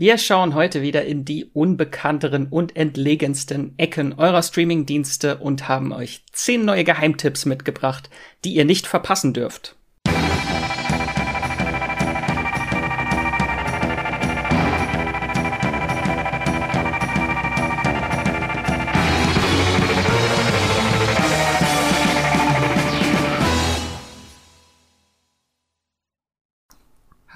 Wir 0.00 0.16
schauen 0.16 0.54
heute 0.54 0.80
wieder 0.80 1.06
in 1.06 1.24
die 1.24 1.46
unbekannteren 1.46 2.46
und 2.46 2.76
entlegensten 2.76 3.74
Ecken 3.78 4.12
eurer 4.12 4.44
Streamingdienste 4.44 5.38
und 5.38 5.66
haben 5.66 5.92
euch 5.92 6.22
zehn 6.30 6.64
neue 6.64 6.84
Geheimtipps 6.84 7.46
mitgebracht, 7.46 8.08
die 8.44 8.54
ihr 8.54 8.64
nicht 8.64 8.86
verpassen 8.86 9.34
dürft. 9.34 9.74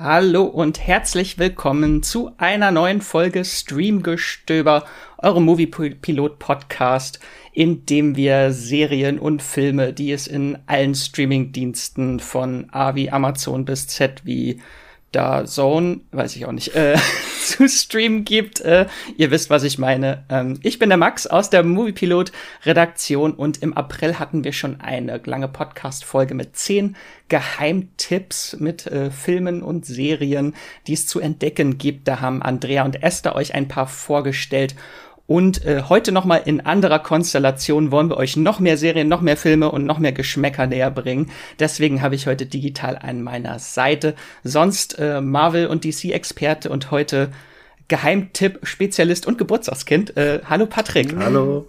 Hallo 0.04 0.42
und 0.42 0.84
herzlich 0.84 1.38
willkommen 1.38 2.02
zu 2.02 2.32
einer 2.36 2.72
neuen 2.72 3.00
Folge 3.00 3.44
Streamgestöber, 3.44 4.84
eurem 5.18 5.44
Movie-Pilot-Podcast, 5.44 7.20
in 7.52 7.86
dem 7.86 8.16
wir 8.16 8.50
Serien 8.52 9.20
und 9.20 9.44
Filme, 9.44 9.92
die 9.92 10.10
es 10.10 10.26
in 10.26 10.58
allen 10.66 10.96
Streaming-Diensten 10.96 12.18
von 12.18 12.66
A 12.72 12.96
wie 12.96 13.12
Amazon 13.12 13.64
bis 13.64 13.86
Z 13.86 14.22
wie 14.24 14.60
da 15.12 15.44
Zone, 15.44 16.00
weiß 16.10 16.36
ich 16.36 16.46
auch 16.46 16.52
nicht, 16.52 16.74
äh, 16.74 16.96
zu 17.44 17.68
streamen 17.68 18.24
gibt. 18.24 18.60
Äh, 18.60 18.86
ihr 19.16 19.30
wisst, 19.30 19.50
was 19.50 19.62
ich 19.62 19.78
meine. 19.78 20.24
Ähm, 20.28 20.58
ich 20.62 20.78
bin 20.78 20.88
der 20.88 20.98
Max 20.98 21.26
aus 21.26 21.50
der 21.50 21.62
Moviepilot 21.62 22.32
Redaktion 22.64 23.32
und 23.32 23.62
im 23.62 23.74
April 23.74 24.18
hatten 24.18 24.42
wir 24.42 24.52
schon 24.52 24.80
eine 24.80 25.20
lange 25.24 25.48
Podcast-Folge 25.48 26.34
mit 26.34 26.56
zehn 26.56 26.96
Geheimtipps 27.28 28.56
mit 28.58 28.86
äh, 28.86 29.10
Filmen 29.10 29.62
und 29.62 29.86
Serien, 29.86 30.54
die 30.86 30.94
es 30.94 31.06
zu 31.06 31.20
entdecken 31.20 31.78
gibt. 31.78 32.08
Da 32.08 32.20
haben 32.20 32.42
Andrea 32.42 32.84
und 32.84 33.02
Esther 33.02 33.36
euch 33.36 33.54
ein 33.54 33.68
paar 33.68 33.86
vorgestellt 33.86 34.74
und 35.26 35.64
äh, 35.64 35.84
heute 35.88 36.12
noch 36.12 36.24
mal 36.24 36.36
in 36.36 36.60
anderer 36.60 36.98
Konstellation 36.98 37.90
wollen 37.90 38.10
wir 38.10 38.16
euch 38.16 38.36
noch 38.36 38.60
mehr 38.60 38.76
Serien, 38.76 39.08
noch 39.08 39.20
mehr 39.20 39.36
Filme 39.36 39.70
und 39.70 39.86
noch 39.86 39.98
mehr 39.98 40.12
Geschmäcker 40.12 40.66
näher 40.66 40.90
bringen. 40.90 41.30
Deswegen 41.58 42.02
habe 42.02 42.14
ich 42.14 42.26
heute 42.26 42.46
digital 42.46 42.98
an 43.00 43.22
meiner 43.22 43.58
Seite 43.58 44.14
sonst 44.42 44.98
äh, 44.98 45.20
Marvel 45.20 45.68
und 45.68 45.84
DC-Experte 45.84 46.70
und 46.70 46.90
heute 46.90 47.30
Geheimtipp-Spezialist 47.88 49.26
und 49.26 49.38
Geburtstagskind. 49.38 50.16
Äh, 50.16 50.40
hallo 50.48 50.66
Patrick. 50.66 51.14
Hallo. 51.16 51.68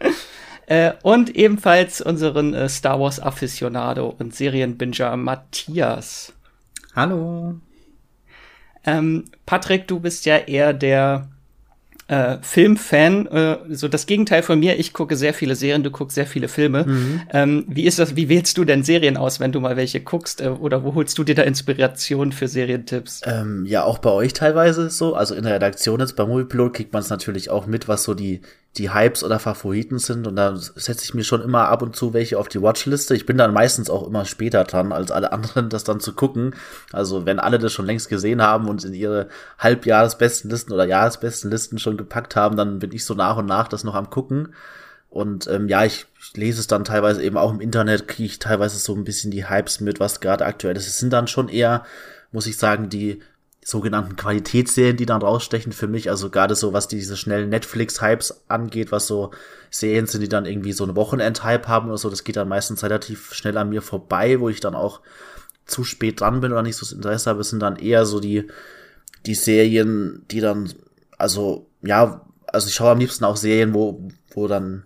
äh, 0.66 0.92
und 1.02 1.36
ebenfalls 1.36 2.00
unseren 2.00 2.54
äh, 2.54 2.68
Star 2.68 2.98
Wars 3.00 3.20
Aficionado 3.20 4.14
und 4.18 4.34
Serienbinger 4.34 5.16
Matthias. 5.16 6.32
Hallo. 6.94 7.56
Ähm, 8.84 9.24
Patrick, 9.44 9.86
du 9.86 10.00
bist 10.00 10.24
ja 10.24 10.38
eher 10.38 10.72
der 10.72 11.29
äh, 12.10 12.38
Filmfan, 12.42 13.26
äh, 13.28 13.58
so 13.70 13.86
das 13.86 14.06
Gegenteil 14.06 14.42
von 14.42 14.58
mir. 14.58 14.80
Ich 14.80 14.92
gucke 14.92 15.14
sehr 15.14 15.32
viele 15.32 15.54
Serien, 15.54 15.84
du 15.84 15.92
guckst 15.92 16.16
sehr 16.16 16.26
viele 16.26 16.48
Filme. 16.48 16.84
Mhm. 16.84 17.20
Ähm, 17.32 17.64
wie 17.68 17.84
ist 17.84 18.00
das? 18.00 18.16
Wie 18.16 18.28
wählst 18.28 18.58
du 18.58 18.64
denn 18.64 18.82
Serien 18.82 19.16
aus, 19.16 19.38
wenn 19.38 19.52
du 19.52 19.60
mal 19.60 19.76
welche 19.76 20.00
guckst? 20.00 20.40
Äh, 20.40 20.48
oder 20.48 20.82
wo 20.82 20.94
holst 20.96 21.16
du 21.18 21.24
dir 21.24 21.36
da 21.36 21.42
Inspiration 21.42 22.32
für 22.32 22.48
Serientipps? 22.48 23.20
Ähm, 23.24 23.64
ja, 23.64 23.84
auch 23.84 23.98
bei 23.98 24.10
euch 24.10 24.32
teilweise 24.32 24.90
so. 24.90 25.14
Also 25.14 25.36
in 25.36 25.44
der 25.44 25.54
Redaktion 25.54 26.00
jetzt 26.00 26.16
bei 26.16 26.26
Moviepilot 26.26 26.74
kriegt 26.74 26.92
man 26.92 27.02
es 27.02 27.10
natürlich 27.10 27.48
auch 27.48 27.66
mit, 27.66 27.86
was 27.86 28.02
so 28.02 28.14
die 28.14 28.40
die 28.76 28.94
Hypes 28.94 29.24
oder 29.24 29.40
Favoriten 29.40 29.98
sind 29.98 30.28
und 30.28 30.36
da 30.36 30.54
setze 30.54 31.02
ich 31.02 31.12
mir 31.12 31.24
schon 31.24 31.42
immer 31.42 31.68
ab 31.68 31.82
und 31.82 31.96
zu 31.96 32.14
welche 32.14 32.38
auf 32.38 32.46
die 32.46 32.62
Watchliste. 32.62 33.16
Ich 33.16 33.26
bin 33.26 33.36
dann 33.36 33.52
meistens 33.52 33.90
auch 33.90 34.06
immer 34.06 34.24
später 34.24 34.62
dran, 34.62 34.92
als 34.92 35.10
alle 35.10 35.32
anderen 35.32 35.70
das 35.70 35.82
dann 35.82 35.98
zu 35.98 36.14
gucken. 36.14 36.54
Also 36.92 37.26
wenn 37.26 37.40
alle 37.40 37.58
das 37.58 37.72
schon 37.72 37.86
längst 37.86 38.08
gesehen 38.08 38.40
haben 38.40 38.68
und 38.68 38.84
in 38.84 38.94
ihre 38.94 39.28
Halbjahresbesten 39.58 40.50
Listen 40.50 40.72
oder 40.72 40.84
Jahresbesten 40.84 41.50
Listen 41.50 41.80
schon 41.80 41.96
gepackt 42.00 42.36
haben, 42.36 42.56
dann 42.56 42.78
bin 42.78 42.92
ich 42.92 43.04
so 43.04 43.14
nach 43.14 43.36
und 43.36 43.46
nach 43.46 43.68
das 43.68 43.84
noch 43.84 43.94
am 43.94 44.10
gucken. 44.10 44.54
Und 45.08 45.48
ähm, 45.48 45.68
ja, 45.68 45.84
ich, 45.84 46.06
ich 46.20 46.36
lese 46.36 46.60
es 46.60 46.66
dann 46.66 46.84
teilweise 46.84 47.22
eben 47.22 47.36
auch 47.36 47.52
im 47.52 47.60
Internet, 47.60 48.06
kriege 48.06 48.26
ich 48.26 48.38
teilweise 48.38 48.78
so 48.78 48.94
ein 48.94 49.04
bisschen 49.04 49.30
die 49.30 49.48
Hypes 49.48 49.80
mit, 49.80 49.98
was 49.98 50.20
gerade 50.20 50.46
aktuell 50.46 50.76
ist. 50.76 50.86
Es 50.86 50.98
sind 50.98 51.12
dann 51.12 51.26
schon 51.26 51.48
eher, 51.48 51.84
muss 52.30 52.46
ich 52.46 52.56
sagen, 52.56 52.88
die 52.88 53.20
sogenannten 53.62 54.16
Qualitätsserien, 54.16 54.96
die 54.96 55.06
dann 55.06 55.22
rausstechen 55.22 55.72
für 55.72 55.86
mich. 55.86 56.10
Also 56.10 56.30
gerade 56.30 56.54
so, 56.54 56.72
was 56.72 56.88
diese 56.88 57.16
schnellen 57.16 57.50
Netflix-Hypes 57.50 58.44
angeht, 58.48 58.92
was 58.92 59.06
so 59.06 59.32
Serien 59.70 60.06
sind, 60.06 60.22
die 60.22 60.28
dann 60.28 60.46
irgendwie 60.46 60.72
so 60.72 60.84
einen 60.84 60.96
Wochenend-Hype 60.96 61.68
haben 61.68 61.88
oder 61.88 61.98
so, 61.98 62.08
das 62.08 62.24
geht 62.24 62.36
dann 62.36 62.48
meistens 62.48 62.82
relativ 62.82 63.34
schnell 63.34 63.56
an 63.58 63.68
mir 63.68 63.82
vorbei, 63.82 64.40
wo 64.40 64.48
ich 64.48 64.60
dann 64.60 64.74
auch 64.74 65.00
zu 65.66 65.84
spät 65.84 66.20
dran 66.20 66.40
bin 66.40 66.52
oder 66.52 66.62
nicht 66.62 66.76
so 66.76 66.86
das 66.86 66.92
Interesse 66.92 67.30
habe. 67.30 67.40
Es 67.40 67.50
sind 67.50 67.60
dann 67.60 67.76
eher 67.76 68.06
so 68.06 68.18
die, 68.18 68.46
die 69.26 69.34
Serien, 69.34 70.24
die 70.30 70.40
dann, 70.40 70.72
also, 71.20 71.68
ja, 71.82 72.26
also 72.46 72.68
ich 72.68 72.74
schaue 72.74 72.90
am 72.90 72.98
liebsten 72.98 73.24
auch 73.24 73.36
Serien, 73.36 73.74
wo, 73.74 74.08
wo 74.32 74.48
dann, 74.48 74.84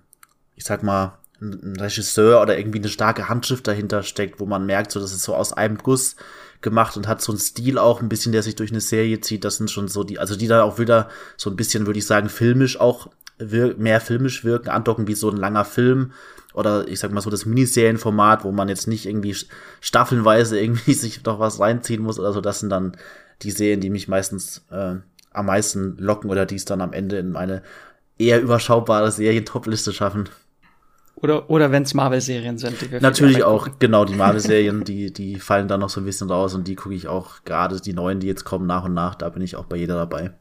ich 0.56 0.64
sag 0.64 0.82
mal, 0.82 1.18
ein 1.40 1.76
Regisseur 1.78 2.40
oder 2.40 2.58
irgendwie 2.58 2.78
eine 2.78 2.88
starke 2.88 3.28
Handschrift 3.28 3.66
dahinter 3.66 4.02
steckt, 4.02 4.40
wo 4.40 4.46
man 4.46 4.66
merkt, 4.66 4.92
so, 4.92 5.00
das 5.00 5.12
ist 5.12 5.22
so 5.22 5.34
aus 5.34 5.52
einem 5.52 5.78
Guss 5.78 6.16
gemacht 6.60 6.96
und 6.96 7.06
hat 7.06 7.20
so 7.20 7.32
einen 7.32 7.38
Stil 7.38 7.78
auch 7.78 8.00
ein 8.00 8.08
bisschen, 8.08 8.32
der 8.32 8.42
sich 8.42 8.56
durch 8.56 8.70
eine 8.70 8.80
Serie 8.80 9.20
zieht. 9.20 9.44
Das 9.44 9.56
sind 9.56 9.70
schon 9.70 9.88
so 9.88 10.04
die, 10.04 10.18
also 10.18 10.36
die 10.36 10.46
da 10.48 10.62
auch 10.62 10.78
wieder 10.78 11.08
so 11.36 11.50
ein 11.50 11.56
bisschen, 11.56 11.86
würde 11.86 11.98
ich 11.98 12.06
sagen, 12.06 12.28
filmisch 12.28 12.80
auch 12.80 13.10
wir 13.38 13.76
mehr 13.76 14.00
filmisch 14.00 14.44
wirken, 14.44 14.70
andocken 14.70 15.08
wie 15.08 15.14
so 15.14 15.28
ein 15.28 15.36
langer 15.36 15.64
Film 15.64 16.12
oder 16.54 16.86
ich 16.86 17.00
sag 17.00 17.10
mal 17.10 17.20
so 17.20 17.30
das 17.30 17.46
Miniserienformat, 17.46 18.44
wo 18.44 18.52
man 18.52 18.68
jetzt 18.68 18.86
nicht 18.86 19.06
irgendwie 19.06 19.36
staffelnweise 19.80 20.58
irgendwie 20.60 20.94
sich 20.94 21.22
noch 21.24 21.38
was 21.38 21.60
reinziehen 21.60 22.02
muss 22.02 22.18
oder 22.18 22.32
so. 22.32 22.40
Das 22.40 22.60
sind 22.60 22.70
dann 22.70 22.96
die 23.42 23.50
Serien, 23.50 23.80
die 23.80 23.90
mich 23.90 24.08
meistens 24.08 24.64
äh, 24.70 24.96
am 25.34 25.46
meisten 25.46 25.96
locken 25.98 26.30
oder 26.30 26.46
die 26.46 26.56
es 26.56 26.64
dann 26.64 26.80
am 26.80 26.92
Ende 26.92 27.18
in 27.18 27.36
eine 27.36 27.62
eher 28.18 28.40
überschaubare 28.40 29.10
Serien-Top-Liste 29.10 29.92
schaffen. 29.92 30.28
Oder, 31.16 31.48
oder 31.48 31.70
wenn 31.70 31.84
es 31.84 31.94
Marvel-Serien 31.94 32.58
sind, 32.58 32.80
die 32.80 32.90
wir 32.90 33.00
Natürlich 33.00 33.44
auch, 33.44 33.68
genau, 33.78 34.04
die 34.04 34.14
Marvel-Serien, 34.16 34.84
die, 34.84 35.12
die 35.12 35.36
fallen 35.36 35.68
dann 35.68 35.80
noch 35.80 35.88
so 35.88 36.00
ein 36.00 36.04
bisschen 36.04 36.30
raus 36.30 36.54
und 36.54 36.66
die 36.66 36.74
gucke 36.74 36.94
ich 36.94 37.08
auch 37.08 37.44
gerade, 37.44 37.80
die 37.80 37.92
neuen, 37.92 38.20
die 38.20 38.26
jetzt 38.26 38.44
kommen 38.44 38.66
nach 38.66 38.84
und 38.84 38.94
nach, 38.94 39.14
da 39.14 39.28
bin 39.28 39.42
ich 39.42 39.56
auch 39.56 39.64
bei 39.64 39.76
jeder 39.76 39.94
dabei. 39.94 40.32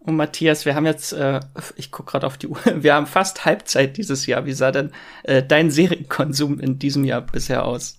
Und 0.00 0.16
Matthias, 0.16 0.64
wir 0.64 0.74
haben 0.74 0.86
jetzt, 0.86 1.12
äh, 1.12 1.40
ich 1.76 1.90
gucke 1.90 2.12
gerade 2.12 2.26
auf 2.26 2.38
die 2.38 2.48
Uhr, 2.48 2.58
wir 2.76 2.94
haben 2.94 3.06
fast 3.06 3.44
Halbzeit 3.44 3.96
dieses 3.96 4.26
Jahr. 4.26 4.46
Wie 4.46 4.52
sah 4.52 4.70
denn 4.70 4.92
äh, 5.24 5.42
dein 5.42 5.70
Serienkonsum 5.70 6.58
in 6.58 6.78
diesem 6.78 7.04
Jahr 7.04 7.20
bisher 7.20 7.64
aus? 7.66 7.98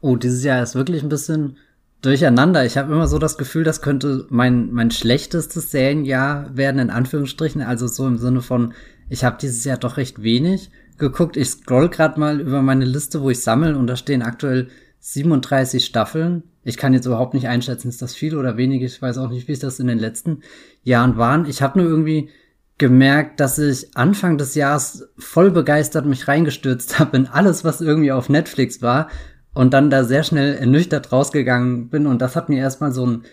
Oh, 0.00 0.16
dieses 0.16 0.44
Jahr 0.44 0.62
ist 0.62 0.74
wirklich 0.74 1.02
ein 1.02 1.10
bisschen 1.10 1.58
durcheinander. 2.02 2.64
Ich 2.64 2.78
habe 2.78 2.92
immer 2.92 3.06
so 3.06 3.18
das 3.18 3.38
Gefühl, 3.38 3.64
das 3.64 3.82
könnte 3.82 4.26
mein, 4.30 4.72
mein 4.72 4.90
schlechtestes 4.90 5.70
Serienjahr 5.70 6.56
werden, 6.56 6.78
in 6.78 6.90
Anführungsstrichen. 6.90 7.62
Also 7.62 7.86
so 7.86 8.06
im 8.06 8.18
Sinne 8.18 8.42
von, 8.42 8.74
ich 9.08 9.24
habe 9.24 9.38
dieses 9.40 9.64
Jahr 9.64 9.76
doch 9.76 9.96
recht 9.96 10.22
wenig 10.22 10.70
geguckt. 10.98 11.36
Ich 11.36 11.50
scroll 11.50 11.88
gerade 11.88 12.18
mal 12.18 12.40
über 12.40 12.62
meine 12.62 12.84
Liste, 12.84 13.22
wo 13.22 13.30
ich 13.30 13.42
sammle 13.42 13.76
und 13.76 13.86
da 13.86 13.96
stehen 13.96 14.22
aktuell 14.22 14.68
37 15.00 15.84
Staffeln. 15.84 16.44
Ich 16.62 16.76
kann 16.76 16.92
jetzt 16.92 17.06
überhaupt 17.06 17.34
nicht 17.34 17.48
einschätzen, 17.48 17.88
ist 17.88 18.02
das 18.02 18.14
viel 18.14 18.36
oder 18.36 18.56
wenig. 18.56 18.82
Ich 18.82 19.00
weiß 19.00 19.18
auch 19.18 19.30
nicht, 19.30 19.48
wie 19.48 19.52
es 19.52 19.60
das 19.60 19.80
in 19.80 19.86
den 19.86 19.98
letzten 19.98 20.42
Jahren 20.82 21.16
waren. 21.16 21.46
Ich 21.46 21.62
habe 21.62 21.80
nur 21.80 21.88
irgendwie 21.88 22.28
gemerkt, 22.76 23.40
dass 23.40 23.58
ich 23.58 23.96
Anfang 23.96 24.38
des 24.38 24.54
Jahres 24.54 25.08
voll 25.18 25.50
begeistert 25.50 26.06
mich 26.06 26.28
reingestürzt 26.28 26.98
habe 26.98 27.16
in 27.16 27.26
alles, 27.26 27.64
was 27.64 27.80
irgendwie 27.80 28.12
auf 28.12 28.28
Netflix 28.28 28.80
war 28.80 29.08
und 29.54 29.74
dann 29.74 29.90
da 29.90 30.04
sehr 30.04 30.22
schnell 30.22 30.54
ernüchtert 30.54 31.12
rausgegangen 31.12 31.88
bin. 31.88 32.06
Und 32.06 32.22
das 32.22 32.36
hat 32.36 32.48
mir 32.48 32.58
erstmal 32.58 32.92
so 32.92 33.06
ein 33.06 33.24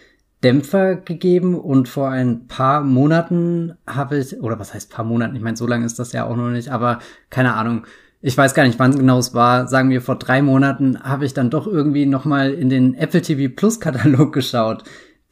Dämpfer 0.44 0.96
gegeben. 0.96 1.56
Und 1.60 1.90
vor 1.90 2.10
ein 2.10 2.48
paar 2.48 2.82
Monaten 2.82 3.74
habe 3.86 4.18
ich, 4.18 4.40
oder 4.42 4.60
was 4.60 4.74
heißt 4.74 4.92
paar 4.92 5.06
Monaten, 5.06 5.36
ich 5.36 5.42
meine, 5.42 5.58
so 5.58 5.68
lange 5.68 5.86
ist 5.86 6.00
das 6.00 6.12
ja 6.14 6.26
auch 6.26 6.36
noch 6.36 6.50
nicht, 6.50 6.70
aber 6.70 7.00
keine 7.30 7.54
Ahnung, 7.54 7.86
ich 8.22 8.38
weiß 8.38 8.54
gar 8.56 8.66
nicht, 8.66 8.80
wann 8.80 8.98
genau 8.98 9.20
es 9.20 9.34
war, 9.34 9.68
sagen 9.68 9.90
wir 9.90 10.02
vor 10.02 10.18
drei 10.18 10.42
Monaten, 10.42 11.00
habe 11.02 11.26
ich 11.26 11.34
dann 11.34 11.52
doch 11.52 11.68
irgendwie 11.68 12.08
nochmal 12.08 12.52
in 12.52 12.70
den 12.70 12.96
Apple 12.96 13.22
TV 13.22 13.54
Plus 13.56 13.80
Katalog 13.80 14.34
geschaut, 14.34 14.84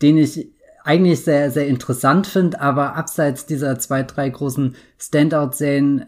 den 0.01 0.17
ich 0.17 0.51
eigentlich 0.83 1.23
sehr, 1.23 1.49
sehr 1.49 1.67
interessant 1.67 2.27
finde, 2.27 2.61
aber 2.61 2.95
abseits 2.95 3.47
dieser 3.47 3.79
zwei, 3.79 4.03
drei 4.03 4.29
großen 4.29 4.75
Standout-Serien 4.99 6.05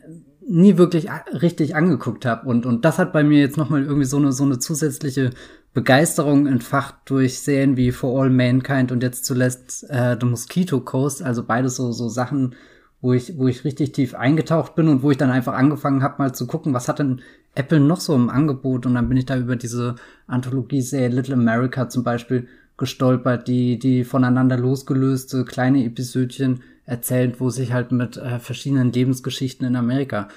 nie 0.47 0.77
wirklich 0.77 1.07
richtig 1.33 1.75
angeguckt 1.75 2.25
habe. 2.25 2.47
Und, 2.47 2.65
und 2.65 2.85
das 2.85 2.97
hat 2.97 3.13
bei 3.13 3.23
mir 3.23 3.39
jetzt 3.39 3.57
nochmal 3.57 3.83
irgendwie 3.83 4.05
so 4.05 4.17
eine, 4.17 4.31
so 4.31 4.44
eine 4.44 4.59
zusätzliche 4.59 5.31
Begeisterung 5.73 6.47
entfacht 6.47 6.95
durch 7.05 7.39
Serien 7.39 7.77
wie 7.77 7.91
For 7.91 8.19
All 8.19 8.29
Mankind 8.29 8.91
und 8.91 9.03
jetzt 9.03 9.25
zuletzt 9.25 9.88
äh, 9.89 10.17
The 10.19 10.25
Mosquito 10.25 10.79
Coast, 10.79 11.21
also 11.21 11.44
beides 11.44 11.75
so, 11.75 11.91
so 11.91 12.09
Sachen, 12.09 12.55
wo 13.01 13.13
ich, 13.13 13.38
wo 13.38 13.47
ich 13.47 13.63
richtig 13.63 13.91
tief 13.91 14.15
eingetaucht 14.15 14.75
bin 14.75 14.88
und 14.88 15.03
wo 15.03 15.11
ich 15.11 15.17
dann 15.17 15.29
einfach 15.29 15.53
angefangen 15.53 16.01
habe, 16.01 16.15
mal 16.17 16.33
zu 16.33 16.47
gucken, 16.47 16.73
was 16.73 16.88
hat 16.88 16.99
denn 16.99 17.21
Apple 17.53 17.79
noch 17.79 17.99
so 17.99 18.15
im 18.15 18.29
Angebot 18.29 18.85
und 18.85 18.95
dann 18.95 19.07
bin 19.07 19.17
ich 19.17 19.25
da 19.25 19.38
über 19.38 19.55
diese 19.55 19.95
Anthologie-Serie 20.25 21.09
Little 21.09 21.35
America 21.35 21.89
zum 21.89 22.03
Beispiel 22.03 22.47
gestolpert, 22.77 23.47
die, 23.47 23.77
die 23.77 24.03
voneinander 24.03 24.57
losgelöste 24.57 25.45
kleine 25.45 25.83
Episödchen 25.83 26.61
erzählt, 26.88 27.39
wo 27.39 27.51
sich 27.51 27.74
halt 27.74 27.92
mit 27.92 28.18
äh, 28.18 28.39
verschiedenen 28.39 28.92
Lebensgeschichten 28.92 29.68
in 29.68 29.75
Amerika 29.75 30.30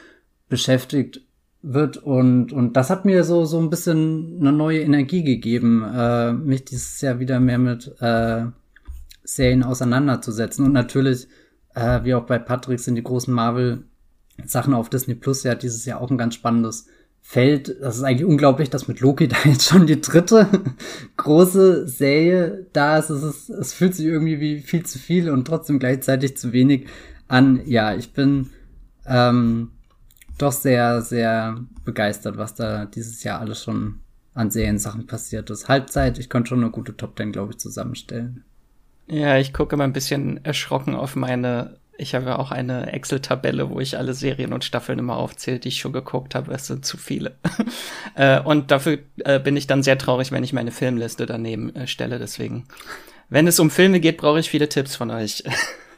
beschäftigt 0.50 1.22
wird 1.62 1.98
und 1.98 2.52
und 2.52 2.74
das 2.74 2.90
hat 2.90 3.04
mir 3.04 3.22
so 3.24 3.44
so 3.44 3.58
ein 3.60 3.70
bisschen 3.70 4.38
eine 4.40 4.52
neue 4.52 4.80
Energie 4.80 5.22
gegeben, 5.22 5.84
äh, 5.84 6.32
mich 6.32 6.64
dieses 6.64 7.00
Jahr 7.00 7.20
wieder 7.20 7.38
mehr 7.38 7.58
mit 7.58 7.94
äh, 8.00 8.46
Serien 9.22 9.62
auseinanderzusetzen. 9.62 10.64
Und 10.64 10.72
natürlich, 10.72 11.28
äh, 11.74 12.02
wie 12.04 12.14
auch 12.14 12.24
bei 12.26 12.38
Patrick, 12.38 12.80
sind 12.80 12.96
die 12.96 13.02
großen 13.02 13.32
Marvel-Sachen 13.32 14.74
auf 14.74 14.90
Disney 14.90 15.14
Plus 15.14 15.42
ja 15.44 15.54
dieses 15.54 15.84
Jahr 15.84 16.00
auch 16.00 16.10
ein 16.10 16.18
ganz 16.18 16.34
spannendes 16.34 16.86
Feld. 17.30 17.76
Das 17.80 17.96
ist 17.96 18.02
eigentlich 18.02 18.24
unglaublich, 18.24 18.70
dass 18.70 18.88
mit 18.88 18.98
Loki 18.98 19.28
da 19.28 19.36
jetzt 19.44 19.68
schon 19.68 19.86
die 19.86 20.00
dritte 20.00 20.48
große 21.16 21.86
Serie 21.86 22.66
da 22.72 22.98
ist. 22.98 23.08
Es, 23.10 23.22
ist. 23.22 23.50
es 23.50 23.72
fühlt 23.72 23.94
sich 23.94 24.06
irgendwie 24.06 24.40
wie 24.40 24.58
viel 24.58 24.84
zu 24.84 24.98
viel 24.98 25.30
und 25.30 25.44
trotzdem 25.44 25.78
gleichzeitig 25.78 26.36
zu 26.36 26.52
wenig 26.52 26.88
an. 27.28 27.62
Ja, 27.66 27.94
ich 27.94 28.12
bin 28.14 28.50
ähm, 29.06 29.70
doch 30.38 30.50
sehr, 30.50 31.02
sehr 31.02 31.60
begeistert, 31.84 32.36
was 32.36 32.56
da 32.56 32.86
dieses 32.86 33.22
Jahr 33.22 33.38
alles 33.38 33.62
schon 33.62 34.00
an 34.34 34.50
Seriensachen 34.50 35.06
passiert 35.06 35.50
ist. 35.50 35.68
Halbzeit, 35.68 36.18
ich 36.18 36.30
konnte 36.30 36.48
schon 36.48 36.62
eine 36.62 36.72
gute 36.72 36.96
Top 36.96 37.14
Ten, 37.14 37.30
glaube 37.30 37.52
ich, 37.52 37.58
zusammenstellen. 37.58 38.42
Ja, 39.06 39.38
ich 39.38 39.52
gucke 39.52 39.76
immer 39.76 39.84
ein 39.84 39.92
bisschen 39.92 40.44
erschrocken 40.44 40.96
auf 40.96 41.14
meine. 41.14 41.78
Ich 42.00 42.14
habe 42.14 42.26
ja 42.26 42.38
auch 42.38 42.50
eine 42.50 42.92
Excel-Tabelle, 42.92 43.68
wo 43.68 43.78
ich 43.78 43.98
alle 43.98 44.14
Serien 44.14 44.54
und 44.54 44.64
Staffeln 44.64 44.98
immer 44.98 45.16
aufzähle, 45.16 45.58
die 45.58 45.68
ich 45.68 45.80
schon 45.80 45.92
geguckt 45.92 46.34
habe. 46.34 46.52
Es 46.52 46.66
sind 46.66 46.84
zu 46.84 46.96
viele. 46.96 47.36
Äh, 48.16 48.40
und 48.40 48.72
dafür 48.72 48.98
äh, 49.18 49.38
bin 49.38 49.56
ich 49.56 49.68
dann 49.68 49.84
sehr 49.84 49.96
traurig, 49.96 50.32
wenn 50.32 50.42
ich 50.42 50.52
meine 50.52 50.72
Filmliste 50.72 51.26
daneben 51.26 51.74
äh, 51.76 51.86
stelle. 51.86 52.18
Deswegen, 52.18 52.66
wenn 53.28 53.46
es 53.46 53.60
um 53.60 53.70
Filme 53.70 54.00
geht, 54.00 54.16
brauche 54.16 54.40
ich 54.40 54.50
viele 54.50 54.68
Tipps 54.68 54.96
von 54.96 55.10
euch. 55.10 55.44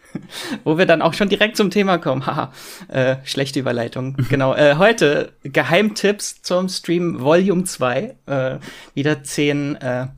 Wo 0.64 0.76
wir 0.76 0.84
dann 0.84 1.00
auch 1.00 1.14
schon 1.14 1.30
direkt 1.30 1.56
zum 1.56 1.70
Thema 1.70 1.96
kommen. 1.96 2.26
Haha, 2.26 2.52
äh, 2.88 3.16
schlechte 3.24 3.60
Überleitung. 3.60 4.16
genau. 4.28 4.54
Äh, 4.54 4.76
heute 4.76 5.32
Geheimtipps 5.42 6.42
zum 6.42 6.68
Stream 6.68 7.20
Volume 7.20 7.64
2. 7.64 8.14
Äh, 8.26 8.58
wieder 8.94 9.22
zehn 9.24 9.76
äh, 9.76 10.08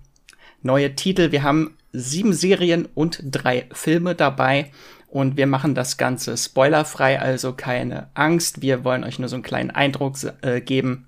neue 0.62 0.96
Titel. 0.96 1.30
Wir 1.30 1.44
haben 1.44 1.76
sieben 1.92 2.32
Serien 2.32 2.88
und 2.94 3.20
drei 3.22 3.66
Filme 3.72 4.16
dabei. 4.16 4.72
Und 5.14 5.36
wir 5.36 5.46
machen 5.46 5.76
das 5.76 5.96
Ganze 5.96 6.36
spoilerfrei, 6.36 7.20
also 7.20 7.52
keine 7.52 8.08
Angst. 8.14 8.62
Wir 8.62 8.82
wollen 8.82 9.04
euch 9.04 9.20
nur 9.20 9.28
so 9.28 9.36
einen 9.36 9.44
kleinen 9.44 9.70
Eindruck 9.70 10.16
äh, 10.42 10.60
geben, 10.60 11.06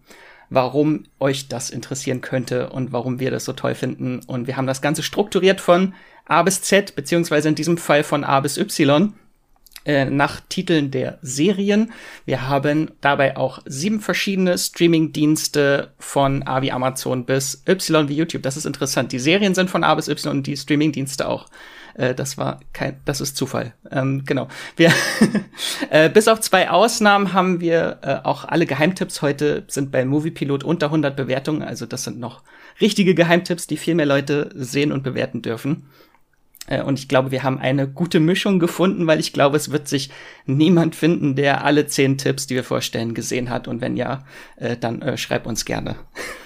warum 0.48 1.06
euch 1.18 1.48
das 1.48 1.70
interessieren 1.70 2.20
könnte 2.20 2.70
und 2.70 2.92
warum 2.92 3.18
wir 3.18 3.32
das 3.32 3.44
so 3.44 3.52
toll 3.52 3.74
finden. 3.74 4.20
Und 4.20 4.46
wir 4.46 4.56
haben 4.56 4.68
das 4.68 4.80
Ganze 4.80 5.02
strukturiert 5.02 5.60
von 5.60 5.92
A 6.24 6.44
bis 6.44 6.62
Z, 6.62 6.94
beziehungsweise 6.94 7.48
in 7.48 7.56
diesem 7.56 7.78
Fall 7.78 8.04
von 8.04 8.22
A 8.22 8.38
bis 8.38 8.58
Y 8.58 9.12
äh, 9.84 10.04
nach 10.04 10.40
Titeln 10.48 10.92
der 10.92 11.18
Serien. 11.22 11.90
Wir 12.26 12.48
haben 12.48 12.92
dabei 13.00 13.36
auch 13.36 13.58
sieben 13.64 14.00
verschiedene 14.00 14.56
Streaming-Dienste 14.56 15.94
von 15.98 16.44
A 16.44 16.62
wie 16.62 16.70
Amazon 16.70 17.24
bis 17.24 17.64
Y 17.66 18.08
wie 18.08 18.14
YouTube. 18.14 18.44
Das 18.44 18.56
ist 18.56 18.66
interessant. 18.66 19.10
Die 19.10 19.18
Serien 19.18 19.56
sind 19.56 19.68
von 19.68 19.82
A 19.82 19.96
bis 19.96 20.06
Y 20.06 20.30
und 20.30 20.46
die 20.46 20.56
Streaming-Dienste 20.56 21.28
auch. 21.28 21.48
Äh, 21.96 22.14
das 22.14 22.38
war 22.38 22.60
kein, 22.72 23.00
das 23.04 23.20
ist 23.20 23.36
Zufall. 23.36 23.72
Ähm, 23.90 24.24
genau. 24.24 24.48
Wir, 24.76 24.92
äh, 25.90 26.10
bis 26.10 26.28
auf 26.28 26.40
zwei 26.40 26.70
Ausnahmen 26.70 27.32
haben 27.32 27.60
wir 27.60 27.98
äh, 28.02 28.16
auch 28.22 28.44
alle 28.44 28.66
Geheimtipps 28.66 29.22
heute 29.22 29.64
sind 29.68 29.90
bei 29.90 30.04
Moviepilot 30.04 30.64
unter 30.64 30.86
100 30.86 31.16
Bewertungen. 31.16 31.62
Also 31.62 31.86
das 31.86 32.04
sind 32.04 32.18
noch 32.18 32.42
richtige 32.80 33.14
Geheimtipps, 33.14 33.66
die 33.66 33.76
viel 33.76 33.94
mehr 33.94 34.06
Leute 34.06 34.50
sehen 34.54 34.92
und 34.92 35.02
bewerten 35.02 35.42
dürfen. 35.42 35.88
Äh, 36.66 36.82
und 36.82 36.98
ich 36.98 37.08
glaube, 37.08 37.30
wir 37.30 37.42
haben 37.42 37.58
eine 37.58 37.88
gute 37.88 38.20
Mischung 38.20 38.58
gefunden, 38.58 39.06
weil 39.06 39.20
ich 39.20 39.32
glaube, 39.32 39.56
es 39.56 39.70
wird 39.70 39.88
sich 39.88 40.10
niemand 40.44 40.94
finden, 40.94 41.34
der 41.34 41.64
alle 41.64 41.86
zehn 41.86 42.18
Tipps, 42.18 42.46
die 42.46 42.56
wir 42.56 42.64
vorstellen, 42.64 43.14
gesehen 43.14 43.48
hat. 43.48 43.68
Und 43.68 43.80
wenn 43.80 43.96
ja, 43.96 44.24
äh, 44.56 44.76
dann 44.76 45.16
schreib 45.16 45.46
uns 45.46 45.64
gerne. 45.64 45.96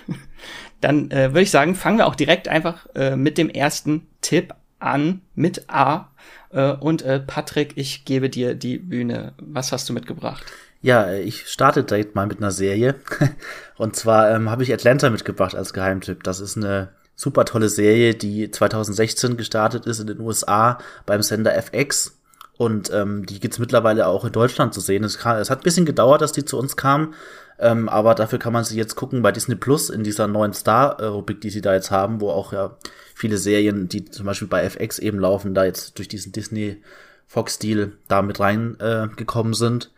dann 0.80 1.10
würde 1.10 1.42
ich 1.42 1.50
sagen, 1.50 1.74
fangen 1.74 1.98
wir 1.98 2.06
auch 2.06 2.14
direkt 2.14 2.48
einfach 2.48 2.86
mit 3.14 3.36
dem 3.36 3.50
ersten 3.50 4.06
Tipp 4.22 4.54
an, 4.80 5.22
mit 5.34 5.68
A. 5.68 6.08
Äh, 6.50 6.72
und 6.72 7.02
äh, 7.02 7.20
Patrick, 7.20 7.72
ich 7.76 8.04
gebe 8.04 8.28
dir 8.30 8.54
die 8.54 8.78
Bühne. 8.78 9.32
Was 9.38 9.72
hast 9.72 9.88
du 9.88 9.92
mitgebracht? 9.92 10.44
Ja, 10.82 11.12
ich 11.12 11.46
starte 11.48 11.84
direkt 11.84 12.14
mal 12.14 12.26
mit 12.26 12.38
einer 12.38 12.50
Serie. 12.50 12.94
Und 13.76 13.96
zwar 13.96 14.30
ähm, 14.30 14.50
habe 14.50 14.62
ich 14.62 14.72
Atlanta 14.72 15.10
mitgebracht 15.10 15.54
als 15.54 15.74
Geheimtipp. 15.74 16.22
Das 16.24 16.40
ist 16.40 16.56
eine 16.56 16.88
super 17.14 17.44
tolle 17.44 17.68
Serie, 17.68 18.14
die 18.14 18.50
2016 18.50 19.36
gestartet 19.36 19.84
ist 19.84 20.00
in 20.00 20.06
den 20.06 20.20
USA 20.20 20.78
beim 21.04 21.22
Sender 21.22 21.54
FX. 21.54 22.18
Und 22.56 22.90
ähm, 22.92 23.26
die 23.26 23.40
gibt's 23.40 23.58
mittlerweile 23.58 24.06
auch 24.06 24.24
in 24.24 24.32
Deutschland 24.32 24.72
zu 24.72 24.80
sehen. 24.80 25.04
Es, 25.04 25.18
kam, 25.18 25.36
es 25.36 25.50
hat 25.50 25.60
ein 25.60 25.64
bisschen 25.64 25.86
gedauert, 25.86 26.22
dass 26.22 26.32
die 26.32 26.44
zu 26.44 26.58
uns 26.58 26.76
kam, 26.76 27.14
ähm, 27.58 27.88
aber 27.88 28.14
dafür 28.14 28.38
kann 28.38 28.52
man 28.52 28.64
sie 28.64 28.76
jetzt 28.76 28.96
gucken 28.96 29.22
bei 29.22 29.32
Disney 29.32 29.54
Plus 29.54 29.90
in 29.90 30.02
dieser 30.02 30.26
neuen 30.26 30.52
Star-Rubrik, 30.52 31.40
die 31.40 31.50
sie 31.50 31.62
da 31.62 31.74
jetzt 31.74 31.90
haben, 31.90 32.20
wo 32.20 32.30
auch 32.30 32.52
ja 32.52 32.76
viele 33.20 33.36
Serien, 33.36 33.86
die 33.86 34.06
zum 34.06 34.24
Beispiel 34.24 34.48
bei 34.48 34.62
FX 34.62 34.98
eben 34.98 35.18
laufen, 35.18 35.52
da 35.52 35.64
jetzt 35.64 35.98
durch 35.98 36.08
diesen 36.08 36.32
Disney 36.32 36.82
Fox-Stil 37.26 37.92
da 38.08 38.22
mit 38.22 38.40
reingekommen 38.40 39.52
äh, 39.52 39.56
sind. 39.56 39.92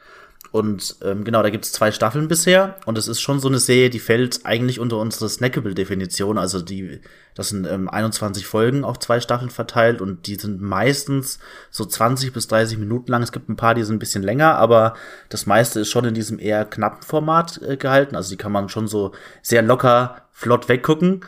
Und 0.51 0.97
ähm, 1.03 1.25
genau, 1.25 1.43
da 1.43 1.49
gibt's 1.49 1.73
zwei 1.73 1.93
Staffeln 1.93 2.29
bisher 2.29 2.77
und 2.85 2.99
es 2.99 3.09
ist 3.09 3.21
schon 3.23 3.39
so 3.39 3.49
eine 3.49 3.61
Serie, 3.61 3.89
die 3.89 4.01
fällt 4.01 4.45
eigentlich 4.45 4.81
unter 4.81 4.99
unsere 4.99 5.31
Snackable-Definition. 5.31 6.37
Also 6.37 6.61
die, 6.61 7.01
das 7.35 7.51
sind 7.51 7.67
ähm, 7.67 7.89
21 7.89 8.45
Folgen 8.45 8.85
auf 8.85 8.99
zwei 8.99 9.21
Staffeln 9.21 9.51
verteilt 9.51 10.03
und 10.03 10.27
die 10.27 10.35
sind 10.35 10.61
meistens 10.61 11.39
so 11.71 11.87
20 11.87 12.35
bis 12.35 12.49
30 12.49 12.77
Minuten 12.77 13.11
lang. 13.13 13.23
Es 13.23 13.33
gibt 13.33 13.49
ein 13.49 13.57
paar, 13.57 13.75
die 13.75 13.85
sind 13.85 13.97
ein 13.97 14.01
bisschen 14.01 14.25
länger, 14.25 14.57
aber 14.57 14.95
das 15.31 15.47
meiste 15.47 15.81
ist 15.81 15.91
schon 15.91 16.05
in 16.05 16.15
diesem 16.15 16.39
eher 16.39 16.65
knappen 16.65 17.03
Format 17.03 17.63
äh, 17.63 17.77
gehalten. 17.77 18.17
Also 18.17 18.31
die 18.31 18.37
kann 18.37 18.53
man 18.53 18.69
schon 18.69 18.89
so 18.89 19.13
sehr 19.43 19.63
locker, 19.63 20.27
flott 20.33 20.69
weggucken 20.69 21.23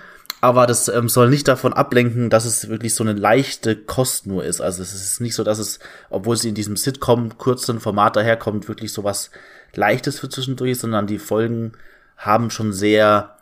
aber 0.45 0.67
das 0.67 0.89
ähm, 0.89 1.09
soll 1.09 1.31
nicht 1.31 1.49
davon 1.49 1.73
ablenken, 1.73 2.29
dass 2.29 2.45
es 2.45 2.69
wirklich 2.69 2.95
so 2.95 3.03
eine 3.03 3.15
leichte 3.15 3.77
Kost 3.77 4.27
nur 4.27 4.45
ist. 4.45 4.61
Also 4.61 4.83
es 4.83 4.93
ist 4.93 5.23
nicht 5.23 5.35
so, 5.35 5.43
dass 5.43 5.59
es, 5.59 5.79
obwohl 6.11 6.37
sie 6.37 6.51
in 6.51 6.55
diesem 6.55 6.77
Sitcom 6.77 7.39
kurzen 7.39 7.81
Format 7.81 8.17
daherkommt, 8.17 8.69
wirklich 8.69 8.93
so 8.93 9.05
was 9.05 9.31
Leichtes 9.75 10.21
für 10.21 10.29
zwischendurch, 10.29 10.79
sondern 10.79 11.07
die 11.07 11.19
Folgen 11.19 11.73
haben 12.19 12.51
schon 12.51 12.75
sehr, 12.75 13.39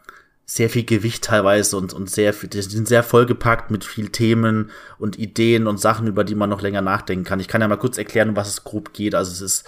sehr 0.47 0.71
viel 0.71 0.85
Gewicht 0.85 1.25
teilweise 1.25 1.77
und, 1.77 1.93
und 1.93 2.09
sehr, 2.09 2.33
die 2.35 2.63
sind 2.63 2.87
sehr 2.87 3.03
vollgepackt 3.03 3.73
mit 3.73 3.85
viel 3.85 4.11
Themen 4.11 4.71
und 5.01 5.19
Ideen 5.19 5.67
und 5.67 5.81
Sachen, 5.81 6.07
über 6.07 6.23
die 6.23 6.37
man 6.37 6.51
noch 6.51 6.63
länger 6.63 6.83
nachdenken 6.83 7.25
kann. 7.25 7.41
Ich 7.41 7.49
kann 7.49 7.61
ja 7.61 7.67
mal 7.67 7.79
kurz 7.79 7.99
erklären, 7.99 8.29
um 8.29 8.37
was 8.37 8.49
es 8.49 8.63
grob 8.63 8.93
geht. 8.93 9.17
Also 9.17 9.33
es 9.33 9.41
ist 9.41 9.65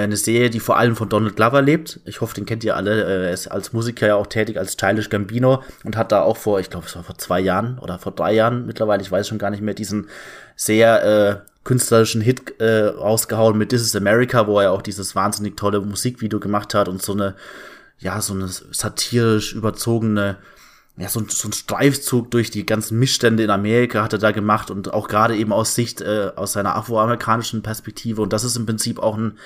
eine 0.00 0.16
Serie, 0.16 0.50
die 0.50 0.60
vor 0.60 0.78
allem 0.78 0.96
von 0.96 1.08
Donald 1.08 1.36
Glover 1.36 1.60
lebt. 1.60 2.00
Ich 2.06 2.20
hoffe, 2.20 2.34
den 2.34 2.46
kennt 2.46 2.64
ihr 2.64 2.76
alle. 2.76 3.04
Äh, 3.04 3.26
er 3.26 3.32
ist 3.32 3.48
als 3.48 3.72
Musiker 3.72 4.06
ja 4.06 4.16
auch 4.16 4.26
tätig 4.26 4.58
als 4.58 4.72
Stylish 4.72 5.10
Gambino 5.10 5.62
und 5.84 5.96
hat 5.96 6.12
da 6.12 6.22
auch 6.22 6.36
vor, 6.36 6.60
ich 6.60 6.70
glaube, 6.70 6.86
es 6.86 6.96
war 6.96 7.04
vor 7.04 7.18
zwei 7.18 7.40
Jahren 7.40 7.78
oder 7.78 7.98
vor 7.98 8.12
drei 8.12 8.32
Jahren 8.32 8.66
mittlerweile, 8.66 9.02
ich 9.02 9.12
weiß 9.12 9.28
schon 9.28 9.38
gar 9.38 9.50
nicht 9.50 9.62
mehr, 9.62 9.74
diesen 9.74 10.08
sehr 10.56 11.04
äh, 11.04 11.36
künstlerischen 11.64 12.22
Hit 12.22 12.60
äh, 12.60 12.86
rausgehauen 12.86 13.58
mit 13.58 13.68
This 13.68 13.82
is 13.82 13.94
America, 13.94 14.46
wo 14.46 14.58
er 14.60 14.72
auch 14.72 14.82
dieses 14.82 15.14
wahnsinnig 15.14 15.56
tolle 15.56 15.80
Musikvideo 15.80 16.40
gemacht 16.40 16.74
hat 16.74 16.88
und 16.88 17.02
so 17.02 17.12
eine, 17.12 17.34
ja, 17.98 18.20
so 18.20 18.34
eine 18.34 18.48
satirisch 18.48 19.54
überzogene 19.54 20.38
ja, 20.96 21.08
so 21.08 21.20
ein, 21.20 21.28
so 21.28 21.48
ein 21.48 21.52
Streifzug 21.52 22.30
durch 22.30 22.50
die 22.50 22.66
ganzen 22.66 22.98
Missstände 22.98 23.42
in 23.42 23.50
Amerika 23.50 24.02
hat 24.02 24.12
er 24.12 24.18
da 24.18 24.30
gemacht 24.30 24.70
und 24.70 24.92
auch 24.92 25.08
gerade 25.08 25.34
eben 25.36 25.52
aus 25.52 25.74
Sicht, 25.74 26.02
äh, 26.02 26.32
aus 26.36 26.52
seiner 26.52 26.76
afroamerikanischen 26.76 27.62
Perspektive. 27.62 28.20
Und 28.20 28.34
das 28.34 28.44
ist 28.44 28.56
im 28.56 28.66
Prinzip 28.66 28.98
auch 28.98 29.16
ein, 29.16 29.38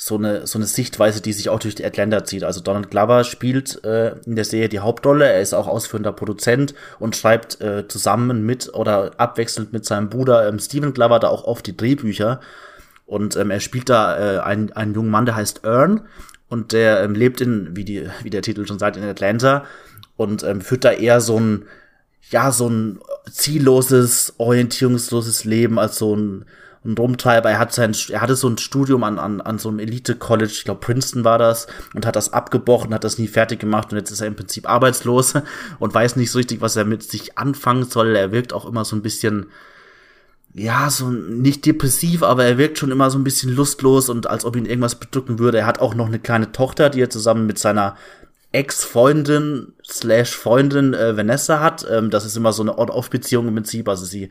so 0.00 0.14
eine, 0.14 0.46
so 0.46 0.58
eine 0.58 0.66
Sichtweise, 0.66 1.20
die 1.20 1.32
sich 1.32 1.48
auch 1.48 1.58
durch 1.58 1.74
die 1.74 1.84
Atlanta 1.84 2.24
zieht. 2.24 2.44
Also 2.44 2.60
Donald 2.60 2.88
Glover 2.88 3.24
spielt 3.24 3.84
äh, 3.84 4.14
in 4.26 4.36
der 4.36 4.44
Serie 4.44 4.68
die 4.68 4.78
Hauptrolle. 4.78 5.26
Er 5.26 5.40
ist 5.40 5.54
auch 5.54 5.66
ausführender 5.66 6.12
Produzent 6.12 6.72
und 7.00 7.16
schreibt 7.16 7.60
äh, 7.60 7.88
zusammen 7.88 8.46
mit 8.46 8.72
oder 8.74 9.10
abwechselnd 9.18 9.72
mit 9.72 9.84
seinem 9.84 10.08
Bruder 10.08 10.48
ähm, 10.48 10.60
Steven 10.60 10.94
Glover 10.94 11.18
da 11.18 11.26
auch 11.26 11.42
oft 11.42 11.66
die 11.66 11.76
Drehbücher. 11.76 12.40
Und 13.06 13.34
ähm, 13.34 13.50
er 13.50 13.58
spielt 13.58 13.88
da 13.88 14.36
äh, 14.36 14.38
einen, 14.38 14.72
einen 14.72 14.94
jungen 14.94 15.10
Mann, 15.10 15.26
der 15.26 15.34
heißt 15.34 15.64
Earn 15.64 16.06
und 16.48 16.70
der 16.70 17.02
ähm, 17.02 17.16
lebt 17.16 17.40
in, 17.40 17.74
wie, 17.74 17.84
die, 17.84 18.08
wie 18.22 18.30
der 18.30 18.42
Titel 18.42 18.68
schon 18.68 18.78
sagt, 18.78 18.96
in 18.96 19.02
Atlanta 19.02 19.64
und 20.16 20.44
ähm, 20.44 20.60
führt 20.60 20.84
da 20.84 20.92
eher 20.92 21.20
so 21.20 21.40
ein, 21.40 21.64
ja, 22.30 22.52
so 22.52 22.68
ein 22.68 23.00
zielloses, 23.28 24.34
orientierungsloses 24.38 25.44
Leben 25.44 25.76
als 25.80 25.98
so 25.98 26.14
ein 26.14 26.44
ein 26.84 26.96
Rumtreiber. 26.96 27.50
Er 27.50 27.58
hat 27.58 27.72
sein, 27.72 27.94
er 28.10 28.20
hatte 28.20 28.36
so 28.36 28.48
ein 28.48 28.58
Studium 28.58 29.04
an, 29.04 29.18
an, 29.18 29.40
an 29.40 29.58
so 29.58 29.68
einem 29.68 29.80
Elite-College, 29.80 30.52
ich 30.52 30.64
glaube 30.64 30.80
Princeton 30.80 31.24
war 31.24 31.38
das, 31.38 31.66
und 31.94 32.06
hat 32.06 32.16
das 32.16 32.32
abgebrochen, 32.32 32.94
hat 32.94 33.04
das 33.04 33.18
nie 33.18 33.28
fertig 33.28 33.60
gemacht 33.60 33.92
und 33.92 33.98
jetzt 33.98 34.10
ist 34.10 34.20
er 34.20 34.26
im 34.26 34.36
Prinzip 34.36 34.68
arbeitslos 34.68 35.34
und 35.78 35.94
weiß 35.94 36.16
nicht 36.16 36.30
so 36.30 36.38
richtig, 36.38 36.60
was 36.60 36.76
er 36.76 36.84
mit 36.84 37.02
sich 37.02 37.38
anfangen 37.38 37.84
soll. 37.84 38.14
Er 38.14 38.32
wirkt 38.32 38.52
auch 38.52 38.66
immer 38.66 38.84
so 38.84 38.96
ein 38.96 39.02
bisschen, 39.02 39.46
ja, 40.54 40.88
so 40.90 41.10
nicht 41.10 41.66
depressiv, 41.66 42.22
aber 42.22 42.44
er 42.44 42.58
wirkt 42.58 42.78
schon 42.78 42.90
immer 42.90 43.10
so 43.10 43.18
ein 43.18 43.24
bisschen 43.24 43.54
lustlos 43.54 44.08
und 44.08 44.28
als 44.28 44.44
ob 44.44 44.56
ihn 44.56 44.66
irgendwas 44.66 44.96
bedrücken 44.96 45.38
würde. 45.38 45.58
Er 45.58 45.66
hat 45.66 45.80
auch 45.80 45.94
noch 45.94 46.06
eine 46.06 46.18
kleine 46.18 46.52
Tochter, 46.52 46.90
die 46.90 47.02
er 47.02 47.10
zusammen 47.10 47.46
mit 47.46 47.58
seiner 47.58 47.96
Ex-Freundin 48.52 49.74
slash 49.86 50.34
Freundin 50.34 50.94
äh, 50.94 51.16
Vanessa 51.16 51.60
hat. 51.60 51.86
Ähm, 51.90 52.10
das 52.10 52.24
ist 52.24 52.36
immer 52.36 52.52
so 52.52 52.62
eine 52.62 52.78
On-Off-Beziehung 52.78 53.48
im 53.48 53.54
Prinzip. 53.54 53.88
Also 53.88 54.06
sie 54.06 54.30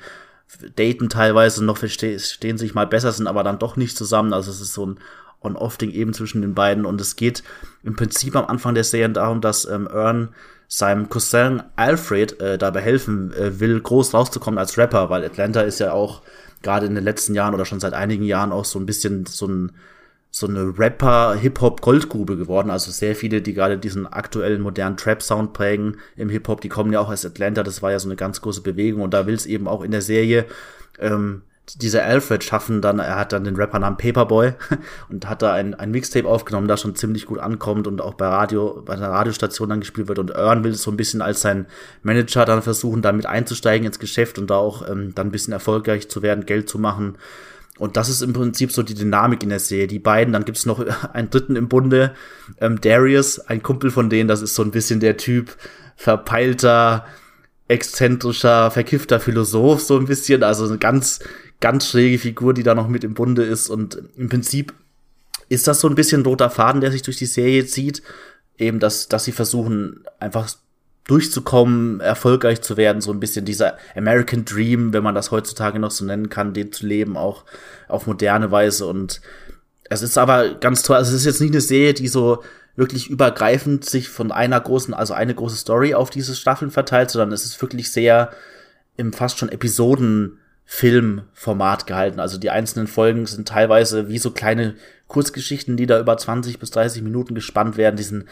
daten 0.75 1.09
teilweise 1.09 1.63
noch, 1.63 1.77
verstehen 1.77 2.57
sich 2.57 2.73
mal 2.73 2.87
besser, 2.87 3.11
sind 3.11 3.27
aber 3.27 3.43
dann 3.43 3.59
doch 3.59 3.75
nicht 3.75 3.97
zusammen. 3.97 4.33
Also 4.33 4.51
es 4.51 4.61
ist 4.61 4.73
so 4.73 4.85
ein 4.85 4.99
On-Off-Ding 5.41 5.91
eben 5.91 6.13
zwischen 6.13 6.41
den 6.41 6.55
beiden. 6.55 6.85
Und 6.85 6.99
es 7.01 7.15
geht 7.15 7.43
im 7.83 7.95
Prinzip 7.95 8.35
am 8.35 8.45
Anfang 8.45 8.73
der 8.73 8.83
Serie 8.83 9.09
darum, 9.09 9.41
dass 9.41 9.65
ähm, 9.65 9.87
Earn 9.91 10.29
seinem 10.67 11.09
Cousin 11.09 11.63
Alfred 11.75 12.39
äh, 12.41 12.57
dabei 12.57 12.81
helfen 12.81 13.33
äh, 13.33 13.59
will, 13.59 13.79
groß 13.79 14.13
rauszukommen 14.13 14.57
als 14.57 14.77
Rapper, 14.77 15.09
weil 15.09 15.23
Atlanta 15.23 15.61
ist 15.61 15.79
ja 15.79 15.93
auch 15.93 16.21
gerade 16.61 16.85
in 16.87 16.95
den 16.95 17.03
letzten 17.03 17.35
Jahren 17.35 17.53
oder 17.53 17.65
schon 17.65 17.79
seit 17.79 17.93
einigen 17.93 18.23
Jahren 18.23 18.51
auch 18.51 18.65
so 18.65 18.79
ein 18.79 18.85
bisschen 18.85 19.25
so 19.25 19.47
ein 19.47 19.71
so 20.37 20.47
eine 20.47 20.77
Rapper-Hip-Hop-Goldgrube 20.77 22.37
geworden. 22.37 22.69
Also 22.69 22.91
sehr 22.91 23.15
viele, 23.15 23.41
die 23.41 23.53
gerade 23.53 23.77
diesen 23.77 24.05
aktuellen 24.05 24.61
modernen 24.61 24.97
Trap-Sound 24.97 25.53
prägen 25.53 25.97
im 26.15 26.29
Hip-Hop, 26.29 26.61
die 26.61 26.69
kommen 26.69 26.93
ja 26.93 26.99
auch 26.99 27.09
aus 27.09 27.25
Atlanta. 27.25 27.63
Das 27.63 27.81
war 27.81 27.91
ja 27.91 27.99
so 27.99 28.07
eine 28.07 28.15
ganz 28.15 28.41
große 28.41 28.61
Bewegung 28.61 29.01
und 29.01 29.13
da 29.13 29.25
will 29.25 29.35
es 29.35 29.45
eben 29.45 29.67
auch 29.67 29.83
in 29.83 29.91
der 29.91 30.01
Serie 30.01 30.45
ähm, 30.99 31.41
dieser 31.75 32.05
Alfred 32.05 32.43
schaffen 32.43 32.81
dann, 32.81 32.99
er 32.99 33.17
hat 33.17 33.33
dann 33.33 33.43
den 33.43 33.57
Rappernamen 33.57 33.97
Paperboy 33.97 34.53
und 35.09 35.27
hat 35.27 35.41
da 35.41 35.53
ein, 35.53 35.73
ein 35.73 35.91
Mixtape 35.91 36.27
aufgenommen, 36.27 36.67
das 36.67 36.81
schon 36.81 36.95
ziemlich 36.95 37.25
gut 37.25 37.39
ankommt 37.39 37.87
und 37.87 37.99
auch 37.99 38.13
bei 38.13 38.27
Radio, 38.27 38.81
bei 38.85 38.95
der 38.95 39.09
Radiostation 39.09 39.69
dann 39.69 39.81
gespielt 39.81 40.07
wird 40.07 40.19
und 40.19 40.33
Earn 40.33 40.63
will 40.63 40.73
so 40.75 40.91
ein 40.91 40.97
bisschen 40.97 41.21
als 41.21 41.41
sein 41.41 41.65
Manager 42.03 42.45
dann 42.45 42.61
versuchen, 42.61 43.01
damit 43.01 43.25
einzusteigen 43.25 43.85
ins 43.85 43.99
Geschäft 43.99 44.39
und 44.39 44.49
da 44.49 44.55
auch 44.55 44.87
ähm, 44.87 45.13
dann 45.13 45.27
ein 45.27 45.31
bisschen 45.31 45.51
erfolgreich 45.51 46.09
zu 46.09 46.21
werden, 46.21 46.45
Geld 46.45 46.69
zu 46.69 46.79
machen. 46.79 47.17
Und 47.77 47.97
das 47.97 48.09
ist 48.09 48.21
im 48.21 48.33
Prinzip 48.33 48.71
so 48.71 48.83
die 48.83 48.93
Dynamik 48.93 49.43
in 49.43 49.49
der 49.49 49.59
Serie. 49.59 49.87
Die 49.87 49.99
beiden, 49.99 50.33
dann 50.33 50.45
gibt's 50.45 50.65
noch 50.65 50.85
einen 51.13 51.29
dritten 51.29 51.55
im 51.55 51.67
Bunde, 51.67 52.13
ähm, 52.59 52.81
Darius, 52.81 53.39
ein 53.39 53.61
Kumpel 53.63 53.91
von 53.91 54.09
denen, 54.09 54.27
das 54.27 54.41
ist 54.41 54.55
so 54.55 54.63
ein 54.63 54.71
bisschen 54.71 54.99
der 54.99 55.17
Typ 55.17 55.55
verpeilter, 55.95 57.05
exzentrischer, 57.67 58.71
verkiffter 58.71 59.19
Philosoph, 59.19 59.81
so 59.81 59.97
ein 59.97 60.05
bisschen, 60.05 60.43
also 60.43 60.65
eine 60.65 60.77
ganz, 60.77 61.19
ganz 61.59 61.87
schräge 61.87 62.19
Figur, 62.19 62.53
die 62.53 62.63
da 62.63 62.75
noch 62.75 62.87
mit 62.87 63.03
im 63.03 63.13
Bunde 63.13 63.43
ist. 63.43 63.69
Und 63.69 64.01
im 64.15 64.29
Prinzip 64.29 64.73
ist 65.49 65.67
das 65.67 65.81
so 65.81 65.87
ein 65.87 65.95
bisschen 65.95 66.23
roter 66.23 66.49
Faden, 66.49 66.81
der 66.81 66.91
sich 66.91 67.01
durch 67.01 67.17
die 67.17 67.25
Serie 67.25 67.65
zieht. 67.65 68.01
Eben, 68.57 68.79
dass, 68.79 69.07
dass 69.07 69.25
sie 69.25 69.31
versuchen, 69.31 70.03
einfach 70.19 70.49
durchzukommen, 71.07 72.01
erfolgreich 72.01 72.61
zu 72.61 72.77
werden, 72.77 73.01
so 73.01 73.11
ein 73.11 73.19
bisschen 73.19 73.45
dieser 73.45 73.77
American 73.95 74.45
Dream, 74.45 74.93
wenn 74.93 75.03
man 75.03 75.15
das 75.15 75.31
heutzutage 75.31 75.79
noch 75.79 75.91
so 75.91 76.05
nennen 76.05 76.29
kann, 76.29 76.53
den 76.53 76.71
zu 76.71 76.85
leben, 76.85 77.17
auch 77.17 77.45
auf 77.87 78.07
moderne 78.07 78.51
Weise. 78.51 78.85
Und 78.85 79.21
es 79.85 80.01
ist 80.01 80.17
aber 80.17 80.55
ganz 80.55 80.83
toll, 80.83 80.97
also 80.97 81.11
es 81.11 81.21
ist 81.21 81.25
jetzt 81.25 81.41
nicht 81.41 81.53
eine 81.53 81.61
Serie, 81.61 81.93
die 81.93 82.09
so 82.09 82.43
wirklich 82.75 83.09
übergreifend 83.09 83.85
sich 83.85 84.09
von 84.09 84.31
einer 84.31 84.59
großen, 84.59 84.93
also 84.93 85.13
eine 85.13 85.33
große 85.33 85.55
Story 85.55 85.93
auf 85.93 86.09
diese 86.09 86.35
Staffeln 86.35 86.71
verteilt, 86.71 87.09
sondern 87.09 87.31
es 87.31 87.45
ist 87.45 87.61
wirklich 87.61 87.91
sehr 87.91 88.31
im 88.97 89.13
fast 89.13 89.39
schon 89.39 89.49
Episoden 89.49 90.39
Filmformat 90.65 91.87
gehalten. 91.87 92.19
Also 92.19 92.37
die 92.37 92.49
einzelnen 92.49 92.87
Folgen 92.87 93.25
sind 93.25 93.47
teilweise 93.47 94.09
wie 94.09 94.17
so 94.17 94.31
kleine 94.31 94.75
Kurzgeschichten, 95.07 95.77
die 95.77 95.85
da 95.85 95.97
über 95.97 96.17
20 96.17 96.59
bis 96.59 96.71
30 96.71 97.01
Minuten 97.01 97.33
gespannt 97.33 97.77
werden. 97.77 97.95
Die 97.95 98.03
sind 98.03 98.25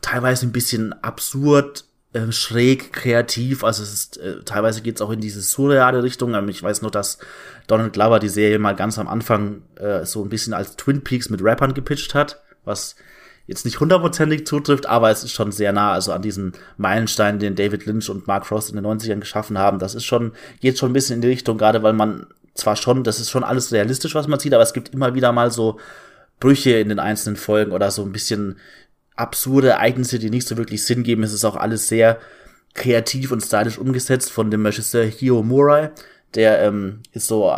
teilweise 0.00 0.46
ein 0.46 0.52
bisschen 0.52 0.94
absurd, 1.02 1.84
äh, 2.18 2.32
schräg, 2.32 2.92
kreativ. 2.92 3.64
Also 3.64 3.82
es 3.82 3.92
ist, 3.92 4.16
äh, 4.18 4.42
teilweise 4.44 4.82
geht 4.82 4.96
es 4.96 5.02
auch 5.02 5.10
in 5.10 5.20
diese 5.20 5.40
surreale 5.40 6.02
Richtung. 6.02 6.34
Ähm, 6.34 6.48
ich 6.48 6.62
weiß 6.62 6.82
nur, 6.82 6.90
dass 6.90 7.18
Donald 7.66 7.92
Glover 7.92 8.18
die 8.18 8.28
Serie 8.28 8.58
mal 8.58 8.74
ganz 8.74 8.98
am 8.98 9.08
Anfang 9.08 9.62
äh, 9.76 10.04
so 10.04 10.22
ein 10.22 10.28
bisschen 10.28 10.54
als 10.54 10.76
Twin 10.76 11.02
Peaks 11.02 11.30
mit 11.30 11.42
Rappern 11.42 11.74
gepitcht 11.74 12.14
hat, 12.14 12.40
was 12.64 12.96
jetzt 13.46 13.64
nicht 13.64 13.80
hundertprozentig 13.80 14.46
zutrifft, 14.46 14.86
aber 14.86 15.10
es 15.10 15.24
ist 15.24 15.32
schon 15.32 15.52
sehr 15.52 15.72
nah, 15.72 15.92
also 15.92 16.12
an 16.12 16.20
diesen 16.20 16.52
Meilenstein, 16.76 17.38
den 17.38 17.54
David 17.54 17.86
Lynch 17.86 18.10
und 18.10 18.26
Mark 18.26 18.46
Frost 18.46 18.68
in 18.68 18.76
den 18.76 18.84
90ern 18.84 19.20
geschaffen 19.20 19.56
haben. 19.56 19.78
Das 19.78 19.94
ist 19.94 20.04
schon, 20.04 20.32
geht 20.60 20.78
schon 20.78 20.90
ein 20.90 20.92
bisschen 20.92 21.16
in 21.16 21.22
die 21.22 21.28
Richtung, 21.28 21.56
gerade 21.56 21.82
weil 21.82 21.94
man 21.94 22.26
zwar 22.54 22.76
schon, 22.76 23.04
das 23.04 23.20
ist 23.20 23.30
schon 23.30 23.44
alles 23.44 23.72
realistisch, 23.72 24.14
was 24.14 24.28
man 24.28 24.38
sieht, 24.38 24.52
aber 24.52 24.62
es 24.62 24.74
gibt 24.74 24.90
immer 24.90 25.14
wieder 25.14 25.32
mal 25.32 25.50
so 25.50 25.78
Brüche 26.40 26.72
in 26.72 26.90
den 26.90 26.98
einzelnen 26.98 27.36
Folgen 27.36 27.72
oder 27.72 27.90
so 27.90 28.02
ein 28.02 28.12
bisschen 28.12 28.58
absurde 29.18 29.70
Ereignisse, 29.70 30.18
die 30.18 30.30
nicht 30.30 30.46
so 30.46 30.56
wirklich 30.56 30.84
Sinn 30.84 31.02
geben. 31.02 31.22
Es 31.22 31.32
ist 31.32 31.44
auch 31.44 31.56
alles 31.56 31.88
sehr 31.88 32.18
kreativ 32.74 33.32
und 33.32 33.40
stylisch 33.40 33.78
umgesetzt 33.78 34.30
von 34.30 34.50
dem 34.50 34.64
Regisseur 34.64 35.04
Hio 35.04 35.42
Murai. 35.42 35.90
Der 36.34 36.62
ähm, 36.62 37.00
ist 37.12 37.26
so 37.26 37.56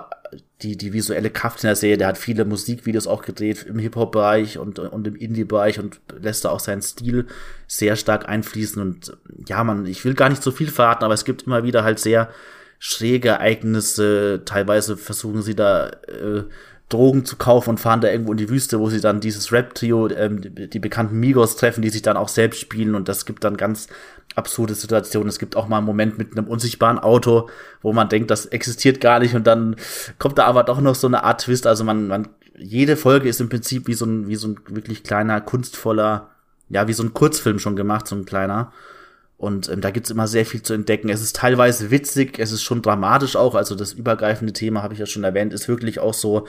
die, 0.63 0.77
die 0.77 0.93
visuelle 0.93 1.31
Kraft 1.31 1.63
in 1.63 1.69
der 1.69 1.77
Serie. 1.77 1.99
Der 1.99 2.09
hat 2.09 2.19
viele 2.19 2.45
Musikvideos 2.45 3.07
auch 3.07 3.23
gedreht 3.23 3.67
im 3.69 3.79
Hip-Hop-Bereich 3.79 4.59
und, 4.59 4.79
und 4.79 5.07
im 5.07 5.17
Indie-Bereich 5.17 5.79
und 5.79 6.01
lässt 6.21 6.45
da 6.45 6.51
auch 6.51 6.61
seinen 6.61 6.83
Stil 6.83 7.27
sehr 7.67 7.97
stark 7.97 8.29
einfließen. 8.29 8.81
Und 8.81 9.17
ja, 9.47 9.65
man, 9.65 9.87
ich 9.87 10.05
will 10.05 10.15
gar 10.15 10.29
nicht 10.29 10.43
so 10.43 10.53
viel 10.53 10.69
verraten, 10.69 11.05
aber 11.05 11.15
es 11.15 11.25
gibt 11.25 11.43
immer 11.43 11.65
wieder 11.65 11.85
halt 11.85 11.99
sehr 11.99 12.31
schräge 12.79 13.29
Ereignisse. 13.29 14.43
Teilweise 14.45 14.97
versuchen 14.97 15.43
sie 15.43 15.55
da 15.55 15.89
äh, 15.89 16.45
Drogen 16.91 17.25
zu 17.25 17.37
kaufen 17.37 17.71
und 17.71 17.79
fahren 17.79 18.01
da 18.01 18.11
irgendwo 18.11 18.33
in 18.33 18.39
die 18.39 18.51
Wüste, 18.51 18.81
wo 18.81 18.91
sie 18.91 19.01
dann 19.01 19.21
dieses 19.21 19.53
Rap-Trio, 19.53 20.09
ähm, 20.11 20.41
die, 20.43 20.79
bekannten 20.79 21.19
Migos 21.19 21.57
treffen, 21.57 21.83
die 21.83 21.89
sich 21.89 22.03
dann 22.03 22.17
auch 22.17 22.29
selbst 22.29 22.61
spielen 22.61 22.95
und 22.95 23.09
das 23.09 23.25
gibt 23.25 23.45
dann 23.45 23.57
ganz 23.57 23.89
absurde 24.35 24.75
Situationen. 24.75 25.29
Es 25.29 25.39
gibt 25.39 25.57
auch 25.57 25.69
mal 25.69 25.79
einen 25.79 25.87
Moment 25.87 26.19
mit 26.19 26.37
einem 26.37 26.49
unsichtbaren 26.49 26.99
Auto, 26.99 27.49
wo 27.81 27.93
man 27.93 28.09
denkt, 28.09 28.31
das 28.31 28.47
existiert 28.47 29.01
gar 29.01 29.21
nicht 29.21 29.35
und 29.35 29.47
dann 29.47 29.77
kommt 30.19 30.39
da 30.39 30.45
aber 30.45 30.65
doch 30.65 30.81
noch 30.81 30.97
so 30.97 31.07
eine 31.07 31.25
Art 31.25 31.43
Twist. 31.43 31.67
Also 31.67 31.85
man, 31.85 32.09
man, 32.09 32.29
jede 32.59 32.97
Folge 32.97 33.29
ist 33.29 33.41
im 33.41 33.49
Prinzip 33.49 33.87
wie 33.87 33.95
so 33.95 34.05
ein, 34.05 34.27
wie 34.27 34.37
so 34.37 34.49
ein 34.49 34.57
wirklich 34.69 35.05
kleiner, 35.05 35.41
kunstvoller, 35.41 36.29
ja, 36.69 36.89
wie 36.89 36.93
so 36.93 37.05
ein 37.05 37.15
Kurzfilm 37.15 37.61
schon 37.61 37.77
gemacht, 37.77 38.09
so 38.09 38.17
ein 38.17 38.25
kleiner. 38.25 38.73
Und 39.41 39.71
ähm, 39.71 39.81
da 39.81 39.91
gibt's 39.91 40.11
immer 40.11 40.29
sehr 40.29 40.45
viel 40.45 40.61
zu 40.61 40.75
entdecken. 40.75 41.09
Es 41.09 41.23
ist 41.23 41.37
teilweise 41.37 41.91
witzig, 41.91 42.39
es 42.39 42.53
ist 42.53 42.63
schon 42.63 42.83
dramatisch 42.83 43.37
auch. 43.37 43.55
Also 43.55 43.75
das 43.75 43.95
übergreifende 43.95 44.53
Thema, 44.53 44.83
habe 44.83 44.93
ich 44.93 45.01
ja 45.01 45.07
schon 45.07 45.25
erwähnt, 45.25 45.55
ist 45.55 45.67
wirklich 45.67 45.99
auch 45.99 46.13
so 46.13 46.47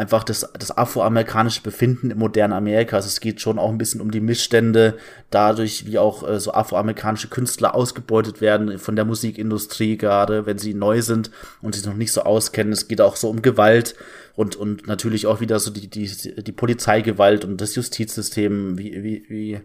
einfach 0.00 0.24
das, 0.24 0.50
das 0.58 0.76
afroamerikanische 0.76 1.60
Befinden 1.60 2.10
im 2.10 2.18
modernen 2.18 2.54
Amerika. 2.54 2.96
Also 2.96 3.08
es 3.08 3.20
geht 3.20 3.42
schon 3.42 3.58
auch 3.58 3.68
ein 3.68 3.76
bisschen 3.76 4.00
um 4.00 4.10
die 4.10 4.22
Missstände, 4.22 4.96
dadurch, 5.28 5.84
wie 5.84 5.98
auch 5.98 6.26
äh, 6.26 6.40
so 6.40 6.54
afroamerikanische 6.54 7.28
Künstler 7.28 7.74
ausgebeutet 7.74 8.40
werden 8.40 8.78
von 8.78 8.96
der 8.96 9.04
Musikindustrie, 9.04 9.98
gerade 9.98 10.46
wenn 10.46 10.56
sie 10.56 10.72
neu 10.72 11.02
sind 11.02 11.30
und 11.60 11.74
sich 11.74 11.84
noch 11.84 11.94
nicht 11.94 12.12
so 12.12 12.22
auskennen. 12.22 12.72
Es 12.72 12.88
geht 12.88 13.02
auch 13.02 13.14
so 13.14 13.28
um 13.28 13.42
Gewalt 13.42 13.94
und, 14.36 14.56
und 14.56 14.86
natürlich 14.86 15.26
auch 15.26 15.42
wieder 15.42 15.60
so 15.60 15.70
die, 15.70 15.88
die, 15.88 16.08
die 16.42 16.52
Polizeigewalt 16.52 17.44
und 17.44 17.60
das 17.60 17.74
Justizsystem, 17.74 18.78
wie, 18.78 19.04
wie, 19.04 19.24
wie 19.28 19.60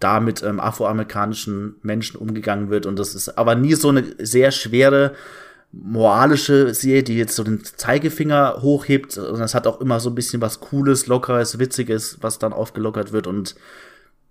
da 0.00 0.20
mit 0.20 0.42
ähm, 0.42 0.60
afroamerikanischen 0.60 1.76
Menschen 1.82 2.18
umgegangen 2.18 2.68
wird. 2.68 2.84
Und 2.84 2.98
das 2.98 3.14
ist 3.14 3.38
aber 3.38 3.54
nie 3.54 3.72
so 3.72 3.88
eine 3.88 4.04
sehr 4.18 4.50
schwere 4.50 5.14
moralische 5.72 6.72
Serie, 6.74 7.02
die 7.02 7.16
jetzt 7.16 7.36
so 7.36 7.44
den 7.44 7.62
Zeigefinger 7.62 8.58
hochhebt. 8.62 9.18
Und 9.18 9.40
es 9.40 9.54
hat 9.54 9.66
auch 9.66 9.80
immer 9.80 10.00
so 10.00 10.10
ein 10.10 10.14
bisschen 10.14 10.40
was 10.40 10.60
Cooles, 10.60 11.06
Lockeres, 11.06 11.58
Witziges, 11.58 12.18
was 12.20 12.38
dann 12.38 12.52
aufgelockert 12.52 13.12
wird. 13.12 13.26
Und 13.26 13.54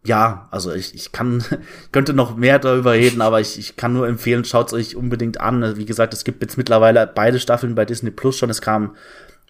ja, 0.03 0.47
also 0.51 0.71
ich, 0.71 0.95
ich 0.95 1.11
kann, 1.11 1.43
könnte 1.91 2.13
noch 2.13 2.35
mehr 2.35 2.59
darüber 2.59 2.93
reden, 2.93 3.21
aber 3.21 3.39
ich, 3.39 3.59
ich 3.59 3.75
kann 3.75 3.93
nur 3.93 4.07
empfehlen, 4.07 4.45
schaut 4.45 4.67
es 4.67 4.73
euch 4.73 4.95
unbedingt 4.95 5.39
an. 5.39 5.77
Wie 5.77 5.85
gesagt, 5.85 6.13
es 6.13 6.23
gibt 6.23 6.41
jetzt 6.41 6.57
mittlerweile 6.57 7.05
beide 7.13 7.39
Staffeln 7.39 7.75
bei 7.75 7.85
Disney 7.85 8.11
Plus 8.11 8.37
schon. 8.37 8.49
Es 8.49 8.61
kam, 8.61 8.95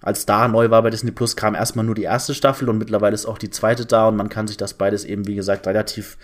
als 0.01 0.25
da 0.25 0.48
neu 0.48 0.70
war 0.70 0.84
bei 0.84 0.89
Disney 0.89 1.12
Plus, 1.12 1.36
kam 1.36 1.56
erstmal 1.56 1.86
nur 1.86 1.96
die 1.96 2.03
erste 2.03 2.34
Staffel 2.34 2.70
und 2.70 2.77
mittlerweile 2.77 3.15
ist 3.15 3.25
auch 3.25 3.38
die 3.38 3.50
zweite 3.50 3.86
da 3.86 4.08
und 4.08 4.17
man 4.17 4.29
kann 4.29 4.48
sich 4.48 4.58
das 4.58 4.74
beides 4.74 5.06
eben, 5.06 5.25
wie 5.25 5.36
gesagt, 5.36 5.67
relativ 5.67 6.17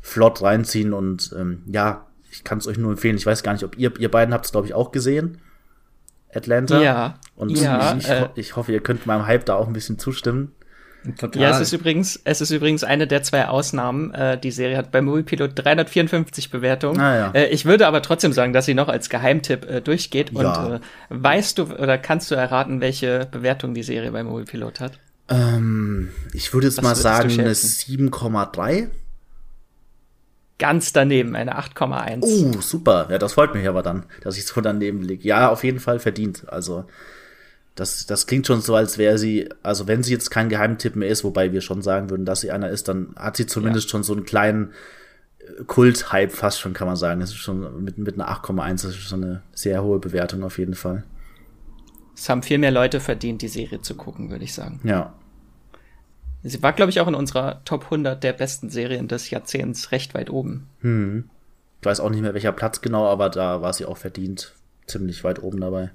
flott 0.00 0.42
reinziehen 0.42 0.92
und 0.92 1.34
ähm, 1.36 1.62
ja, 1.66 2.07
ich 2.30 2.44
kann 2.44 2.58
es 2.58 2.66
euch 2.66 2.78
nur 2.78 2.92
empfehlen. 2.92 3.16
Ich 3.16 3.26
weiß 3.26 3.42
gar 3.42 3.52
nicht, 3.52 3.64
ob 3.64 3.76
ihr, 3.78 3.92
ihr 3.98 4.10
beiden 4.10 4.34
habt 4.34 4.46
es, 4.46 4.52
glaube 4.52 4.66
ich, 4.66 4.74
auch 4.74 4.92
gesehen. 4.92 5.40
Atlanta. 6.34 6.80
Ja. 6.80 7.18
Und 7.36 7.50
ja, 7.58 7.96
ich, 7.96 8.04
ich, 8.04 8.10
äh, 8.10 8.28
ich, 8.34 8.56
hoffe, 8.56 8.72
ihr 8.72 8.80
könnt 8.80 9.06
meinem 9.06 9.26
Hype 9.26 9.46
da 9.46 9.54
auch 9.54 9.66
ein 9.66 9.72
bisschen 9.72 9.98
zustimmen. 9.98 10.52
Total. 11.16 11.40
Ja, 11.40 11.50
es 11.50 11.60
ist 11.60 11.72
übrigens, 11.72 12.20
es 12.24 12.40
ist 12.40 12.50
übrigens 12.50 12.84
eine 12.84 13.06
der 13.06 13.22
zwei 13.22 13.46
Ausnahmen. 13.46 14.12
Äh, 14.12 14.38
die 14.38 14.50
Serie 14.50 14.76
hat 14.76 14.90
bei 14.90 15.00
Moviepilot 15.00 15.52
354 15.54 16.50
Bewertungen. 16.50 17.00
Ah, 17.00 17.16
ja. 17.16 17.30
äh, 17.30 17.48
ich 17.48 17.64
würde 17.64 17.86
aber 17.86 18.02
trotzdem 18.02 18.32
sagen, 18.32 18.52
dass 18.52 18.66
sie 18.66 18.74
noch 18.74 18.88
als 18.88 19.08
Geheimtipp 19.08 19.64
äh, 19.70 19.80
durchgeht. 19.80 20.32
Ja. 20.32 20.64
Und 20.64 20.72
äh, 20.74 20.80
weißt 21.10 21.58
du 21.58 21.62
oder 21.74 21.98
kannst 21.98 22.30
du 22.30 22.34
erraten, 22.34 22.80
welche 22.80 23.26
Bewertung 23.30 23.74
die 23.74 23.84
Serie 23.84 24.10
bei 24.10 24.22
Moviepilot 24.22 24.80
hat? 24.80 24.98
Ähm, 25.28 26.10
ich 26.32 26.52
würde 26.52 26.66
jetzt 26.66 26.78
Was 26.78 26.84
mal 26.84 26.94
sagen, 26.94 27.30
eine 27.30 27.54
schätzen? 27.54 28.10
7,3. 28.10 28.88
Ganz 30.58 30.92
daneben, 30.92 31.36
eine 31.36 31.58
8,1. 31.58 32.18
Oh, 32.22 32.60
super. 32.60 33.06
Ja, 33.10 33.18
das 33.18 33.34
freut 33.34 33.54
mich 33.54 33.68
aber 33.68 33.82
dann, 33.82 34.04
dass 34.22 34.36
ich 34.36 34.46
so 34.46 34.60
daneben 34.60 35.02
liege. 35.02 35.26
Ja, 35.26 35.50
auf 35.50 35.62
jeden 35.62 35.78
Fall 35.78 36.00
verdient. 36.00 36.48
Also, 36.48 36.84
das, 37.76 38.06
das 38.06 38.26
klingt 38.26 38.46
schon 38.46 38.60
so, 38.60 38.74
als 38.74 38.98
wäre 38.98 39.18
sie, 39.18 39.48
also 39.62 39.86
wenn 39.86 40.02
sie 40.02 40.12
jetzt 40.12 40.30
kein 40.30 40.48
Geheimtipp 40.48 40.96
mehr 40.96 41.08
ist, 41.08 41.22
wobei 41.22 41.52
wir 41.52 41.60
schon 41.60 41.80
sagen 41.80 42.10
würden, 42.10 42.26
dass 42.26 42.40
sie 42.40 42.50
einer 42.50 42.70
ist, 42.70 42.88
dann 42.88 43.14
hat 43.16 43.36
sie 43.36 43.46
zumindest 43.46 43.88
schon 43.88 44.02
so 44.02 44.14
einen 44.14 44.24
kleinen 44.24 44.72
äh, 45.38 45.62
Kult-Hype 45.64 46.32
fast 46.32 46.58
schon, 46.58 46.72
kann 46.72 46.88
man 46.88 46.96
sagen. 46.96 47.20
Das 47.20 47.30
ist 47.30 47.36
schon 47.36 47.84
mit, 47.84 47.98
mit 47.98 48.14
einer 48.14 48.28
8,1, 48.28 48.70
das 48.70 48.84
ist 48.84 48.96
schon 48.96 49.22
eine 49.22 49.42
sehr 49.52 49.84
hohe 49.84 50.00
Bewertung 50.00 50.42
auf 50.42 50.58
jeden 50.58 50.74
Fall. 50.74 51.04
Es 52.16 52.28
haben 52.28 52.42
viel 52.42 52.58
mehr 52.58 52.72
Leute 52.72 52.98
verdient, 52.98 53.42
die 53.42 53.48
Serie 53.48 53.80
zu 53.80 53.94
gucken, 53.94 54.30
würde 54.30 54.42
ich 54.42 54.52
sagen. 54.52 54.80
Ja. 54.82 55.14
Sie 56.48 56.62
war, 56.62 56.72
glaube 56.72 56.90
ich, 56.90 57.00
auch 57.00 57.08
in 57.08 57.14
unserer 57.14 57.62
Top 57.64 57.84
100 57.84 58.22
der 58.22 58.32
besten 58.32 58.70
Serien 58.70 59.08
des 59.08 59.30
Jahrzehnts 59.30 59.92
recht 59.92 60.14
weit 60.14 60.30
oben. 60.30 60.68
Hm. 60.80 61.28
Ich 61.80 61.86
weiß 61.86 62.00
auch 62.00 62.10
nicht 62.10 62.22
mehr, 62.22 62.34
welcher 62.34 62.52
Platz 62.52 62.80
genau, 62.80 63.06
aber 63.06 63.28
da 63.30 63.62
war 63.62 63.72
sie 63.72 63.86
auch 63.86 63.96
verdient 63.96 64.54
ziemlich 64.86 65.22
weit 65.24 65.42
oben 65.42 65.60
dabei. 65.60 65.90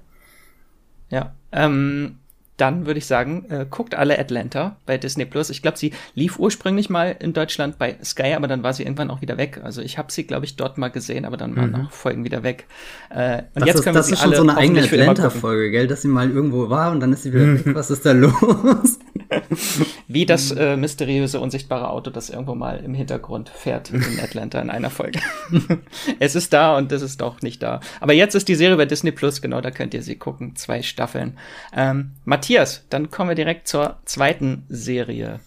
Ja. 1.10 1.34
Ähm, 1.52 2.18
dann 2.56 2.86
würde 2.86 2.98
ich 2.98 3.06
sagen, 3.06 3.46
äh, 3.48 3.66
guckt 3.68 3.96
alle 3.96 4.18
Atlanta 4.18 4.76
bei 4.86 4.96
Disney 4.96 5.24
Plus. 5.24 5.50
Ich 5.50 5.60
glaube, 5.60 5.76
sie 5.76 5.92
lief 6.14 6.38
ursprünglich 6.38 6.88
mal 6.88 7.16
in 7.18 7.32
Deutschland 7.32 7.78
bei 7.78 7.96
Sky, 8.04 8.34
aber 8.34 8.46
dann 8.46 8.62
war 8.62 8.72
sie 8.72 8.84
irgendwann 8.84 9.10
auch 9.10 9.20
wieder 9.20 9.36
weg. 9.36 9.60
Also 9.64 9.82
ich 9.82 9.98
habe 9.98 10.12
sie, 10.12 10.24
glaube 10.24 10.44
ich, 10.44 10.54
dort 10.54 10.78
mal 10.78 10.88
gesehen, 10.88 11.24
aber 11.24 11.36
dann 11.36 11.56
waren 11.56 11.70
mhm. 11.70 11.86
auch 11.86 11.90
Folgen 11.90 12.24
wieder 12.24 12.44
weg. 12.44 12.66
Äh, 13.10 13.42
und 13.54 13.60
das 13.60 13.66
jetzt 13.66 13.82
können 13.82 13.86
ist, 13.86 13.86
wir 13.86 13.92
das 13.94 14.06
sie 14.06 14.12
ist 14.14 14.22
schon 14.22 14.34
so 14.34 14.42
eine 14.42 14.56
eigene 14.56 14.82
Atlanta-Folge, 14.82 15.70
gell? 15.72 15.86
Dass 15.88 16.02
sie 16.02 16.08
mal 16.08 16.30
irgendwo 16.30 16.70
war 16.70 16.92
und 16.92 17.00
dann 17.00 17.12
ist 17.12 17.24
sie 17.24 17.32
wieder 17.32 17.54
weg. 17.54 17.74
Was 17.74 17.90
ist 17.90 18.06
da 18.06 18.12
los? 18.12 19.00
Wie 20.08 20.26
das 20.26 20.50
äh, 20.50 20.76
mysteriöse, 20.76 21.40
unsichtbare 21.40 21.88
Auto, 21.88 22.10
das 22.10 22.30
irgendwo 22.30 22.54
mal 22.54 22.78
im 22.84 22.94
Hintergrund 22.94 23.48
fährt 23.48 23.90
in 23.90 24.20
Atlanta 24.22 24.60
in 24.60 24.70
einer 24.70 24.90
Folge. 24.90 25.20
es 26.18 26.34
ist 26.34 26.52
da 26.52 26.76
und 26.76 26.90
es 26.92 27.02
ist 27.02 27.20
doch 27.20 27.42
nicht 27.42 27.62
da. 27.62 27.80
Aber 28.00 28.12
jetzt 28.12 28.34
ist 28.34 28.48
die 28.48 28.54
Serie 28.54 28.76
bei 28.76 28.86
Disney 28.86 29.12
Plus, 29.12 29.42
genau, 29.42 29.60
da 29.60 29.70
könnt 29.70 29.94
ihr 29.94 30.02
sie 30.02 30.16
gucken. 30.16 30.56
Zwei 30.56 30.82
Staffeln. 30.82 31.38
Ähm, 31.74 32.12
Matthias, 32.24 32.84
dann 32.90 33.10
kommen 33.10 33.30
wir 33.30 33.36
direkt 33.36 33.68
zur 33.68 33.98
zweiten 34.04 34.64
Serie. 34.68 35.40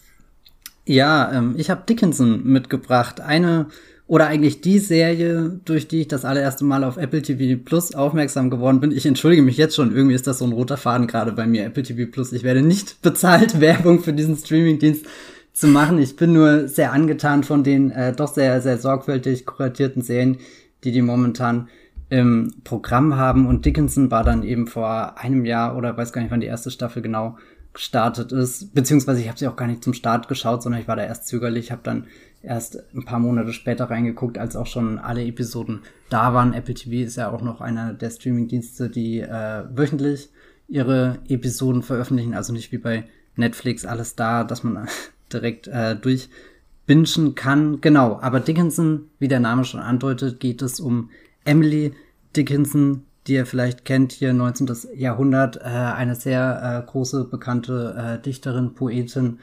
Ja, 0.86 1.32
ähm, 1.34 1.56
ich 1.58 1.70
habe 1.70 1.84
Dickinson 1.88 2.44
mitgebracht. 2.46 3.20
Eine 3.20 3.67
oder 4.08 4.28
eigentlich 4.28 4.62
die 4.62 4.80
Serie, 4.80 5.60
durch 5.66 5.88
die 5.88 6.02
ich 6.02 6.08
das 6.08 6.24
allererste 6.24 6.64
Mal 6.64 6.86
auf 6.86 6.96
Apple 6.98 7.22
TV 7.22 7.62
Plus 7.64 7.94
aufmerksam 7.94 8.50
geworden 8.50 8.80
bin. 8.80 8.92
Ich 8.92 9.06
entschuldige 9.06 9.42
mich 9.42 9.58
jetzt 9.58 9.76
schon, 9.76 9.94
irgendwie 9.94 10.16
ist 10.16 10.28
das 10.28 10.40
so 10.40 10.46
ein 10.46 10.54
roter 10.54 10.78
Faden 10.78 11.08
gerade 11.08 11.34
bei 11.34 11.46
mir, 11.46 11.66
Apple 11.66 11.84
TV 11.84 12.10
Plus. 12.10 12.32
Ich 12.32 12.44
werde 12.44 12.62
nicht 12.62 13.02
bezahlt, 13.02 13.60
Werbung 13.60 14.02
für 14.02 14.14
diesen 14.14 14.38
Streamingdienst 14.38 15.06
zu 15.52 15.68
machen. 15.68 16.00
Ich 16.00 16.16
bin 16.16 16.34
nur 16.34 16.70
sehr 16.70 16.94
angetan 16.94 17.44
von 17.44 17.64
den 17.64 17.92
äh, 17.92 18.14
doch 18.14 18.34
sehr, 18.34 18.62
sehr 18.62 18.78
sorgfältig 18.78 19.46
kuratierten 19.46 20.02
Serien, 20.02 20.38
die 20.84 20.92
die 20.92 21.02
momentan 21.02 21.68
im 22.10 22.54
Programm 22.64 23.18
haben. 23.18 23.46
Und 23.46 23.66
Dickinson 23.66 24.10
war 24.10 24.24
dann 24.24 24.44
eben 24.44 24.68
vor 24.68 25.18
einem 25.18 25.44
Jahr 25.44 25.76
oder 25.76 25.98
weiß 25.98 26.14
gar 26.14 26.22
nicht, 26.22 26.32
wann 26.32 26.40
die 26.40 26.48
erste 26.48 26.72
Staffel 26.72 27.02
genau 27.02 27.38
gestartet 27.74 28.32
ist. 28.32 28.74
Beziehungsweise 28.74 29.20
ich 29.20 29.28
habe 29.28 29.38
sie 29.38 29.48
auch 29.48 29.56
gar 29.56 29.68
nicht 29.68 29.84
zum 29.84 29.94
Start 29.94 30.28
geschaut, 30.28 30.64
sondern 30.64 30.82
ich 30.82 30.88
war 30.88 30.96
da 30.96 31.04
erst 31.04 31.28
zögerlich, 31.28 31.72
habe 31.72 31.82
dann 31.84 32.06
erst 32.48 32.80
ein 32.96 33.06
paar 33.06 33.20
Monate 33.20 33.54
später 33.54 33.86
reingeguckt, 33.89 34.38
als 34.38 34.56
auch 34.56 34.66
schon 34.66 34.98
alle 34.98 35.24
Episoden 35.24 35.82
da 36.10 36.34
waren. 36.34 36.54
Apple 36.54 36.74
TV 36.74 37.06
ist 37.06 37.18
ja 37.18 37.32
auch 37.32 37.42
noch 37.42 37.62
einer 37.62 37.94
der 37.94 38.10
Streaming-Dienste, 38.10 38.89
die 38.89 39.20
äh, 39.20 39.63
wöchentlich 39.70 40.30
ihre 40.68 41.20
Episoden 41.27 41.84
veröffentlichen, 41.84 42.34
also 42.34 42.54
nicht 42.54 42.72
wie 42.72 42.77
bei 42.77 43.06
Netflix 43.36 43.86
alles 43.86 44.16
da, 44.16 44.44
dass 44.44 44.63
man 44.63 44.88
direkt 45.34 45.68
äh, 45.68 45.96
durchbingen 45.96 47.36
kann. 47.36 47.82
Genau, 47.82 48.20
aber 48.22 48.39
Dickinson, 48.39 49.10
wie 49.20 49.27
der 49.27 49.39
Name 49.39 49.63
schon 49.63 49.80
andeutet, 49.80 50.39
geht 50.39 50.62
es 50.62 50.80
um 50.80 51.10
Emily 51.46 51.94
Dickinson, 52.36 53.04
die 53.27 53.34
ihr 53.34 53.46
vielleicht 53.46 53.86
kennt, 53.86 54.13
hier 54.13 54.34
19. 54.34 54.70
Jahrhundert, 54.96 55.58
äh, 55.58 55.63
eine 55.63 56.16
sehr 56.16 56.84
äh, 56.86 56.89
große, 56.89 57.25
bekannte 57.25 58.18
äh, 58.20 58.22
Dichterin, 58.22 58.74
Poetin 58.74 59.39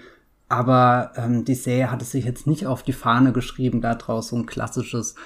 aber 0.55 1.13
ähm, 1.17 1.45
die 1.45 1.57
Serie 1.57 1.91
hat 1.91 2.01
es 2.01 2.13
sich 2.13 2.25
jetzt 2.25 2.47
nicht 2.47 2.67
auf 2.67 2.85
die 2.85 2.93
Fahne 2.93 3.33
geschrieben, 3.33 3.81
daraus 3.81 4.29
so 4.29 4.37
ein 4.37 4.47
klassisches 4.47 5.17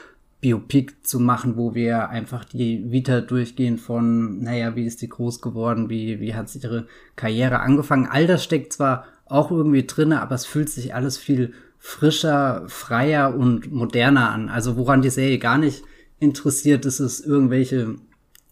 Biopic 0.41 0.95
zu 1.03 1.21
machen, 1.21 1.57
wo 1.57 1.75
wir 1.75 2.09
einfach 2.09 2.45
die 2.45 2.91
Vita 2.91 3.21
durchgehen 3.21 3.77
von, 3.77 4.43
naja, 4.43 4.75
wie 4.75 4.87
ist 4.87 5.03
die 5.03 5.09
groß 5.09 5.43
geworden, 5.43 5.91
wie, 5.91 6.19
wie 6.21 6.35
hat 6.35 6.49
sie 6.49 6.61
ihre 6.61 6.87
Karriere 7.15 7.61
angefangen. 7.61 8.09
All 8.11 8.27
das 8.27 8.43
steckt 8.43 8.73
zwar 8.73 9.05
auch 9.27 9.51
irgendwie 9.51 9.87
drinne, 9.87 10.23
aber 10.23 10.35
es 10.35 10.47
fühlt 10.47 10.71
sich 10.71 10.95
alles 10.95 11.19
viel 11.19 11.53
frischer, 11.79 12.65
freier 12.69 13.35
und 13.35 13.71
moderner 13.71 14.31
an. 14.31 14.49
Also 14.49 14.79
woran 14.79 15.03
die 15.03 15.11
Serie 15.11 15.39
gar 15.39 15.59
nicht 15.59 15.83
interessiert, 16.21 16.87
ist 16.87 17.01
es 17.01 17.21
irgendwelche 17.21 17.97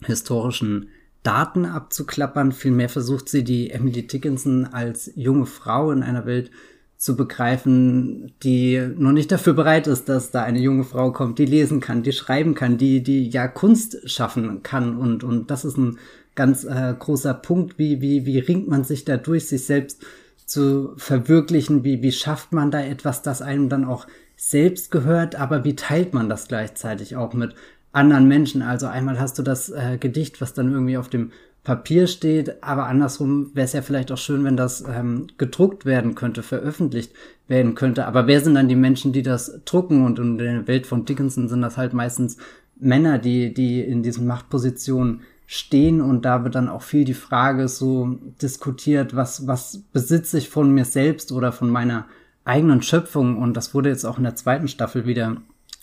historischen 0.05 0.91
Daten 1.27 1.67
abzuklappern. 1.67 2.53
Vielmehr 2.53 2.89
versucht 2.89 3.29
sie, 3.29 3.43
die 3.43 3.71
Emily 3.71 4.07
Dickinson 4.07 4.67
als 4.67 5.11
junge 5.17 5.47
Frau 5.47 5.91
in 5.91 6.03
einer 6.03 6.25
Welt 6.25 6.51
zu 6.99 7.17
begreifen, 7.17 8.33
die 8.43 8.81
noch 8.97 9.13
nicht 9.13 9.31
dafür 9.31 9.53
bereit 9.53 9.87
ist, 9.87 10.09
dass 10.09 10.31
da 10.31 10.45
eine 10.45 10.61
junge 10.61 10.85
Frau 10.85 11.13
kommt, 11.13 11.39
die 11.39 11.45
lesen 11.45 11.81
kann, 11.81 12.03
die 12.03 12.13
schreiben 12.13 12.55
kann, 12.55 12.79
die, 12.79 13.03
die 13.03 13.29
ja 13.29 13.49
Kunst 13.49 14.09
schaffen 14.09 14.63
kann. 14.63 14.97
Und, 14.97 15.25
und 15.25 15.51
das 15.51 15.65
ist 15.65 15.77
ein 15.77 15.99
ganz 16.37 16.65
äh, 16.65 16.95
großer 16.99 17.35
Punkt. 17.35 17.79
Wie, 17.79 18.01
wie, 18.01 18.25
wie 18.25 18.39
ringt 18.39 18.69
man 18.69 18.85
sich 18.85 19.05
da 19.05 19.17
durch, 19.17 19.49
sich 19.49 19.65
selbst 19.65 20.07
zu 20.47 20.95
verwirklichen? 20.97 21.83
Wie, 21.85 22.03
wie 22.03 22.13
schafft 22.13 22.53
man 22.53 22.71
da 22.71 22.81
etwas, 22.81 23.23
das 23.23 23.43
einem 23.43 23.69
dann 23.69 23.85
auch 23.85 24.07
selbst 24.37 24.91
gehört, 24.91 25.35
aber 25.35 25.65
wie 25.65 25.75
teilt 25.75 26.15
man 26.15 26.29
das 26.29 26.47
gleichzeitig 26.47 27.17
auch 27.17 27.33
mit 27.33 27.55
anderen 27.93 28.29
Menschen. 28.29 28.63
Also 28.63 28.87
einmal 28.87 29.19
hast 29.19 29.39
du 29.39 29.43
das 29.43 29.71
äh, 29.71 29.99
Gedicht, 29.99 30.41
was 30.41 30.55
dann 30.55 30.73
irgendwie 30.73 30.99
auf 30.99 31.09
dem 31.09 31.33
Papier 31.65 32.07
steht, 32.07 32.63
aber 32.63 32.87
andersrum 32.87 33.51
wäre 33.55 33.65
es 33.65 33.73
ja 33.73 33.83
vielleicht 33.83 34.13
auch 34.13 34.19
schön, 34.19 34.45
wenn 34.45 34.57
das 34.57 34.85
ähm, 34.89 35.27
gedruckt 35.37 35.85
werden 35.85 36.15
könnte, 36.15 36.45
veröffentlicht 36.45 37.13
werden 37.49 37.75
könnte. 37.75 38.07
Aber 38.07 38.29
wer 38.29 38.41
sind 38.41 38.55
dann 38.55 38.69
die 38.69 38.77
Menschen, 38.77 39.13
die 39.13 39.23
das 39.23 39.61
drucken? 39.65 40.05
Und 40.05 40.21
in 40.21 40.39
der 40.39 40.69
Welt 40.69 40.87
von 40.87 41.05
Dickinson 41.05 41.49
sind 41.49 41.63
das 41.63 41.77
halt 41.77 41.93
meistens 41.93 42.37
Männer, 42.79 43.19
die, 43.19 43.53
die 43.53 43.81
in 43.81 44.05
diesen 44.05 44.29
Machtpositionen 44.29 45.23
stehen 45.47 46.01
und 46.01 46.25
da 46.25 46.45
wird 46.45 46.57
dann 46.57 46.69
auch 46.69 46.83
viel 46.83 47.05
die 47.05 47.15
Frage 47.15 47.69
so 47.69 48.19
diskutiert, 48.43 49.15
was, 49.15 49.47
was 49.47 49.79
besitze 49.93 50.39
ich 50.39 50.49
von 50.49 50.73
mir 50.73 50.85
selbst 50.85 51.31
oder 51.31 51.53
von 51.53 51.71
meiner 51.71 52.07
eigenen 52.45 52.83
Schöpfung 52.83 53.39
und 53.39 53.57
das 53.57 53.73
wurde 53.73 53.89
jetzt 53.89 54.05
auch 54.05 54.19
in 54.19 54.25
der 54.25 54.35
zweiten 54.35 54.69
Staffel 54.69 55.07
wieder 55.07 55.37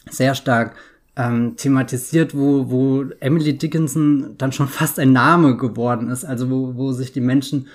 sehr 0.09 0.35
stark 0.35 0.75
ähm, 1.15 1.55
thematisiert, 1.55 2.35
wo, 2.35 2.69
wo 2.69 3.05
Emily 3.19 3.57
Dickinson 3.57 4.35
dann 4.37 4.51
schon 4.51 4.67
fast 4.67 4.99
ein 4.99 5.13
Name 5.13 5.57
geworden 5.57 6.09
ist, 6.09 6.25
also 6.25 6.49
wo, 6.49 6.75
wo 6.75 6.91
sich 6.91 7.11
die 7.11 7.21
Menschen 7.21 7.67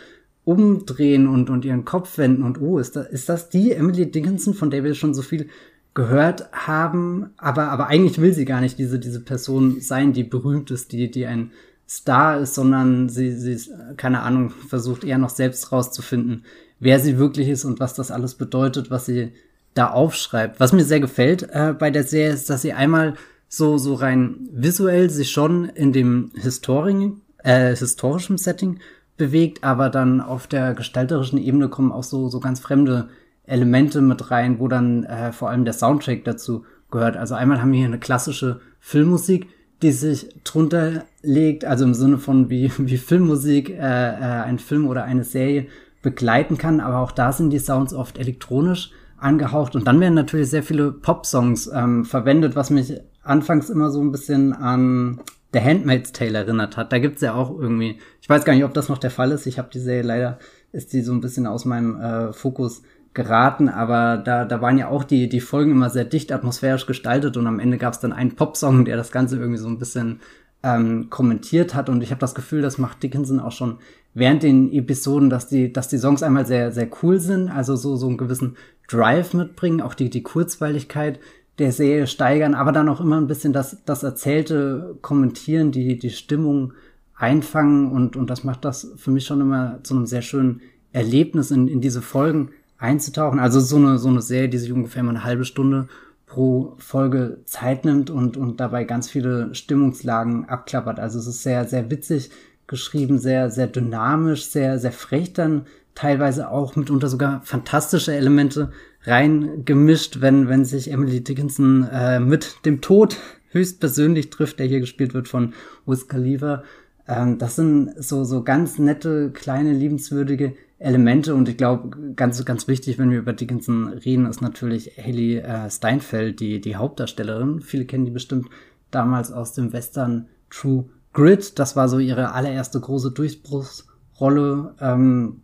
umdrehen 0.45 1.29
und, 1.29 1.51
und 1.51 1.65
ihren 1.65 1.85
Kopf 1.85 2.19
wenden. 2.19 2.43
Und 2.43 2.61
oh, 2.61 2.79
ist 2.79 2.97
das, 2.97 3.07
ist 3.09 3.29
das 3.29 3.49
die 3.51 3.73
Emily 3.73 4.11
Dickinson, 4.11 4.55
von 4.55 4.71
der 4.71 4.83
wir 4.83 4.95
schon 4.95 5.15
so 5.15 5.23
viel 5.23 5.49
gehört 5.95 6.49
haben, 6.53 7.31
aber, 7.39 7.69
aber 7.71 7.89
eigentlich 7.89 8.21
will 8.21 8.33
sie 8.33 8.45
gar 8.45 8.61
nicht 8.61 8.79
diese, 8.79 8.99
diese 8.99 9.21
Person 9.21 9.81
sein, 9.81 10.13
die 10.13 10.23
berühmt 10.23 10.71
ist, 10.71 10.93
die, 10.93 11.11
die 11.11 11.27
ein 11.27 11.51
Star 11.89 12.41
ist, 12.41 12.55
sondern 12.55 13.09
sie, 13.09 13.33
sie 13.33 13.53
ist, 13.53 13.71
keine 13.97 14.23
Ahnung, 14.23 14.51
versucht 14.51 15.05
eher 15.05 15.19
noch 15.19 15.31
selbst 15.31 15.73
rauszufinden, 15.73 16.45
wer 16.79 17.01
sie 17.01 17.19
wirklich 17.19 17.49
ist 17.49 17.65
und 17.65 17.81
was 17.81 17.95
das 17.95 18.11
alles 18.11 18.35
bedeutet, 18.35 18.91
was 18.91 19.07
sie 19.07 19.33
da 19.75 19.91
aufschreibt. 19.91 20.61
Was 20.61 20.73
mir 20.73 20.85
sehr 20.85 21.01
gefällt 21.01 21.49
äh, 21.53 21.75
bei 21.79 21.91
der 21.91 22.05
Serie 22.05 22.33
ist, 22.33 22.51
dass 22.51 22.63
sie 22.63 22.73
einmal 22.73 23.15
so, 23.49 23.79
so 23.79 23.95
rein 23.95 24.49
visuell 24.53 25.11
sich 25.11 25.31
schon 25.31 25.65
in 25.67 25.93
dem 25.93 26.31
historischen, 26.35 27.23
äh, 27.39 27.75
historischen 27.75 28.39
Setting 28.39 28.81
bewegt, 29.17 29.65
aber 29.65 29.89
dann 29.91 30.21
auf 30.21 30.47
der 30.47 30.75
gestalterischen 30.75 31.39
Ebene 31.39 31.69
kommen 31.69 31.93
auch 31.93 32.05
so, 32.05 32.29
so 32.29 32.41
ganz 32.41 32.61
fremde 32.61 33.09
Elemente 33.45 34.01
mit 34.01 34.31
rein, 34.31 34.59
wo 34.59 34.69
dann 34.69 35.05
äh, 35.05 35.33
vor 35.33 35.51
allem 35.51 35.65
der 35.65 35.75
Soundtrack 35.75 36.25
dazu 36.25 36.65
gehört. 36.91 37.17
Also 37.17 37.35
einmal 37.35 37.61
haben 37.61 37.73
wir 37.73 37.79
hier 37.79 37.89
eine 37.89 37.99
klassische 37.99 38.61
Filmmusik, 38.81 39.49
die 39.83 39.93
sich 39.93 40.29
drunter 40.45 41.05
legt, 41.23 41.65
also 41.65 41.85
im 41.85 41.95
Sinne 41.95 42.19
von 42.19 42.51
wie, 42.51 42.71
wie 42.79 42.99
Filmmusik 42.99 43.71
äh, 43.71 43.75
äh, 43.77 44.43
ein 44.43 44.59
Film 44.59 44.87
oder 44.87 45.05
eine 45.05 45.25
Serie 45.25 45.67
begleiten 46.03 46.59
kann, 46.59 46.81
aber 46.81 46.99
auch 46.99 47.13
da 47.13 47.33
sind 47.33 47.51
die 47.51 47.59
Sounds 47.59 47.93
oft 47.93 48.19
elektronisch 48.19 48.93
angehaucht. 49.21 49.77
Und 49.77 49.87
dann 49.87 50.01
werden 50.01 50.15
natürlich 50.15 50.51
sehr 50.51 50.63
viele 50.63 50.93
Pop-Songs 50.93 51.71
ähm, 51.73 52.05
verwendet, 52.05 52.57
was 52.57 52.71
mich 52.71 52.95
anfangs 53.23 53.71
immer 53.71 53.91
so 53.91 54.01
ein 54.01 54.13
bisschen 54.13 54.53
an 54.53 55.21
The 55.53 55.61
Handmaid's 55.61 56.13
Tale 56.13 56.39
erinnert 56.39 56.77
hat. 56.77 56.93
Da 56.93 56.99
gibt's 56.99 57.23
ja 57.23 57.35
auch 57.35 57.57
irgendwie, 57.59 57.99
ich 58.21 58.29
weiß 58.29 58.45
gar 58.45 58.55
nicht, 58.55 58.65
ob 58.65 58.75
das 58.75 58.89
noch 58.89 58.99
der 58.99 59.11
Fall 59.11 59.33
ist. 59.33 59.47
Ich 59.47 59.59
habe 59.59 59.71
die 59.73 59.81
Serie 59.81 60.03
leider, 60.03 60.39
ist 60.73 60.93
die 60.93 61.03
so 61.03 61.13
ein 61.13 61.21
bisschen 61.21 61.47
aus 61.47 61.65
meinem 61.65 62.01
äh, 62.01 62.33
Fokus 62.33 62.83
geraten, 63.15 63.69
aber 63.69 64.19
da, 64.19 64.45
da 64.45 64.61
waren 64.61 64.79
ja 64.79 64.89
auch 64.89 65.03
die, 65.03 65.29
die 65.29 65.41
Folgen 65.41 65.73
immer 65.73 65.91
sehr 65.91 66.05
dicht 66.05 66.31
atmosphärisch 66.31 66.87
gestaltet 66.87 67.37
und 67.37 67.47
am 67.47 67.59
Ende 67.59 67.79
gab's 67.79 68.01
dann 68.01 68.13
einen 68.13 68.37
Popsong, 68.37 68.85
der 68.85 68.97
das 68.97 69.11
Ganze 69.11 69.39
irgendwie 69.39 69.59
so 69.59 69.67
ein 69.67 69.79
bisschen 69.79 70.21
ähm, 70.63 71.09
kommentiert 71.11 71.75
hat 71.75 71.89
und 71.89 72.03
ich 72.03 72.11
habe 72.11 72.21
das 72.21 72.35
Gefühl, 72.35 72.63
das 72.63 72.79
macht 72.79 73.03
Dickinson 73.03 73.41
auch 73.41 73.51
schon 73.51 73.79
während 74.15 74.43
den 74.43 74.73
Episoden, 74.73 75.31
dass 75.31 75.49
die, 75.49 75.73
dass 75.73 75.89
die 75.89 75.99
Songs 75.99 76.23
einmal 76.23 76.47
sehr, 76.47 76.73
sehr 76.73 76.89
cool 77.03 77.21
sind, 77.21 77.49
also 77.49 77.77
so, 77.77 77.97
so 77.97 78.09
einen 78.09 78.19
gewissen 78.19 78.57
Drive 78.89 79.35
mitbringen, 79.35 79.81
auch 79.81 79.95
die, 79.95 80.11
die 80.11 80.23
Kurzweiligkeit 80.23 81.21
der 81.59 81.73
Serie 81.73 82.07
steigern, 82.07 82.55
aber 82.55 82.73
dann 82.73 82.89
auch 82.89 83.01
immer 83.01 83.21
ein 83.21 83.27
bisschen 83.27 83.53
das, 83.53 83.79
das 83.85 84.03
Erzählte 84.03 84.97
kommentieren, 85.03 85.73
die, 85.73 85.99
die 85.99 86.11
Stimmung 86.11 86.73
einfangen 87.17 87.91
und, 87.91 88.17
und 88.17 88.31
das 88.31 88.45
macht 88.45 88.65
das 88.65 88.93
für 88.97 89.11
mich 89.11 89.27
schon 89.27 89.41
immer 89.41 89.81
zu 89.83 89.95
einem 89.95 90.07
sehr 90.07 90.23
schönen 90.23 90.61
Erlebnis 90.93 91.51
in, 91.51 91.69
in 91.69 91.81
diese 91.81 92.01
Folgen 92.01 92.51
einzutauchen. 92.79 93.41
Also 93.41 93.61
so 93.61 93.77
eine, 93.77 93.99
so 93.99 94.09
eine 94.09 94.23
Serie, 94.23 94.49
die 94.49 94.59
sich 94.59 94.73
ungefähr 94.73 95.03
mal 95.03 95.11
eine 95.11 95.25
halbe 95.25 95.45
Stunde 95.45 95.89
pro 96.27 96.75
Folge 96.79 97.41
Zeit 97.45 97.85
nimmt 97.85 98.11
und, 98.11 98.37
und 98.37 98.61
dabei 98.61 98.85
ganz 98.85 99.11
viele 99.11 99.55
Stimmungslagen 99.55 100.45
abklappert. 100.49 101.01
Also 101.01 101.19
es 101.19 101.27
ist 101.27 101.43
sehr, 101.43 101.65
sehr 101.67 101.91
witzig 101.91 102.31
geschrieben, 102.69 103.19
sehr, 103.19 103.51
sehr 103.51 103.67
dynamisch, 103.67 104.45
sehr, 104.47 104.79
sehr 104.79 104.93
frech 104.93 105.33
dann 105.33 105.67
teilweise 105.95 106.49
auch 106.51 106.77
mitunter 106.77 107.09
sogar 107.09 107.43
fantastische 107.43 108.15
Elemente 108.15 108.71
reingemischt, 109.03 110.21
wenn, 110.21 110.49
wenn 110.49 110.65
sich 110.65 110.93
Emily 110.93 111.25
Dickinson 111.25 111.89
äh, 111.91 112.21
mit 112.21 112.65
dem 112.65 112.81
Tod 112.81 113.17
höchstpersönlich 113.51 114.31
trifft, 114.31 114.61
der 114.61 114.67
hier 114.67 114.81
gespielt 114.81 115.15
wird 115.15 115.27
von 115.27 115.55
Wiz 115.87 116.07
Khalifa. 116.07 116.63
Ähm, 117.09 117.39
das 117.39 117.57
sind 117.57 117.93
so, 117.97 118.23
so 118.23 118.45
ganz 118.45 118.79
nette, 118.79 119.31
kleine, 119.31 119.73
liebenswürdige 119.73 120.55
Elemente 120.79 121.35
und 121.35 121.49
ich 121.49 121.57
glaube, 121.57 122.15
ganz, 122.15 122.45
ganz 122.45 122.69
wichtig, 122.69 122.99
wenn 122.99 123.11
wir 123.11 123.19
über 123.19 123.33
Dickinson 123.33 123.89
reden, 123.89 124.27
ist 124.27 124.41
natürlich 124.41 124.93
Haley 124.97 125.39
äh, 125.39 125.69
Steinfeld, 125.69 126.39
die, 126.39 126.61
die 126.61 126.77
Hauptdarstellerin. 126.77 127.61
Viele 127.61 127.87
kennen 127.87 128.05
die 128.05 128.13
bestimmt 128.13 128.47
damals 128.93 129.33
aus 129.33 129.55
dem 129.55 129.73
Western 129.73 130.29
True 130.51 130.85
Grit. 131.19 131.59
Das 131.59 131.75
war 131.75 131.89
so 131.89 131.99
ihre 131.99 132.33
allererste 132.33 132.79
große 132.81 133.11
Durchbruchsrolle, 133.11 134.75
ähm, 134.81 135.43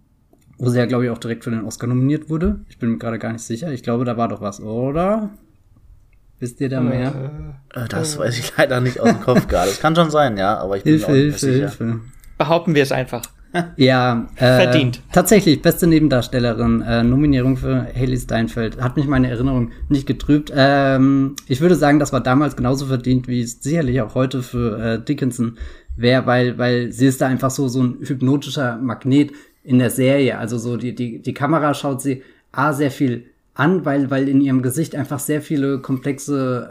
wo 0.58 0.70
sie 0.70 0.78
ja, 0.78 0.86
glaube 0.86 1.04
ich, 1.04 1.10
auch 1.10 1.18
direkt 1.18 1.44
für 1.44 1.50
den 1.50 1.64
Oscar 1.64 1.88
nominiert 1.88 2.30
wurde. 2.30 2.60
Ich 2.68 2.78
bin 2.78 2.90
mir 2.90 2.98
gerade 2.98 3.18
gar 3.18 3.32
nicht 3.32 3.42
sicher. 3.42 3.72
Ich 3.72 3.82
glaube, 3.82 4.04
da 4.04 4.16
war 4.16 4.28
doch 4.28 4.40
was, 4.40 4.60
oder? 4.60 5.30
Wisst 6.38 6.60
ihr 6.60 6.68
da 6.68 6.80
mehr? 6.80 7.54
Äh, 7.74 7.88
das 7.88 8.18
weiß 8.18 8.38
ich 8.38 8.56
leider 8.56 8.80
nicht 8.80 9.00
aus 9.00 9.08
dem 9.08 9.20
Kopf 9.20 9.48
gerade. 9.48 9.70
Das 9.70 9.80
kann 9.80 9.96
schon 9.96 10.10
sein, 10.10 10.36
ja, 10.36 10.58
aber 10.58 10.76
ich 10.76 10.84
bin 10.84 10.92
Hilfe, 10.92 11.10
mir 11.10 11.12
auch 11.12 11.24
nicht 11.24 11.40
Hilfe, 11.40 11.52
sicher. 11.52 11.84
Hilfe. 11.84 12.00
Behaupten 12.38 12.74
wir 12.74 12.82
es 12.82 12.92
einfach. 12.92 13.22
Ja, 13.76 14.28
äh, 14.36 14.62
Verdient. 14.62 15.00
Tatsächlich, 15.12 15.62
beste 15.62 15.86
Nebendarstellerin, 15.86 16.82
äh, 16.82 17.02
Nominierung 17.02 17.56
für 17.56 17.86
Haley 17.94 18.16
Steinfeld. 18.16 18.80
Hat 18.80 18.96
mich 18.96 19.06
meine 19.06 19.30
Erinnerung 19.30 19.70
nicht 19.88 20.06
getrübt. 20.06 20.52
Ähm, 20.54 21.36
ich 21.46 21.60
würde 21.60 21.76
sagen, 21.76 21.98
das 21.98 22.12
war 22.12 22.20
damals 22.20 22.56
genauso 22.56 22.86
verdient, 22.86 23.28
wie 23.28 23.42
es 23.42 23.62
sicherlich 23.62 24.00
auch 24.00 24.14
heute 24.14 24.42
für 24.42 24.78
äh, 24.78 25.04
Dickinson 25.04 25.58
wäre, 25.96 26.26
weil, 26.26 26.58
weil 26.58 26.92
sie 26.92 27.06
ist 27.06 27.20
da 27.20 27.28
einfach 27.28 27.50
so, 27.50 27.68
so 27.68 27.82
ein 27.82 27.98
hypnotischer 28.00 28.76
Magnet 28.78 29.32
in 29.62 29.78
der 29.78 29.90
Serie. 29.90 30.38
Also 30.38 30.58
so 30.58 30.76
die, 30.76 30.94
die, 30.94 31.22
die 31.22 31.34
Kamera 31.34 31.74
schaut 31.74 32.02
sie 32.02 32.22
A 32.52 32.72
sehr 32.72 32.90
viel 32.90 33.26
an, 33.54 33.84
weil, 33.84 34.10
weil 34.10 34.28
in 34.28 34.40
ihrem 34.40 34.62
Gesicht 34.62 34.96
einfach 34.96 35.20
sehr 35.20 35.40
viele 35.40 35.78
komplexe 35.78 36.68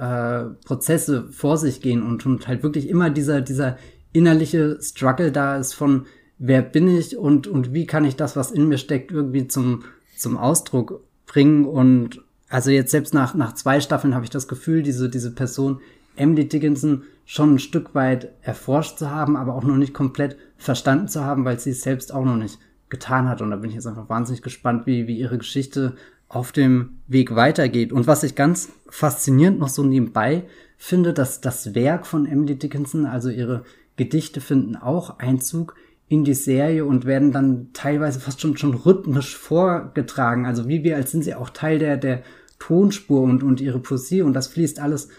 äh, 0.59 0.65
Prozesse 0.65 1.29
vor 1.31 1.57
sich 1.57 1.81
gehen 1.81 2.03
und, 2.03 2.25
und 2.25 2.47
halt 2.47 2.61
wirklich 2.61 2.89
immer 2.89 3.09
dieser, 3.09 3.39
dieser 3.41 3.77
innerliche 4.11 4.77
Struggle 4.81 5.31
da 5.31 5.57
ist 5.57 5.73
von 5.73 6.05
wer 6.45 6.61
bin 6.61 6.89
ich 6.89 7.17
und, 7.17 7.47
und 7.47 7.73
wie 7.73 7.87
kann 7.87 8.03
ich 8.03 8.17
das, 8.17 8.35
was 8.35 8.51
in 8.51 8.67
mir 8.67 8.77
steckt, 8.77 9.13
irgendwie 9.13 9.47
zum, 9.47 9.85
zum 10.17 10.37
Ausdruck 10.37 10.99
bringen. 11.25 11.63
Und 11.63 12.21
also 12.49 12.69
jetzt 12.69 12.91
selbst 12.91 13.13
nach, 13.13 13.33
nach 13.33 13.53
zwei 13.53 13.79
Staffeln 13.79 14.13
habe 14.13 14.25
ich 14.25 14.29
das 14.29 14.49
Gefühl, 14.49 14.83
diese, 14.83 15.09
diese 15.09 15.33
Person, 15.33 15.79
Emily 16.17 16.49
Dickinson, 16.49 17.03
schon 17.25 17.55
ein 17.55 17.59
Stück 17.59 17.95
weit 17.95 18.33
erforscht 18.41 18.97
zu 18.97 19.09
haben, 19.09 19.37
aber 19.37 19.55
auch 19.55 19.63
noch 19.63 19.77
nicht 19.77 19.93
komplett 19.93 20.35
verstanden 20.57 21.07
zu 21.07 21.23
haben, 21.23 21.45
weil 21.45 21.61
sie 21.61 21.69
es 21.69 21.81
selbst 21.81 22.13
auch 22.13 22.25
noch 22.25 22.35
nicht 22.35 22.59
getan 22.89 23.29
hat. 23.29 23.41
Und 23.41 23.49
da 23.49 23.55
bin 23.55 23.69
ich 23.69 23.77
jetzt 23.77 23.87
einfach 23.87 24.09
wahnsinnig 24.09 24.41
gespannt, 24.41 24.85
wie, 24.85 25.07
wie 25.07 25.17
ihre 25.17 25.37
Geschichte 25.37 25.95
auf 26.27 26.51
dem 26.51 26.97
Weg 27.07 27.35
weitergeht. 27.35 27.93
Und 27.93 28.05
was 28.05 28.21
ich 28.23 28.35
ganz 28.35 28.67
faszinierend 28.89 29.59
noch 29.59 29.69
so 29.69 29.81
nebenbei 29.81 30.43
finde, 30.77 31.13
dass 31.13 31.39
das 31.39 31.73
Werk 31.73 32.05
von 32.05 32.25
Emily 32.25 32.57
Dickinson, 32.57 33.05
also 33.05 33.29
ihre 33.29 33.63
Gedichte 33.95 34.41
finden 34.41 34.75
auch 34.75 35.19
Einzug 35.19 35.75
in 36.13 36.23
die 36.23 36.35
Serie 36.35 36.85
und 36.85 37.05
werden 37.05 37.31
dann 37.31 37.69
teilweise 37.73 38.19
fast 38.19 38.39
schon, 38.39 38.55
schon 38.55 38.75
rhythmisch 38.75 39.35
vorgetragen. 39.35 40.45
Also 40.45 40.67
wie 40.67 40.83
wir, 40.83 40.95
als 40.95 41.11
sind 41.11 41.23
sie 41.23 41.33
auch 41.33 41.49
Teil 41.49 41.79
der, 41.79 41.97
der 41.97 42.21
Tonspur 42.59 43.21
und, 43.21 43.41
und 43.41 43.59
ihre 43.59 43.79
Poesie 43.79 44.21
und 44.21 44.33
das 44.33 44.47
fließt 44.47 44.79
alles 44.79 45.09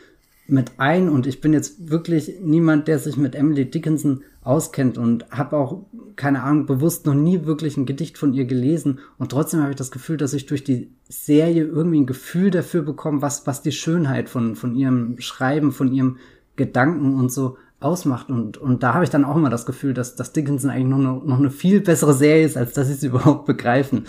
mit 0.47 0.73
ein 0.77 1.09
und 1.09 1.27
ich 1.27 1.41
bin 1.41 1.53
jetzt 1.53 1.91
wirklich 1.91 2.35
niemand, 2.41 2.87
der 2.87 3.01
sich 3.01 3.17
mit 3.17 3.35
Emily 3.35 3.69
Dickinson 3.69 4.23
auskennt 4.43 4.97
und 4.97 5.29
habe 5.31 5.57
auch, 5.57 5.85
keine 6.15 6.43
Ahnung, 6.43 6.67
bewusst 6.67 7.07
noch 7.07 7.15
nie 7.15 7.45
wirklich 7.45 7.77
ein 7.77 7.87
Gedicht 7.87 8.17
von 8.17 8.33
ihr 8.33 8.45
gelesen 8.45 9.01
und 9.19 9.33
trotzdem 9.33 9.61
habe 9.61 9.71
ich 9.71 9.77
das 9.77 9.91
Gefühl, 9.91 10.17
dass 10.17 10.35
ich 10.35 10.47
durch 10.47 10.63
die 10.63 10.91
Serie 11.09 11.65
irgendwie 11.65 12.03
ein 12.03 12.07
Gefühl 12.07 12.51
dafür 12.51 12.83
bekomme, 12.83 13.21
was, 13.21 13.47
was 13.49 13.63
die 13.63 13.73
Schönheit 13.73 14.29
von, 14.29 14.55
von 14.55 14.77
ihrem 14.77 15.19
Schreiben, 15.19 15.73
von 15.73 15.93
ihrem 15.93 16.19
Gedanken 16.57 17.15
und 17.15 17.33
so 17.33 17.57
ausmacht. 17.85 18.31
Und, 18.31 18.57
und 18.57 18.83
da 18.83 18.95
habe 18.95 19.05
ich 19.05 19.11
dann 19.11 19.25
auch 19.25 19.37
immer 19.37 19.51
das 19.51 19.67
Gefühl, 19.67 19.95
dass, 19.95 20.17
dass 20.17 20.33
Dickinson 20.33 20.71
eigentlich 20.71 20.89
noch 20.89 20.99
eine, 20.99 21.13
noch 21.25 21.39
eine 21.39 21.51
viel 21.51 21.81
bessere 21.81 22.15
Serie 22.15 22.47
ist, 22.47 22.57
als 22.57 22.73
dass 22.73 22.91
ich 22.91 22.97
sie 22.97 23.07
überhaupt 23.09 23.47
begreifen 23.47 24.07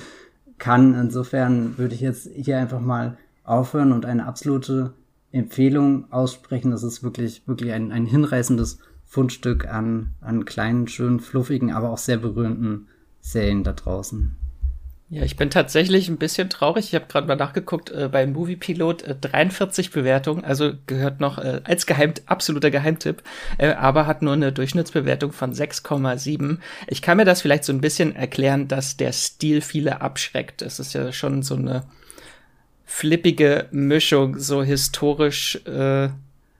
kann. 0.57 0.95
Insofern 0.95 1.77
würde 1.77 1.95
ich 1.95 2.01
jetzt 2.01 2.29
hier 2.33 2.57
einfach 2.57 2.79
mal 2.79 3.17
aufhören 3.43 3.91
und 3.91 4.05
eine 4.05 4.25
absolute 4.25 4.93
Empfehlung 5.31 6.11
aussprechen. 6.11 6.71
Das 6.71 6.83
ist 6.83 7.03
wirklich, 7.03 7.47
wirklich 7.47 7.73
ein, 7.73 7.91
ein 7.91 8.05
hinreißendes 8.05 8.79
Fundstück 9.03 9.67
an, 9.67 10.13
an 10.21 10.45
kleinen, 10.45 10.87
schönen, 10.87 11.19
fluffigen, 11.19 11.71
aber 11.71 11.89
auch 11.89 11.97
sehr 11.97 12.17
berührenden 12.17 12.87
Serien 13.19 13.63
da 13.63 13.73
draußen. 13.73 14.35
Ja, 15.07 15.21
ich 15.21 15.35
bin 15.35 15.51
tatsächlich 15.51 16.09
ein 16.09 16.17
bisschen 16.17 16.49
traurig. 16.49 16.85
Ich 16.87 16.95
habe 16.95 17.05
gerade 17.07 17.27
mal 17.27 17.35
nachgeguckt, 17.35 17.91
äh, 17.91 18.09
beim 18.11 18.33
Movie 18.33 18.55
Pilot 18.55 19.03
äh, 19.03 19.15
43 19.15 19.91
Bewertungen, 19.91 20.43
also 20.43 20.73
gehört 20.87 21.19
noch 21.19 21.37
äh, 21.37 21.61
als 21.63 21.85
Geheim 21.85 22.15
absoluter 22.25 22.71
Geheimtipp, 22.71 23.21
äh, 23.59 23.73
aber 23.73 24.07
hat 24.07 24.23
nur 24.23 24.33
eine 24.33 24.51
Durchschnittsbewertung 24.51 25.31
von 25.31 25.53
6,7. 25.53 26.57
Ich 26.87 27.03
kann 27.03 27.17
mir 27.17 27.25
das 27.25 27.43
vielleicht 27.43 27.65
so 27.65 27.73
ein 27.73 27.81
bisschen 27.81 28.15
erklären, 28.15 28.67
dass 28.67 28.97
der 28.97 29.11
Stil 29.11 29.61
viele 29.61 30.01
abschreckt. 30.01 30.63
Es 30.63 30.79
ist 30.79 30.93
ja 30.93 31.11
schon 31.11 31.43
so 31.43 31.55
eine 31.55 31.83
flippige 32.83 33.67
Mischung, 33.69 34.39
so 34.39 34.63
historisch 34.63 35.63
äh, 35.67 36.09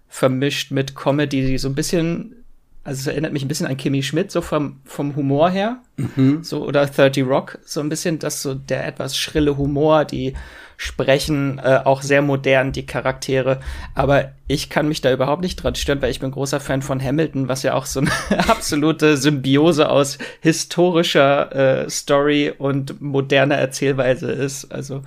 vermischt 0.08 0.70
mit 0.70 0.96
Comedy, 0.96 1.48
die 1.48 1.58
so 1.58 1.68
ein 1.68 1.76
bisschen 1.76 2.45
also 2.86 3.00
es 3.00 3.08
erinnert 3.08 3.34
mich 3.34 3.44
ein 3.44 3.48
bisschen 3.48 3.66
an 3.66 3.78
Kimmy 3.78 4.04
Schmidt, 4.04 4.32
so 4.32 4.42
vom, 4.42 4.80
vom 4.86 5.16
Humor 5.16 5.50
her. 5.50 5.82
Mhm. 5.98 6.44
So, 6.44 6.64
oder 6.64 6.86
30 6.86 7.26
Rock, 7.26 7.58
so 7.66 7.80
ein 7.80 7.90
bisschen, 7.90 8.20
dass 8.20 8.44
so 8.44 8.54
der 8.54 8.86
etwas 8.86 9.18
schrille 9.18 9.58
Humor, 9.58 10.06
die 10.06 10.36
sprechen 10.78 11.58
äh, 11.58 11.80
auch 11.84 12.04
sehr 12.04 12.22
modern, 12.22 12.74
die 12.74 12.86
Charaktere. 12.86 13.60
Aber 13.96 14.34
ich 14.48 14.70
kann 14.70 14.88
mich 14.88 15.02
da 15.02 15.12
überhaupt 15.12 15.42
nicht 15.42 15.56
dran 15.56 15.74
stören, 15.74 16.00
weil 16.04 16.12
ich 16.12 16.20
bin 16.20 16.30
großer 16.30 16.60
Fan 16.60 16.84
von 16.84 17.02
Hamilton, 17.02 17.48
was 17.48 17.64
ja 17.64 17.74
auch 17.74 17.88
so 17.88 18.02
eine 18.02 18.12
absolute 18.50 19.18
Symbiose 19.18 19.90
aus 19.90 20.20
historischer 20.42 21.86
äh, 21.86 21.90
Story 21.90 22.54
und 22.56 23.02
moderner 23.02 23.56
Erzählweise 23.56 24.32
ist. 24.32 24.72
Also 24.72 25.02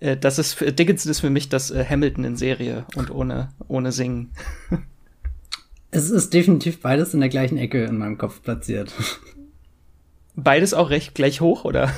äh, 0.00 0.16
das 0.16 0.38
ist 0.38 0.58
Dickinson 0.78 1.10
ist 1.10 1.20
für 1.20 1.28
mich 1.28 1.50
das 1.50 1.70
äh, 1.70 1.84
Hamilton 1.86 2.24
in 2.24 2.36
Serie 2.36 2.86
und 2.94 3.10
ohne 3.10 3.50
ohne 3.68 3.92
Singen. 3.92 4.32
Es 5.94 6.10
ist 6.10 6.34
definitiv 6.34 6.80
beides 6.80 7.14
in 7.14 7.20
der 7.20 7.28
gleichen 7.28 7.56
Ecke 7.56 7.84
in 7.84 7.98
meinem 7.98 8.18
Kopf 8.18 8.42
platziert. 8.42 8.92
Beides 10.34 10.74
auch 10.74 10.90
recht 10.90 11.14
gleich 11.14 11.40
hoch, 11.40 11.64
oder? 11.64 11.88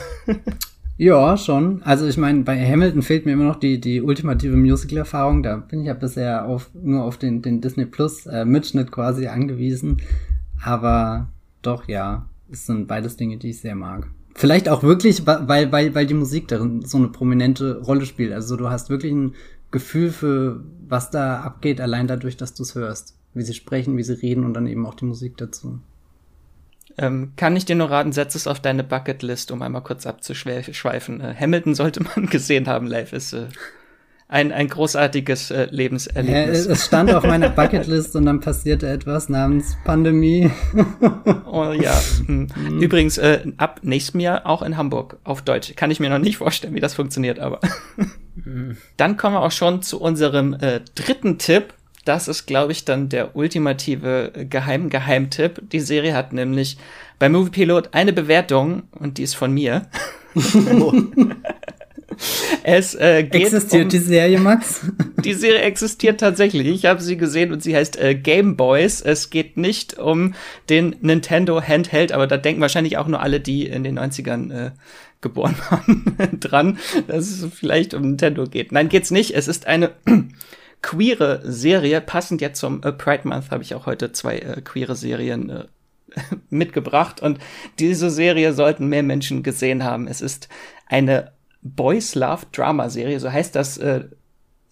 ja, 0.99 1.39
schon. 1.39 1.83
Also 1.83 2.07
ich 2.07 2.19
meine, 2.19 2.43
bei 2.43 2.63
Hamilton 2.63 3.01
fehlt 3.01 3.25
mir 3.25 3.33
immer 3.33 3.45
noch 3.45 3.59
die, 3.59 3.81
die 3.81 4.03
ultimative 4.03 4.55
Musical-Erfahrung. 4.55 5.43
Da 5.43 5.57
bin 5.57 5.81
ich 5.81 5.87
ja 5.87 5.95
bisher 5.95 6.45
auf, 6.45 6.69
nur 6.75 7.05
auf 7.05 7.17
den, 7.17 7.41
den 7.41 7.63
Disney 7.63 7.87
Plus 7.87 8.27
äh, 8.27 8.45
quasi 8.85 9.29
angewiesen. 9.29 10.03
Aber 10.63 11.29
doch, 11.63 11.89
ja, 11.89 12.29
es 12.53 12.67
sind 12.67 12.89
beides 12.89 13.17
Dinge, 13.17 13.39
die 13.39 13.49
ich 13.49 13.63
sehr 13.63 13.77
mag. 13.77 14.09
Vielleicht 14.35 14.69
auch 14.69 14.83
wirklich, 14.83 15.27
weil, 15.27 15.73
weil, 15.73 15.95
weil 15.95 16.07
die 16.07 16.13
Musik 16.13 16.49
darin 16.49 16.83
so 16.83 16.99
eine 16.99 17.09
prominente 17.09 17.81
Rolle 17.81 18.05
spielt. 18.05 18.35
Also 18.35 18.57
du 18.57 18.69
hast 18.69 18.91
wirklich 18.91 19.13
ein 19.13 19.35
Gefühl 19.71 20.11
für, 20.11 20.63
was 20.87 21.11
da 21.11 21.41
abgeht, 21.41 21.81
allein 21.81 22.07
dadurch, 22.07 22.37
dass 22.37 22.53
du 22.53 22.63
es 22.63 22.75
hörst 22.75 23.17
wie 23.37 23.43
sie 23.43 23.55
sprechen, 23.55 23.97
wie 23.97 24.03
sie 24.03 24.15
reden 24.15 24.45
und 24.45 24.55
dann 24.55 24.67
eben 24.67 24.87
auch 24.87 24.95
die 24.95 25.05
Musik 25.05 25.37
dazu. 25.37 25.79
Ähm, 26.99 27.33
kann 27.37 27.57
ich 27.57 27.67
dir 27.67 27.77
nur 27.77 27.91
raten, 27.91 28.13
setz 28.13 28.35
es 28.35 28.47
auf 28.47 28.61
deine 28.61 28.83
Bucketlist, 28.83 29.51
um 29.51 29.61
einmal 29.61 29.83
kurz 29.83 30.07
abzuschweifen. 30.07 31.21
Äh, 31.21 31.35
Hamilton 31.39 31.75
sollte 31.75 32.03
man 32.03 32.27
gesehen 32.31 32.67
haben 32.67 32.87
live, 32.87 33.13
ist 33.13 33.35
äh, 33.35 33.49
ein, 34.29 34.51
ein 34.51 34.69
großartiges 34.69 35.51
äh, 35.51 35.69
Lebenserlebnis. 35.71 36.67
Ja, 36.67 36.73
es 36.73 36.87
stand 36.87 37.13
auf 37.13 37.25
meiner 37.25 37.49
Bucketlist 37.51 38.17
und 38.17 38.25
dann 38.25 38.41
passierte 38.41 38.89
etwas 38.89 39.29
namens 39.29 39.77
Pandemie. 39.85 40.51
oh 41.47 41.73
ja. 41.73 41.95
Mhm. 42.27 42.49
Übrigens, 42.81 43.19
äh, 43.19 43.41
ab 43.59 43.81
nächstem 43.83 44.21
Jahr 44.21 44.47
auch 44.47 44.63
in 44.63 44.79
Hamburg 44.79 45.19
auf 45.23 45.43
Deutsch. 45.43 45.77
Kann 45.77 45.91
ich 45.91 46.01
mir 46.01 46.09
noch 46.09 46.19
nicht 46.19 46.39
vorstellen, 46.39 46.75
wie 46.75 46.81
das 46.81 46.95
funktioniert, 46.95 47.39
aber. 47.39 47.61
dann 48.97 49.17
kommen 49.17 49.35
wir 49.35 49.43
auch 49.43 49.53
schon 49.53 49.83
zu 49.83 50.01
unserem 50.01 50.55
äh, 50.55 50.81
dritten 50.95 51.39
Tipp 51.39 51.75
das 52.07 52.29
ist, 52.29 52.47
glaube 52.47 52.73
ich, 52.73 52.85
dann 52.85 53.09
der 53.09 53.37
ultimative 53.37 54.33
Geheim-Geheimtipp. 54.49 55.71
Die 55.71 55.81
Serie 55.81 56.15
hat 56.15 56.33
nämlich 56.33 56.79
bei 57.19 57.29
Movie 57.29 57.51
Pilot 57.51 57.89
eine 57.93 58.13
Bewertung 58.13 58.85
und 58.93 59.19
die 59.19 59.25
ist 59.25 59.35
von 59.35 59.53
mir. 59.53 59.89
es 62.63 62.95
äh, 62.95 63.25
geht 63.25 63.43
existiert 63.43 63.85
um, 63.85 63.89
die 63.89 63.99
Serie, 63.99 64.39
Max? 64.39 64.87
Die 65.25 65.35
Serie 65.35 65.63
existiert 65.63 66.21
tatsächlich. 66.21 66.69
Ich 66.69 66.85
habe 66.85 67.01
sie 67.01 67.17
gesehen 67.17 67.53
und 67.53 67.61
sie 67.63 67.75
heißt 67.75 67.99
äh, 67.99 68.15
Game 68.15 68.57
Boys. 68.57 69.01
Es 69.01 69.31
geht 69.31 69.57
nicht 69.57 69.99
um 69.99 70.35
den 70.69 70.95
Nintendo 71.01 71.61
Handheld, 71.61 72.13
aber 72.13 72.29
da 72.29 72.37
denken 72.37 72.61
wahrscheinlich 72.61 72.97
auch 72.99 73.09
nur 73.09 73.21
alle, 73.21 73.41
die 73.41 73.67
in 73.67 73.83
den 73.83 73.99
90ern 73.99 74.53
äh, 74.53 74.71
geboren 75.21 75.57
waren, 75.71 76.39
dran, 76.39 76.79
dass 77.09 77.29
es 77.29 77.45
vielleicht 77.53 77.95
um 77.95 78.03
Nintendo 78.03 78.45
geht. 78.45 78.71
Nein, 78.71 78.89
geht's 78.89 79.11
nicht. 79.11 79.33
Es 79.35 79.49
ist 79.49 79.67
eine 79.67 79.91
queere 80.87 81.41
Serie. 81.43 82.01
Passend 82.01 82.41
jetzt 82.41 82.61
zum 82.61 82.81
äh, 82.85 82.93
Pride 82.93 83.27
Month 83.27 83.51
habe 83.51 83.65
ich 83.65 83.75
auch 83.75 83.87
heute 83.87 84.13
zwei 84.13 84.39
äh, 84.39 84.61
queere 84.61 84.95
Serien 84.95 85.51
äh, 85.51 85.65
mitgebracht 86.49 87.21
und 87.21 87.41
diese 87.81 88.09
Serie 88.09 88.53
sollten 88.53 88.87
mehr 88.87 89.03
Menschen 89.03 89.43
gesehen 89.43 89.83
haben. 89.83 90.07
Es 90.07 90.21
ist 90.21 90.49
eine 90.87 91.33
Boys 91.61 92.15
Love 92.15 92.47
Drama 92.53 92.89
Serie, 92.89 93.19
so 93.19 93.33
heißt 93.33 93.57
das 93.57 93.79
äh, 93.79 94.05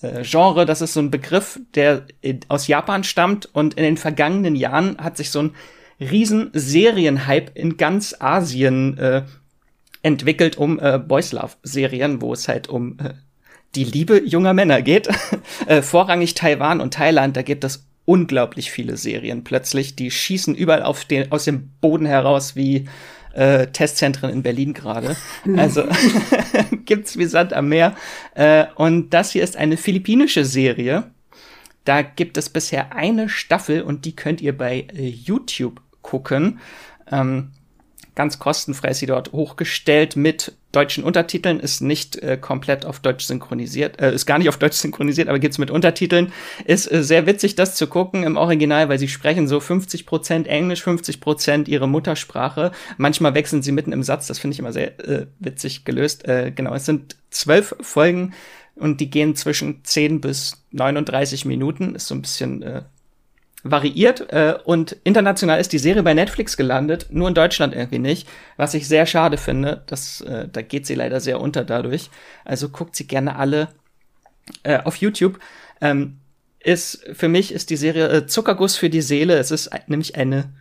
äh, 0.02 0.22
Genre. 0.22 0.66
Das 0.66 0.82
ist 0.82 0.94
so 0.94 1.00
ein 1.00 1.10
Begriff, 1.10 1.58
der 1.74 2.06
aus 2.46 2.68
Japan 2.68 3.02
stammt 3.02 3.46
und 3.52 3.74
in 3.74 3.82
den 3.82 3.96
vergangenen 3.96 4.54
Jahren 4.54 4.96
hat 4.98 5.16
sich 5.16 5.32
so 5.32 5.42
ein 5.42 5.56
riesen 5.98 6.50
Serienhype 6.52 7.50
in 7.56 7.76
ganz 7.76 8.14
Asien 8.20 8.96
äh, 8.98 9.24
entwickelt 10.02 10.58
um 10.58 10.78
äh, 10.78 11.00
Boys 11.00 11.32
Love 11.32 11.56
Serien, 11.64 12.22
wo 12.22 12.32
es 12.32 12.46
halt 12.46 12.68
um 12.68 12.98
äh, 13.00 13.14
die 13.74 13.84
Liebe 13.84 14.22
junger 14.24 14.54
Männer 14.54 14.82
geht. 14.82 15.08
äh, 15.66 15.82
vorrangig 15.82 16.34
Taiwan 16.34 16.80
und 16.80 16.94
Thailand, 16.94 17.36
da 17.36 17.42
gibt 17.42 17.64
es 17.64 17.86
unglaublich 18.04 18.70
viele 18.70 18.96
Serien 18.96 19.44
plötzlich. 19.44 19.96
Die 19.96 20.10
schießen 20.10 20.54
überall 20.54 20.82
auf 20.82 21.04
den, 21.04 21.32
aus 21.32 21.44
dem 21.44 21.70
Boden 21.80 22.06
heraus 22.06 22.54
wie 22.56 22.88
äh, 23.32 23.66
Testzentren 23.68 24.30
in 24.30 24.42
Berlin 24.42 24.74
gerade. 24.74 25.16
Also 25.56 25.84
gibt's 26.84 27.18
wie 27.18 27.26
Sand 27.26 27.52
am 27.52 27.68
Meer. 27.68 27.96
Äh, 28.34 28.66
und 28.76 29.10
das 29.10 29.32
hier 29.32 29.44
ist 29.44 29.56
eine 29.56 29.76
philippinische 29.76 30.44
Serie. 30.44 31.10
Da 31.84 32.02
gibt 32.02 32.38
es 32.38 32.48
bisher 32.48 32.94
eine 32.94 33.28
Staffel 33.28 33.82
und 33.82 34.04
die 34.04 34.16
könnt 34.16 34.40
ihr 34.40 34.56
bei 34.56 34.86
äh, 34.94 35.08
YouTube 35.08 35.80
gucken. 36.02 36.60
Ähm, 37.10 37.50
ganz 38.14 38.38
kostenfrei 38.38 38.90
ist 38.90 39.00
sie 39.00 39.06
dort 39.06 39.32
hochgestellt 39.32 40.16
mit 40.16 40.52
deutschen 40.74 41.04
Untertiteln, 41.04 41.60
ist 41.60 41.80
nicht 41.80 42.16
äh, 42.16 42.36
komplett 42.36 42.84
auf 42.84 43.00
Deutsch 43.00 43.24
synchronisiert, 43.24 44.00
äh, 44.00 44.14
ist 44.14 44.26
gar 44.26 44.38
nicht 44.38 44.48
auf 44.48 44.58
Deutsch 44.58 44.76
synchronisiert, 44.78 45.28
aber 45.28 45.38
gibt's 45.38 45.58
mit 45.58 45.70
Untertiteln. 45.70 46.32
Ist 46.64 46.90
äh, 46.90 47.02
sehr 47.02 47.26
witzig, 47.26 47.54
das 47.54 47.74
zu 47.74 47.86
gucken 47.86 48.24
im 48.24 48.36
Original, 48.36 48.88
weil 48.88 48.98
sie 48.98 49.08
sprechen 49.08 49.48
so 49.48 49.58
50% 49.58 50.46
Englisch, 50.46 50.82
50% 50.82 51.68
ihre 51.68 51.88
Muttersprache. 51.88 52.72
Manchmal 52.96 53.34
wechseln 53.34 53.62
sie 53.62 53.72
mitten 53.72 53.92
im 53.92 54.02
Satz, 54.02 54.26
das 54.26 54.38
finde 54.38 54.54
ich 54.54 54.58
immer 54.58 54.72
sehr 54.72 54.98
äh, 55.08 55.26
witzig 55.38 55.84
gelöst. 55.84 56.26
Äh, 56.26 56.52
genau, 56.54 56.74
es 56.74 56.86
sind 56.86 57.16
zwölf 57.30 57.74
Folgen 57.80 58.34
und 58.76 59.00
die 59.00 59.10
gehen 59.10 59.36
zwischen 59.36 59.84
10 59.84 60.20
bis 60.20 60.64
39 60.72 61.44
Minuten, 61.44 61.94
ist 61.94 62.08
so 62.08 62.14
ein 62.14 62.22
bisschen 62.22 62.62
äh, 62.62 62.82
variiert 63.64 64.32
äh, 64.32 64.56
und 64.62 64.92
international 65.04 65.58
ist 65.58 65.72
die 65.72 65.78
Serie 65.78 66.02
bei 66.02 66.14
Netflix 66.14 66.56
gelandet, 66.56 67.06
nur 67.10 67.28
in 67.28 67.34
Deutschland 67.34 67.74
irgendwie 67.74 67.98
nicht, 67.98 68.28
was 68.56 68.74
ich 68.74 68.86
sehr 68.86 69.06
schade 69.06 69.38
finde. 69.38 69.82
Das, 69.86 70.20
äh, 70.20 70.46
da 70.52 70.62
geht 70.62 70.86
sie 70.86 70.94
leider 70.94 71.18
sehr 71.20 71.40
unter 71.40 71.64
dadurch. 71.64 72.10
Also 72.44 72.68
guckt 72.68 72.94
sie 72.94 73.06
gerne 73.06 73.36
alle 73.36 73.68
äh, 74.62 74.78
auf 74.84 74.96
YouTube. 74.96 75.40
Ähm, 75.80 76.18
ist 76.60 77.04
für 77.12 77.28
mich 77.28 77.52
ist 77.52 77.70
die 77.70 77.76
Serie 77.76 78.08
äh, 78.08 78.26
Zuckerguss 78.26 78.76
für 78.76 78.90
die 78.90 79.02
Seele. 79.02 79.36
Es 79.38 79.50
ist 79.50 79.70
nämlich 79.86 80.16
eine 80.16 80.52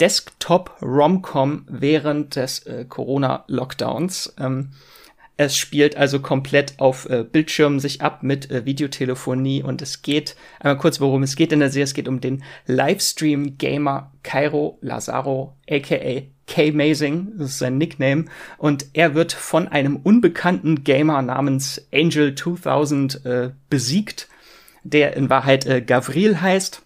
Desktop-Romcom 0.00 1.66
während 1.68 2.36
des 2.36 2.60
äh, 2.66 2.84
Corona-Lockdowns. 2.88 4.34
Ähm, 4.38 4.70
es 5.36 5.56
spielt 5.56 5.96
also 5.96 6.20
komplett 6.20 6.74
auf 6.78 7.08
äh, 7.10 7.24
Bildschirmen 7.24 7.80
sich 7.80 8.02
ab 8.02 8.22
mit 8.22 8.50
äh, 8.50 8.64
Videotelefonie 8.64 9.62
und 9.62 9.82
es 9.82 10.02
geht, 10.02 10.36
einmal 10.60 10.78
kurz, 10.78 11.00
worum 11.00 11.22
es 11.24 11.34
geht 11.34 11.52
in 11.52 11.60
der 11.60 11.70
Serie. 11.70 11.84
Es 11.84 11.94
geht 11.94 12.08
um 12.08 12.20
den 12.20 12.44
Livestream-Gamer 12.66 14.12
Cairo 14.22 14.78
Lazaro, 14.80 15.56
aka 15.68 16.22
K-Mazing, 16.46 17.32
das 17.38 17.50
ist 17.50 17.58
sein 17.58 17.78
Nickname, 17.78 18.26
und 18.58 18.86
er 18.92 19.14
wird 19.14 19.32
von 19.32 19.66
einem 19.66 19.96
unbekannten 19.96 20.84
Gamer 20.84 21.22
namens 21.22 21.88
Angel 21.92 22.34
2000 22.34 23.24
äh, 23.24 23.50
besiegt, 23.70 24.28
der 24.82 25.16
in 25.16 25.30
Wahrheit 25.30 25.64
äh, 25.64 25.80
Gavril 25.80 26.40
heißt 26.40 26.83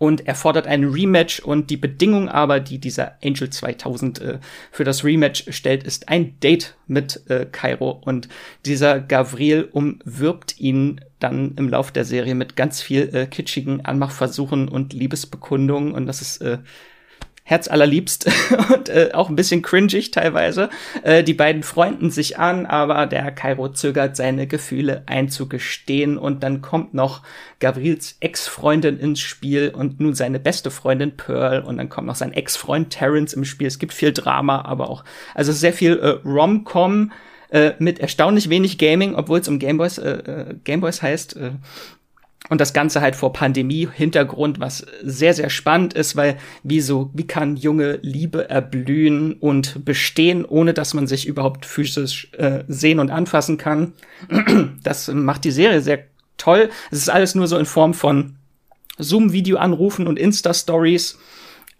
und 0.00 0.26
er 0.26 0.34
fordert 0.34 0.66
ein 0.66 0.84
Rematch 0.84 1.40
und 1.40 1.68
die 1.68 1.76
Bedingung 1.76 2.30
aber, 2.30 2.58
die 2.58 2.78
dieser 2.78 3.18
Angel 3.22 3.50
2000 3.50 4.20
äh, 4.22 4.38
für 4.72 4.84
das 4.84 5.04
Rematch 5.04 5.44
stellt, 5.50 5.84
ist 5.84 6.08
ein 6.08 6.40
Date 6.40 6.74
mit 6.86 7.28
äh, 7.28 7.44
Cairo 7.44 8.00
und 8.02 8.30
dieser 8.64 8.98
Gavril 8.98 9.68
umwirbt 9.70 10.58
ihn 10.58 11.02
dann 11.18 11.52
im 11.56 11.68
Lauf 11.68 11.92
der 11.92 12.06
Serie 12.06 12.34
mit 12.34 12.56
ganz 12.56 12.80
viel 12.80 13.14
äh, 13.14 13.26
kitschigen 13.26 13.84
Anmachversuchen 13.84 14.68
und 14.68 14.94
Liebesbekundungen. 14.94 15.92
Und 15.92 16.06
das 16.06 16.22
ist 16.22 16.40
äh, 16.40 16.60
herzallerliebst 17.44 18.30
und 18.74 18.88
äh, 18.88 19.10
auch 19.12 19.28
ein 19.28 19.36
bisschen 19.36 19.62
cringig 19.62 20.10
teilweise. 20.10 20.70
Äh, 21.02 21.24
die 21.24 21.34
beiden 21.34 21.62
freunden 21.62 22.10
sich 22.10 22.38
an, 22.38 22.66
aber 22.66 23.06
der 23.06 23.30
Kairo 23.32 23.68
zögert 23.70 24.16
seine 24.16 24.46
Gefühle 24.46 25.02
einzugestehen 25.06 26.16
und 26.16 26.42
dann 26.42 26.62
kommt 26.62 26.94
noch 26.94 27.22
Gabriels 27.58 28.16
Ex-Freundin 28.20 28.98
ins 28.98 29.20
Spiel 29.20 29.72
und 29.74 30.00
nun 30.00 30.14
seine 30.14 30.38
beste 30.38 30.70
Freundin 30.70 31.16
Pearl 31.16 31.62
und 31.62 31.78
dann 31.78 31.88
kommt 31.88 32.06
noch 32.06 32.14
sein 32.14 32.32
Ex-Freund 32.32 32.90
Terrence 32.90 33.34
im 33.34 33.44
Spiel. 33.44 33.66
Es 33.66 33.78
gibt 33.78 33.92
viel 33.92 34.12
Drama, 34.12 34.62
aber 34.62 34.88
auch 34.88 35.04
also 35.34 35.52
sehr 35.52 35.72
viel 35.72 35.98
äh, 35.98 36.28
Rom-Com 36.28 37.12
äh, 37.50 37.72
mit 37.78 37.98
erstaunlich 37.98 38.48
wenig 38.48 38.78
Gaming, 38.78 39.14
obwohl 39.14 39.40
es 39.40 39.48
um 39.48 39.58
Gameboys 39.58 39.98
äh, 39.98 40.10
äh, 40.10 40.54
Gameboys 40.64 41.02
heißt. 41.02 41.36
Äh, 41.36 41.50
und 42.50 42.60
das 42.60 42.72
Ganze 42.72 43.00
halt 43.00 43.16
vor 43.16 43.32
Pandemie-Hintergrund, 43.32 44.60
was 44.60 44.84
sehr, 45.02 45.32
sehr 45.32 45.48
spannend 45.48 45.94
ist, 45.94 46.16
weil 46.16 46.36
wie 46.64 46.80
so, 46.80 47.10
wie 47.14 47.26
kann 47.26 47.56
junge 47.56 48.00
Liebe 48.02 48.50
erblühen 48.50 49.34
und 49.34 49.84
bestehen, 49.84 50.44
ohne 50.44 50.74
dass 50.74 50.92
man 50.92 51.06
sich 51.06 51.26
überhaupt 51.26 51.64
physisch 51.64 52.30
äh, 52.36 52.64
sehen 52.66 52.98
und 52.98 53.10
anfassen 53.10 53.56
kann. 53.56 53.94
Das 54.82 55.08
macht 55.08 55.44
die 55.44 55.50
Serie 55.50 55.80
sehr 55.80 56.04
toll. 56.36 56.70
Es 56.90 56.98
ist 56.98 57.10
alles 57.10 57.34
nur 57.34 57.46
so 57.46 57.56
in 57.56 57.66
Form 57.66 57.94
von 57.94 58.36
Zoom-Video-Anrufen 58.98 60.06
und 60.06 60.18
Insta-Stories. 60.18 61.18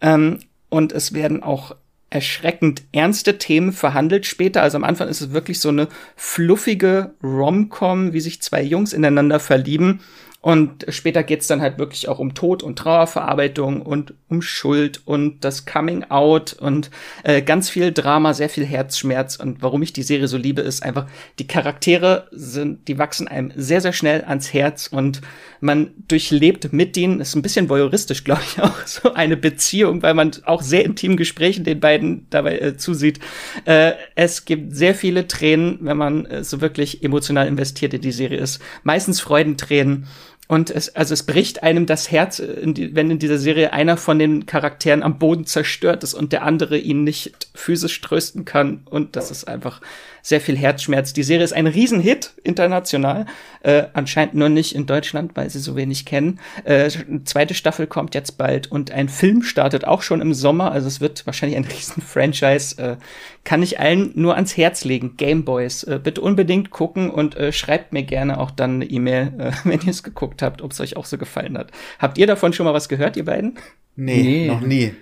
Ähm, 0.01 0.39
und 0.69 0.93
es 0.93 1.13
werden 1.13 1.43
auch 1.43 1.75
erschreckend 2.11 2.83
ernste 2.93 3.39
Themen 3.39 3.73
verhandelt 3.73 4.27
später. 4.27 4.63
Also 4.63 4.77
am 4.77 4.85
Anfang 4.85 5.09
ist 5.09 5.21
es 5.21 5.33
wirklich 5.33 5.59
so 5.61 5.71
eine 5.71 5.89
fluffige 6.15 7.15
Rom-Com, 7.23 8.13
wie 8.13 8.21
sich 8.21 8.43
zwei 8.43 8.63
Jungs 8.63 8.93
ineinander 8.93 9.41
verlieben. 9.41 10.01
Und 10.43 10.87
später 10.89 11.23
geht's 11.23 11.49
dann 11.49 11.61
halt 11.61 11.79
wirklich 11.79 12.09
auch 12.09 12.19
um 12.19 12.33
Tod 12.33 12.63
und 12.63 12.79
Trauerverarbeitung 12.79 13.83
und 13.83 14.15
um 14.31 14.41
Schuld 14.41 15.03
und 15.05 15.45
das 15.45 15.67
Coming 15.67 16.05
Out 16.05 16.55
und 16.55 16.91
äh, 17.25 17.43
ganz 17.43 17.69
viel 17.69 17.93
Drama, 17.93 18.33
sehr 18.33 18.49
viel 18.49 18.65
Herzschmerz. 18.65 19.37
Und 19.37 19.61
warum 19.61 19.83
ich 19.83 19.93
die 19.93 20.03
Serie 20.03 20.29
so 20.29 20.39
liebe, 20.39 20.63
ist 20.63 20.83
einfach, 20.83 21.07
die 21.39 21.47
Charaktere 21.47 22.27
sind, 22.31 22.89
die 22.89 22.99
wachsen 22.99 23.29
einem 23.29 23.53
sehr, 23.55 23.83
sehr 23.83 23.93
schnell 23.93 24.25
ans 24.25 24.55
Herz 24.55 24.87
und 24.87 25.21
man 25.61 25.91
durchlebt 26.09 26.73
mit 26.73 26.97
denen, 26.97 27.21
ist 27.21 27.35
ein 27.35 27.43
bisschen 27.43 27.69
voyeuristisch, 27.69 28.25
glaube 28.25 28.41
ich, 28.47 28.63
auch 28.63 28.87
so 28.87 29.13
eine 29.13 29.37
Beziehung, 29.37 30.03
weil 30.03 30.15
man 30.15 30.31
auch 30.47 30.63
sehr 30.63 30.87
intimen 30.87 31.19
Gesprächen 31.19 31.65
den 31.65 31.81
beiden 31.81 32.27
dabei 32.31 32.59
äh, 32.59 32.77
zusieht. 32.79 33.21
Äh, 33.67 33.93
es 34.15 34.47
gibt 34.47 34.75
sehr 34.75 34.95
viele 34.95 35.27
Tränen, 35.27 35.81
wenn 35.83 35.99
man 35.99 36.25
äh, 36.25 36.45
so 36.45 36.63
wirklich 36.63 37.03
emotional 37.03 37.47
investiert 37.47 37.93
in 37.93 38.01
die 38.01 38.13
Serie 38.13 38.39
ist. 38.39 38.63
Meistens 38.85 39.21
Freudentränen. 39.21 40.07
Und 40.51 40.69
es, 40.69 40.97
also 40.97 41.15
es 41.15 41.23
bricht 41.23 41.63
einem 41.63 41.87
das 41.87 42.11
Herz, 42.11 42.41
in 42.41 42.75
die, 42.75 42.97
wenn 42.97 43.09
in 43.09 43.21
dieser 43.21 43.39
Serie 43.39 43.73
einer 43.73 43.97
von 43.97 44.19
den 44.19 44.47
Charakteren 44.47 45.05
am 45.05 45.17
Boden 45.17 45.47
zerstört 45.47 46.03
ist 46.03 46.13
und 46.13 46.33
der 46.33 46.43
andere 46.43 46.77
ihn 46.77 47.05
nicht 47.05 47.47
physisch 47.55 48.01
trösten 48.01 48.45
kann. 48.45 48.81
Und 48.85 49.15
das 49.15 49.31
ist 49.31 49.47
einfach 49.47 49.81
sehr 50.23 50.41
viel 50.41 50.57
Herzschmerz. 50.57 51.13
Die 51.13 51.23
Serie 51.23 51.45
ist 51.45 51.53
ein 51.53 51.67
Riesenhit 51.67 52.35
international, 52.43 53.27
äh, 53.63 53.85
anscheinend 53.93 54.35
nur 54.35 54.49
nicht 54.49 54.75
in 54.75 54.87
Deutschland, 54.87 55.33
weil 55.35 55.51
sie 55.51 55.59
so 55.59 55.77
wenig 55.77 56.05
kennen. 56.05 56.41
Äh, 56.65 56.91
zweite 57.25 57.55
Staffel 57.55 57.87
kommt 57.87 58.15
jetzt 58.15 58.39
bald 58.39 58.71
und 58.71 58.91
ein 58.91 59.09
Film 59.09 59.43
startet 59.43 59.87
auch 59.87 60.03
schon 60.03 60.21
im 60.21 60.35
Sommer, 60.35 60.73
also 60.73 60.89
es 60.89 61.01
wird 61.01 61.27
wahrscheinlich 61.27 61.57
ein 61.57 61.65
Riesen-Franchise. 61.71 62.83
Äh, 62.83 62.97
kann 63.45 63.63
ich 63.63 63.81
allen 63.81 64.13
nur 64.15 64.35
ans 64.35 64.57
Herz 64.57 64.85
legen. 64.85 65.17
Gameboys, 65.17 65.85
äh, 65.85 65.99
bitte 66.03 66.21
unbedingt 66.21 66.71
gucken 66.71 67.11
und 67.11 67.37
äh, 67.37 67.53
schreibt 67.53 67.93
mir 67.93 68.03
gerne 68.03 68.39
auch 68.39 68.51
dann 68.51 68.77
eine 68.77 68.85
E-Mail, 68.85 69.33
äh, 69.39 69.53
wenn 69.65 69.81
ihr 69.81 69.91
es 69.91 70.03
geguckt 70.03 70.43
habt, 70.43 70.63
ob 70.63 70.73
es 70.73 70.81
euch 70.81 70.97
auch 70.97 71.07
so 71.07 71.19
gefallen 71.19 71.57
hat. 71.57 71.71
Habt 71.99 72.19
ihr 72.19 72.27
davon 72.27 72.53
schon 72.53 72.67
mal 72.67 72.75
was 72.75 72.89
gehört, 72.89 73.17
ihr 73.17 73.25
beiden? 73.25 73.59
Nee, 74.01 74.23
nee. 74.23 74.47
noch 74.47 74.63
nie. 74.63 74.95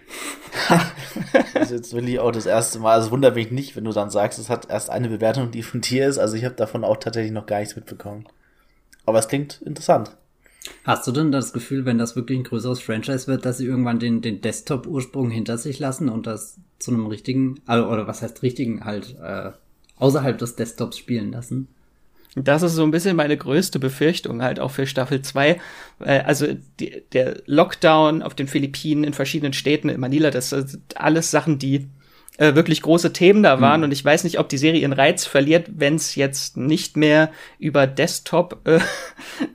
das 1.55 1.67
ist 1.67 1.71
jetzt 1.71 1.93
wirklich 1.95 2.19
auch 2.19 2.33
das 2.33 2.47
erste 2.47 2.81
Mal. 2.81 2.95
Also 2.95 3.13
wundert 3.13 3.37
mich 3.37 3.53
nicht, 3.53 3.77
wenn 3.77 3.85
du 3.85 3.93
dann 3.93 4.11
sagst, 4.11 4.41
es 4.41 4.51
hat 4.51 4.69
erst 4.69 4.91
eine 4.91 5.09
Bewertung, 5.09 5.53
die 5.53 5.63
von 5.63 5.81
dir 5.81 6.09
ist. 6.09 6.19
Also 6.19 6.35
ich 6.35 6.45
habe 6.45 6.57
davon 6.57 6.83
auch 6.83 6.97
tatsächlich 6.97 7.31
noch 7.31 7.47
gar 7.47 7.61
nichts 7.61 7.77
mitbekommen. 7.77 8.27
Aber 9.07 9.21
es 9.21 9.29
klingt 9.29 9.63
interessant. 9.63 10.17
Hast 10.83 11.07
du 11.07 11.13
denn 11.13 11.31
das 11.31 11.53
Gefühl, 11.53 11.85
wenn 11.85 11.97
das 11.97 12.17
wirklich 12.17 12.41
ein 12.41 12.45
größeres 12.45 12.81
Franchise 12.81 13.29
wird, 13.29 13.45
dass 13.45 13.59
sie 13.59 13.67
irgendwann 13.67 14.01
den, 14.01 14.21
den 14.21 14.41
Desktop-Ursprung 14.41 15.31
hinter 15.31 15.59
sich 15.59 15.79
lassen 15.79 16.09
und 16.09 16.27
das 16.27 16.59
zu 16.81 16.91
einem 16.91 17.07
richtigen, 17.07 17.61
also, 17.67 17.87
oder 17.89 18.09
was 18.09 18.23
heißt 18.23 18.43
richtigen, 18.43 18.85
halt 18.85 19.17
äh, 19.23 19.53
außerhalb 19.97 20.37
des 20.39 20.57
Desktops 20.57 20.99
spielen 20.99 21.31
lassen? 21.31 21.69
Das 22.35 22.63
ist 22.63 22.75
so 22.75 22.83
ein 22.83 22.91
bisschen 22.91 23.17
meine 23.17 23.37
größte 23.37 23.79
Befürchtung 23.79 24.43
halt 24.43 24.61
auch 24.61 24.71
für 24.71 24.87
Staffel 24.87 25.23
2. 25.23 25.61
Also 25.99 26.47
die, 26.79 27.03
der 27.13 27.43
Lockdown 27.47 28.23
auf 28.23 28.35
den 28.35 28.49
Philippinen 28.49 29.05
in 29.05 29.13
verschiedenen 29.13 29.53
Städten 29.53 29.89
in 29.89 30.01
Manila, 30.01 30.31
das 30.31 30.51
sind 30.51 30.81
alles 30.95 31.31
Sachen, 31.31 31.59
die 31.59 31.89
äh, 32.39 32.55
wirklich 32.55 32.83
große 32.83 33.13
Themen 33.13 33.43
da 33.43 33.61
waren. 33.61 33.81
Mhm. 33.81 33.85
Und 33.85 33.93
ich 33.93 34.05
weiß 34.05 34.25
nicht, 34.25 34.39
ob 34.39 34.49
die 34.49 34.59
Serie 34.59 34.81
ihren 34.81 34.93
Reiz 34.93 35.27
verliert, 35.27 35.69
wenn 35.75 35.97
es 35.97 36.15
jetzt 36.15 36.57
nicht 36.57 36.97
mehr 36.97 37.33
über 37.59 37.87
Desktop 37.87 38.61
äh, 38.65 38.79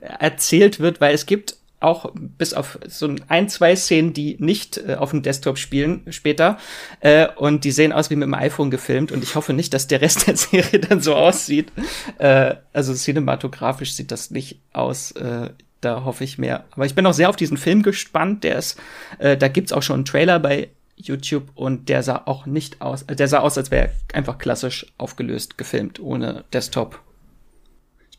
erzählt 0.00 0.80
wird, 0.80 1.00
weil 1.00 1.14
es 1.14 1.26
gibt 1.26 1.56
auch 1.84 2.12
bis 2.14 2.54
auf 2.54 2.78
so 2.86 3.14
ein, 3.28 3.48
zwei 3.48 3.76
Szenen, 3.76 4.12
die 4.12 4.36
nicht 4.38 4.78
äh, 4.78 4.94
auf 4.94 5.10
dem 5.10 5.22
Desktop 5.22 5.58
spielen 5.58 6.02
später. 6.10 6.58
Äh, 7.00 7.28
und 7.36 7.64
die 7.64 7.70
sehen 7.70 7.92
aus 7.92 8.10
wie 8.10 8.16
mit 8.16 8.26
dem 8.26 8.34
iPhone 8.34 8.70
gefilmt. 8.70 9.12
Und 9.12 9.22
ich 9.22 9.34
hoffe 9.34 9.52
nicht, 9.52 9.74
dass 9.74 9.86
der 9.86 10.00
Rest 10.00 10.26
der 10.26 10.36
Serie 10.36 10.80
dann 10.80 11.00
so 11.00 11.14
aussieht. 11.14 11.72
Äh, 12.18 12.54
also 12.72 12.94
cinematografisch 12.94 13.94
sieht 13.94 14.10
das 14.10 14.30
nicht 14.30 14.60
aus. 14.72 15.12
Äh, 15.12 15.50
da 15.80 16.04
hoffe 16.04 16.24
ich 16.24 16.38
mehr. 16.38 16.64
Aber 16.72 16.86
ich 16.86 16.94
bin 16.94 17.06
auch 17.06 17.12
sehr 17.12 17.28
auf 17.28 17.36
diesen 17.36 17.56
Film 17.56 17.82
gespannt. 17.82 18.44
Der 18.44 18.56
ist, 18.56 18.80
äh, 19.18 19.36
da 19.36 19.48
gibt's 19.48 19.72
auch 19.72 19.82
schon 19.82 19.96
einen 19.96 20.04
Trailer 20.04 20.38
bei 20.38 20.70
YouTube 20.96 21.50
und 21.54 21.88
der 21.88 22.02
sah 22.02 22.22
auch 22.24 22.46
nicht 22.46 22.80
aus, 22.80 23.02
äh, 23.02 23.16
der 23.16 23.28
sah 23.28 23.40
aus, 23.40 23.58
als 23.58 23.70
wäre 23.70 23.90
einfach 24.12 24.38
klassisch 24.38 24.86
aufgelöst 24.96 25.58
gefilmt, 25.58 26.00
ohne 26.00 26.44
Desktop. 26.52 27.03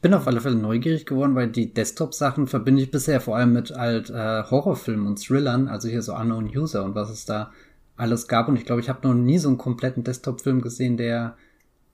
Ich 0.05 0.07
bin 0.07 0.19
auf 0.19 0.27
alle 0.27 0.39
Fälle 0.39 0.55
neugierig 0.55 1.07
geworden, 1.07 1.33
weil 1.33 1.47
die 1.47 1.73
Desktop-Sachen 1.73 2.45
verbinde 2.45 2.83
ich 2.83 2.91
bisher 2.91 3.19
vor 3.19 3.37
allem 3.37 3.53
mit 3.53 3.71
halt 3.71 4.11
äh, 4.11 4.43
Horrorfilmen 4.43 5.07
und 5.07 5.15
Thrillern, 5.15 5.67
also 5.67 5.87
hier 5.89 6.03
so 6.03 6.13
Unknown 6.13 6.45
User 6.55 6.85
und 6.85 6.93
was 6.93 7.09
es 7.09 7.25
da 7.25 7.49
alles 7.97 8.27
gab. 8.27 8.47
Und 8.47 8.55
ich 8.55 8.67
glaube, 8.67 8.81
ich 8.81 8.87
habe 8.87 9.07
noch 9.07 9.15
nie 9.15 9.39
so 9.39 9.47
einen 9.47 9.57
kompletten 9.57 10.03
Desktop-Film 10.03 10.61
gesehen, 10.61 10.97
der 10.97 11.35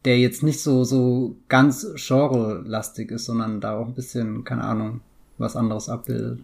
der 0.03 0.19
jetzt 0.19 0.43
nicht 0.43 0.61
so 0.61 0.83
so 0.83 1.37
ganz 1.47 1.87
genre-lastig 1.95 3.11
ist, 3.11 3.23
sondern 3.23 3.61
da 3.61 3.77
auch 3.77 3.87
ein 3.87 3.93
bisschen, 3.93 4.43
keine 4.43 4.65
Ahnung, 4.65 4.99
was 5.37 5.55
anderes 5.55 5.87
abbildet. 5.87 6.41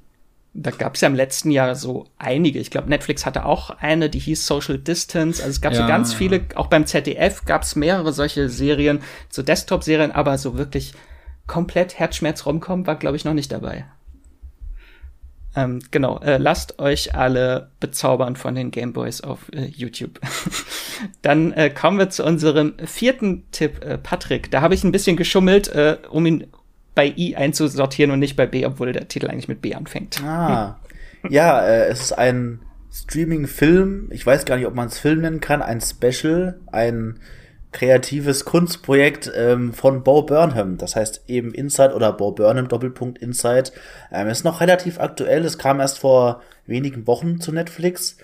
Da 0.53 0.71
gab 0.71 0.95
es 0.95 1.01
ja 1.01 1.09
im 1.09 1.15
letzten 1.15 1.51
Jahr 1.51 1.75
so 1.75 2.05
einige. 2.17 2.59
Ich 2.59 2.71
glaube, 2.71 2.87
Netflix 2.87 3.25
hatte 3.25 3.45
auch 3.45 3.71
eine, 3.71 4.09
die 4.09 4.19
hieß 4.19 4.47
Social 4.47 4.77
Distance. 4.77 5.43
Also 5.43 5.51
es 5.51 5.59
gab 5.59 5.73
ja, 5.73 5.81
so 5.81 5.87
ganz 5.89 6.13
viele, 6.13 6.45
auch 6.55 6.67
beim 6.67 6.85
ZDF 6.85 7.43
gab 7.43 7.63
es 7.63 7.75
mehrere 7.75 8.13
solche 8.13 8.47
Serien, 8.47 9.01
so 9.27 9.43
Desktop-Serien, 9.43 10.13
aber 10.13 10.37
so 10.37 10.57
wirklich 10.57 10.93
komplett 11.47 11.97
Herzschmerz 11.97 12.45
rumkommen 12.45 12.85
war, 12.85 12.95
glaube 12.95 13.17
ich, 13.17 13.25
noch 13.25 13.33
nicht 13.33 13.51
dabei. 13.51 13.85
Ähm, 15.55 15.79
genau, 15.89 16.19
äh, 16.19 16.37
lasst 16.37 16.77
euch 16.77 17.15
alle 17.15 17.71
bezaubern 17.79 18.35
von 18.35 18.53
den 18.53 18.69
Gameboys 18.69 19.21
auf 19.21 19.51
äh, 19.51 19.65
YouTube. 19.65 20.19
Dann 21.23 21.51
äh, 21.53 21.71
kommen 21.71 21.97
wir 21.97 22.11
zu 22.11 22.23
unserem 22.23 22.75
vierten 22.85 23.49
Tipp, 23.51 23.83
äh, 23.83 23.97
Patrick. 23.97 24.51
Da 24.51 24.61
habe 24.61 24.75
ich 24.75 24.83
ein 24.83 24.91
bisschen 24.91 25.17
geschummelt, 25.17 25.67
äh, 25.69 25.97
um 26.11 26.27
ihn 26.27 26.47
bei 26.93 27.11
I 27.17 27.35
einzusortieren 27.35 28.11
und 28.11 28.19
nicht 28.19 28.35
bei 28.35 28.45
B, 28.45 28.67
obwohl 28.67 28.93
der 28.93 29.07
Titel 29.07 29.27
eigentlich 29.27 29.47
mit 29.47 29.61
B 29.61 29.73
anfängt. 29.73 30.21
Ah. 30.23 30.79
ja, 31.27 31.61
äh, 31.65 31.87
es 31.87 32.01
ist 32.01 32.11
ein 32.11 32.59
Streaming-Film. 32.91 34.09
Ich 34.11 34.25
weiß 34.25 34.45
gar 34.45 34.57
nicht, 34.57 34.67
ob 34.67 34.75
man 34.75 34.87
es 34.87 34.99
Film 34.99 35.21
nennen 35.21 35.39
kann. 35.39 35.63
Ein 35.63 35.81
Special, 35.81 36.59
ein 36.67 37.19
kreatives 37.71 38.45
Kunstprojekt 38.45 39.31
ähm, 39.35 39.73
von 39.73 40.03
Bo 40.03 40.23
Burnham. 40.23 40.77
Das 40.77 40.95
heißt 40.95 41.23
eben 41.27 41.53
Inside 41.53 41.93
oder 41.93 42.13
Bo 42.13 42.31
Burnham 42.31 42.67
Doppelpunkt 42.67 43.19
Inside. 43.19 43.71
Ähm, 44.11 44.27
ist 44.29 44.45
noch 44.45 44.61
relativ 44.61 44.99
aktuell. 44.99 45.43
Es 45.45 45.57
kam 45.57 45.79
erst 45.79 45.99
vor 45.99 46.41
wenigen 46.65 47.07
Wochen 47.07 47.39
zu 47.39 47.51
Netflix. 47.51 48.17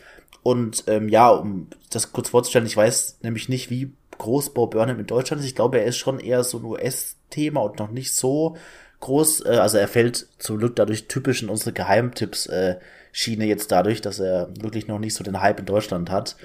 Und 0.44 0.86
ähm, 0.88 1.10
ja, 1.10 1.30
um 1.30 1.68
das 1.90 2.12
kurz 2.12 2.30
vorzustellen, 2.30 2.68
ich 2.68 2.78
weiß 2.78 3.20
nämlich 3.22 3.50
nicht, 3.50 3.70
wie 3.70 3.94
groß 4.18 4.54
Bo 4.54 4.68
Burnham 4.68 5.00
in 5.00 5.08
Deutschland 5.08 5.42
ist. 5.42 5.48
Ich 5.48 5.56
glaube, 5.56 5.80
er 5.80 5.86
ist 5.86 5.98
schon 5.98 6.20
eher 6.20 6.44
so 6.44 6.58
ein 6.58 6.66
US-Thema 6.66 7.62
und 7.62 7.80
noch 7.80 7.92
nicht 7.92 8.14
so 8.16 8.58
groß. 9.00 9.46
Äh, 9.46 9.58
also 9.58 9.78
er 9.78 9.88
fällt 9.88 10.28
zum 10.40 10.58
Glück 10.58 10.76
dadurch 10.76 11.08
typisch 11.08 11.44
in 11.44 11.50
unsere 11.50 11.74
Geheimtipps 11.74 12.48
äh, 12.48 12.78
jetzt 13.14 13.72
dadurch, 13.72 14.02
dass 14.02 14.20
er 14.20 14.50
wirklich 14.60 14.88
noch 14.88 15.00
nicht 15.00 15.14
so 15.14 15.24
den 15.24 15.42
Hype 15.42 15.60
in 15.60 15.66
Deutschland 15.66 16.10
hat. 16.10 16.36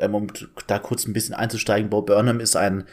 Ähm, 0.00 0.14
um 0.14 0.26
da 0.66 0.78
kurz 0.78 1.06
ein 1.06 1.12
bisschen 1.12 1.34
einzusteigen, 1.34 1.90
Bo 1.90 2.02
Burnham 2.02 2.40
ist 2.40 2.56
ein 2.56 2.84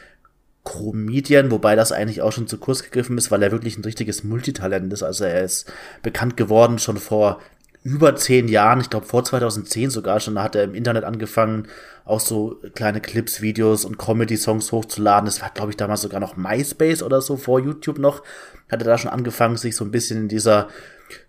Comedian, 0.64 1.52
wobei 1.52 1.76
das 1.76 1.92
eigentlich 1.92 2.22
auch 2.22 2.32
schon 2.32 2.48
zu 2.48 2.58
kurz 2.58 2.84
gegriffen 2.84 3.18
ist, 3.18 3.32
weil 3.32 3.44
er 3.44 3.52
wirklich 3.52 3.78
ein 3.78 3.84
richtiges 3.84 4.24
Multitalent 4.24 4.92
ist. 4.92 5.04
Also 5.04 5.24
er 5.24 5.44
ist 5.44 5.72
bekannt 6.02 6.38
geworden 6.38 6.80
schon 6.80 6.98
vor 6.98 7.40
über 7.84 8.16
zehn 8.16 8.48
Jahren, 8.48 8.82
ich 8.82 8.90
glaube 8.90 9.06
vor 9.06 9.24
2010 9.24 9.92
sogar 9.92 10.20
schon, 10.20 10.36
da 10.36 10.44
hat 10.44 10.56
er 10.56 10.64
im 10.64 10.74
Internet 10.74 11.04
angefangen, 11.04 11.68
auch 12.04 12.20
so 12.20 12.60
kleine 12.74 13.00
Clips, 13.00 13.42
Videos 13.42 13.86
und 13.86 14.00
Comedy-Songs 14.00 14.72
hochzuladen. 14.72 15.28
Das 15.28 15.42
war, 15.44 15.52
glaube 15.52 15.70
ich, 15.70 15.78
damals 15.78 16.02
sogar 16.02 16.20
noch 16.20 16.36
MySpace 16.36 17.04
oder 17.04 17.22
so 17.22 17.38
vor 17.38 17.60
YouTube 17.60 18.00
noch. 18.00 18.24
Hat 18.72 18.82
er 18.82 18.88
da 18.88 18.98
schon 18.98 19.12
angefangen, 19.12 19.56
sich 19.58 19.76
so 19.76 19.86
ein 19.86 19.92
bisschen 19.92 20.22
in 20.22 20.28
dieser 20.30 20.68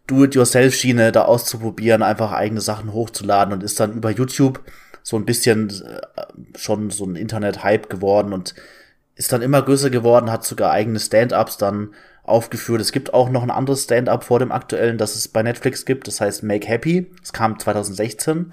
Do-it-yourself-Schiene 0.07 1.13
da 1.13 1.27
auszuprobieren, 1.27 2.03
einfach 2.03 2.33
eigene 2.33 2.63
Sachen 2.63 2.95
hochzuladen 2.95 3.53
und 3.53 3.63
ist 3.63 3.79
dann 3.79 3.93
über 3.93 4.11
YouTube 4.11 4.63
so 5.07 5.17
ein 5.17 5.25
bisschen 5.25 5.71
äh, 5.71 6.59
schon 6.59 6.91
so 6.91 7.05
ein 7.05 7.15
Internet-Hype 7.15 7.89
geworden 7.89 8.33
und 8.33 8.57
ist 9.15 9.33
dann 9.33 9.41
immer 9.41 9.63
größer 9.63 9.89
geworden, 9.89 10.33
hat 10.33 10.45
sogar 10.45 10.73
eigene 10.73 10.99
Stand-ups 10.99 11.59
dann 11.59 11.95
aufgeführt. 12.25 12.81
Es 12.81 12.91
gibt 12.91 13.15
auch 13.15 13.31
noch 13.31 13.45
ein 13.45 13.53
anderes 13.53 13.85
Stand-up 13.85 14.25
vor 14.25 14.41
dem 14.41 14.51
aktuellen, 14.51 14.99
das 14.99 15.15
es 15.15 15.29
bei 15.29 15.45
Netflix 15.45 15.85
gibt. 15.85 16.09
Das 16.09 16.21
heißt 16.21 16.43
Make 16.43 16.67
Happy. 16.67 17.09
Es 17.23 17.33
kam 17.33 17.57
2016. 17.57 18.47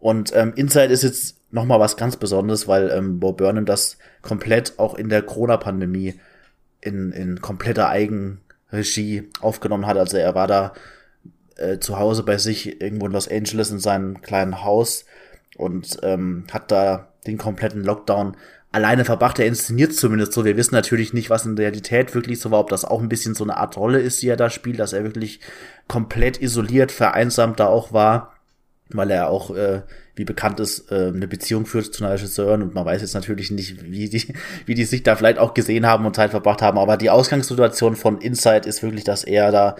Und 0.00 0.34
ähm, 0.34 0.52
Inside 0.56 0.92
ist 0.92 1.04
jetzt 1.04 1.36
noch 1.52 1.64
mal 1.64 1.78
was 1.78 1.96
ganz 1.96 2.16
Besonderes, 2.16 2.66
weil 2.66 2.90
ähm, 2.90 3.20
Bo 3.20 3.32
Burnham 3.32 3.64
das 3.64 3.96
komplett 4.20 4.80
auch 4.80 4.96
in 4.96 5.08
der 5.08 5.22
Corona-Pandemie 5.22 6.18
in, 6.80 7.12
in 7.12 7.40
kompletter 7.40 7.88
Eigenregie 7.88 9.30
aufgenommen 9.40 9.86
hat. 9.86 9.96
Also 9.96 10.16
er 10.16 10.34
war 10.34 10.48
da 10.48 10.72
äh, 11.54 11.78
zu 11.78 12.00
Hause 12.00 12.24
bei 12.24 12.36
sich 12.38 12.80
irgendwo 12.80 13.06
in 13.06 13.12
Los 13.12 13.28
Angeles 13.28 13.70
in 13.70 13.78
seinem 13.78 14.22
kleinen 14.22 14.64
Haus 14.64 15.04
und 15.56 15.98
ähm, 16.02 16.44
hat 16.50 16.70
da 16.70 17.08
den 17.26 17.38
kompletten 17.38 17.84
Lockdown 17.84 18.36
alleine 18.74 19.04
verbracht. 19.04 19.38
Er 19.38 19.46
inszeniert 19.46 19.94
zumindest 19.94 20.32
so. 20.32 20.44
Wir 20.44 20.56
wissen 20.56 20.74
natürlich 20.74 21.12
nicht, 21.12 21.30
was 21.30 21.46
in 21.46 21.56
der 21.56 21.66
Realität 21.66 22.14
wirklich 22.14 22.40
so 22.40 22.50
war, 22.50 22.60
ob 22.60 22.70
das 22.70 22.84
auch 22.84 23.00
ein 23.00 23.08
bisschen 23.08 23.34
so 23.34 23.44
eine 23.44 23.56
Art 23.56 23.76
Rolle 23.76 24.00
ist, 24.00 24.20
die 24.20 24.28
er 24.28 24.36
da 24.36 24.50
spielt, 24.50 24.80
dass 24.80 24.92
er 24.92 25.04
wirklich 25.04 25.40
komplett 25.86 26.42
isoliert, 26.42 26.90
vereinsamt 26.90 27.60
da 27.60 27.66
auch 27.66 27.92
war, 27.92 28.34
weil 28.88 29.10
er 29.10 29.28
auch, 29.28 29.54
äh, 29.54 29.82
wie 30.16 30.24
bekannt 30.24 30.60
ist, 30.60 30.90
äh, 30.90 31.08
eine 31.08 31.28
Beziehung 31.28 31.66
führt 31.66 31.94
zu 31.94 32.04
einer 32.04 32.14
Regisseurin 32.14 32.62
und 32.62 32.74
man 32.74 32.84
weiß 32.84 33.00
jetzt 33.00 33.14
natürlich 33.14 33.50
nicht, 33.50 33.82
wie 33.84 34.08
die, 34.08 34.34
wie 34.66 34.74
die 34.74 34.84
sich 34.84 35.04
da 35.04 35.14
vielleicht 35.14 35.38
auch 35.38 35.54
gesehen 35.54 35.86
haben 35.86 36.04
und 36.04 36.16
Zeit 36.16 36.30
verbracht 36.30 36.60
haben, 36.60 36.78
aber 36.78 36.96
die 36.96 37.10
Ausgangssituation 37.10 37.96
von 37.96 38.20
Inside 38.20 38.68
ist 38.68 38.82
wirklich, 38.82 39.04
dass 39.04 39.24
er 39.24 39.52
da 39.52 39.76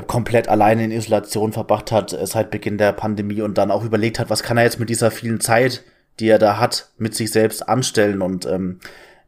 komplett 0.00 0.48
alleine 0.48 0.84
in 0.84 0.90
Isolation 0.90 1.52
verbracht 1.52 1.92
hat 1.92 2.12
äh, 2.12 2.26
seit 2.26 2.50
Beginn 2.50 2.78
der 2.78 2.92
Pandemie 2.92 3.42
und 3.42 3.58
dann 3.58 3.70
auch 3.70 3.84
überlegt 3.84 4.18
hat, 4.18 4.30
was 4.30 4.42
kann 4.42 4.56
er 4.56 4.64
jetzt 4.64 4.80
mit 4.80 4.88
dieser 4.88 5.10
vielen 5.10 5.40
Zeit 5.40 5.84
die 6.20 6.28
er 6.28 6.38
da 6.38 6.58
hat, 6.58 6.90
mit 6.98 7.14
sich 7.14 7.30
selbst 7.30 7.68
anstellen 7.68 8.22
und 8.22 8.46
ähm, 8.46 8.80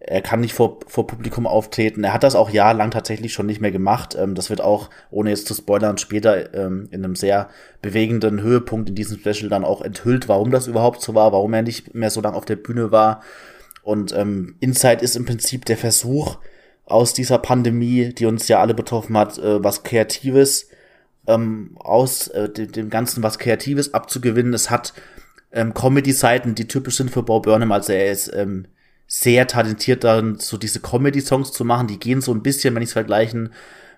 er 0.06 0.20
kann 0.20 0.40
nicht 0.40 0.52
vor, 0.52 0.80
vor 0.86 1.06
Publikum 1.06 1.46
auftreten. 1.46 2.04
Er 2.04 2.12
hat 2.12 2.24
das 2.24 2.34
auch 2.34 2.50
jahrelang 2.50 2.90
tatsächlich 2.90 3.32
schon 3.32 3.46
nicht 3.46 3.62
mehr 3.62 3.72
gemacht. 3.72 4.14
Ähm, 4.18 4.34
das 4.34 4.50
wird 4.50 4.60
auch, 4.60 4.90
ohne 5.10 5.30
jetzt 5.30 5.46
zu 5.46 5.54
spoilern, 5.54 5.96
später 5.96 6.52
ähm, 6.54 6.88
in 6.90 7.02
einem 7.02 7.16
sehr 7.16 7.48
bewegenden 7.80 8.42
Höhepunkt 8.42 8.90
in 8.90 8.94
diesem 8.94 9.18
Special 9.18 9.48
dann 9.48 9.64
auch 9.64 9.80
enthüllt, 9.80 10.28
warum 10.28 10.50
das 10.50 10.66
überhaupt 10.66 11.00
so 11.00 11.14
war, 11.14 11.32
warum 11.32 11.54
er 11.54 11.62
nicht 11.62 11.94
mehr 11.94 12.10
so 12.10 12.20
lange 12.20 12.36
auf 12.36 12.44
der 12.44 12.56
Bühne 12.56 12.92
war. 12.92 13.22
Und 13.82 14.12
ähm, 14.12 14.56
Inside 14.60 15.02
ist 15.02 15.16
im 15.16 15.24
Prinzip 15.24 15.64
der 15.64 15.78
Versuch 15.78 16.36
aus 16.86 17.14
dieser 17.14 17.38
Pandemie, 17.38 18.14
die 18.14 18.26
uns 18.26 18.48
ja 18.48 18.60
alle 18.60 18.74
betroffen 18.74 19.16
hat, 19.16 19.38
äh, 19.38 19.62
was 19.62 19.82
Kreatives 19.82 20.68
ähm, 21.26 21.76
aus 21.76 22.28
äh, 22.28 22.48
dem, 22.48 22.72
dem 22.72 22.90
Ganzen 22.90 23.22
was 23.22 23.38
Kreatives 23.38 23.94
abzugewinnen. 23.94 24.54
Es 24.54 24.70
hat 24.70 24.92
ähm, 25.52 25.72
Comedy-Seiten, 25.72 26.54
die 26.54 26.68
typisch 26.68 26.96
sind 26.96 27.10
für 27.10 27.22
Bob 27.22 27.44
Burnham. 27.44 27.72
Also 27.72 27.92
er 27.92 28.10
ist 28.10 28.32
ähm, 28.34 28.66
sehr 29.06 29.46
talentiert 29.46 30.04
darin, 30.04 30.38
so 30.38 30.56
diese 30.56 30.80
Comedy-Songs 30.80 31.52
zu 31.52 31.64
machen. 31.64 31.86
Die 31.86 31.98
gehen 31.98 32.20
so 32.20 32.32
ein 32.32 32.42
bisschen, 32.42 32.74
wenn 32.74 32.82
ich 32.82 32.88
es 32.88 32.94
vergleichen 32.94 33.52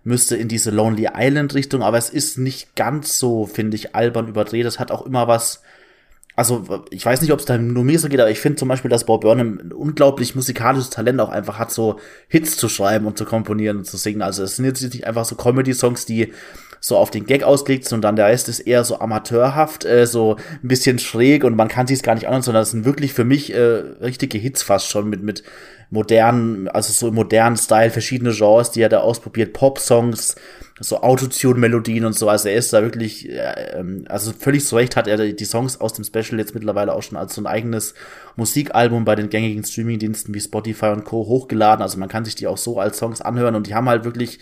müsste, 0.04 0.36
in 0.36 0.48
diese 0.48 0.70
Lonely 0.70 1.08
Island-Richtung. 1.12 1.82
Aber 1.82 1.98
es 1.98 2.10
ist 2.10 2.38
nicht 2.38 2.76
ganz 2.76 3.18
so, 3.18 3.46
finde 3.46 3.76
ich, 3.76 3.94
albern 3.94 4.28
überdreht. 4.28 4.66
Es 4.66 4.78
hat 4.78 4.92
auch 4.92 5.04
immer 5.04 5.26
was 5.26 5.62
also 6.36 6.84
ich 6.90 7.04
weiß 7.04 7.22
nicht, 7.22 7.32
ob 7.32 7.40
es 7.40 7.46
da 7.46 7.56
nur 7.56 7.82
mir 7.82 7.98
so 7.98 8.08
geht, 8.08 8.20
aber 8.20 8.30
ich 8.30 8.40
finde 8.40 8.58
zum 8.58 8.68
Beispiel, 8.68 8.90
dass 8.90 9.04
Bob 9.04 9.22
Burnham 9.22 9.58
ein 9.58 9.72
unglaublich 9.72 10.34
musikalisches 10.34 10.90
Talent 10.90 11.18
auch 11.18 11.30
einfach 11.30 11.58
hat, 11.58 11.72
so 11.72 11.98
Hits 12.28 12.58
zu 12.58 12.68
schreiben 12.68 13.06
und 13.06 13.16
zu 13.16 13.24
komponieren 13.24 13.78
und 13.78 13.86
zu 13.86 13.96
singen. 13.96 14.20
Also 14.20 14.42
es 14.42 14.56
sind 14.56 14.66
jetzt 14.66 14.82
nicht 14.82 15.06
einfach 15.06 15.24
so 15.24 15.34
Comedy-Songs, 15.34 16.04
die 16.04 16.34
so 16.78 16.98
auf 16.98 17.10
den 17.10 17.24
Gag 17.24 17.42
ausgelegt 17.42 17.86
sind 17.86 17.96
und 17.96 18.02
dann 18.02 18.16
der 18.16 18.26
Rest 18.26 18.50
ist 18.50 18.60
eher 18.60 18.84
so 18.84 19.00
amateurhaft, 19.00 19.86
äh, 19.86 20.06
so 20.06 20.36
ein 20.62 20.68
bisschen 20.68 20.98
schräg 20.98 21.42
und 21.42 21.56
man 21.56 21.68
kann 21.68 21.86
sich 21.86 22.02
gar 22.02 22.14
nicht 22.14 22.26
anhören, 22.26 22.42
sondern 22.42 22.60
das 22.60 22.70
sind 22.70 22.84
wirklich 22.84 23.14
für 23.14 23.24
mich 23.24 23.54
äh, 23.54 23.58
richtige 23.58 24.36
Hits 24.36 24.62
fast 24.62 24.90
schon 24.90 25.08
mit, 25.08 25.22
mit 25.22 25.42
modernen, 25.88 26.68
also 26.68 26.92
so 26.92 27.08
im 27.08 27.14
modernen 27.14 27.56
Style, 27.56 27.90
verschiedene 27.90 28.32
Genres, 28.32 28.72
die 28.72 28.82
er 28.82 28.90
da 28.90 28.98
ausprobiert, 28.98 29.54
Pop-Songs, 29.54 30.36
so 30.78 31.00
Autotune-Melodien 31.00 32.04
und 32.04 32.12
so. 32.12 32.28
Also 32.28 32.48
er 32.48 32.56
ist 32.56 32.72
da 32.72 32.82
wirklich, 32.82 33.28
äh, 33.30 33.78
ähm, 33.78 34.04
also 34.08 34.32
völlig 34.32 34.66
zu 34.66 34.76
Recht 34.76 34.96
hat 34.96 35.06
er 35.06 35.32
die 35.32 35.44
Songs 35.44 35.80
aus 35.80 35.94
dem 35.94 36.04
Special 36.04 36.38
jetzt 36.38 36.54
mittlerweile 36.54 36.92
auch 36.92 37.02
schon 37.02 37.16
als 37.16 37.34
so 37.34 37.40
ein 37.40 37.46
eigenes 37.46 37.94
Musikalbum 38.36 39.04
bei 39.04 39.14
den 39.14 39.30
gängigen 39.30 39.64
Streaming-Diensten 39.64 40.34
wie 40.34 40.40
Spotify 40.40 40.86
und 40.86 41.04
Co. 41.04 41.26
hochgeladen. 41.26 41.82
Also 41.82 41.98
man 41.98 42.10
kann 42.10 42.26
sich 42.26 42.34
die 42.34 42.46
auch 42.46 42.58
so 42.58 42.78
als 42.78 42.98
Songs 42.98 43.22
anhören 43.22 43.54
und 43.54 43.66
die 43.66 43.74
haben 43.74 43.88
halt 43.88 44.04
wirklich 44.04 44.38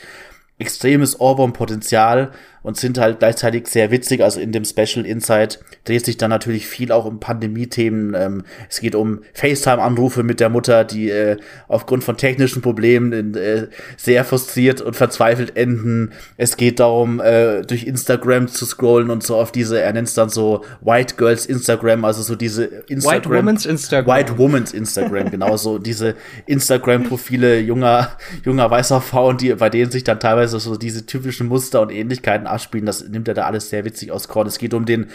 extremes 0.58 1.18
Ohrwurm-Potenzial 1.20 2.30
und 2.64 2.78
sind 2.78 2.96
halt 2.96 3.18
gleichzeitig 3.18 3.68
sehr 3.68 3.90
witzig. 3.90 4.22
Also 4.22 4.40
in 4.40 4.50
dem 4.50 4.64
Special 4.64 5.04
Insight 5.04 5.60
dreht 5.84 6.04
sich 6.04 6.16
dann 6.16 6.30
natürlich 6.30 6.66
viel 6.66 6.92
auch 6.92 7.04
um 7.04 7.20
Pandemie-Themen. 7.20 8.14
Ähm, 8.14 8.44
es 8.70 8.80
geht 8.80 8.94
um 8.94 9.20
FaceTime-Anrufe 9.34 10.22
mit 10.22 10.40
der 10.40 10.48
Mutter, 10.48 10.84
die 10.84 11.10
äh, 11.10 11.36
aufgrund 11.68 12.04
von 12.04 12.16
technischen 12.16 12.62
Problemen 12.62 13.34
äh, 13.34 13.68
sehr 13.98 14.24
frustriert 14.24 14.80
und 14.80 14.96
verzweifelt 14.96 15.58
enden. 15.58 16.12
Es 16.38 16.56
geht 16.56 16.80
darum, 16.80 17.20
äh, 17.20 17.62
durch 17.62 17.84
Instagram 17.84 18.48
zu 18.48 18.64
scrollen 18.64 19.10
und 19.10 19.22
so 19.22 19.36
auf 19.36 19.52
diese, 19.52 19.82
er 19.82 19.92
nennt 19.92 20.08
es 20.08 20.14
dann 20.14 20.30
so 20.30 20.64
White 20.80 21.16
Girls 21.16 21.44
Instagram, 21.44 22.06
also 22.06 22.22
so 22.22 22.34
diese 22.34 22.64
Instagram. 22.64 23.14
White 23.14 23.28
Woman's 23.28 23.66
Instagram. 23.66 24.16
White 24.16 24.38
Woman's 24.38 24.72
Instagram, 24.72 25.30
genau 25.30 25.58
so 25.58 25.78
diese 25.78 26.14
Instagram-Profile 26.46 27.60
junger, 27.60 28.16
junger 28.42 28.70
weißer 28.70 29.02
Frauen, 29.02 29.36
die, 29.36 29.52
bei 29.54 29.68
denen 29.68 29.90
sich 29.90 30.02
dann 30.04 30.18
teilweise 30.18 30.43
so 30.48 30.76
diese 30.76 31.06
typischen 31.06 31.48
Muster 31.48 31.80
und 31.80 31.90
Ähnlichkeiten 31.90 32.46
abspielen. 32.46 32.86
Das 32.86 33.06
nimmt 33.08 33.28
er 33.28 33.34
da 33.34 33.46
alles 33.46 33.70
sehr 33.70 33.84
witzig 33.84 34.12
aus 34.12 34.28
Korn. 34.28 34.46
Es 34.46 34.58
geht 34.58 34.74
um 34.74 34.84
den 34.84 35.08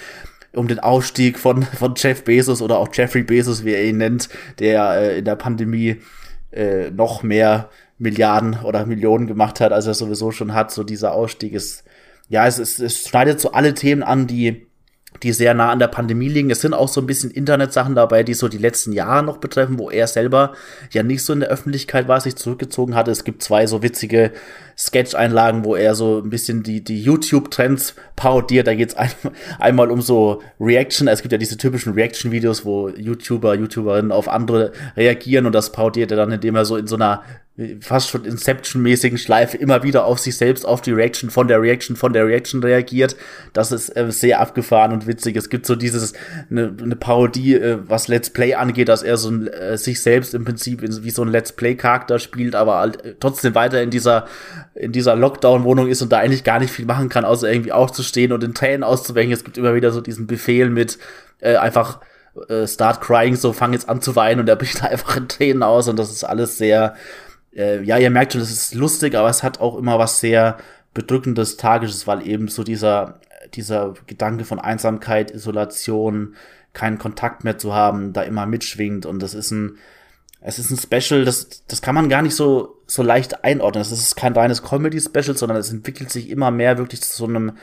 um 0.53 0.67
den 0.67 0.79
Aufstieg 0.79 1.37
von, 1.37 1.63
von 1.63 1.93
Jeff 1.95 2.23
Bezos 2.23 2.61
oder 2.61 2.79
auch 2.79 2.89
Jeffrey 2.91 3.23
Bezos, 3.23 3.65
wie 3.65 3.73
er 3.73 3.85
ihn 3.85 3.97
nennt, 3.97 4.29
der 4.57 4.93
äh, 4.93 5.19
in 5.19 5.25
der 5.25 5.35
Pandemie 5.35 5.97
äh, 6.51 6.89
noch 6.89 7.21
mehr 7.21 7.69
Milliarden 7.99 8.57
oder 8.63 8.85
Millionen 8.85 9.27
gemacht 9.27 9.59
hat, 9.59 9.71
als 9.71 9.85
er 9.85 9.93
sowieso 9.93 10.31
schon 10.31 10.53
hat. 10.53 10.71
So 10.71 10.83
dieser 10.83 11.13
Ausstieg 11.13 11.53
ist, 11.53 11.83
ja, 12.29 12.47
es, 12.47 12.57
es, 12.57 12.79
es 12.79 13.07
schneidet 13.07 13.39
so 13.39 13.51
alle 13.51 13.73
Themen 13.73 14.03
an, 14.03 14.25
die 14.25 14.65
die 15.23 15.33
sehr 15.33 15.53
nah 15.53 15.71
an 15.71 15.79
der 15.79 15.87
Pandemie 15.87 16.29
liegen. 16.29 16.51
Es 16.51 16.61
sind 16.61 16.73
auch 16.73 16.87
so 16.87 17.01
ein 17.01 17.07
bisschen 17.07 17.31
Internetsachen 17.31 17.95
dabei, 17.95 18.23
die 18.23 18.33
so 18.35 18.47
die 18.47 18.57
letzten 18.57 18.93
Jahre 18.93 19.23
noch 19.23 19.37
betreffen, 19.37 19.79
wo 19.79 19.89
er 19.89 20.07
selber 20.07 20.53
ja 20.91 21.03
nicht 21.03 21.23
so 21.23 21.33
in 21.33 21.41
der 21.41 21.49
Öffentlichkeit 21.49 22.07
war, 22.07 22.21
sich 22.21 22.35
zurückgezogen 22.35 22.95
hatte. 22.95 23.11
Es 23.11 23.23
gibt 23.23 23.43
zwei 23.43 23.67
so 23.67 23.81
witzige 23.83 24.31
Sketch-Einlagen, 24.79 25.65
wo 25.65 25.75
er 25.75 25.93
so 25.93 26.19
ein 26.19 26.29
bisschen 26.29 26.63
die, 26.63 26.81
die 26.81 27.03
YouTube-Trends 27.03 27.95
parodiert. 28.15 28.65
Da 28.65 28.75
geht's 28.75 28.95
ein, 28.95 29.11
einmal 29.59 29.91
um 29.91 30.01
so 30.01 30.41
Reaction. 30.59 31.09
Es 31.09 31.21
gibt 31.21 31.33
ja 31.33 31.37
diese 31.37 31.57
typischen 31.57 31.93
Reaction-Videos, 31.93 32.63
wo 32.63 32.87
YouTuber, 32.87 33.55
YouTuberinnen 33.55 34.13
auf 34.13 34.29
andere 34.29 34.71
reagieren 34.95 35.45
und 35.45 35.53
das 35.53 35.73
parodiert 35.73 36.11
er 36.11 36.17
dann, 36.17 36.31
indem 36.31 36.55
er 36.55 36.63
so 36.63 36.77
in 36.77 36.87
so 36.87 36.95
einer 36.95 37.23
fast 37.81 38.09
schon 38.09 38.23
Inception-mäßigen 38.23 39.17
Schleife 39.17 39.57
immer 39.57 39.83
wieder 39.83 40.05
auf 40.05 40.19
sich 40.19 40.37
selbst, 40.37 40.65
auf 40.65 40.81
die 40.81 40.91
Reaction 40.91 41.29
von 41.29 41.47
der 41.47 41.61
Reaction 41.61 41.95
von 41.95 42.13
der 42.13 42.25
Reaction 42.25 42.63
reagiert. 42.63 43.17
Das 43.51 43.71
ist 43.71 43.95
äh, 43.97 44.11
sehr 44.11 44.39
abgefahren 44.39 44.93
und 44.93 45.07
witzig. 45.07 45.35
Es 45.35 45.49
gibt 45.49 45.65
so 45.65 45.75
dieses, 45.75 46.13
eine 46.49 46.71
ne 46.71 46.95
Parodie, 46.95 47.55
äh, 47.55 47.79
was 47.85 48.07
Let's 48.07 48.29
Play 48.29 48.53
angeht, 48.53 48.87
dass 48.87 49.03
er 49.03 49.17
so 49.17 49.33
äh, 49.43 49.77
sich 49.77 50.01
selbst 50.01 50.33
im 50.33 50.45
Prinzip 50.45 50.81
in, 50.81 51.03
wie 51.03 51.09
so 51.09 51.21
ein 51.21 51.27
Let's 51.27 51.51
Play-Charakter 51.51 52.19
spielt, 52.19 52.55
aber 52.55 52.77
halt 52.77 53.03
äh, 53.03 53.15
trotzdem 53.19 53.55
weiter 53.55 53.81
in 53.81 53.89
dieser, 53.89 54.27
in 54.75 54.91
dieser 54.91 55.15
Lockdown-Wohnung 55.15 55.87
ist 55.87 56.01
und 56.01 56.11
da 56.11 56.19
eigentlich 56.19 56.43
gar 56.43 56.59
nicht 56.59 56.71
viel 56.71 56.85
machen 56.85 57.09
kann, 57.09 57.25
außer 57.25 57.51
irgendwie 57.51 57.71
aufzustehen 57.71 58.31
und 58.31 58.43
in 58.43 58.53
Tränen 58.53 58.83
auszuwächen. 58.83 59.31
Es 59.31 59.43
gibt 59.43 59.57
immer 59.57 59.75
wieder 59.75 59.91
so 59.91 60.01
diesen 60.01 60.27
Befehl 60.27 60.69
mit 60.69 60.97
äh, 61.39 61.55
einfach 61.55 61.99
äh, 62.47 62.67
start 62.67 63.01
crying, 63.01 63.35
so 63.35 63.53
fang 63.53 63.73
jetzt 63.73 63.89
an 63.89 64.01
zu 64.01 64.15
weinen 64.15 64.39
und 64.39 64.49
er 64.49 64.55
bricht 64.55 64.83
einfach 64.83 65.17
in 65.17 65.27
Tränen 65.27 65.63
aus 65.63 65.87
und 65.87 65.97
das 65.97 66.11
ist 66.11 66.23
alles 66.23 66.57
sehr, 66.57 66.95
äh, 67.55 67.81
ja, 67.83 67.97
ihr 67.97 68.09
merkt 68.09 68.33
schon, 68.33 68.41
es 68.41 68.51
ist 68.51 68.75
lustig, 68.75 69.15
aber 69.15 69.29
es 69.29 69.43
hat 69.43 69.59
auch 69.59 69.77
immer 69.77 69.99
was 69.99 70.19
sehr 70.19 70.57
bedrückendes, 70.93 71.57
tragisches, 71.57 72.07
weil 72.07 72.27
eben 72.27 72.47
so 72.47 72.63
dieser, 72.63 73.19
dieser 73.53 73.93
Gedanke 74.07 74.45
von 74.45 74.59
Einsamkeit, 74.59 75.31
Isolation, 75.31 76.35
keinen 76.73 76.99
Kontakt 76.99 77.43
mehr 77.43 77.57
zu 77.57 77.73
haben, 77.73 78.13
da 78.13 78.21
immer 78.21 78.45
mitschwingt 78.45 79.05
und 79.05 79.19
das 79.21 79.33
ist 79.33 79.51
ein, 79.51 79.77
es 80.41 80.57
ist 80.59 80.71
ein 80.71 80.77
Special, 80.77 81.25
das, 81.25 81.65
das 81.67 81.81
kann 81.81 81.95
man 81.95 82.09
gar 82.09 82.21
nicht 82.21 82.35
so, 82.35 82.77
so 82.87 83.03
leicht 83.03 83.43
einordnen. 83.43 83.81
Es 83.81 83.91
ist 83.91 84.15
kein 84.15 84.33
reines 84.33 84.63
Comedy-Special, 84.63 85.35
sondern 85.35 85.57
es 85.57 85.71
entwickelt 85.71 86.09
sich 86.11 86.29
immer 86.29 86.49
mehr 86.49 86.77
wirklich 86.77 87.01
zu 87.01 87.13
so 87.15 87.25
einem 87.25 87.57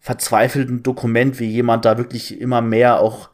verzweifelten 0.00 0.82
Dokument, 0.82 1.38
wie 1.38 1.46
jemand 1.46 1.84
da 1.84 1.98
wirklich 1.98 2.40
immer 2.40 2.60
mehr 2.60 3.00
auch 3.00 3.30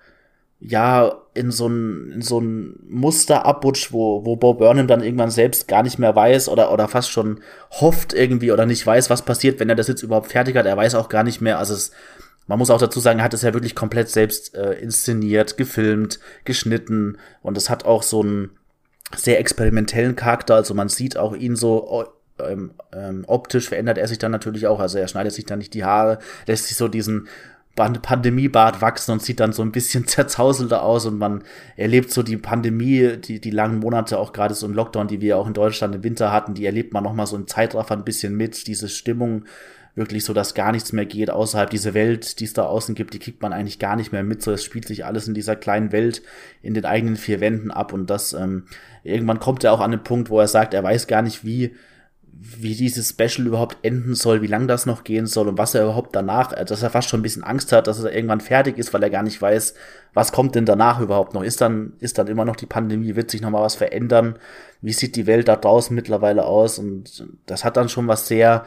ja, 0.66 1.20
in 1.35 1.51
so 1.51 1.66
ein, 1.66 2.12
in 2.12 2.22
so 2.22 2.41
ein 2.41 2.78
Muster 2.89 3.45
abrutscht, 3.45 3.93
wo, 3.93 4.24
wo 4.24 4.37
Bo 4.37 4.55
Burnham 4.55 4.87
dann 4.87 5.03
irgendwann 5.03 5.30
selbst 5.30 5.68
gar 5.68 5.82
nicht 5.82 5.99
mehr 5.99 6.16
weiß 6.16 6.49
oder, 6.49 6.72
oder 6.72 6.89
fast 6.89 7.11
schon 7.11 7.41
hofft 7.70 8.14
irgendwie 8.14 8.51
oder 8.51 8.64
nicht 8.64 8.87
weiß, 8.87 9.11
was 9.11 9.22
passiert, 9.22 9.61
wenn 9.61 9.68
er 9.68 9.74
das 9.74 9.89
jetzt 9.89 10.03
überhaupt 10.03 10.32
fertig 10.32 10.57
hat. 10.57 10.64
Er 10.64 10.76
weiß 10.76 10.95
auch 10.95 11.11
gar 11.11 11.22
nicht 11.22 11.43
mehr. 11.43 11.59
Also 11.59 11.74
es, 11.74 11.91
man 12.47 12.59
muss 12.59 12.70
auch 12.70 12.78
dazu 12.78 12.99
sagen, 13.01 13.18
er 13.18 13.26
hat 13.26 13.35
es 13.35 13.43
ja 13.43 13.53
wirklich 13.53 13.74
komplett 13.74 14.09
selbst 14.09 14.55
äh, 14.55 14.72
inszeniert, 14.74 15.59
gefilmt, 15.59 16.18
geschnitten 16.45 17.18
und 17.43 17.59
es 17.59 17.68
hat 17.68 17.85
auch 17.85 18.03
so 18.03 18.22
einen 18.22 18.51
sehr 19.15 19.39
experimentellen 19.41 20.17
Charakter. 20.17 20.55
Also 20.55 20.75
man 20.75 20.89
sieht 20.89 21.17
auch 21.17 21.35
ihn 21.35 21.57
so 21.57 22.07
ähm, 22.39 22.73
ähm, 22.93 23.25
optisch 23.27 23.69
verändert 23.69 23.99
er 23.99 24.09
sich 24.09 24.19
dann 24.19 24.33
natürlich 24.33 24.67
auch. 24.67 24.81
Also 24.81 24.99
er 24.99 25.09
schneidet 25.09 25.33
sich 25.33 25.47
dann 25.47 25.59
nicht 25.59 25.75
die 25.75 25.85
Haare, 25.85 26.19
lässt 26.47 26.67
sich 26.67 26.77
so 26.77 26.89
diesen 26.89 27.29
Pandemiebart 27.77 28.81
wachsen 28.81 29.13
und 29.13 29.23
sieht 29.23 29.41
dann 29.41 29.53
so 29.53 29.63
ein 29.63 29.73
bisschen 29.73 30.07
zerzauselter 30.07 30.83
aus 30.83 31.07
und 31.07 31.19
man 31.19 31.43
erlebt 31.77 32.13
so 32.13 32.23
die 32.23 32.37
Pandemie, 32.37 33.17
die, 33.17 33.41
die 33.41 33.51
langen 33.51 33.81
Monate, 33.81 34.19
auch 34.19 34.33
gerade 34.33 34.55
so 34.55 34.67
ein 34.67 34.75
Lockdown, 34.75 35.09
die 35.09 35.21
wir 35.21 35.39
auch 35.39 35.47
in 35.47 35.55
Deutschland 35.55 35.95
im 35.95 36.05
Winter 36.05 36.33
hatten, 36.33 36.55
die 36.55 36.67
erlebt 36.67 36.93
man 36.93 37.05
nochmal 37.05 37.27
so 37.27 37.37
im 37.37 37.47
Zeitraffer 37.47 37.95
ein 37.95 38.05
bisschen 38.05 38.37
mit, 38.37 38.67
diese 38.67 38.89
Stimmung, 38.89 39.45
wirklich 39.95 40.25
so, 40.25 40.33
dass 40.33 40.55
gar 40.55 40.73
nichts 40.73 40.93
mehr 40.93 41.07
geht 41.07 41.31
außerhalb 41.31 41.71
dieser 41.71 41.95
Welt, 41.95 42.41
die 42.41 42.45
es 42.45 42.53
da 42.53 42.65
außen 42.65 42.95
gibt, 42.95 43.15
die 43.15 43.19
kriegt 43.19 43.43
man 43.43 43.53
eigentlich 43.53 43.79
gar 43.79 43.97
nicht 43.97 44.13
mehr 44.13 44.25
mit, 44.25 44.43
so 44.43 44.51
es 44.53 44.65
spielt 44.65 44.89
sich 44.89 45.05
alles 45.05 45.29
in 45.29 45.35
dieser 45.35 45.57
kleinen 45.57 45.93
Welt 45.93 46.23
in 46.63 46.75
den 46.75 46.85
eigenen 46.85 47.17
vier 47.17 47.41
Wänden 47.41 47.71
ab 47.71 47.93
und 47.93 48.11
das, 48.11 48.33
ähm, 48.33 48.65
irgendwann 49.05 49.39
kommt 49.39 49.63
er 49.65 49.73
auch 49.73 49.81
an 49.81 49.93
den 49.93 50.03
Punkt, 50.03 50.31
wo 50.31 50.41
er 50.41 50.49
sagt, 50.49 50.75
er 50.75 50.83
weiß 50.83 51.07
gar 51.07 51.23
nicht, 51.23 51.45
wie 51.45 51.75
wie 52.37 52.75
dieses 52.75 53.11
Special 53.11 53.47
überhaupt 53.47 53.79
enden 53.83 54.15
soll, 54.15 54.43
wie 54.43 54.49
lang 54.49 54.67
das 54.67 54.87
noch 54.87 55.05
gehen 55.05 55.27
soll 55.27 55.49
und 55.49 55.59
was 55.59 55.75
er 55.75 55.85
überhaupt 55.85 56.15
danach, 56.15 56.53
äh, 56.53 56.65
dass 56.65 56.83
er 56.83 56.91
fast 56.91 57.09
schon 57.09 57.21
ein 57.21 57.23
bisschen 57.23 57.45
Angst 57.45 57.73
hat, 57.73 57.87
dass 57.87 58.03
er 58.03 58.15
irgendwann 58.15 58.41
fertig 58.41 58.77
ist, 58.77 58.93
weil 58.93 59.03
er 59.03 59.11
gar 59.11 59.23
nicht 59.23 59.41
weiß, 59.41 59.75
was 60.15 60.33
kommt 60.33 60.55
denn 60.55 60.67
danach 60.67 61.01
überhaupt 61.01 61.35
noch? 61.35 61.43
Ist 61.43 61.61
dann, 61.61 61.95
ist 62.01 62.19
dann 62.19 62.27
immer 62.27 62.45
noch 62.45 62.57
die 62.57 62.67
Pandemie, 62.67 63.17
wird 63.17 63.31
sich 63.31 63.41
noch 63.41 63.51
mal 63.51 63.63
was 63.63 63.77
verändern? 63.77 64.39
Wie 64.81 64.93
sieht 64.93 65.17
die 65.17 65.27
Welt 65.27 65.49
da 65.49 65.57
draußen 65.57 65.95
mittlerweile 65.95 66.45
aus? 66.45 66.79
Und 66.79 67.25
das 67.47 67.65
hat 67.65 67.77
dann 67.77 67.89
schon 67.89 68.09
was 68.09 68.27
sehr 68.27 68.67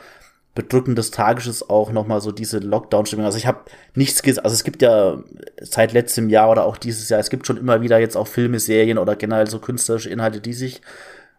bedrückendes, 0.57 1.11
tragisches 1.11 1.69
auch 1.69 1.91
noch 1.91 2.05
mal 2.05 2.19
so 2.19 2.33
diese 2.33 2.59
Lockdown-Stimmung. 2.59 3.25
Also 3.25 3.37
ich 3.37 3.47
habe 3.47 3.61
nichts 3.95 4.21
gesehen, 4.21 4.43
also 4.43 4.53
es 4.53 4.65
gibt 4.65 4.81
ja 4.81 5.23
seit 5.61 5.93
letztem 5.93 6.29
Jahr 6.29 6.51
oder 6.51 6.65
auch 6.65 6.77
dieses 6.77 7.07
Jahr, 7.07 7.19
es 7.19 7.29
gibt 7.29 7.47
schon 7.47 7.57
immer 7.57 7.81
wieder 7.81 7.99
jetzt 7.99 8.17
auch 8.17 8.27
Filme, 8.27 8.59
Serien 8.59 8.97
oder 8.97 9.15
generell 9.15 9.47
so 9.47 9.59
künstlerische 9.59 10.09
Inhalte, 10.09 10.41
die 10.41 10.53
sich 10.53 10.81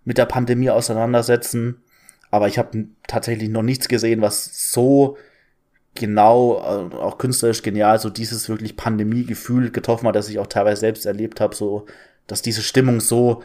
mit 0.05 0.17
der 0.17 0.27
Pandemie 0.27 0.71
auseinandersetzen 0.71 1.83
aber 2.31 2.49
ich 2.49 2.59
habe 2.59 2.87
tatsächlich 3.07 3.49
noch 3.49 3.63
nichts 3.63 3.89
gesehen, 3.89 4.21
was 4.21 4.73
so 4.73 5.17
genau, 5.95 6.59
äh, 6.59 6.97
auch 6.97 7.19
künstlerisch 7.19 7.63
genial, 7.63 7.99
so 7.99 8.11
dieses 8.11 8.49
wirklich 8.49 8.77
Pandemie-Gefühl 8.77 9.71
getroffen 9.71 10.07
hat, 10.07 10.15
das 10.15 10.29
ich 10.29 10.39
auch 10.39 10.47
teilweise 10.47 10.81
selbst 10.81 11.07
erlebt 11.07 11.41
habe, 11.41 11.55
so, 11.55 11.87
dass 12.27 12.43
diese 12.43 12.63
Stimmung 12.63 13.01
so, 13.01 13.43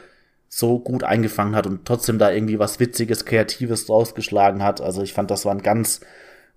so 0.56 0.78
gut 0.78 1.04
eingefangen 1.04 1.56
hat 1.56 1.66
und 1.66 1.84
trotzdem 1.84 2.20
da 2.20 2.32
irgendwie 2.32 2.60
was 2.60 2.80
Witziges, 2.80 3.26
Kreatives 3.26 3.90
rausgeschlagen 3.90 4.62
hat. 4.62 4.82
Also 4.82 5.02
ich 5.02 5.14
fand, 5.14 5.32
das 5.32 5.46
war 5.46 5.52
ein 5.52 5.64
ganz 5.64 6.02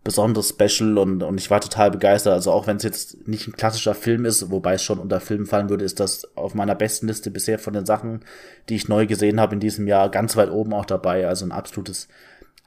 besonderes 0.04 0.50
Special 0.50 0.98
und, 0.98 1.22
und 1.22 1.38
ich 1.40 1.50
war 1.50 1.62
total 1.62 1.90
begeistert. 1.90 2.34
Also 2.34 2.52
auch 2.52 2.66
wenn 2.66 2.76
es 2.76 2.82
jetzt 2.82 3.26
nicht 3.26 3.48
ein 3.48 3.56
klassischer 3.56 3.94
Film 3.94 4.26
ist, 4.26 4.50
wobei 4.50 4.74
es 4.74 4.82
schon 4.82 4.98
unter 4.98 5.18
Film 5.18 5.46
fallen 5.46 5.70
würde, 5.70 5.86
ist 5.86 5.98
das 5.98 6.36
auf 6.36 6.54
meiner 6.54 6.74
besten 6.74 7.06
Liste 7.06 7.30
bisher 7.30 7.58
von 7.58 7.72
den 7.72 7.86
Sachen, 7.86 8.20
die 8.68 8.76
ich 8.76 8.86
neu 8.86 9.06
gesehen 9.06 9.40
habe 9.40 9.54
in 9.54 9.60
diesem 9.60 9.88
Jahr, 9.88 10.10
ganz 10.10 10.36
weit 10.36 10.50
oben 10.50 10.74
auch 10.74 10.84
dabei. 10.84 11.26
Also 11.26 11.46
ein 11.46 11.52
absolutes 11.52 12.06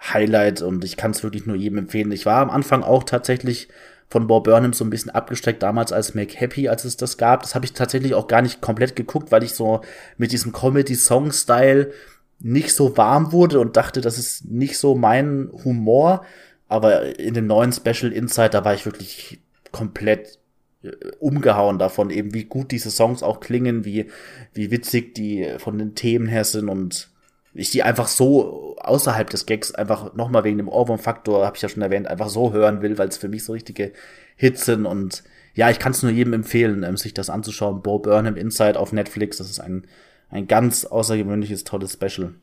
Highlight 0.02 0.64
und 0.64 0.84
ich 0.84 0.98
kann 0.98 1.12
es 1.12 1.22
wirklich 1.22 1.46
nur 1.46 1.56
jedem 1.56 1.78
empfehlen. 1.78 2.12
Ich 2.12 2.26
war 2.26 2.42
am 2.42 2.50
Anfang 2.50 2.82
auch 2.82 3.04
tatsächlich 3.04 3.68
von 4.10 4.28
Bob 4.28 4.46
Burnham 4.46 4.74
so 4.74 4.84
ein 4.84 4.90
bisschen 4.90 5.12
abgesteckt 5.12 5.62
damals 5.62 5.92
als 5.92 6.16
Make 6.16 6.36
Happy, 6.36 6.68
als 6.68 6.84
es 6.84 6.98
das 6.98 7.18
gab. 7.18 7.44
Das 7.44 7.54
habe 7.54 7.66
ich 7.66 7.74
tatsächlich 7.74 8.16
auch 8.16 8.28
gar 8.28 8.42
nicht 8.42 8.60
komplett 8.60 8.96
geguckt, 8.96 9.32
weil 9.32 9.44
ich 9.44 9.54
so 9.54 9.82
mit 10.18 10.32
diesem 10.32 10.52
Comedy-Song-Style 10.52 11.92
nicht 12.40 12.74
so 12.74 12.98
warm 12.98 13.32
wurde 13.32 13.60
und 13.60 13.78
dachte, 13.78 14.02
das 14.02 14.18
ist 14.18 14.46
nicht 14.46 14.78
so 14.78 14.96
mein 14.96 15.50
Humor. 15.64 16.26
Aber 16.68 17.20
in 17.20 17.34
dem 17.34 17.48
neuen 17.48 17.72
Special 17.72 18.12
Insight, 18.12 18.54
da 18.54 18.66
war 18.66 18.74
ich 18.74 18.86
wirklich 18.86 19.40
komplett 19.72 20.40
äh, 20.84 20.92
umgehauen 21.20 21.78
davon, 21.78 22.10
eben 22.10 22.34
wie 22.34 22.46
gut 22.46 22.72
diese 22.72 22.92
Songs 22.92 23.22
auch 23.22 23.40
klingen, 23.40 23.86
wie, 23.86 24.08
wie 24.54 24.72
witzig 24.72 25.14
die 25.16 25.56
von 25.58 25.78
den 25.78 25.94
Themen 25.96 26.28
her 26.28 26.46
sind 26.46 26.70
und 26.70 27.09
ich 27.54 27.72
die 27.72 27.84
einfach 27.84 28.08
so 28.08 28.76
außerhalb 28.78 29.30
des 29.30 29.46
Gags 29.46 29.74
einfach 29.74 30.14
nochmal 30.14 30.44
wegen 30.44 30.58
dem 30.58 30.68
Ohrwurm-Faktor, 30.68 31.46
habe 31.46 31.56
ich 31.56 31.62
ja 31.62 31.70
schon 31.70 31.82
erwähnt, 31.82 32.08
einfach 32.08 32.30
so 32.30 32.54
hören 32.54 32.82
will, 32.82 32.98
weil 32.98 33.10
es 33.10 33.18
für 33.18 33.28
mich 33.28 33.44
so 33.44 33.54
richtige 33.54 33.92
Hits 34.36 34.66
sind 34.66 34.86
und 34.86 35.24
ja, 35.56 35.70
ich 35.70 35.80
kann 35.80 35.92
es 35.92 36.04
nur 36.04 36.12
jedem 36.12 36.34
empfehlen, 36.34 36.84
ähm, 36.84 36.96
sich 36.96 37.14
das 37.14 37.30
anzuschauen. 37.30 37.82
Bo 37.82 38.00
Burnham 38.00 38.38
Inside 38.38 38.80
auf 38.80 38.94
Netflix, 38.94 39.38
das 39.38 39.50
ist 39.50 39.60
ein, 39.60 39.88
ein 40.30 40.48
ganz 40.48 40.86
außergewöhnliches, 40.86 41.64
tolles 41.64 41.94
Special. 41.94 42.36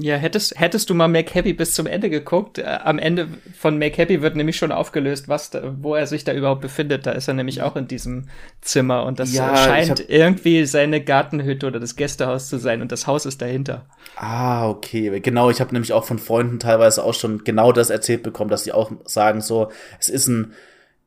Ja, 0.00 0.14
hättest, 0.14 0.58
hättest 0.58 0.88
du 0.90 0.94
mal 0.94 1.08
Make 1.08 1.34
Happy 1.34 1.52
bis 1.52 1.74
zum 1.74 1.86
Ende 1.86 2.08
geguckt. 2.08 2.58
Äh, 2.58 2.78
am 2.84 3.00
Ende 3.00 3.26
von 3.58 3.78
Make 3.78 3.96
Happy 3.96 4.22
wird 4.22 4.36
nämlich 4.36 4.56
schon 4.56 4.70
aufgelöst, 4.70 5.28
was 5.28 5.50
da, 5.50 5.74
wo 5.76 5.96
er 5.96 6.06
sich 6.06 6.22
da 6.22 6.32
überhaupt 6.32 6.60
befindet. 6.60 7.04
Da 7.04 7.10
ist 7.10 7.26
er 7.26 7.34
nämlich 7.34 7.62
auch 7.62 7.74
in 7.74 7.88
diesem 7.88 8.28
Zimmer 8.60 9.04
und 9.04 9.18
das 9.18 9.34
ja, 9.34 9.56
scheint 9.56 10.08
irgendwie 10.08 10.66
seine 10.66 11.02
Gartenhütte 11.02 11.66
oder 11.66 11.80
das 11.80 11.96
Gästehaus 11.96 12.48
zu 12.48 12.58
sein 12.58 12.80
und 12.80 12.92
das 12.92 13.08
Haus 13.08 13.26
ist 13.26 13.42
dahinter. 13.42 13.86
Ah, 14.14 14.68
okay. 14.68 15.18
Genau, 15.18 15.50
ich 15.50 15.60
habe 15.60 15.72
nämlich 15.72 15.92
auch 15.92 16.04
von 16.04 16.20
Freunden 16.20 16.60
teilweise 16.60 17.02
auch 17.02 17.14
schon 17.14 17.42
genau 17.42 17.72
das 17.72 17.90
erzählt 17.90 18.22
bekommen, 18.22 18.50
dass 18.50 18.62
sie 18.62 18.72
auch 18.72 18.92
sagen 19.04 19.40
so, 19.40 19.72
es 19.98 20.08
ist 20.08 20.28
ein 20.28 20.52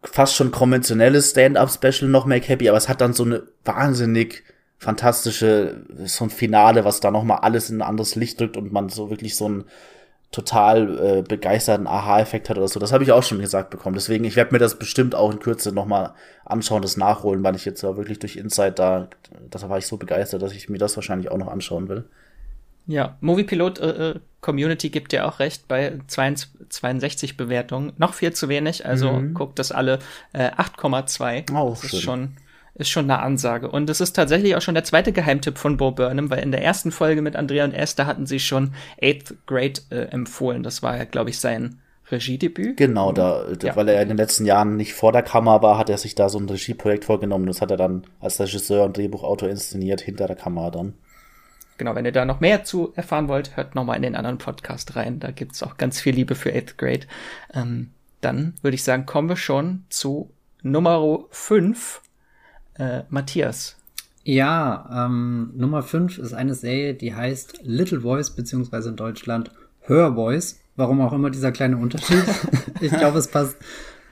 fast 0.03 0.35
schon 0.35 0.51
konventionelles 0.51 1.29
Stand-up-Special 1.29 2.09
noch 2.09 2.25
Make 2.25 2.47
Happy, 2.47 2.67
aber 2.67 2.77
es 2.77 2.89
hat 2.89 2.99
dann 2.99 3.13
so 3.13 3.23
eine 3.23 3.43
wahnsinnig 3.63 4.43
fantastische, 4.81 5.83
so 6.05 6.23
ein 6.23 6.31
Finale, 6.31 6.83
was 6.83 6.99
da 7.01 7.11
nochmal 7.11 7.41
alles 7.41 7.69
in 7.69 7.77
ein 7.77 7.87
anderes 7.87 8.15
Licht 8.15 8.39
drückt 8.39 8.57
und 8.57 8.73
man 8.73 8.89
so 8.89 9.11
wirklich 9.11 9.35
so 9.35 9.45
einen 9.45 9.65
total 10.31 10.97
äh, 10.97 11.21
begeisterten 11.21 11.85
Aha-Effekt 11.85 12.49
hat 12.49 12.57
oder 12.57 12.67
so. 12.67 12.79
Das 12.79 12.91
habe 12.91 13.03
ich 13.03 13.11
auch 13.11 13.21
schon 13.21 13.39
gesagt 13.39 13.69
bekommen. 13.69 13.93
Deswegen, 13.93 14.25
ich 14.25 14.35
werde 14.35 14.53
mir 14.53 14.57
das 14.57 14.79
bestimmt 14.79 15.13
auch 15.13 15.31
in 15.31 15.37
Kürze 15.37 15.71
nochmal 15.71 16.13
anschauen, 16.45 16.81
das 16.81 16.97
nachholen, 16.97 17.43
weil 17.43 17.55
ich 17.55 17.63
jetzt 17.63 17.83
ja 17.83 17.95
wirklich 17.95 18.17
durch 18.17 18.37
Insight 18.37 18.79
da, 18.79 19.07
da 19.51 19.69
war 19.69 19.77
ich 19.77 19.85
so 19.85 19.97
begeistert, 19.97 20.41
dass 20.41 20.51
ich 20.51 20.67
mir 20.67 20.79
das 20.79 20.95
wahrscheinlich 20.95 21.29
auch 21.29 21.37
noch 21.37 21.49
anschauen 21.49 21.87
will. 21.87 22.05
Ja, 22.87 23.17
Moviepilot 23.21 23.79
äh, 23.79 24.09
äh 24.09 24.19
Community 24.39 24.89
gibt 24.89 25.11
dir 25.11 25.27
auch 25.27 25.37
recht 25.37 25.67
bei 25.67 25.99
62 26.07 27.37
Bewertungen. 27.37 27.93
Noch 27.97 28.15
viel 28.15 28.33
zu 28.33 28.49
wenig, 28.49 28.87
also 28.87 29.11
mhm. 29.11 29.35
guckt 29.35 29.59
das 29.59 29.71
alle 29.71 29.99
äh, 30.33 30.49
8,2. 30.49 31.53
Oh, 31.53 31.69
das 31.69 31.81
schön. 31.81 31.99
ist 31.99 32.01
schon 32.01 32.37
ist 32.73 32.89
schon 32.89 33.09
eine 33.09 33.19
Ansage. 33.19 33.69
Und 33.69 33.89
es 33.89 34.01
ist 34.01 34.13
tatsächlich 34.13 34.55
auch 34.55 34.61
schon 34.61 34.75
der 34.75 34.83
zweite 34.83 35.11
Geheimtipp 35.11 35.57
von 35.57 35.77
Bo 35.77 35.91
Burnham, 35.91 36.29
weil 36.29 36.39
in 36.39 36.51
der 36.51 36.63
ersten 36.63 36.91
Folge 36.91 37.21
mit 37.21 37.35
Andrea 37.35 37.65
und 37.65 37.73
Esther 37.73 38.05
hatten 38.05 38.25
sie 38.25 38.39
schon 38.39 38.73
Eighth 39.01 39.35
Grade 39.45 39.81
äh, 39.89 40.05
empfohlen. 40.05 40.63
Das 40.63 40.81
war 40.81 40.97
ja, 40.97 41.03
glaube 41.03 41.29
ich, 41.29 41.39
sein 41.39 41.79
Regiedebüt. 42.11 42.77
Genau, 42.77 43.11
da, 43.11 43.45
ja. 43.61 43.75
weil 43.75 43.87
er 43.89 44.01
in 44.01 44.09
den 44.09 44.17
letzten 44.17 44.45
Jahren 44.45 44.75
nicht 44.75 44.93
vor 44.93 45.11
der 45.11 45.23
Kamera 45.23 45.61
war, 45.61 45.77
hat 45.77 45.89
er 45.89 45.97
sich 45.97 46.15
da 46.15 46.29
so 46.29 46.39
ein 46.39 46.49
Regieprojekt 46.49 47.05
vorgenommen. 47.05 47.45
Das 47.45 47.61
hat 47.61 47.71
er 47.71 47.77
dann 47.77 48.03
als 48.19 48.39
Regisseur 48.39 48.85
und 48.85 48.97
Drehbuchautor 48.97 49.49
inszeniert, 49.49 50.01
hinter 50.01 50.27
der 50.27 50.35
Kamera 50.35 50.71
dann. 50.71 50.93
Genau, 51.77 51.95
wenn 51.95 52.05
ihr 52.05 52.11
da 52.11 52.25
noch 52.25 52.41
mehr 52.41 52.63
zu 52.63 52.93
erfahren 52.95 53.27
wollt, 53.27 53.57
hört 53.57 53.75
nochmal 53.75 53.95
in 53.95 54.03
den 54.03 54.15
anderen 54.15 54.37
Podcast 54.37 54.95
rein. 54.95 55.19
Da 55.19 55.31
gibt's 55.31 55.63
auch 55.63 55.77
ganz 55.77 55.99
viel 55.99 56.13
Liebe 56.13 56.35
für 56.35 56.53
Eighth 56.53 56.77
Grade. 56.77 57.07
Ähm, 57.53 57.91
dann 58.19 58.53
würde 58.61 58.75
ich 58.75 58.83
sagen, 58.83 59.05
kommen 59.05 59.29
wir 59.29 59.35
schon 59.35 59.85
zu 59.89 60.31
Nummer 60.61 61.25
5. 61.31 62.01
Äh, 62.81 63.03
Matthias. 63.11 63.77
Ja, 64.23 65.05
ähm, 65.05 65.51
Nummer 65.55 65.83
5 65.83 66.17
ist 66.17 66.33
eine 66.33 66.55
Serie, 66.55 66.95
die 66.95 67.13
heißt 67.13 67.59
Little 67.61 68.01
Voice, 68.01 68.31
beziehungsweise 68.31 68.89
in 68.89 68.95
Deutschland 68.95 69.51
Her 69.81 70.13
Voice. 70.15 70.59
Warum 70.75 70.99
auch 71.01 71.13
immer 71.13 71.29
dieser 71.29 71.51
kleine 71.51 71.77
Unterschied. 71.77 72.23
ich 72.81 72.91
glaube, 72.91 73.19
es 73.19 73.27
passt 73.27 73.57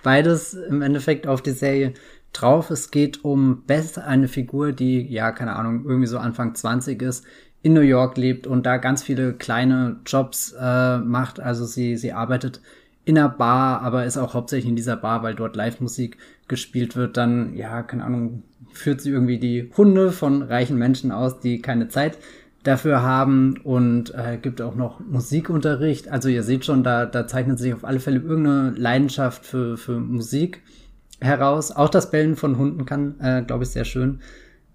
beides 0.04 0.54
im 0.54 0.84
Endeffekt 0.84 1.26
auf 1.26 1.42
die 1.42 1.52
Serie 1.52 1.96
drauf. 2.32 2.70
Es 2.70 2.92
geht 2.92 3.26
um 3.26 3.64
Beth, 3.66 3.98
eine 3.98 4.28
Figur, 4.28 4.72
die, 4.72 5.02
ja, 5.02 5.32
keine 5.32 5.56
Ahnung, 5.56 5.86
irgendwie 5.88 6.08
so 6.08 6.20
Anfang 6.20 6.54
20 6.54 7.02
ist, 7.02 7.26
in 7.64 7.74
New 7.74 7.82
York 7.82 8.18
lebt 8.18 8.46
und 8.46 8.68
da 8.68 8.78
ganz 8.78 9.02
viele 9.02 9.34
kleine 9.34 10.00
Jobs 10.06 10.54
äh, 10.60 11.00
macht. 11.00 11.40
Also 11.40 11.66
sie, 11.66 11.98
sie 11.98 12.14
arbeitet 12.14 12.62
in 13.04 13.18
einer 13.18 13.30
Bar, 13.30 13.82
aber 13.82 14.06
ist 14.06 14.18
auch 14.18 14.36
hauptsächlich 14.36 14.70
in 14.70 14.76
dieser 14.76 14.96
Bar, 14.96 15.24
weil 15.24 15.34
dort 15.34 15.56
Live-Musik 15.56 16.18
gespielt 16.50 16.98
wird. 16.98 17.16
Dann, 17.16 17.56
ja, 17.56 17.82
keine 17.84 18.04
Ahnung, 18.04 18.44
führt 18.74 19.00
sie 19.00 19.12
irgendwie 19.12 19.40
die 19.40 19.72
Hunde 19.78 20.12
von 20.12 20.42
reichen 20.42 20.78
Menschen 20.78 21.12
aus, 21.12 21.40
die 21.40 21.62
keine 21.62 21.88
Zeit 21.88 22.18
dafür 22.64 23.02
haben 23.02 23.58
und 23.64 24.14
äh, 24.14 24.38
gibt 24.38 24.62
auch 24.62 24.76
noch 24.76 25.00
Musikunterricht. 25.00 26.10
Also 26.10 26.28
ihr 26.28 26.44
seht 26.44 26.66
schon, 26.66 26.84
da, 26.84 27.06
da 27.06 27.26
zeichnet 27.26 27.58
sich 27.58 27.74
auf 27.74 27.86
alle 27.86 28.02
Fälle 28.02 28.20
irgendeine 28.20 28.72
Leidenschaft 28.72 29.46
für, 29.46 29.78
für 29.78 30.00
Musik 30.00 30.62
heraus. 31.22 31.72
Auch 31.72 31.90
das 31.90 32.12
Bellen 32.12 32.36
von 32.36 32.58
Hunden 32.58 32.86
kann, 32.86 33.16
äh, 33.22 33.44
glaube 33.44 33.64
ich, 33.64 33.70
sehr 33.70 33.86
schön 33.86 34.20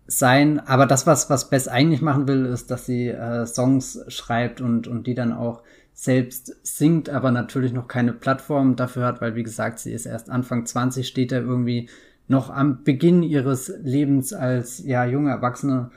sein. 0.06 0.60
Aber 0.60 0.86
das, 0.86 1.06
was, 1.06 1.28
was 1.28 1.50
Bess 1.50 1.68
eigentlich 1.68 2.00
machen 2.00 2.26
will, 2.26 2.46
ist, 2.46 2.70
dass 2.70 2.86
sie 2.86 3.08
äh, 3.08 3.46
Songs 3.46 4.00
schreibt 4.08 4.60
und, 4.60 4.88
und 4.88 5.06
die 5.06 5.14
dann 5.14 5.32
auch 5.32 5.62
selbst 5.94 6.56
singt, 6.62 7.08
aber 7.08 7.30
natürlich 7.30 7.72
noch 7.72 7.88
keine 7.88 8.12
Plattform 8.12 8.76
dafür 8.76 9.06
hat, 9.06 9.20
weil 9.20 9.36
wie 9.36 9.44
gesagt, 9.44 9.78
sie 9.78 9.92
ist 9.92 10.06
erst 10.06 10.28
Anfang 10.28 10.66
20, 10.66 11.06
steht 11.06 11.32
da 11.32 11.38
irgendwie 11.38 11.88
noch 12.26 12.50
am 12.50 12.82
Beginn 12.82 13.22
ihres 13.22 13.72
Lebens 13.82 14.32
als 14.32 14.84
ja 14.84 15.04
junge 15.04 15.30
erwachsene 15.30 15.90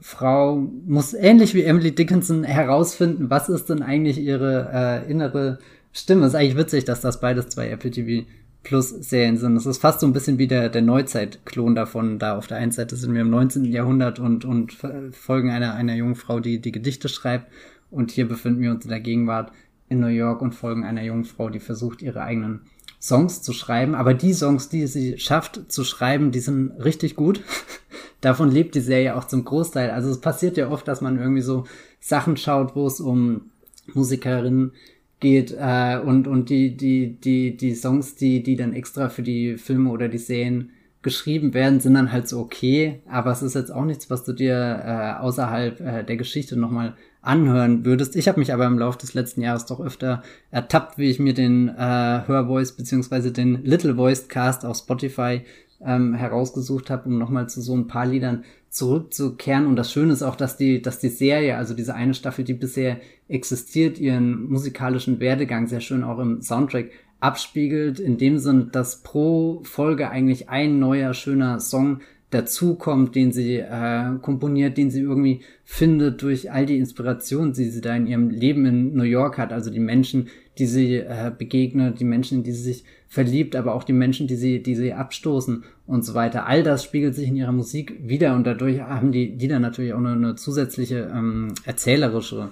Frau, 0.00 0.56
muss 0.86 1.14
ähnlich 1.14 1.54
wie 1.54 1.62
Emily 1.62 1.94
Dickinson 1.94 2.44
herausfinden, 2.44 3.30
was 3.30 3.48
ist 3.48 3.70
denn 3.70 3.82
eigentlich 3.82 4.18
ihre 4.18 4.70
äh, 4.72 5.10
innere 5.10 5.58
Stimme. 5.92 6.26
Ist 6.26 6.34
eigentlich 6.34 6.56
witzig, 6.56 6.84
dass 6.84 7.00
das 7.00 7.20
beides 7.20 7.48
zwei 7.48 7.70
Apple 7.70 7.90
TV 7.90 8.26
Plus-Serien 8.64 9.36
sind. 9.36 9.54
Das 9.54 9.66
ist 9.66 9.78
fast 9.78 10.00
so 10.00 10.06
ein 10.06 10.12
bisschen 10.12 10.38
wie 10.38 10.48
der, 10.48 10.68
der 10.70 10.82
Neuzeit-Klon 10.82 11.74
davon. 11.74 12.18
Da 12.18 12.36
auf 12.36 12.46
der 12.46 12.56
einen 12.56 12.72
Seite 12.72 12.96
sind 12.96 13.14
wir 13.14 13.20
im 13.20 13.30
19. 13.30 13.66
Jahrhundert 13.66 14.18
und, 14.18 14.44
und 14.44 14.72
folgen 15.12 15.50
einer, 15.50 15.74
einer 15.74 15.94
jungen 15.94 16.16
Frau, 16.16 16.40
die, 16.40 16.60
die 16.60 16.72
Gedichte 16.72 17.08
schreibt. 17.08 17.46
Und 17.94 18.10
hier 18.10 18.28
befinden 18.28 18.60
wir 18.60 18.70
uns 18.70 18.84
in 18.84 18.90
der 18.90 19.00
Gegenwart 19.00 19.52
in 19.88 20.00
New 20.00 20.08
York 20.08 20.42
und 20.42 20.54
folgen 20.54 20.84
einer 20.84 21.02
jungen 21.02 21.24
Frau, 21.24 21.48
die 21.48 21.60
versucht, 21.60 22.02
ihre 22.02 22.22
eigenen 22.22 22.62
Songs 23.00 23.42
zu 23.42 23.52
schreiben. 23.52 23.94
Aber 23.94 24.14
die 24.14 24.32
Songs, 24.32 24.68
die 24.68 24.86
sie 24.86 25.18
schafft 25.18 25.70
zu 25.70 25.84
schreiben, 25.84 26.30
die 26.30 26.40
sind 26.40 26.72
richtig 26.72 27.16
gut. 27.16 27.42
Davon 28.20 28.50
lebt 28.50 28.74
die 28.74 28.80
Serie 28.80 29.14
auch 29.16 29.24
zum 29.24 29.44
Großteil. 29.44 29.90
Also 29.90 30.10
es 30.10 30.20
passiert 30.20 30.56
ja 30.56 30.70
oft, 30.70 30.88
dass 30.88 31.00
man 31.00 31.18
irgendwie 31.18 31.42
so 31.42 31.64
Sachen 32.00 32.36
schaut, 32.36 32.74
wo 32.74 32.86
es 32.86 33.00
um 33.00 33.50
Musikerinnen 33.92 34.72
geht 35.20 35.54
äh, 35.58 35.98
und 35.98 36.26
und 36.26 36.48
die 36.50 36.76
die 36.76 37.20
die 37.20 37.56
die 37.56 37.74
Songs, 37.74 38.14
die 38.14 38.42
die 38.42 38.56
dann 38.56 38.72
extra 38.72 39.08
für 39.08 39.22
die 39.22 39.56
Filme 39.58 39.90
oder 39.90 40.08
die 40.08 40.18
Serien 40.18 40.70
geschrieben 41.02 41.54
werden, 41.54 41.80
sind 41.80 41.94
dann 41.94 42.12
halt 42.12 42.28
so 42.28 42.40
okay, 42.40 43.02
aber 43.06 43.30
es 43.30 43.42
ist 43.42 43.54
jetzt 43.54 43.70
auch 43.70 43.84
nichts, 43.84 44.08
was 44.10 44.24
du 44.24 44.32
dir 44.32 44.54
äh, 44.54 45.22
außerhalb 45.22 45.80
äh, 45.80 46.02
der 46.02 46.16
Geschichte 46.16 46.58
nochmal 46.58 46.94
anhören 47.26 47.84
würdest. 47.84 48.16
Ich 48.16 48.28
habe 48.28 48.40
mich 48.40 48.52
aber 48.52 48.66
im 48.66 48.78
Laufe 48.78 48.98
des 48.98 49.14
letzten 49.14 49.40
Jahres 49.40 49.66
doch 49.66 49.80
öfter 49.80 50.22
ertappt, 50.50 50.98
wie 50.98 51.10
ich 51.10 51.18
mir 51.18 51.34
den 51.34 51.68
äh, 51.68 52.22
Hörvoice 52.26 52.72
beziehungsweise 52.72 53.32
den 53.32 53.64
Little 53.64 53.96
Voiced 53.96 54.28
Cast 54.28 54.64
auf 54.64 54.76
Spotify 54.76 55.42
ähm, 55.84 56.14
herausgesucht 56.14 56.90
habe, 56.90 57.08
um 57.08 57.18
nochmal 57.18 57.48
zu 57.48 57.60
so 57.60 57.74
ein 57.76 57.86
paar 57.86 58.06
Liedern 58.06 58.44
zurückzukehren. 58.70 59.66
Und 59.66 59.76
das 59.76 59.92
Schöne 59.92 60.12
ist 60.12 60.22
auch, 60.22 60.36
dass 60.36 60.56
die, 60.56 60.82
dass 60.82 60.98
die 60.98 61.08
Serie, 61.08 61.56
also 61.56 61.74
diese 61.74 61.94
eine 61.94 62.14
Staffel, 62.14 62.44
die 62.44 62.54
bisher 62.54 62.98
existiert, 63.28 63.98
ihren 63.98 64.44
musikalischen 64.50 65.20
Werdegang 65.20 65.66
sehr 65.66 65.80
schön 65.80 66.04
auch 66.04 66.18
im 66.18 66.42
Soundtrack 66.42 66.90
abspiegelt, 67.20 68.00
in 68.00 68.18
dem 68.18 68.38
Sinn, 68.38 68.68
dass 68.72 69.02
pro 69.02 69.62
Folge 69.64 70.10
eigentlich 70.10 70.50
ein 70.50 70.78
neuer 70.78 71.14
schöner 71.14 71.60
Song 71.60 72.00
dazukommt, 72.34 73.14
den 73.14 73.32
sie 73.32 73.58
äh, 73.58 74.18
komponiert, 74.20 74.76
den 74.76 74.90
sie 74.90 75.00
irgendwie 75.00 75.40
findet 75.64 76.20
durch 76.22 76.50
all 76.50 76.66
die 76.66 76.78
Inspirationen, 76.78 77.52
die 77.52 77.70
sie 77.70 77.80
da 77.80 77.94
in 77.94 78.06
ihrem 78.06 78.30
Leben 78.30 78.66
in 78.66 78.94
New 78.94 79.04
York 79.04 79.38
hat, 79.38 79.52
also 79.52 79.70
die 79.70 79.80
Menschen, 79.80 80.28
die 80.58 80.66
sie 80.66 80.96
äh, 80.96 81.30
begegnet, 81.36 82.00
die 82.00 82.04
Menschen, 82.04 82.38
in 82.38 82.44
die 82.44 82.52
sie 82.52 82.62
sich 82.62 82.84
verliebt, 83.06 83.54
aber 83.54 83.74
auch 83.74 83.84
die 83.84 83.92
Menschen, 83.92 84.26
die 84.26 84.36
sie, 84.36 84.62
die 84.62 84.74
sie 84.74 84.92
abstoßen 84.92 85.64
und 85.86 86.04
so 86.04 86.14
weiter. 86.14 86.46
All 86.46 86.62
das 86.62 86.82
spiegelt 86.82 87.14
sich 87.14 87.28
in 87.28 87.36
ihrer 87.36 87.52
Musik 87.52 88.00
wieder 88.02 88.34
und 88.34 88.44
dadurch 88.44 88.80
haben 88.80 89.12
die 89.12 89.26
Lieder 89.26 89.60
natürlich 89.60 89.92
auch 89.92 89.98
eine, 89.98 90.12
eine 90.12 90.34
zusätzliche 90.34 91.12
ähm, 91.14 91.54
erzählerische 91.64 92.50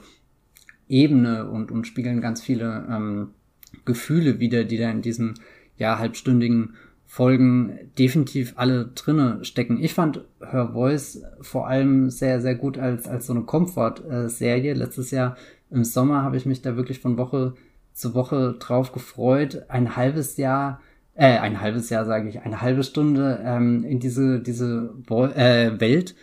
Ebene 0.88 1.50
und, 1.50 1.72
und 1.72 1.86
spiegeln 1.86 2.20
ganz 2.20 2.40
viele 2.40 2.86
ähm, 2.88 3.28
Gefühle 3.84 4.38
wieder, 4.38 4.64
die 4.64 4.78
da 4.78 4.90
in 4.90 5.02
diesen 5.02 5.34
ja 5.76 5.98
halbstündigen 5.98 6.74
Folgen 7.12 7.78
definitiv 7.98 8.54
alle 8.56 8.86
drinne 8.94 9.44
stecken. 9.44 9.78
Ich 9.82 9.92
fand 9.92 10.24
Her 10.40 10.70
Voice 10.72 11.22
vor 11.42 11.68
allem 11.68 12.08
sehr, 12.08 12.40
sehr 12.40 12.54
gut 12.54 12.78
als, 12.78 13.06
als 13.06 13.26
so 13.26 13.34
eine 13.34 13.42
Comfort-Serie. 13.42 14.72
Letztes 14.72 15.10
Jahr 15.10 15.36
im 15.70 15.84
Sommer 15.84 16.22
habe 16.22 16.38
ich 16.38 16.46
mich 16.46 16.62
da 16.62 16.74
wirklich 16.74 17.00
von 17.00 17.18
Woche 17.18 17.52
zu 17.92 18.14
Woche 18.14 18.56
drauf 18.58 18.92
gefreut. 18.92 19.66
Ein 19.68 19.94
halbes 19.94 20.38
Jahr, 20.38 20.80
äh, 21.14 21.36
ein 21.36 21.60
halbes 21.60 21.90
Jahr 21.90 22.06
sage 22.06 22.30
ich, 22.30 22.40
eine 22.40 22.62
halbe 22.62 22.82
Stunde 22.82 23.42
ähm, 23.44 23.84
in 23.84 24.00
diese, 24.00 24.40
diese 24.40 24.94
äh, 25.10 25.78
Welt 25.78 26.14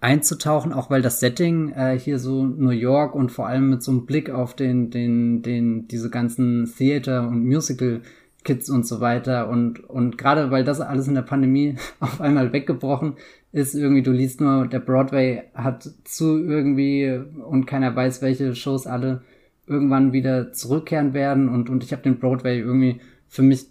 einzutauchen, 0.00 0.72
auch 0.72 0.88
weil 0.88 1.02
das 1.02 1.20
Setting 1.20 1.72
äh, 1.72 1.98
hier 1.98 2.18
so 2.18 2.46
New 2.46 2.70
York 2.70 3.14
und 3.14 3.30
vor 3.30 3.48
allem 3.48 3.68
mit 3.68 3.82
so 3.82 3.90
einem 3.90 4.06
Blick 4.06 4.30
auf 4.30 4.56
den, 4.56 4.88
den, 4.88 5.42
den, 5.42 5.88
diese 5.88 6.08
ganzen 6.08 6.72
Theater 6.74 7.28
und 7.28 7.44
Musical 7.44 8.00
Kids 8.44 8.70
und 8.70 8.86
so 8.86 9.00
weiter. 9.00 9.48
Und, 9.48 9.80
und 9.88 10.18
gerade 10.18 10.50
weil 10.50 10.64
das 10.64 10.80
alles 10.80 11.08
in 11.08 11.14
der 11.14 11.22
Pandemie 11.22 11.76
auf 12.00 12.20
einmal 12.20 12.52
weggebrochen 12.52 13.14
ist, 13.52 13.74
irgendwie, 13.74 14.02
du 14.02 14.12
liest 14.12 14.40
nur, 14.40 14.66
der 14.66 14.80
Broadway 14.80 15.44
hat 15.54 15.90
zu 16.04 16.38
irgendwie 16.38 17.20
und 17.44 17.66
keiner 17.66 17.94
weiß, 17.94 18.22
welche 18.22 18.54
Shows 18.54 18.86
alle 18.86 19.22
irgendwann 19.66 20.12
wieder 20.12 20.52
zurückkehren 20.52 21.14
werden. 21.14 21.48
Und, 21.48 21.70
und 21.70 21.84
ich 21.84 21.92
habe 21.92 22.02
den 22.02 22.18
Broadway 22.18 22.58
irgendwie 22.58 23.00
für 23.28 23.42
mich 23.42 23.66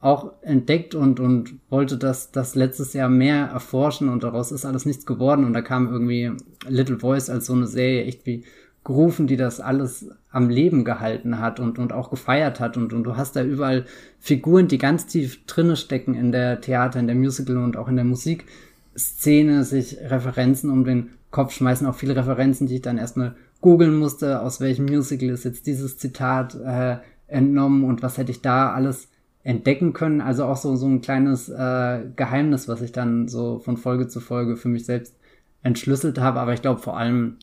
auch 0.00 0.32
entdeckt 0.42 0.94
und, 0.94 1.18
und 1.18 1.54
wollte 1.70 1.96
das, 1.96 2.30
das 2.30 2.54
letztes 2.54 2.92
Jahr 2.92 3.08
mehr 3.08 3.46
erforschen. 3.46 4.08
Und 4.08 4.22
daraus 4.22 4.52
ist 4.52 4.64
alles 4.64 4.86
nichts 4.86 5.06
geworden. 5.06 5.44
Und 5.44 5.52
da 5.52 5.62
kam 5.62 5.88
irgendwie 5.90 6.32
Little 6.68 6.98
Voice 6.98 7.30
als 7.30 7.46
so 7.46 7.54
eine 7.54 7.66
Serie 7.66 8.04
echt 8.04 8.26
wie 8.26 8.44
gerufen, 8.84 9.26
die 9.26 9.36
das 9.36 9.60
alles 9.60 10.10
am 10.30 10.48
Leben 10.48 10.84
gehalten 10.84 11.38
hat 11.38 11.60
und, 11.60 11.78
und 11.78 11.92
auch 11.92 12.10
gefeiert 12.10 12.58
hat 12.58 12.76
und, 12.76 12.92
und 12.92 13.04
du 13.04 13.16
hast 13.16 13.36
da 13.36 13.44
überall 13.44 13.84
Figuren, 14.18 14.66
die 14.66 14.78
ganz 14.78 15.06
tief 15.06 15.46
drinne 15.46 15.76
stecken 15.76 16.14
in 16.14 16.32
der 16.32 16.60
Theater, 16.60 16.98
in 16.98 17.06
der 17.06 17.16
Musical 17.16 17.58
und 17.58 17.76
auch 17.76 17.88
in 17.88 17.96
der 17.96 18.04
Musikszene, 18.04 19.64
sich 19.64 19.98
Referenzen 20.00 20.70
um 20.70 20.84
den 20.84 21.10
Kopf 21.30 21.52
schmeißen, 21.52 21.86
auch 21.86 21.94
viele 21.94 22.16
Referenzen, 22.16 22.66
die 22.66 22.76
ich 22.76 22.82
dann 22.82 22.98
erstmal 22.98 23.36
googeln 23.60 23.96
musste, 23.96 24.40
aus 24.40 24.60
welchem 24.60 24.86
Musical 24.86 25.30
ist 25.30 25.44
jetzt 25.44 25.66
dieses 25.66 25.98
Zitat 25.98 26.56
äh, 26.56 26.96
entnommen 27.28 27.84
und 27.84 28.02
was 28.02 28.18
hätte 28.18 28.32
ich 28.32 28.42
da 28.42 28.72
alles 28.72 29.08
entdecken 29.44 29.92
können. 29.92 30.20
Also 30.20 30.44
auch 30.44 30.56
so, 30.56 30.76
so 30.76 30.86
ein 30.86 31.00
kleines 31.00 31.48
äh, 31.48 32.00
Geheimnis, 32.16 32.68
was 32.68 32.82
ich 32.82 32.92
dann 32.92 33.28
so 33.28 33.58
von 33.60 33.76
Folge 33.76 34.08
zu 34.08 34.20
Folge 34.20 34.56
für 34.56 34.68
mich 34.68 34.84
selbst 34.84 35.16
entschlüsselt 35.62 36.18
habe. 36.18 36.40
Aber 36.40 36.52
ich 36.52 36.62
glaube 36.62 36.80
vor 36.80 36.96
allem 36.96 37.38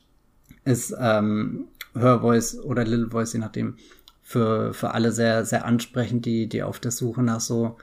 ist 0.69 0.95
ähm, 0.99 1.65
Her 1.95 2.19
Voice 2.21 2.59
oder 2.59 2.85
Little 2.85 3.09
Voice, 3.09 3.33
je 3.33 3.39
nachdem, 3.39 3.75
für, 4.21 4.73
für 4.73 4.91
alle 4.93 5.11
sehr, 5.11 5.43
sehr 5.43 5.65
ansprechend, 5.65 6.25
die, 6.25 6.47
die 6.47 6.61
auf 6.61 6.79
der 6.79 6.91
Suche 6.91 7.23
nach 7.23 7.39
so, 7.39 7.77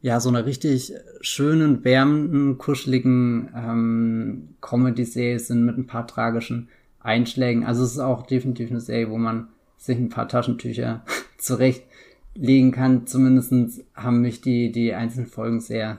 ja, 0.00 0.18
so 0.18 0.30
einer 0.30 0.44
richtig 0.44 0.92
schönen, 1.20 1.84
wärmenden, 1.84 2.58
kuscheligen 2.58 3.50
ähm, 3.54 4.48
Comedy-Serie 4.60 5.38
sind 5.38 5.64
mit 5.64 5.78
ein 5.78 5.86
paar 5.86 6.08
tragischen 6.08 6.68
Einschlägen. 6.98 7.64
Also 7.64 7.84
es 7.84 7.92
ist 7.92 7.98
auch 8.00 8.26
definitiv 8.26 8.70
eine 8.70 8.80
Serie, 8.80 9.10
wo 9.10 9.18
man 9.18 9.48
sich 9.78 9.96
ein 9.96 10.08
paar 10.08 10.28
Taschentücher 10.28 11.04
zurechtlegen 11.38 12.72
kann. 12.72 13.06
Zumindest 13.06 13.84
haben 13.94 14.22
mich 14.22 14.40
die, 14.40 14.72
die 14.72 14.94
einzelnen 14.94 15.28
Folgen 15.28 15.60
sehr, 15.60 15.98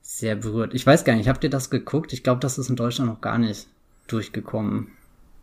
sehr 0.00 0.36
berührt. 0.36 0.72
Ich 0.72 0.86
weiß 0.86 1.04
gar 1.04 1.14
nicht, 1.14 1.28
habt 1.28 1.44
ihr 1.44 1.50
das 1.50 1.68
geguckt? 1.68 2.14
Ich 2.14 2.22
glaube, 2.22 2.40
das 2.40 2.56
ist 2.56 2.70
in 2.70 2.76
Deutschland 2.76 3.10
noch 3.10 3.20
gar 3.20 3.36
nicht 3.36 3.66
durchgekommen. 4.06 4.95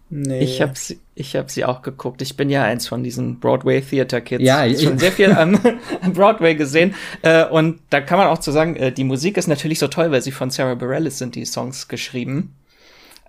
Nee. 0.09 0.41
Ich 0.41 0.61
habe 0.61 0.73
sie, 0.75 0.99
ich 1.15 1.35
hab 1.35 1.49
sie 1.49 1.65
auch 1.65 1.81
geguckt. 1.81 2.21
Ich 2.21 2.37
bin 2.37 2.49
ja 2.49 2.63
eins 2.63 2.87
von 2.87 3.03
diesen 3.03 3.39
Broadway 3.39 3.81
Theater 3.81 4.21
Kids. 4.21 4.43
Ja, 4.43 4.65
ich 4.65 4.83
schon 4.83 4.99
sehr 4.99 5.11
viel 5.11 5.31
an, 5.33 5.59
an 6.01 6.13
Broadway 6.13 6.55
gesehen. 6.55 6.93
Äh, 7.21 7.45
und 7.45 7.79
da 7.89 8.01
kann 8.01 8.19
man 8.19 8.27
auch 8.27 8.37
zu 8.37 8.51
sagen, 8.51 8.75
äh, 8.75 8.91
die 8.91 9.03
Musik 9.03 9.37
ist 9.37 9.47
natürlich 9.47 9.79
so 9.79 9.87
toll, 9.87 10.11
weil 10.11 10.21
sie 10.21 10.31
von 10.31 10.51
Sarah 10.51 10.75
Bareilles 10.75 11.17
sind, 11.17 11.35
die 11.35 11.45
Songs 11.45 11.87
geschrieben. 11.87 12.55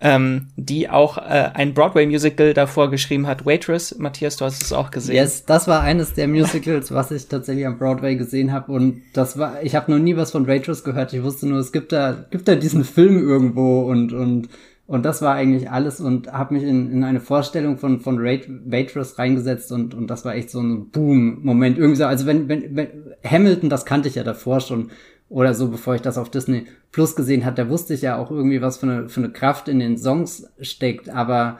Ähm, 0.01 0.49
die 0.57 0.91
auch 0.91 1.16
äh, 1.16 1.51
ein 1.55 1.72
Broadway-Musical 1.72 2.53
davor 2.53 2.91
geschrieben 2.91 3.27
hat, 3.27 3.47
Waitress. 3.47 3.97
Matthias, 3.97 4.37
du 4.37 4.45
hast 4.45 4.61
es 4.61 4.72
auch 4.72 4.91
gesehen. 4.91 5.14
Yes, 5.14 5.47
das 5.47 5.68
war 5.68 5.83
eines 5.83 6.12
der 6.12 6.29
Musicals, 6.29 6.93
was 6.93 7.12
ich 7.12 7.29
tatsächlich 7.29 7.64
am 7.64 7.79
Broadway 7.79 8.16
gesehen 8.16 8.53
habe. 8.53 8.72
Und 8.72 9.03
das 9.14 9.39
war, 9.39 9.62
ich 9.62 9.75
habe 9.75 9.91
noch 9.91 9.99
nie 9.99 10.16
was 10.16 10.33
von 10.33 10.47
Waitress 10.47 10.85
gehört. 10.85 11.14
Ich 11.14 11.22
wusste 11.22 11.47
nur, 11.47 11.61
es 11.61 11.72
gibt 11.72 11.93
da, 11.93 12.27
gibt 12.31 12.49
da 12.49 12.57
diesen 12.57 12.85
Film 12.85 13.27
irgendwo 13.27 13.83
und 13.83 14.12
und 14.12 14.49
und 14.87 15.05
das 15.05 15.22
war 15.22 15.35
eigentlich 15.35 15.70
alles 15.70 16.01
und 16.01 16.30
habe 16.30 16.55
mich 16.55 16.62
in, 16.62 16.93
in 16.93 17.05
eine 17.05 17.20
Vorstellung 17.20 17.78
von, 17.78 18.01
von 18.01 18.22
Waitress 18.22 19.18
reingesetzt 19.18 19.72
und, 19.72 19.95
und 19.95 20.09
das 20.09 20.26
war 20.26 20.35
echt 20.35 20.51
so 20.51 20.61
ein 20.61 20.91
Boom-Moment. 20.91 21.78
Irgendwie 21.78 21.97
so, 21.97 22.05
also 22.05 22.26
wenn, 22.26 22.49
wenn, 22.51 22.76
wenn, 22.76 22.89
Hamilton, 23.24 23.70
das 23.70 23.87
kannte 23.87 24.09
ich 24.09 24.16
ja 24.16 24.24
davor 24.24 24.61
schon 24.61 24.91
oder 25.30 25.55
so, 25.55 25.68
bevor 25.68 25.95
ich 25.95 26.03
das 26.03 26.18
auf 26.18 26.30
Disney 26.30 26.66
Plus 26.93 27.16
gesehen 27.16 27.47
hat, 27.47 27.57
da 27.59 27.70
wusste 27.70 27.95
ich 27.95 28.03
ja 28.03 28.18
auch 28.18 28.30
irgendwie, 28.30 28.61
was 28.61 28.76
für 28.76 28.87
eine, 28.87 29.09
für 29.09 29.20
eine 29.20 29.32
Kraft 29.32 29.68
in 29.68 29.78
den 29.78 29.97
Songs 29.97 30.51
steckt, 30.61 31.09
aber 31.09 31.59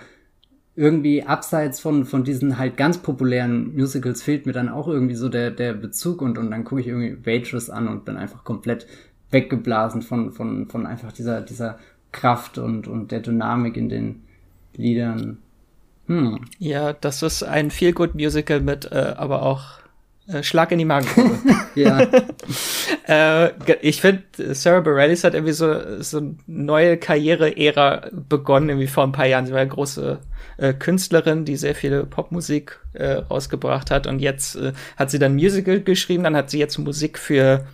irgendwie 0.77 1.23
abseits 1.23 1.81
von, 1.81 2.05
von 2.05 2.25
diesen 2.25 2.59
halt 2.59 2.77
ganz 2.77 2.99
populären 2.99 3.75
Musicals 3.75 4.23
fehlt 4.23 4.45
mir 4.45 4.53
dann 4.53 4.69
auch 4.69 4.87
irgendwie 4.87 5.15
so 5.15 5.31
der, 5.31 5.51
der 5.51 5.73
Bezug 5.73 6.21
und, 6.21 6.37
und 6.37 6.51
dann 6.51 6.65
gucke 6.65 6.83
ich 6.83 6.89
irgendwie 6.89 7.25
Waitress 7.25 7.71
an 7.71 7.89
und 7.89 8.05
bin 8.05 8.17
einfach 8.17 8.45
komplett 8.45 8.87
weggeblasen 9.31 10.03
von, 10.03 10.33
von, 10.33 10.69
von 10.69 10.87
einfach 10.87 11.13
dieser, 11.13 11.41
dieser 11.41 11.79
Kraft 12.15 12.57
und, 12.57 12.89
und 12.89 13.13
der 13.13 13.21
Dynamik 13.21 13.77
in 13.77 13.91
den 13.91 14.23
Liedern. 14.75 15.39
Hm. 16.07 16.41
Ja, 16.59 16.93
das 16.93 17.23
ist 17.23 17.43
ein 17.43 17.71
Feel-Good-Musical 17.71 18.61
mit, 18.61 18.91
äh, 18.91 19.15
aber 19.17 19.43
auch 19.43 19.63
äh, 20.27 20.43
Schlag 20.43 20.73
in 20.73 20.79
die 20.79 20.85
Magen. 20.85 21.07
ja. 21.75 22.07
äh, 23.09 23.51
ich 23.83 24.01
finde, 24.01 24.23
Sarah 24.55 24.81
Bareilles 24.81 25.25
hat 25.25 25.35
irgendwie 25.35 25.53
so, 25.53 26.03
so 26.03 26.19
eine 26.19 26.37
neue 26.47 26.97
Karriere-Ära 26.97 28.11
begonnen, 28.13 28.71
irgendwie 28.71 28.87
vor 28.87 29.05
ein 29.05 29.13
paar 29.13 29.27
Jahren. 29.27 29.47
Sie 29.47 29.53
war 29.53 29.61
eine 29.61 29.71
große 29.71 30.19
äh, 30.57 30.73
Künstlerin, 30.73 31.45
die 31.45 31.57
sehr 31.57 31.75
viele 31.75 32.05
Popmusik 32.05 32.81
äh, 32.93 33.15
rausgebracht 33.15 33.91
hat 33.91 34.07
und 34.07 34.21
jetzt 34.21 34.57
äh, 34.57 34.73
hat 34.97 35.11
sie 35.11 35.19
dann 35.19 35.35
Musical 35.35 35.81
geschrieben, 35.81 36.25
dann 36.25 36.37
hat 36.37 36.51
sie 36.51 36.59
jetzt 36.59 36.79
Musik 36.79 37.19
für 37.19 37.67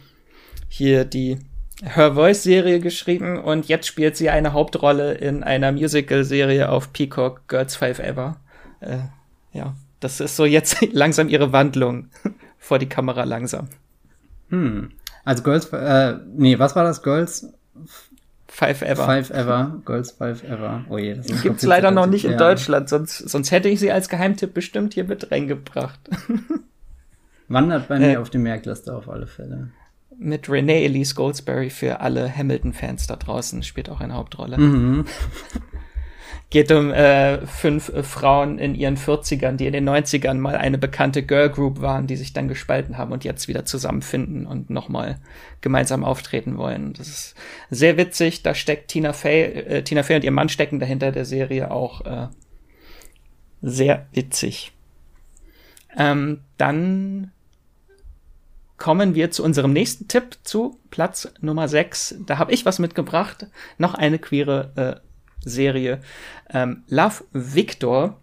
hier 0.69 1.05
die 1.05 1.39
Her 1.83 2.15
Voice-Serie 2.15 2.81
geschrieben 2.81 3.39
und 3.39 3.69
jetzt 3.69 3.87
spielt 3.87 4.17
sie 4.17 4.29
eine 4.29 4.53
Hauptrolle 4.53 5.15
in 5.15 5.43
einer 5.43 5.73
Musical-Serie 5.73 6.69
auf 6.69 6.93
Peacock 6.93 7.49
Girls 7.49 7.77
Five 7.77 7.99
Ever. 7.99 8.37
Äh, 8.81 8.99
ja, 9.53 9.75
das 10.01 10.21
ist 10.21 10.37
so 10.37 10.45
jetzt 10.45 10.81
langsam 10.93 11.29
ihre 11.29 11.53
Wandlung 11.53 12.09
vor 12.59 12.79
die 12.79 12.89
Kamera 12.89 13.25
langsam. 13.25 13.69
Hm. 14.51 14.91
Also 15.25 15.43
Girls, 15.43 15.67
äh, 15.73 16.17
nee, 16.35 16.59
was 16.59 16.77
war 16.77 16.85
das? 16.85 17.03
Girls 17.03 17.53
Five 18.49 18.83
Ever. 18.83 19.05
Five 19.05 19.31
Ever, 19.31 19.81
Girls 19.87 20.11
Five 20.11 20.45
Ever. 20.45 20.85
Oh 20.91 20.99
je, 20.99 21.15
das 21.15 21.27
ist 21.27 21.43
Gibt's 21.43 21.63
leider 21.63 21.91
noch 21.93 22.07
nicht 22.07 22.25
in 22.25 22.33
ja. 22.33 22.37
Deutschland, 22.37 22.89
sonst, 22.89 23.19
sonst 23.19 23.53
hätte 23.53 23.69
ich 23.69 23.81
sie 23.81 23.93
als 23.93 24.09
Geheimtipp 24.09 24.53
bestimmt 24.53 24.93
hier 24.93 25.05
mit 25.05 25.31
reingebracht. 25.31 26.01
Wandert 27.49 27.89
bei 27.89 27.99
mir 27.99 28.13
äh, 28.13 28.17
auf 28.17 28.29
die 28.29 28.39
Merkliste 28.39 28.95
auf 28.95 29.09
alle 29.09 29.27
Fälle 29.27 29.71
mit 30.21 30.49
Renee 30.51 30.85
Elise 30.85 31.15
Goldsberry 31.15 31.71
für 31.71 32.01
alle 32.01 32.35
Hamilton-Fans 32.35 33.07
da 33.07 33.17
draußen, 33.17 33.63
spielt 33.63 33.89
auch 33.89 34.01
eine 34.01 34.15
Hauptrolle. 34.15 34.59
Mhm. 34.59 35.07
Geht 36.51 36.73
um 36.73 36.91
äh, 36.91 37.47
fünf 37.47 37.89
äh, 37.91 38.03
Frauen 38.03 38.59
in 38.59 38.75
ihren 38.75 38.97
40ern, 38.97 39.53
die 39.53 39.67
in 39.67 39.73
den 39.73 39.89
90ern 39.89 40.35
mal 40.35 40.57
eine 40.57 40.79
bekannte 40.79 41.23
Girl 41.23 41.49
Group 41.49 41.81
waren, 41.81 42.07
die 42.07 42.17
sich 42.17 42.33
dann 42.33 42.49
gespalten 42.49 42.99
haben 42.99 43.13
und 43.13 43.25
jetzt 43.25 43.47
wieder 43.49 43.65
zusammenfinden 43.65 44.47
und 44.47 44.69
nochmal 44.69 45.21
gemeinsam 45.61 46.05
auftreten 46.05 46.59
wollen. 46.59 46.93
Das 46.93 47.09
ist 47.09 47.35
sehr 47.71 47.97
witzig. 47.97 48.43
Da 48.43 48.55
steckt 48.55 48.89
Tina 48.89 49.13
Fey, 49.13 49.43
äh, 49.43 49.83
Tina 49.85 50.03
Fey 50.03 50.17
und 50.17 50.25
ihr 50.25 50.33
Mann 50.33 50.49
stecken 50.49 50.81
dahinter 50.81 51.13
der 51.13 51.25
Serie 51.25 51.71
auch 51.71 52.05
äh, 52.05 52.27
sehr 53.63 54.07
witzig. 54.13 54.73
Ähm, 55.97 56.41
dann 56.59 57.31
kommen 58.81 59.15
wir 59.15 59.31
zu 59.31 59.45
unserem 59.45 59.73
nächsten 59.73 60.09
Tipp 60.09 60.39
zu 60.43 60.81
Platz 60.91 61.33
Nummer 61.41 61.69
6. 61.69 62.17
Da 62.27 62.39
habe 62.39 62.53
ich 62.53 62.65
was 62.65 62.79
mitgebracht. 62.81 63.47
Noch 63.77 63.95
eine 63.95 64.19
queere 64.19 64.73
äh, 65.05 65.49
Serie. 65.49 66.01
Ähm, 66.49 66.83
Love 66.89 67.25
Victor. 67.33 68.19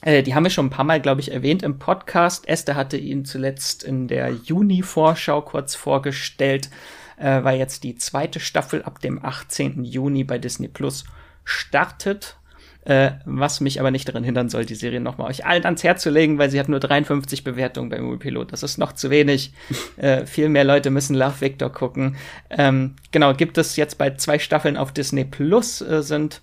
Äh, 0.00 0.22
die 0.22 0.34
haben 0.34 0.44
wir 0.44 0.50
schon 0.50 0.66
ein 0.66 0.70
paar 0.70 0.86
Mal, 0.86 1.02
glaube 1.02 1.20
ich, 1.20 1.30
erwähnt 1.30 1.62
im 1.62 1.78
Podcast. 1.78 2.48
Esther 2.48 2.76
hatte 2.76 2.96
ihn 2.96 3.26
zuletzt 3.26 3.84
in 3.84 4.08
der 4.08 4.30
Juni-Vorschau 4.30 5.42
kurz 5.42 5.74
vorgestellt, 5.74 6.70
äh, 7.18 7.44
weil 7.44 7.58
jetzt 7.58 7.84
die 7.84 7.96
zweite 7.96 8.40
Staffel 8.40 8.82
ab 8.82 9.00
dem 9.00 9.22
18. 9.22 9.84
Juni 9.84 10.24
bei 10.24 10.38
Disney 10.38 10.68
Plus 10.68 11.04
startet. 11.44 12.38
Äh, 12.82 13.12
was 13.26 13.60
mich 13.60 13.78
aber 13.78 13.90
nicht 13.90 14.08
daran 14.08 14.24
hindern 14.24 14.48
soll, 14.48 14.64
die 14.64 14.74
Serie 14.74 15.00
nochmal 15.00 15.28
euch 15.28 15.44
allen 15.44 15.64
ans 15.64 15.84
Herz 15.84 16.02
zu 16.02 16.08
legen, 16.08 16.38
weil 16.38 16.50
sie 16.50 16.58
hat 16.58 16.70
nur 16.70 16.80
53 16.80 17.44
Bewertungen 17.44 17.90
beim 17.90 18.04
Moviepilot. 18.04 18.52
Das 18.52 18.62
ist 18.62 18.78
noch 18.78 18.92
zu 18.92 19.10
wenig. 19.10 19.52
äh, 19.98 20.24
viel 20.24 20.48
mehr 20.48 20.64
Leute 20.64 20.90
müssen 20.90 21.14
Love 21.14 21.40
Victor 21.40 21.70
gucken. 21.70 22.16
Ähm, 22.48 22.96
genau, 23.10 23.34
gibt 23.34 23.58
es 23.58 23.76
jetzt 23.76 23.98
bei 23.98 24.14
zwei 24.14 24.38
Staffeln 24.38 24.78
auf 24.78 24.92
Disney 24.92 25.24
Plus 25.24 25.82
äh, 25.82 26.02
sind, 26.02 26.40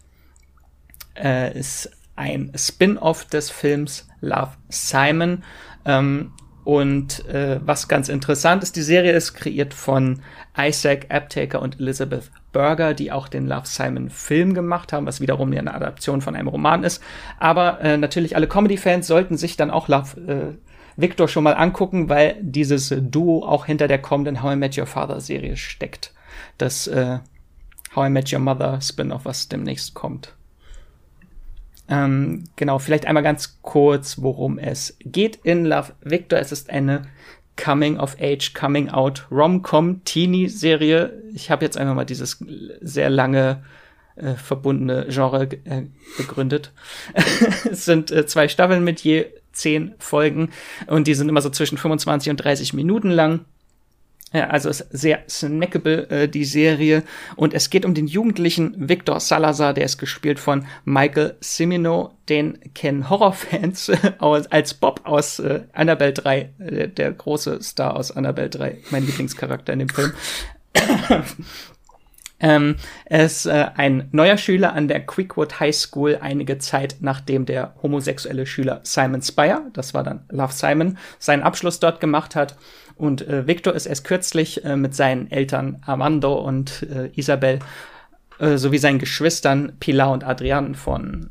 äh, 1.15 1.57
ist 1.57 1.91
ein 2.15 2.51
Spin-off 2.55 3.25
des 3.25 3.49
Films 3.49 4.07
Love 4.21 4.51
Simon. 4.69 5.43
Ähm, 5.85 6.33
und 6.63 7.25
äh, 7.27 7.59
was 7.65 7.87
ganz 7.87 8.09
interessant 8.09 8.61
ist, 8.61 8.75
die 8.75 8.81
Serie 8.81 9.13
ist 9.13 9.33
kreiert 9.33 9.73
von 9.73 10.21
Isaac 10.57 11.05
Aptaker 11.09 11.61
und 11.61 11.79
Elizabeth 11.79 12.29
Berger, 12.57 12.95
die 12.95 13.11
auch 13.11 13.27
den 13.27 13.45
Love 13.45 13.67
Simon 13.67 14.09
Film 14.09 14.55
gemacht 14.55 14.91
haben, 14.91 15.05
was 15.05 15.21
wiederum 15.21 15.51
eine 15.51 15.75
Adaption 15.75 16.21
von 16.21 16.35
einem 16.35 16.47
Roman 16.47 16.83
ist. 16.83 17.03
Aber 17.39 17.79
äh, 17.81 17.97
natürlich 17.97 18.35
alle 18.35 18.47
Comedy-Fans 18.47 19.05
sollten 19.05 19.37
sich 19.37 19.57
dann 19.57 19.69
auch 19.69 19.87
Love 19.87 20.19
äh, 20.21 20.99
Victor 20.99 21.27
schon 21.27 21.43
mal 21.43 21.53
angucken, 21.53 22.09
weil 22.09 22.37
dieses 22.41 22.91
Duo 22.99 23.45
auch 23.45 23.67
hinter 23.67 23.87
der 23.87 23.99
kommenden 23.99 24.41
How 24.41 24.53
I 24.53 24.55
Met 24.55 24.75
Your 24.75 24.87
Father 24.87 25.21
Serie 25.21 25.55
steckt. 25.55 26.15
Das 26.57 26.87
äh, 26.87 27.19
How 27.95 28.07
I 28.07 28.09
Met 28.09 28.33
Your 28.33 28.39
Mother 28.39 28.81
Spin-off, 28.81 29.25
was 29.25 29.49
demnächst 29.49 29.93
kommt. 29.93 30.33
Ähm, 31.87 32.45
genau, 32.55 32.79
vielleicht 32.79 33.05
einmal 33.05 33.21
ganz 33.21 33.59
kurz, 33.61 34.19
worum 34.19 34.57
es 34.57 34.97
geht 35.05 35.35
in 35.43 35.63
Love 35.63 35.93
Victor. 36.01 36.39
Es 36.39 36.51
ist 36.51 36.71
eine 36.71 37.03
Coming-of-Age, 37.57 38.53
Coming-out 38.53 39.27
Rom-Com-Teenie-Serie. 39.29 41.21
Ich 41.33 41.51
habe 41.51 41.65
jetzt 41.65 41.77
einfach 41.77 41.95
mal 41.95 42.05
dieses 42.05 42.43
sehr 42.81 43.09
lange 43.09 43.63
äh, 44.15 44.33
verbundene 44.35 45.07
Genre 45.09 45.43
äh, 45.43 45.83
begründet. 46.17 46.71
es 47.69 47.85
sind 47.85 48.11
äh, 48.11 48.25
zwei 48.25 48.47
Staffeln 48.47 48.83
mit 48.83 49.01
je 49.01 49.25
zehn 49.51 49.95
Folgen 49.97 50.51
und 50.87 51.07
die 51.07 51.15
sind 51.15 51.29
immer 51.29 51.41
so 51.41 51.49
zwischen 51.49 51.77
25 51.77 52.29
und 52.29 52.37
30 52.37 52.73
Minuten 52.73 53.09
lang. 53.11 53.45
Ja, 54.33 54.47
also 54.47 54.69
ist 54.69 54.85
sehr 54.91 55.23
snackable, 55.29 56.09
äh, 56.09 56.27
die 56.27 56.43
Serie. 56.43 57.03
Und 57.37 57.53
es 57.53 57.69
geht 57.69 57.85
um 57.85 57.93
den 57.93 58.07
jugendlichen 58.07 58.89
Victor 58.89 59.21
Salazar, 59.21 59.73
der 59.73 59.85
ist 59.85 59.97
gespielt 59.97 60.39
von 60.39 60.65
Michael 60.83 61.37
Cimino. 61.41 62.13
Den 62.27 62.59
kennen 62.73 63.09
Horrorfans 63.09 63.89
äh, 63.89 64.11
als 64.19 64.73
Bob 64.73 65.01
aus 65.05 65.39
äh, 65.39 65.61
Annabelle 65.71 66.11
3, 66.13 66.49
äh, 66.59 66.87
der 66.89 67.13
große 67.13 67.61
Star 67.61 67.95
aus 67.95 68.11
Annabelle 68.11 68.49
3, 68.49 68.77
mein 68.91 69.05
Lieblingscharakter 69.05 69.71
in 69.73 69.79
dem 69.79 69.89
Film. 69.89 70.11
Ähm, 72.39 72.75
er 73.05 73.25
ist 73.25 73.47
äh, 73.47 73.65
ein 73.75 74.09
neuer 74.11 74.37
Schüler 74.37 74.73
an 74.73 74.87
der 74.87 75.03
Quickwood 75.03 75.59
High 75.59 75.75
School 75.75 76.19
einige 76.21 76.59
Zeit 76.59 76.97
nachdem 76.99 77.47
der 77.47 77.73
homosexuelle 77.81 78.45
Schüler 78.45 78.79
Simon 78.83 79.23
Spire, 79.23 79.63
das 79.73 79.95
war 79.95 80.03
dann 80.03 80.23
Love 80.29 80.53
Simon, 80.53 80.99
seinen 81.17 81.41
Abschluss 81.41 81.79
dort 81.79 81.99
gemacht 81.99 82.35
hat 82.35 82.55
und 82.97 83.27
äh, 83.27 83.47
Victor 83.47 83.73
ist 83.73 83.85
erst 83.85 84.03
kürzlich 84.03 84.63
äh, 84.65 84.75
mit 84.75 84.95
seinen 84.95 85.31
Eltern 85.31 85.81
Armando 85.85 86.33
und 86.35 86.83
äh, 86.83 87.09
Isabel 87.15 87.59
äh, 88.39 88.57
sowie 88.57 88.77
seinen 88.77 88.99
Geschwistern 88.99 89.73
Pilar 89.79 90.11
und 90.11 90.23
Adrian 90.23 90.75
von 90.75 91.29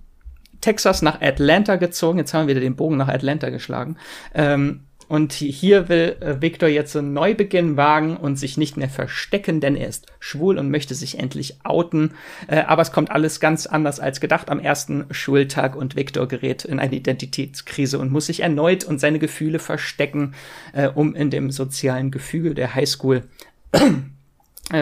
Texas 0.60 1.02
nach 1.02 1.20
Atlanta 1.20 1.76
gezogen. 1.76 2.18
Jetzt 2.18 2.34
haben 2.34 2.46
wir 2.46 2.54
wieder 2.54 2.64
den 2.64 2.76
Bogen 2.76 2.96
nach 2.96 3.08
Atlanta 3.08 3.50
geschlagen. 3.50 3.96
Ähm, 4.34 4.80
Und 5.08 5.32
hier 5.32 5.88
will 5.88 6.16
äh, 6.20 6.40
Victor 6.40 6.68
jetzt 6.68 6.96
einen 6.96 7.12
Neubeginn 7.12 7.76
wagen 7.76 8.16
und 8.16 8.36
sich 8.36 8.56
nicht 8.56 8.76
mehr 8.76 8.88
verstecken, 8.88 9.60
denn 9.60 9.76
er 9.76 9.88
ist 9.88 10.06
schwul 10.18 10.58
und 10.58 10.70
möchte 10.70 10.94
sich 10.94 11.18
endlich 11.18 11.58
outen. 11.64 12.14
Äh, 12.48 12.62
aber 12.62 12.82
es 12.82 12.92
kommt 12.92 13.10
alles 13.10 13.38
ganz 13.38 13.66
anders 13.66 14.00
als 14.00 14.20
gedacht 14.20 14.50
am 14.50 14.58
ersten 14.58 15.06
Schultag 15.12 15.76
und 15.76 15.94
Victor 15.94 16.26
gerät 16.26 16.64
in 16.64 16.80
eine 16.80 16.96
Identitätskrise 16.96 17.98
und 17.98 18.10
muss 18.10 18.26
sich 18.26 18.40
erneut 18.40 18.84
und 18.84 18.98
seine 18.98 19.18
Gefühle 19.18 19.58
verstecken, 19.60 20.34
äh, 20.72 20.88
um 20.88 21.14
in 21.14 21.30
dem 21.30 21.50
sozialen 21.50 22.10
Gefüge 22.10 22.54
der 22.54 22.74
Highschool 22.74 23.22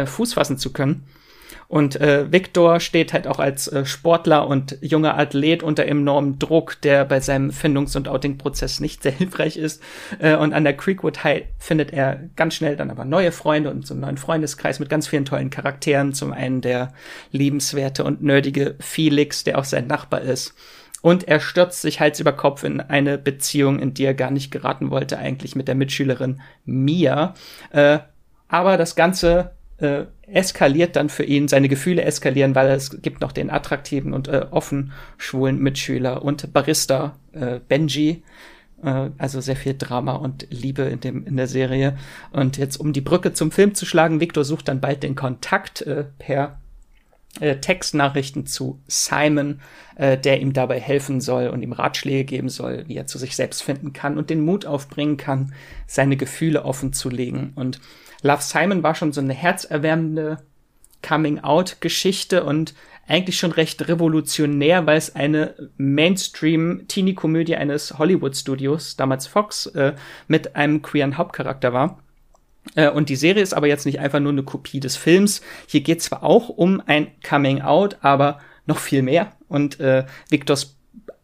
Fuß 0.07 0.35
fassen 0.35 0.57
zu 0.57 0.72
können. 0.72 1.05
Und 1.75 2.01
äh, 2.01 2.31
Victor 2.31 2.79
steht 2.79 3.12
halt 3.12 3.27
auch 3.27 3.41
als 3.41 3.66
äh, 3.66 3.85
Sportler 3.85 4.47
und 4.47 4.79
junger 4.81 5.18
Athlet 5.18 5.64
unter 5.64 5.85
enormem 5.85 6.39
Druck, 6.39 6.81
der 6.83 7.05
bei 7.05 7.18
seinem 7.18 7.51
Findungs- 7.51 7.97
und 7.97 8.07
Outing-Prozess 8.07 8.79
nicht 8.79 9.03
sehr 9.03 9.11
hilfreich 9.11 9.57
ist. 9.57 9.83
Äh, 10.20 10.37
und 10.37 10.53
an 10.53 10.62
der 10.62 10.77
Creekwood 10.77 11.25
High 11.25 11.47
findet 11.59 11.93
er 11.93 12.20
ganz 12.37 12.55
schnell 12.55 12.77
dann 12.77 12.93
aber 12.93 13.05
neue 13.05 13.33
Freunde 13.33 13.72
und 13.72 13.85
so 13.85 13.93
einen 13.93 14.03
neuen 14.03 14.18
Freundeskreis 14.18 14.79
mit 14.79 14.89
ganz 14.89 15.09
vielen 15.09 15.25
tollen 15.25 15.51
Charakteren. 15.51 16.12
Zum 16.12 16.33
einen 16.33 16.61
der 16.61 16.93
liebenswerte 17.33 18.05
und 18.05 18.22
nerdige 18.22 18.77
Felix, 18.79 19.43
der 19.43 19.59
auch 19.59 19.64
sein 19.64 19.89
Nachbar 19.89 20.20
ist. 20.20 20.55
Und 21.03 21.27
er 21.27 21.41
stürzt 21.41 21.83
sich 21.83 21.99
Hals 21.99 22.20
über 22.20 22.35
Kopf 22.35 22.62
in 22.62 22.83
eine 22.83 23.18
Beziehung, 23.18 23.81
in 23.81 23.95
die 23.95 24.05
er 24.05 24.14
gar 24.14 24.31
nicht 24.31 24.53
geraten 24.53 24.93
wollte, 24.93 25.18
eigentlich 25.18 25.57
mit 25.57 25.66
der 25.66 25.75
Mitschülerin 25.75 26.41
Mia. 26.64 27.35
Äh, 27.70 27.99
aber 28.47 28.77
das 28.77 28.95
Ganze 28.95 29.51
äh, 29.79 30.05
eskaliert 30.27 30.97
dann 30.97 31.09
für 31.09 31.25
ihn, 31.25 31.49
seine 31.49 31.68
Gefühle 31.68 32.03
eskalieren, 32.03 32.55
weil 32.55 32.70
es 32.70 33.03
gibt 33.03 33.20
noch 33.20 33.33
den 33.33 33.51
attraktiven 33.51 34.12
und 34.12 34.29
äh, 34.29 34.47
offen 34.51 34.93
schwulen 35.18 35.59
Mitschüler 35.59 36.22
und 36.22 36.53
Barista 36.53 37.16
äh, 37.33 37.61
Benji. 37.66 38.22
Äh, 38.83 39.11
also 39.18 39.41
sehr 39.41 39.57
viel 39.57 39.75
Drama 39.75 40.12
und 40.12 40.47
Liebe 40.51 40.83
in, 40.83 41.01
dem, 41.01 41.27
in 41.27 41.37
der 41.37 41.47
Serie. 41.47 41.97
Und 42.33 42.57
jetzt, 42.57 42.77
um 42.77 42.93
die 42.93 43.01
Brücke 43.01 43.33
zum 43.33 43.51
Film 43.51 43.75
zu 43.75 43.87
schlagen, 43.87 44.20
Victor 44.20 44.45
sucht 44.45 44.68
dann 44.68 44.81
bald 44.81 45.03
den 45.03 45.14
Kontakt 45.14 45.83
äh, 45.83 46.05
per 46.18 46.59
äh, 47.41 47.57
Textnachrichten 47.57 48.47
zu 48.47 48.81
Simon, 48.87 49.61
äh, 49.97 50.16
der 50.16 50.41
ihm 50.41 50.53
dabei 50.53 50.79
helfen 50.79 51.20
soll 51.20 51.49
und 51.49 51.62
ihm 51.62 51.72
Ratschläge 51.72 52.25
geben 52.25 52.49
soll, 52.49 52.85
wie 52.87 52.97
er 52.97 53.07
zu 53.07 53.18
sich 53.18 53.35
selbst 53.35 53.62
finden 53.62 53.93
kann 53.93 54.18
und 54.18 54.31
den 54.31 54.41
Mut 54.41 54.66
aufbringen 54.66 55.16
kann, 55.16 55.53
seine 55.87 56.16
Gefühle 56.16 56.64
offen 56.64 56.93
zu 56.93 57.11
legen. 57.11 57.53
Und 57.57 57.81
Love 58.25 58.43
Simon 58.43 58.83
war 58.83 58.95
schon 58.95 59.12
so 59.12 59.20
eine 59.20 59.35
herzerwärmende 59.35 60.39
Coming-out-Geschichte 61.07 62.43
und 62.43 62.75
eigentlich 63.07 63.39
schon 63.39 63.53
recht 63.53 63.87
revolutionär, 63.87 64.87
weil 64.87 64.97
es 64.97 65.14
eine 65.14 65.55
Mainstream-Teenie-Komödie 65.77 67.57
eines 67.57 67.99
Hollywood-Studios, 67.99 68.97
damals 68.97 69.27
Fox, 69.27 69.66
äh, 69.66 69.93
mit 70.27 70.57
einem 70.57 70.81
queeren 70.81 71.18
Hauptcharakter 71.18 71.75
war. 71.75 72.03
Äh, 72.75 72.89
und 72.89 73.11
die 73.11 73.16
Serie 73.16 73.43
ist 73.43 73.53
aber 73.53 73.66
jetzt 73.66 73.85
nicht 73.85 74.01
einfach 74.01 74.20
nur 74.20 74.33
eine 74.33 74.43
Kopie 74.43 74.81
des 74.81 74.97
Films. 74.97 75.43
Hier 75.66 75.83
geht 75.83 76.01
zwar 76.01 76.22
auch 76.22 76.49
um 76.49 76.83
ein 76.87 77.09
Coming-out, 77.29 77.99
aber 78.01 78.39
noch 78.64 78.79
viel 78.79 79.03
mehr. 79.03 79.33
Und 79.49 79.81
äh, 79.81 80.07
Victors 80.31 80.79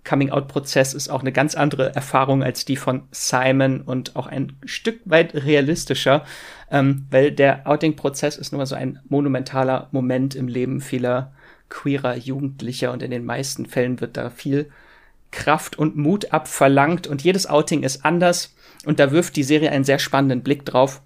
Coming-out-Prozess 0.05 0.95
ist 0.95 1.11
auch 1.11 1.21
eine 1.21 1.33
ganz 1.33 1.55
andere 1.55 1.95
Erfahrung 1.95 2.43
als 2.43 2.65
die 2.65 2.77
von 2.77 3.03
Simon 3.11 3.83
und 3.83 4.17
auch 4.17 4.27
ein 4.27 4.57
Stück 4.65 5.01
weit 5.05 5.35
realistischer, 5.35 6.25
ähm, 6.71 7.07
weil 7.11 7.33
der 7.33 7.67
Outing-Prozess 7.67 8.37
ist 8.37 8.53
nur 8.53 8.65
so 8.67 8.75
ein 8.75 9.01
monumentaler 9.09 9.89
Moment 9.93 10.35
im 10.35 10.49
Leben 10.49 10.81
vieler 10.81 11.33
queerer 11.69 12.17
Jugendlicher 12.17 12.93
und 12.93 13.03
in 13.03 13.11
den 13.11 13.25
meisten 13.25 13.67
Fällen 13.67 14.01
wird 14.01 14.17
da 14.17 14.31
viel 14.31 14.71
Kraft 15.31 15.79
und 15.79 15.97
Mut 15.97 16.33
abverlangt 16.33 17.07
und 17.07 17.23
jedes 17.23 17.47
Outing 17.47 17.83
ist 17.83 18.05
anders 18.05 18.55
und 18.85 18.99
da 18.99 19.13
wirft 19.13 19.37
die 19.37 19.45
Serie 19.45 19.71
einen 19.71 19.85
sehr 19.85 19.99
spannenden 19.99 20.43
Blick 20.43 20.65
drauf, 20.65 21.03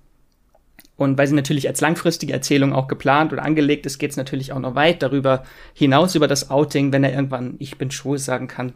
und 0.96 1.18
weil 1.18 1.26
sie 1.26 1.34
natürlich 1.34 1.68
als 1.68 1.80
langfristige 1.80 2.32
Erzählung 2.32 2.72
auch 2.72 2.86
geplant 2.86 3.32
oder 3.32 3.42
angelegt 3.42 3.84
ist, 3.86 3.98
geht 3.98 4.12
es 4.12 4.16
natürlich 4.16 4.52
auch 4.52 4.60
noch 4.60 4.74
weit 4.74 5.02
darüber 5.02 5.44
hinaus 5.72 6.14
über 6.14 6.28
das 6.28 6.50
Outing, 6.50 6.92
wenn 6.92 7.04
er 7.04 7.12
irgendwann 7.12 7.56
ich 7.58 7.78
bin 7.78 7.90
schwul 7.90 8.18
sagen 8.18 8.46
kann. 8.46 8.74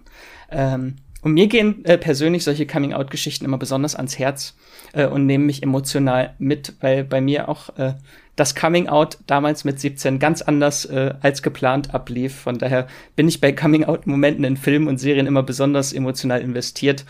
Ähm, 0.51 0.97
und 1.21 1.33
mir 1.33 1.49
gehen 1.49 1.85
äh, 1.85 1.99
persönlich 1.99 2.45
solche 2.45 2.67
Coming-out-Geschichten 2.67 3.45
immer 3.45 3.59
besonders 3.59 3.97
ans 3.97 4.19
Herz 4.19 4.57
äh, 4.93 5.07
und 5.07 5.27
nehmen 5.27 5.47
mich 5.47 5.63
emotional 5.63 6.35
mit, 6.39 6.75
weil 6.81 7.03
bei 7.05 7.21
mir 7.21 7.49
auch 7.49 7.77
äh, 7.77 7.95
das 8.37 8.55
Coming-out 8.55 9.19
damals 9.27 9.65
mit 9.65 9.81
17 9.81 10.21
ganz 10.21 10.43
anders 10.43 10.85
äh, 10.85 11.15
als 11.21 11.43
geplant 11.43 11.93
ablief. 11.93 12.37
Von 12.37 12.59
daher 12.59 12.87
bin 13.17 13.27
ich 13.27 13.41
bei 13.41 13.51
Coming-out-Momenten 13.53 14.45
in 14.45 14.57
Filmen 14.57 14.87
und 14.87 14.99
Serien 14.99 15.27
immer 15.27 15.43
besonders 15.43 15.93
emotional 15.93 16.41
investiert. 16.41 17.05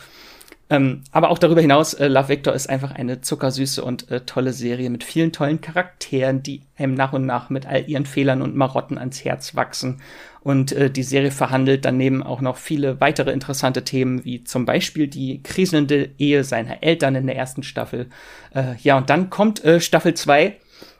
Ähm, 0.70 1.02
aber 1.12 1.30
auch 1.30 1.38
darüber 1.38 1.62
hinaus, 1.62 1.94
äh, 1.94 2.08
Love 2.08 2.28
Victor 2.28 2.52
ist 2.52 2.68
einfach 2.68 2.92
eine 2.92 3.22
zuckersüße 3.22 3.82
und 3.82 4.10
äh, 4.10 4.20
tolle 4.20 4.52
Serie 4.52 4.90
mit 4.90 5.02
vielen 5.02 5.32
tollen 5.32 5.62
Charakteren, 5.62 6.42
die 6.42 6.62
einem 6.76 6.94
nach 6.94 7.14
und 7.14 7.24
nach 7.24 7.48
mit 7.48 7.66
all 7.66 7.88
ihren 7.88 8.04
Fehlern 8.04 8.42
und 8.42 8.54
Marotten 8.54 8.98
ans 8.98 9.24
Herz 9.24 9.54
wachsen. 9.54 10.02
Und 10.40 10.72
äh, 10.72 10.90
die 10.90 11.02
Serie 11.02 11.30
verhandelt 11.30 11.84
daneben 11.84 12.22
auch 12.22 12.42
noch 12.42 12.58
viele 12.58 13.00
weitere 13.00 13.32
interessante 13.32 13.82
Themen, 13.82 14.24
wie 14.24 14.44
zum 14.44 14.66
Beispiel 14.66 15.08
die 15.08 15.42
kriselnde 15.42 16.10
Ehe 16.18 16.44
seiner 16.44 16.82
Eltern 16.82 17.14
in 17.14 17.26
der 17.26 17.36
ersten 17.36 17.62
Staffel. 17.62 18.08
Äh, 18.54 18.74
ja, 18.82 18.98
und 18.98 19.08
dann 19.08 19.30
kommt 19.30 19.64
äh, 19.64 19.80
Staffel 19.80 20.14
2 20.14 20.56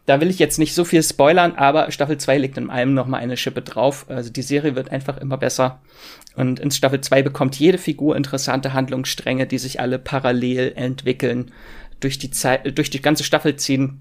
da 0.08 0.22
will 0.22 0.30
ich 0.30 0.38
jetzt 0.38 0.58
nicht 0.58 0.74
so 0.74 0.86
viel 0.86 1.02
spoilern, 1.02 1.56
aber 1.56 1.90
Staffel 1.90 2.16
2 2.16 2.38
legt 2.38 2.56
in 2.56 2.70
allem 2.70 2.94
noch 2.94 3.06
mal 3.06 3.18
eine 3.18 3.36
Schippe 3.36 3.60
drauf. 3.60 4.06
Also 4.08 4.30
die 4.30 4.40
Serie 4.40 4.74
wird 4.74 4.90
einfach 4.90 5.18
immer 5.18 5.36
besser. 5.36 5.82
Und 6.34 6.60
in 6.60 6.70
Staffel 6.70 7.02
2 7.02 7.22
bekommt 7.22 7.56
jede 7.56 7.76
Figur 7.76 8.16
interessante 8.16 8.72
Handlungsstränge, 8.72 9.46
die 9.46 9.58
sich 9.58 9.80
alle 9.80 9.98
parallel 9.98 10.72
entwickeln, 10.76 11.50
durch 12.00 12.18
die 12.18 12.30
Zeit, 12.30 12.78
durch 12.78 12.88
die 12.88 13.02
ganze 13.02 13.22
Staffel 13.22 13.56
ziehen. 13.56 14.00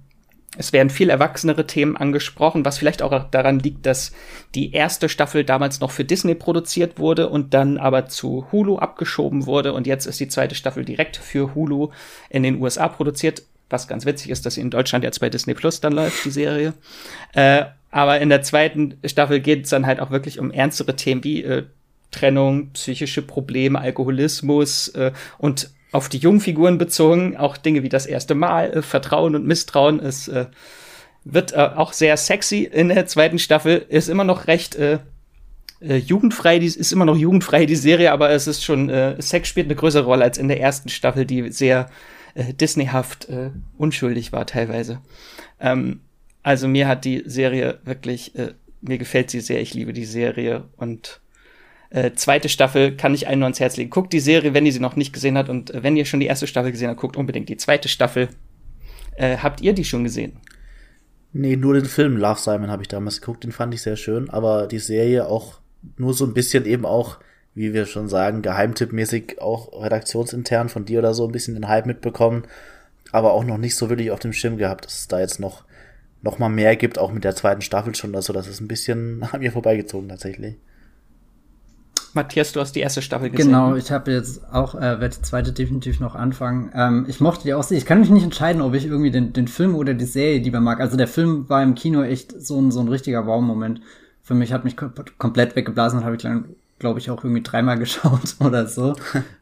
Es 0.57 0.71
werden 0.71 0.89
viel 0.89 1.09
erwachsenere 1.09 1.67
Themen 1.67 1.97
angesprochen, 1.97 2.63
was 2.63 2.77
vielleicht 2.77 3.01
auch 3.01 3.29
daran 3.29 3.59
liegt, 3.59 3.85
dass 3.85 4.13
die 4.55 4.71
erste 4.71 5.09
Staffel 5.09 5.43
damals 5.43 5.81
noch 5.81 5.91
für 5.91 6.05
Disney 6.05 6.35
produziert 6.35 6.99
wurde 6.99 7.27
und 7.27 7.53
dann 7.53 7.77
aber 7.77 8.05
zu 8.05 8.49
Hulu 8.53 8.77
abgeschoben 8.77 9.45
wurde 9.45 9.73
und 9.73 9.85
jetzt 9.85 10.05
ist 10.05 10.21
die 10.21 10.29
zweite 10.29 10.55
Staffel 10.55 10.85
direkt 10.85 11.17
für 11.17 11.53
Hulu 11.53 11.89
in 12.29 12.43
den 12.43 12.61
USA 12.61 12.87
produziert 12.87 13.43
was 13.69 13.87
ganz 13.87 14.05
witzig 14.05 14.31
ist, 14.31 14.45
dass 14.45 14.55
sie 14.55 14.61
in 14.61 14.69
Deutschland 14.69 15.03
jetzt 15.03 15.19
bei 15.19 15.29
Disney 15.29 15.53
Plus 15.53 15.81
dann 15.81 15.93
läuft, 15.93 16.23
die 16.25 16.31
Serie. 16.31 16.73
Äh, 17.33 17.65
aber 17.91 18.19
in 18.19 18.29
der 18.29 18.41
zweiten 18.41 18.97
Staffel 19.05 19.39
geht 19.39 19.65
es 19.65 19.69
dann 19.69 19.85
halt 19.85 19.99
auch 19.99 20.11
wirklich 20.11 20.39
um 20.39 20.51
ernstere 20.51 20.95
Themen 20.95 21.23
wie 21.23 21.43
äh, 21.43 21.63
Trennung, 22.11 22.71
psychische 22.71 23.21
Probleme, 23.21 23.79
Alkoholismus 23.79 24.89
äh, 24.89 25.11
und 25.37 25.71
auf 25.91 26.09
die 26.09 26.17
Jungfiguren 26.17 26.77
bezogen, 26.77 27.37
auch 27.37 27.57
Dinge 27.57 27.83
wie 27.83 27.89
das 27.89 28.05
erste 28.05 28.35
Mal, 28.35 28.71
äh, 28.71 28.81
Vertrauen 28.81 29.35
und 29.35 29.45
Misstrauen. 29.45 29.99
Es 29.99 30.27
äh, 30.27 30.45
wird 31.23 31.53
äh, 31.53 31.69
auch 31.75 31.93
sehr 31.93 32.17
sexy 32.17 32.63
in 32.63 32.89
der 32.89 33.07
zweiten 33.07 33.39
Staffel, 33.39 33.85
ist 33.89 34.09
immer 34.09 34.23
noch 34.23 34.47
recht 34.47 34.75
äh, 34.75 34.99
äh, 35.81 35.97
jugendfrei, 35.97 36.59
die 36.59 36.65
ist 36.65 36.91
immer 36.91 37.05
noch 37.05 37.17
jugendfrei, 37.17 37.65
die 37.65 37.75
Serie, 37.75 38.11
aber 38.11 38.31
es 38.31 38.47
ist 38.47 38.63
schon, 38.63 38.89
äh, 38.89 39.21
Sex 39.21 39.49
spielt 39.49 39.67
eine 39.67 39.75
größere 39.75 40.05
Rolle 40.05 40.23
als 40.23 40.37
in 40.37 40.47
der 40.47 40.59
ersten 40.59 40.89
Staffel, 40.89 41.25
die 41.25 41.51
sehr 41.51 41.89
äh, 42.37 42.53
Disneyhaft 42.53 43.29
äh, 43.29 43.49
unschuldig 43.77 44.31
war 44.31 44.45
teilweise. 44.45 45.01
Ähm, 45.59 46.01
also 46.43 46.67
mir 46.67 46.87
hat 46.87 47.03
die 47.03 47.23
Serie 47.25 47.79
wirklich, 47.83 48.35
äh, 48.35 48.53
mir 48.81 48.97
gefällt 48.97 49.31
sie 49.31 49.41
sehr, 49.41 49.59
ich 49.59 49.73
liebe 49.73 49.91
die 49.91 50.05
Serie 50.05 50.65
und 50.77 51.19
äh, 51.89 52.11
zweite 52.13 52.47
Staffel 52.47 52.95
kann 52.95 53.13
ich 53.13 53.27
allen 53.27 53.39
nur 53.39 53.47
ans 53.47 53.59
Herz 53.59 53.75
legen. 53.77 53.89
Guckt 53.89 54.13
die 54.13 54.19
Serie, 54.19 54.53
wenn 54.53 54.65
ihr 54.65 54.73
sie 54.73 54.79
noch 54.79 54.95
nicht 54.95 55.13
gesehen 55.13 55.37
habt 55.37 55.49
und 55.49 55.73
äh, 55.73 55.83
wenn 55.83 55.97
ihr 55.97 56.05
schon 56.05 56.19
die 56.19 56.27
erste 56.27 56.47
Staffel 56.47 56.71
gesehen 56.71 56.89
habt, 56.89 56.99
guckt 56.99 57.17
unbedingt 57.17 57.49
die 57.49 57.57
zweite 57.57 57.89
Staffel. 57.89 58.29
Äh, 59.15 59.37
habt 59.37 59.61
ihr 59.61 59.73
die 59.73 59.85
schon 59.85 60.03
gesehen? 60.03 60.39
Nee, 61.33 61.55
nur 61.55 61.73
den 61.73 61.85
Film 61.85 62.17
Love 62.17 62.39
Simon 62.39 62.69
habe 62.69 62.83
ich 62.83 62.87
damals 62.87 63.19
geguckt, 63.19 63.43
den 63.43 63.51
fand 63.51 63.73
ich 63.73 63.81
sehr 63.81 63.95
schön, 63.95 64.29
aber 64.29 64.67
die 64.67 64.79
Serie 64.79 65.27
auch 65.27 65.59
nur 65.97 66.13
so 66.13 66.25
ein 66.25 66.33
bisschen 66.33 66.65
eben 66.65 66.85
auch 66.85 67.17
wie 67.57 67.73
wir 67.73 67.87
schon 67.87 68.07
sagen, 68.07 68.43
geheimtippmäßig 68.43 69.41
auch 69.41 69.81
redaktionsintern 69.81 70.69
von 70.69 70.85
dir 70.85 70.99
oder 70.99 71.15
so 71.15 71.25
ein 71.25 71.31
bisschen 71.31 71.55
den 71.55 71.67
Hype 71.67 71.87
mitbekommen, 71.87 72.43
aber 73.11 73.33
auch 73.33 73.43
noch 73.43 73.57
nicht 73.57 73.75
so 73.75 73.89
wirklich 73.89 74.11
auf 74.11 74.19
dem 74.19 74.31
Schirm 74.31 74.57
gehabt, 74.57 74.85
dass 74.85 74.99
es 74.99 75.07
da 75.07 75.19
jetzt 75.19 75.39
noch, 75.39 75.63
noch 76.21 76.37
mal 76.37 76.49
mehr 76.49 76.75
gibt, 76.75 76.99
auch 76.99 77.11
mit 77.11 77.23
der 77.23 77.35
zweiten 77.35 77.61
Staffel 77.61 77.95
schon, 77.95 78.15
also 78.15 78.31
das 78.31 78.47
ist 78.47 78.61
ein 78.61 78.67
bisschen 78.67 79.23
an 79.31 79.39
mir 79.39 79.51
vorbeigezogen 79.51 80.07
tatsächlich. 80.07 80.55
Matthias, 82.13 82.51
du 82.51 82.59
hast 82.59 82.73
die 82.75 82.79
erste 82.79 83.01
Staffel 83.01 83.29
gesehen. 83.29 83.47
Genau, 83.47 83.75
ich 83.75 83.91
habe 83.91 84.11
jetzt 84.11 84.41
auch, 84.51 84.75
äh, 84.75 84.99
werde 84.99 85.09
die 85.09 85.21
zweite 85.21 85.51
definitiv 85.51 85.99
noch 85.99 86.15
anfangen. 86.15 86.71
Ähm, 86.73 87.05
ich 87.07 87.19
mochte 87.19 87.43
die 87.43 87.53
auch 87.53 87.63
sehr. 87.63 87.77
Ich 87.77 87.85
kann 87.85 87.99
mich 87.99 88.09
nicht 88.09 88.23
entscheiden, 88.23 88.61
ob 88.61 88.73
ich 88.73 88.85
irgendwie 88.85 89.11
den, 89.11 89.33
den 89.33 89.47
Film 89.47 89.75
oder 89.75 89.93
die 89.93 90.05
Serie 90.05 90.39
lieber 90.39 90.59
mag. 90.59 90.79
Also 90.79 90.97
der 90.97 91.07
Film 91.07 91.47
war 91.49 91.61
im 91.61 91.75
Kino 91.75 92.01
echt 92.01 92.41
so 92.41 92.59
ein, 92.59 92.71
so 92.71 92.79
ein 92.79 92.87
richtiger 92.87 93.27
Wow-Moment. 93.27 93.81
Für 94.23 94.33
mich 94.33 94.51
hat 94.51 94.63
mich 94.63 94.75
komplett 94.75 95.55
weggeblasen 95.55 95.99
und 95.99 96.05
habe 96.05 96.15
ich 96.15 96.21
dann 96.23 96.55
glaube 96.79 96.99
ich, 96.99 97.09
auch 97.09 97.23
irgendwie 97.23 97.43
dreimal 97.43 97.77
geschaut 97.79 98.35
oder 98.39 98.67
so. 98.67 98.95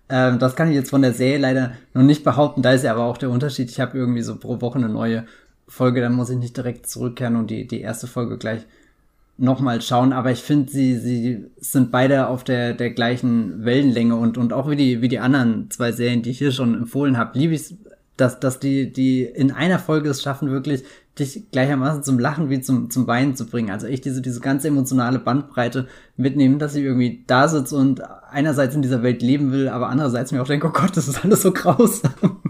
ähm, 0.09 0.39
das 0.39 0.55
kann 0.55 0.69
ich 0.69 0.75
jetzt 0.75 0.89
von 0.89 1.01
der 1.01 1.13
Serie 1.13 1.37
leider 1.37 1.71
noch 1.93 2.03
nicht 2.03 2.23
behaupten. 2.23 2.61
Da 2.61 2.73
ist 2.73 2.83
ja 2.83 2.91
aber 2.91 3.03
auch 3.03 3.17
der 3.17 3.29
Unterschied. 3.29 3.69
Ich 3.69 3.79
habe 3.79 3.97
irgendwie 3.97 4.21
so 4.21 4.35
pro 4.35 4.61
Woche 4.61 4.77
eine 4.77 4.89
neue 4.89 5.25
Folge, 5.67 6.01
dann 6.01 6.13
muss 6.13 6.29
ich 6.29 6.37
nicht 6.37 6.55
direkt 6.55 6.87
zurückkehren 6.87 7.35
und 7.35 7.49
die, 7.49 7.67
die 7.67 7.81
erste 7.81 8.07
Folge 8.07 8.37
gleich 8.37 8.65
nochmal 9.37 9.81
schauen, 9.81 10.13
aber 10.13 10.31
ich 10.31 10.41
finde, 10.41 10.71
sie, 10.71 10.97
sie 10.97 11.45
sind 11.57 11.91
beide 11.91 12.27
auf 12.27 12.45
der, 12.45 12.73
der 12.73 12.91
gleichen 12.91 13.65
Wellenlänge 13.65 14.15
und, 14.15 14.37
und 14.37 14.53
auch 14.53 14.69
wie 14.69 14.77
die, 14.77 15.01
wie 15.01 15.09
die 15.09 15.19
anderen 15.19 15.69
zwei 15.71 15.91
Serien, 15.91 16.21
die 16.21 16.29
ich 16.29 16.37
hier 16.37 16.53
schon 16.53 16.73
empfohlen 16.73 17.17
habe, 17.17 17.37
liebe 17.37 17.53
ich 17.53 17.75
dass, 18.17 18.39
dass 18.39 18.59
die, 18.59 18.91
die 18.91 19.23
in 19.23 19.51
einer 19.51 19.79
Folge 19.79 20.09
es 20.09 20.21
schaffen, 20.21 20.51
wirklich 20.51 20.83
dich 21.17 21.49
gleichermaßen 21.51 22.03
zum 22.03 22.19
Lachen 22.19 22.49
wie 22.49 22.59
zum, 22.59 22.89
zum 22.89 23.07
Weinen 23.07 23.35
zu 23.35 23.45
bringen. 23.45 23.71
Also 23.71 23.87
echt 23.87 24.03
diese, 24.03 24.21
diese 24.21 24.41
ganze 24.41 24.67
emotionale 24.67 25.19
Bandbreite 25.19 25.87
mitnehmen, 26.17 26.59
dass 26.59 26.75
ich 26.75 26.83
irgendwie 26.83 27.23
da 27.25 27.47
sitze 27.47 27.77
und 27.77 28.01
einerseits 28.29 28.75
in 28.75 28.81
dieser 28.81 29.01
Welt 29.01 29.21
leben 29.21 29.51
will, 29.51 29.69
aber 29.69 29.89
andererseits 29.89 30.31
mir 30.33 30.41
auch 30.41 30.47
denke, 30.47 30.67
oh 30.67 30.71
Gott, 30.71 30.97
das 30.97 31.07
ist 31.07 31.23
alles 31.23 31.41
so 31.41 31.53
grausam. 31.53 32.41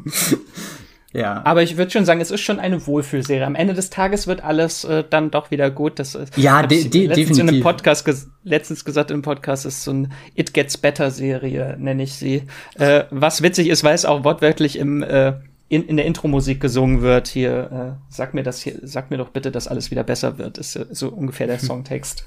ja. 1.14 1.44
Aber 1.46 1.62
ich 1.62 1.78
würde 1.78 1.92
schon 1.92 2.06
sagen, 2.06 2.22
es 2.22 2.32
ist 2.32 2.42
schon 2.42 2.60
eine 2.60 2.88
Wohlfühlserie. 2.88 3.46
Am 3.46 3.54
Ende 3.54 3.76
des 3.76 3.92
Tages 3.92 4.26
wird 4.26 4.44
alles 4.44 4.84
äh, 4.84 5.04
dann 5.08 5.30
doch 5.30 5.52
wieder 5.52 5.70
gut. 5.70 6.00
Das 6.00 6.16
ist, 6.16 6.36
ja, 6.36 6.66
de 6.66 6.88
de 6.88 7.06
letztens 7.06 7.28
definitiv. 7.28 7.40
In 7.40 7.50
einem 7.50 7.62
Podcast 7.62 8.04
ges 8.04 8.32
letztens 8.44 8.84
gesagt 8.84 9.12
im 9.12 9.22
Podcast 9.22 9.68
ist 9.68 9.84
so 9.84 9.92
ein 9.92 10.12
It 10.34 10.56
Gets 10.56 10.78
Better 10.78 11.12
Serie, 11.12 11.78
nenne 11.80 12.02
ich 12.02 12.14
sie. 12.14 12.44
Äh, 12.80 13.04
was 13.12 13.44
witzig 13.44 13.70
ist, 13.70 13.84
weil 13.84 13.94
es 13.94 14.06
auch 14.06 14.24
wortwörtlich 14.24 14.80
im 14.80 15.04
äh, 15.04 15.34
in, 15.76 15.84
in 15.88 15.98
der 15.98 16.06
Intro-Musik 16.06 16.62
gesungen 16.62 17.02
wird, 17.02 17.28
hier, 17.28 17.98
äh, 18.00 18.14
sag 18.14 18.34
mir 18.34 18.44
das 18.44 18.62
hier, 18.62 18.76
sag 18.82 19.12
mir 19.12 19.18
doch 19.18 19.30
bitte, 19.30 19.52
dass 19.52 19.68
alles 19.68 19.92
wieder 19.92 20.06
besser 20.06 20.38
wird, 20.38 20.58
ist 20.58 20.74
so 20.74 21.10
ungefähr 21.10 21.48
der 21.48 21.60
Songtext. 21.60 22.26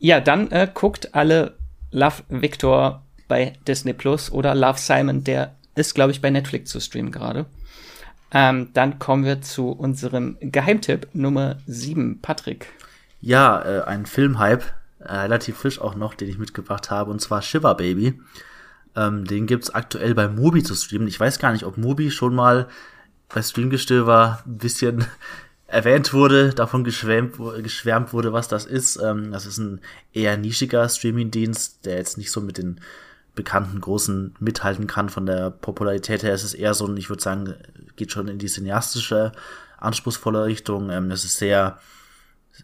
ja, 0.00 0.20
dann 0.20 0.50
äh, 0.50 0.68
guckt 0.72 1.14
alle 1.14 1.54
Love 1.92 2.24
Victor 2.28 3.04
bei 3.28 3.52
Disney 3.68 3.92
Plus 3.92 4.32
oder 4.32 4.56
Love 4.56 4.78
Simon, 4.78 5.22
der 5.22 5.54
ist, 5.76 5.94
glaube 5.94 6.10
ich, 6.10 6.20
bei 6.20 6.30
Netflix 6.30 6.70
zu 6.70 6.80
streamen 6.80 7.12
gerade. 7.12 7.46
Ähm, 8.32 8.70
dann 8.74 8.98
kommen 8.98 9.24
wir 9.24 9.42
zu 9.42 9.70
unserem 9.70 10.36
Geheimtipp 10.40 11.08
Nummer 11.12 11.58
7, 11.66 12.20
Patrick. 12.20 12.66
Ja, 13.20 13.62
äh, 13.62 13.82
ein 13.84 14.06
Filmhype, 14.06 14.64
äh, 14.98 15.12
relativ 15.12 15.58
frisch 15.58 15.80
auch 15.80 15.94
noch, 15.94 16.14
den 16.14 16.28
ich 16.28 16.38
mitgebracht 16.38 16.90
habe, 16.90 17.12
und 17.12 17.20
zwar 17.20 17.42
Shiver 17.42 17.76
Baby. 17.76 18.20
Ähm, 18.96 19.24
den 19.24 19.46
gibt's 19.46 19.70
aktuell 19.70 20.14
bei 20.14 20.28
Mubi 20.28 20.62
zu 20.62 20.74
streamen. 20.74 21.08
Ich 21.08 21.20
weiß 21.20 21.38
gar 21.38 21.52
nicht, 21.52 21.64
ob 21.64 21.76
Mubi 21.76 22.10
schon 22.10 22.34
mal 22.34 22.68
bei 23.28 23.42
Streamgestöber 23.42 24.42
ein 24.44 24.58
bisschen 24.58 25.04
erwähnt 25.66 26.12
wurde, 26.12 26.50
davon 26.50 26.82
geschwärmt, 26.82 27.36
geschwärmt 27.62 28.12
wurde, 28.12 28.32
was 28.32 28.48
das 28.48 28.66
ist. 28.66 28.96
Ähm, 28.96 29.30
das 29.32 29.46
ist 29.46 29.58
ein 29.58 29.80
eher 30.12 30.36
nischiger 30.36 30.88
Streamingdienst, 30.88 31.86
der 31.86 31.96
jetzt 31.96 32.18
nicht 32.18 32.32
so 32.32 32.40
mit 32.40 32.58
den 32.58 32.80
bekannten 33.34 33.80
großen 33.80 34.34
mithalten 34.40 34.86
kann 34.86 35.08
von 35.08 35.26
der 35.26 35.50
Popularität 35.50 36.22
her. 36.22 36.34
Es 36.34 36.44
ist 36.44 36.54
eher 36.54 36.74
so 36.74 36.86
ein, 36.86 36.96
ich 36.96 37.08
würde 37.08 37.22
sagen, 37.22 37.54
geht 37.96 38.12
schon 38.12 38.28
in 38.28 38.38
die 38.38 38.48
cineastische, 38.48 39.32
anspruchsvolle 39.78 40.44
Richtung. 40.44 40.90
Ähm, 40.90 41.10
es 41.10 41.24
ist 41.24 41.36
sehr 41.36 41.78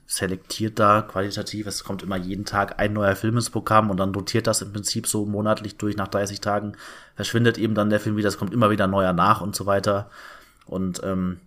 selektiert 0.07 0.79
da 0.79 1.03
qualitativ. 1.03 1.67
Es 1.67 1.83
kommt 1.83 2.03
immer 2.03 2.17
jeden 2.17 2.45
Tag 2.45 2.79
ein 2.79 2.93
neuer 2.93 3.17
Film 3.17 3.37
ins 3.37 3.51
Programm 3.51 3.91
und 3.91 3.97
dann 3.99 4.15
rotiert 4.15 4.47
das 4.47 4.63
im 4.63 4.73
Prinzip 4.73 5.07
so 5.07 5.27
monatlich 5.27 5.77
durch. 5.77 5.97
Nach 5.97 6.09
30 6.09 6.41
Tagen 6.41 6.73
verschwindet 7.17 7.59
eben 7.59 7.75
dann 7.75 7.91
der 7.91 8.01
Film 8.01 8.17
wieder. 8.17 8.29
Es 8.29 8.39
kommt 8.39 8.53
immer 8.53 8.71
wieder 8.71 8.87
neuer 8.87 9.13
nach 9.13 9.41
und 9.41 9.57
so 9.57 9.67
weiter. 9.67 10.09
Und 10.65 11.01
ähm, 11.03 11.41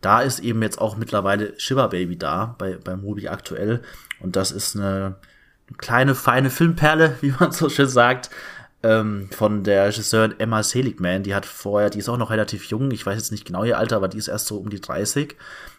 da 0.00 0.22
ist 0.22 0.40
eben 0.40 0.62
jetzt 0.62 0.80
auch 0.80 0.96
mittlerweile 0.96 1.58
Shiver 1.58 1.88
Baby 1.88 2.16
da, 2.16 2.56
bei, 2.58 2.76
bei 2.76 2.96
Mubi 2.96 3.28
aktuell. 3.28 3.82
Und 4.18 4.34
das 4.34 4.50
ist 4.50 4.76
eine, 4.76 5.16
eine 5.68 5.76
kleine, 5.78 6.14
feine 6.16 6.50
Filmperle, 6.50 7.16
wie 7.20 7.34
man 7.38 7.52
so 7.52 7.68
schön 7.68 7.88
sagt, 7.88 8.30
ähm, 8.82 9.28
von 9.30 9.62
der 9.62 9.86
Regisseurin 9.86 10.34
Emma 10.38 10.64
Seligman. 10.64 11.22
Die 11.22 11.34
hat 11.34 11.46
vorher, 11.46 11.90
die 11.90 11.98
ist 11.98 12.08
auch 12.08 12.16
noch 12.16 12.30
relativ 12.30 12.64
jung, 12.64 12.90
ich 12.90 13.06
weiß 13.06 13.16
jetzt 13.16 13.30
nicht 13.30 13.44
genau 13.44 13.62
ihr 13.62 13.78
Alter, 13.78 13.96
aber 13.96 14.08
die 14.08 14.18
ist 14.18 14.28
erst 14.28 14.46
so 14.46 14.56
um 14.56 14.70
die 14.70 14.80
30 14.80 15.36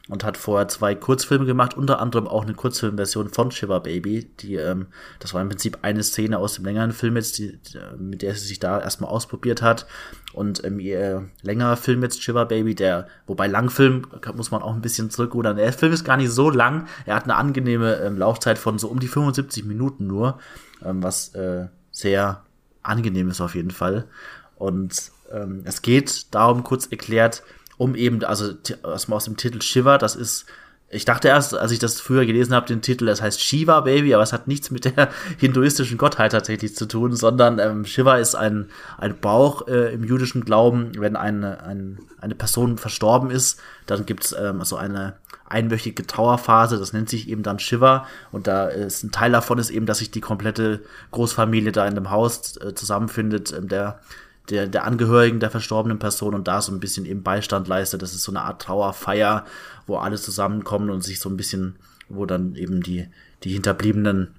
und 0.09 0.23
hat 0.23 0.35
vorher 0.35 0.67
zwei 0.67 0.95
Kurzfilme 0.95 1.45
gemacht, 1.45 1.77
unter 1.77 1.99
anderem 1.99 2.27
auch 2.27 2.43
eine 2.43 2.53
Kurzfilmversion 2.53 3.29
von 3.29 3.51
Shiver 3.51 3.79
Baby, 3.79 4.25
die, 4.39 4.55
ähm, 4.55 4.87
das 5.19 5.33
war 5.33 5.41
im 5.41 5.49
Prinzip 5.49 5.79
eine 5.83 6.03
Szene 6.03 6.39
aus 6.39 6.55
dem 6.55 6.65
längeren 6.65 6.91
Film 6.91 7.15
jetzt, 7.15 7.37
die, 7.37 7.59
mit 7.97 8.21
der 8.21 8.33
sie 8.35 8.47
sich 8.47 8.59
da 8.59 8.79
erstmal 8.79 9.11
ausprobiert 9.11 9.61
hat. 9.61 9.85
Und 10.33 10.63
ähm, 10.63 10.79
ihr 10.79 11.29
längerer 11.41 11.77
Film 11.77 12.01
jetzt, 12.01 12.23
Shiver 12.23 12.45
Baby, 12.45 12.73
der, 12.73 13.07
wobei 13.27 13.47
Langfilm 13.47 14.07
muss 14.35 14.51
man 14.51 14.63
auch 14.63 14.73
ein 14.73 14.81
bisschen 14.81 15.09
zurückrudern. 15.11 15.57
Der 15.57 15.71
Film 15.71 15.93
ist 15.93 16.03
gar 16.03 16.17
nicht 16.17 16.31
so 16.31 16.49
lang, 16.49 16.87
er 17.05 17.15
hat 17.15 17.25
eine 17.25 17.35
angenehme 17.35 17.95
ähm, 17.97 18.17
Laufzeit 18.17 18.57
von 18.57 18.79
so 18.79 18.87
um 18.87 18.99
die 18.99 19.07
75 19.07 19.65
Minuten 19.65 20.07
nur, 20.07 20.39
ähm, 20.83 21.03
was 21.03 21.35
äh, 21.35 21.67
sehr 21.91 22.43
angenehm 22.81 23.29
ist 23.29 23.41
auf 23.41 23.55
jeden 23.55 23.71
Fall. 23.71 24.07
Und 24.55 25.11
ähm, 25.31 25.61
es 25.65 25.81
geht 25.81 26.33
darum, 26.33 26.63
kurz 26.63 26.87
erklärt, 26.87 27.43
um 27.81 27.95
eben, 27.95 28.23
also 28.23 28.53
erstmal 28.83 29.17
aus 29.17 29.25
dem 29.25 29.37
Titel 29.37 29.59
Shiva, 29.59 29.97
das 29.97 30.15
ist, 30.15 30.45
ich 30.91 31.03
dachte 31.03 31.29
erst, 31.29 31.55
als 31.55 31.71
ich 31.71 31.79
das 31.79 31.99
früher 31.99 32.27
gelesen 32.27 32.53
habe, 32.53 32.67
den 32.67 32.83
Titel, 32.83 33.07
das 33.07 33.23
heißt 33.23 33.41
Shiva 33.41 33.79
Baby, 33.79 34.13
aber 34.13 34.21
es 34.21 34.33
hat 34.33 34.47
nichts 34.47 34.69
mit 34.69 34.85
der 34.85 35.09
hinduistischen 35.39 35.97
Gottheit 35.97 36.31
tatsächlich 36.31 36.75
zu 36.75 36.85
tun, 36.85 37.15
sondern 37.15 37.57
ähm, 37.57 37.83
Shiva 37.85 38.17
ist 38.17 38.35
ein, 38.35 38.69
ein 38.99 39.17
Bauch 39.19 39.67
äh, 39.67 39.91
im 39.95 40.03
jüdischen 40.03 40.45
Glauben, 40.45 40.91
wenn 40.99 41.15
eine, 41.15 41.63
ein, 41.63 41.97
eine 42.19 42.35
Person 42.35 42.77
verstorben 42.77 43.31
ist, 43.31 43.59
dann 43.87 44.05
gibt's 44.05 44.35
ähm, 44.39 44.63
so 44.63 44.75
eine 44.75 45.15
einwöchige 45.49 46.05
Trauerphase, 46.05 46.77
das 46.77 46.93
nennt 46.93 47.09
sich 47.09 47.29
eben 47.29 47.41
dann 47.41 47.57
Shiva. 47.57 48.05
Und 48.31 48.45
da 48.45 48.67
ist 48.67 49.03
ein 49.03 49.11
Teil 49.11 49.31
davon 49.31 49.57
ist 49.57 49.71
eben, 49.71 49.87
dass 49.87 49.97
sich 49.97 50.11
die 50.11 50.21
komplette 50.21 50.81
Großfamilie 51.09 51.71
da 51.71 51.87
in 51.87 51.95
dem 51.95 52.11
Haus 52.11 52.57
äh, 52.57 52.75
zusammenfindet, 52.75 53.51
ähm, 53.51 53.67
der 53.67 54.01
der, 54.49 54.67
der 54.67 54.85
Angehörigen 54.85 55.39
der 55.39 55.51
verstorbenen 55.51 55.99
Person 55.99 56.33
und 56.33 56.47
da 56.47 56.61
so 56.61 56.71
ein 56.71 56.79
bisschen 56.79 57.05
eben 57.05 57.23
Beistand 57.23 57.67
leistet. 57.67 58.01
Das 58.01 58.13
ist 58.13 58.23
so 58.23 58.31
eine 58.31 58.41
Art 58.41 58.61
Trauerfeier, 58.61 59.45
wo 59.87 59.97
alle 59.97 60.17
zusammenkommen 60.17 60.89
und 60.89 61.03
sich 61.03 61.19
so 61.19 61.29
ein 61.29 61.37
bisschen, 61.37 61.75
wo 62.09 62.25
dann 62.25 62.55
eben 62.55 62.81
die, 62.81 63.07
die 63.43 63.53
Hinterbliebenen 63.53 64.35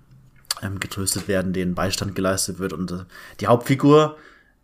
ähm, 0.63 0.81
getröstet 0.81 1.29
werden, 1.29 1.53
denen 1.53 1.75
Beistand 1.75 2.15
geleistet 2.15 2.59
wird. 2.59 2.73
Und 2.73 2.91
äh, 2.91 3.05
die 3.41 3.47
Hauptfigur 3.47 4.17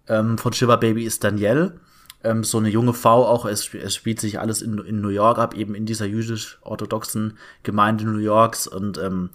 ähm, 0.09 0.39
von 0.39 0.53
Shiva 0.53 0.77
Baby 0.77 1.05
ist 1.05 1.25
Danielle 1.25 1.81
ähm, 2.25 2.45
so 2.45 2.59
eine 2.59 2.69
junge 2.69 2.95
Frau 2.95 3.27
auch, 3.27 3.45
es, 3.45 3.73
es 3.75 3.95
spielt 3.95 4.21
sich 4.21 4.41
alles 4.41 4.63
in, 4.63 4.79
in 4.79 5.01
New 5.01 5.09
York 5.09 5.39
ab, 5.39 5.55
eben 5.55 5.75
in 5.75 5.87
dieser 5.87 6.07
jüdisch-orthodoxen 6.07 7.39
Gemeinde 7.63 8.05
New 8.05 8.19
Yorks 8.19 8.67
und 8.67 8.99
ähm, 8.99 9.31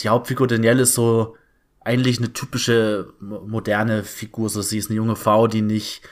die 0.00 0.08
Hauptfigur 0.08 0.46
Danielle 0.46 0.82
ist 0.82 0.94
so 0.94 1.36
eigentlich 1.82 2.18
eine 2.18 2.32
typische 2.32 3.12
moderne 3.20 4.04
Figur, 4.04 4.48
so 4.48 4.62
sie 4.62 4.78
ist 4.78 4.90
eine 4.90 4.96
junge 4.96 5.16
Frau, 5.16 5.46
die 5.46 5.62
nicht 5.62 6.02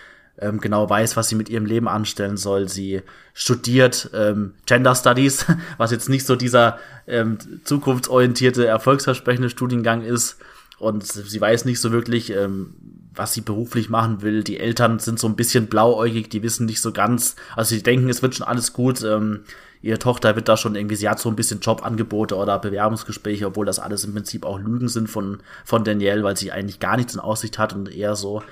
ähm, 0.40 0.60
genau 0.60 0.88
weiß, 0.88 1.16
was 1.16 1.28
sie 1.28 1.34
mit 1.34 1.48
ihrem 1.48 1.66
Leben 1.66 1.88
anstellen 1.88 2.36
soll. 2.36 2.68
Sie 2.68 3.02
studiert 3.34 4.10
ähm, 4.14 4.54
Gender 4.66 4.94
Studies, 4.94 5.46
was 5.78 5.90
jetzt 5.90 6.08
nicht 6.08 6.26
so 6.26 6.36
dieser 6.36 6.78
ähm, 7.06 7.38
zukunftsorientierte, 7.64 8.66
erfolgsversprechende 8.66 9.50
Studiengang 9.50 10.02
ist. 10.02 10.38
Und 10.78 11.04
sie 11.04 11.40
weiß 11.40 11.64
nicht 11.64 11.80
so 11.80 11.90
wirklich, 11.90 12.30
ähm, 12.30 12.74
was 13.12 13.34
sie 13.34 13.40
beruflich 13.40 13.88
machen 13.88 14.22
will. 14.22 14.44
Die 14.44 14.60
Eltern 14.60 15.00
sind 15.00 15.18
so 15.18 15.26
ein 15.26 15.34
bisschen 15.34 15.66
blauäugig, 15.66 16.28
die 16.28 16.44
wissen 16.44 16.66
nicht 16.66 16.80
so 16.80 16.92
ganz. 16.92 17.34
Also 17.56 17.74
sie 17.74 17.82
denken, 17.82 18.08
es 18.08 18.22
wird 18.22 18.36
schon 18.36 18.46
alles 18.46 18.72
gut. 18.72 19.02
Ähm, 19.02 19.40
ihre 19.82 19.98
Tochter 19.98 20.36
wird 20.36 20.48
da 20.48 20.56
schon 20.56 20.74
irgendwie, 20.74 20.96
sie 20.96 21.08
hat 21.08 21.20
so 21.20 21.28
ein 21.28 21.36
bisschen 21.36 21.60
Jobangebote 21.60 22.36
oder 22.36 22.58
Bewerbungsgespräche, 22.58 23.46
obwohl 23.46 23.66
das 23.66 23.78
alles 23.78 24.04
im 24.04 24.14
Prinzip 24.14 24.44
auch 24.44 24.58
Lügen 24.58 24.88
sind 24.88 25.08
von, 25.08 25.38
von 25.64 25.84
Danielle, 25.84 26.22
weil 26.24 26.36
sie 26.36 26.52
eigentlich 26.52 26.80
gar 26.80 26.96
nichts 26.96 27.14
in 27.14 27.20
Aussicht 27.20 27.58
hat 27.58 27.72
und 27.72 27.94
eher 27.94 28.16
so, 28.16 28.42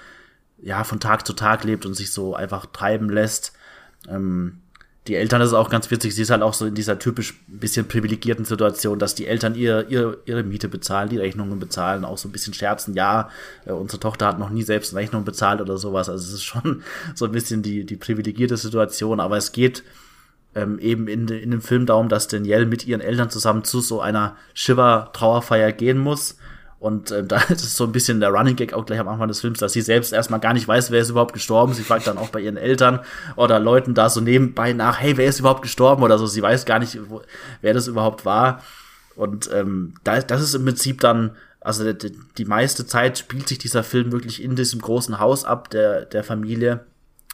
ja, 0.63 0.85
von 0.85 1.01
Tag 1.01 1.27
zu 1.27 1.33
Tag 1.33 1.65
lebt 1.65 1.87
und 1.87 1.95
sich 1.95 2.13
so 2.13 2.35
einfach 2.35 2.67
treiben 2.67 3.11
lässt. 3.11 3.53
Ähm, 4.09 4.59
die 5.07 5.15
Eltern, 5.15 5.41
das 5.41 5.51
ist 5.51 5.55
auch 5.55 5.71
ganz 5.71 5.91
witzig, 5.91 6.15
sie 6.15 6.23
ist 6.23 6.31
halt 6.31 6.43
auch 6.43 6.55
so 6.55 6.67
in 6.67 6.75
dieser 6.75 6.99
typisch 6.99 7.41
bisschen 7.47 7.87
privilegierten 7.87 8.45
Situation, 8.45 8.99
dass 8.99 9.15
die 9.15 9.27
Eltern 9.27 9.55
ihr, 9.55 9.89
ihr, 9.89 10.19
ihre 10.25 10.43
Miete 10.43 10.69
bezahlen, 10.69 11.09
die 11.09 11.19
Rechnungen 11.19 11.61
bezahlen, 11.61 12.05
auch 12.05 12.19
so 12.19 12.29
ein 12.29 12.33
bisschen 12.33 12.55
scherzen, 12.55 12.95
ja, 12.95 13.31
äh, 13.67 13.73
unsere 13.73 14.01
Tochter 14.01 14.27
hat 14.27 14.39
noch 14.39 14.51
nie 14.51 14.63
selbst 14.63 14.93
eine 14.93 15.03
Rechnung 15.03 15.25
bezahlt 15.25 15.61
oder 15.61 15.79
sowas. 15.79 16.09
Also 16.09 16.25
es 16.25 16.33
ist 16.33 16.45
schon 16.45 16.83
so 17.15 17.25
ein 17.25 17.33
bisschen 17.33 17.63
die, 17.63 17.85
die 17.85 17.97
privilegierte 17.97 18.57
Situation, 18.57 19.21
aber 19.21 19.37
es 19.37 19.53
geht 19.53 19.85
ähm, 20.57 20.81
eben 20.81 21.07
in, 21.07 21.29
in 21.29 21.53
dem 21.53 21.61
Film 21.61 21.87
darum, 21.87 22.09
dass 22.09 22.27
Danielle 22.27 22.67
mit 22.67 22.87
ihren 22.87 23.01
Eltern 23.01 23.31
zusammen 23.31 23.63
zu 23.63 23.81
so 23.81 24.01
einer 24.01 24.37
Shiva-Trauerfeier 24.55 25.71
gehen 25.71 25.99
muss 25.99 26.39
und 26.79 27.11
äh, 27.11 27.25
da 27.27 27.39
ist 27.49 27.77
so 27.77 27.85
ein 27.85 27.93
bisschen 27.93 28.21
der 28.21 28.31
Running 28.31 28.57
Gag 28.57 28.73
auch 28.73 28.87
gleich 28.87 29.01
am 29.01 29.09
Anfang 29.09 29.29
des 29.29 29.41
Films, 29.41 29.59
dass 29.59 29.73
sie 29.73 29.83
selbst 29.83 30.13
erstmal 30.13 30.41
gar 30.41 30.53
nicht 30.53 30.67
weiß, 30.67 30.91
wer 30.91 31.01
ist 31.01 31.11
überhaupt 31.11 31.33
gestorben. 31.33 31.75
Sie 31.75 31.83
fragt 31.83 32.07
dann 32.07 32.19
auch 32.19 32.29
bei 32.29 32.41
ihren 32.41 32.57
Eltern 32.57 33.01
oder 33.37 33.59
Leuten 33.59 33.95
da 33.95 34.09
so 34.09 34.21
nebenbei 34.21 34.73
nach, 34.73 35.01
hey, 35.01 35.17
wer 35.17 35.27
ist 35.27 35.41
überhaupt 35.41 35.63
gestorben 35.63 36.03
oder 36.03 36.19
so. 36.19 36.27
Sie 36.27 36.43
weiß 36.43 36.65
gar 36.65 36.79
nicht, 36.79 36.99
wo, 37.09 37.23
wer 37.61 37.75
das 37.75 37.89
überhaupt 37.89 38.25
war. 38.25 38.63
Und 39.15 39.51
ähm, 39.53 39.95
da, 40.05 40.21
das 40.21 40.43
ist 40.43 40.55
im 40.55 40.65
Prinzip 40.65 41.01
dann, 41.01 41.33
also 41.61 41.93
die, 41.93 42.13
die 42.37 42.45
meiste 42.45 42.87
Zeit 42.87 43.19
spielt 43.19 43.49
sich 43.49 43.59
dieser 43.59 43.83
Film 43.83 44.13
wirklich 44.13 44.43
in 44.43 44.57
diesem 44.57 44.81
großen 44.81 45.19
Haus 45.19 45.45
ab, 45.45 45.71
der, 45.71 46.05
der 46.05 46.23
Familie 46.23 46.85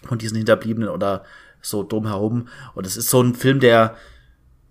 von 0.04 0.18
diesen 0.18 0.36
Hinterbliebenen 0.36 0.88
oder 0.88 1.24
so 1.62 1.82
drumherum. 1.82 2.48
Und 2.74 2.86
es 2.86 2.96
ist 2.96 3.08
so 3.08 3.22
ein 3.22 3.34
Film, 3.34 3.60
der 3.60 3.96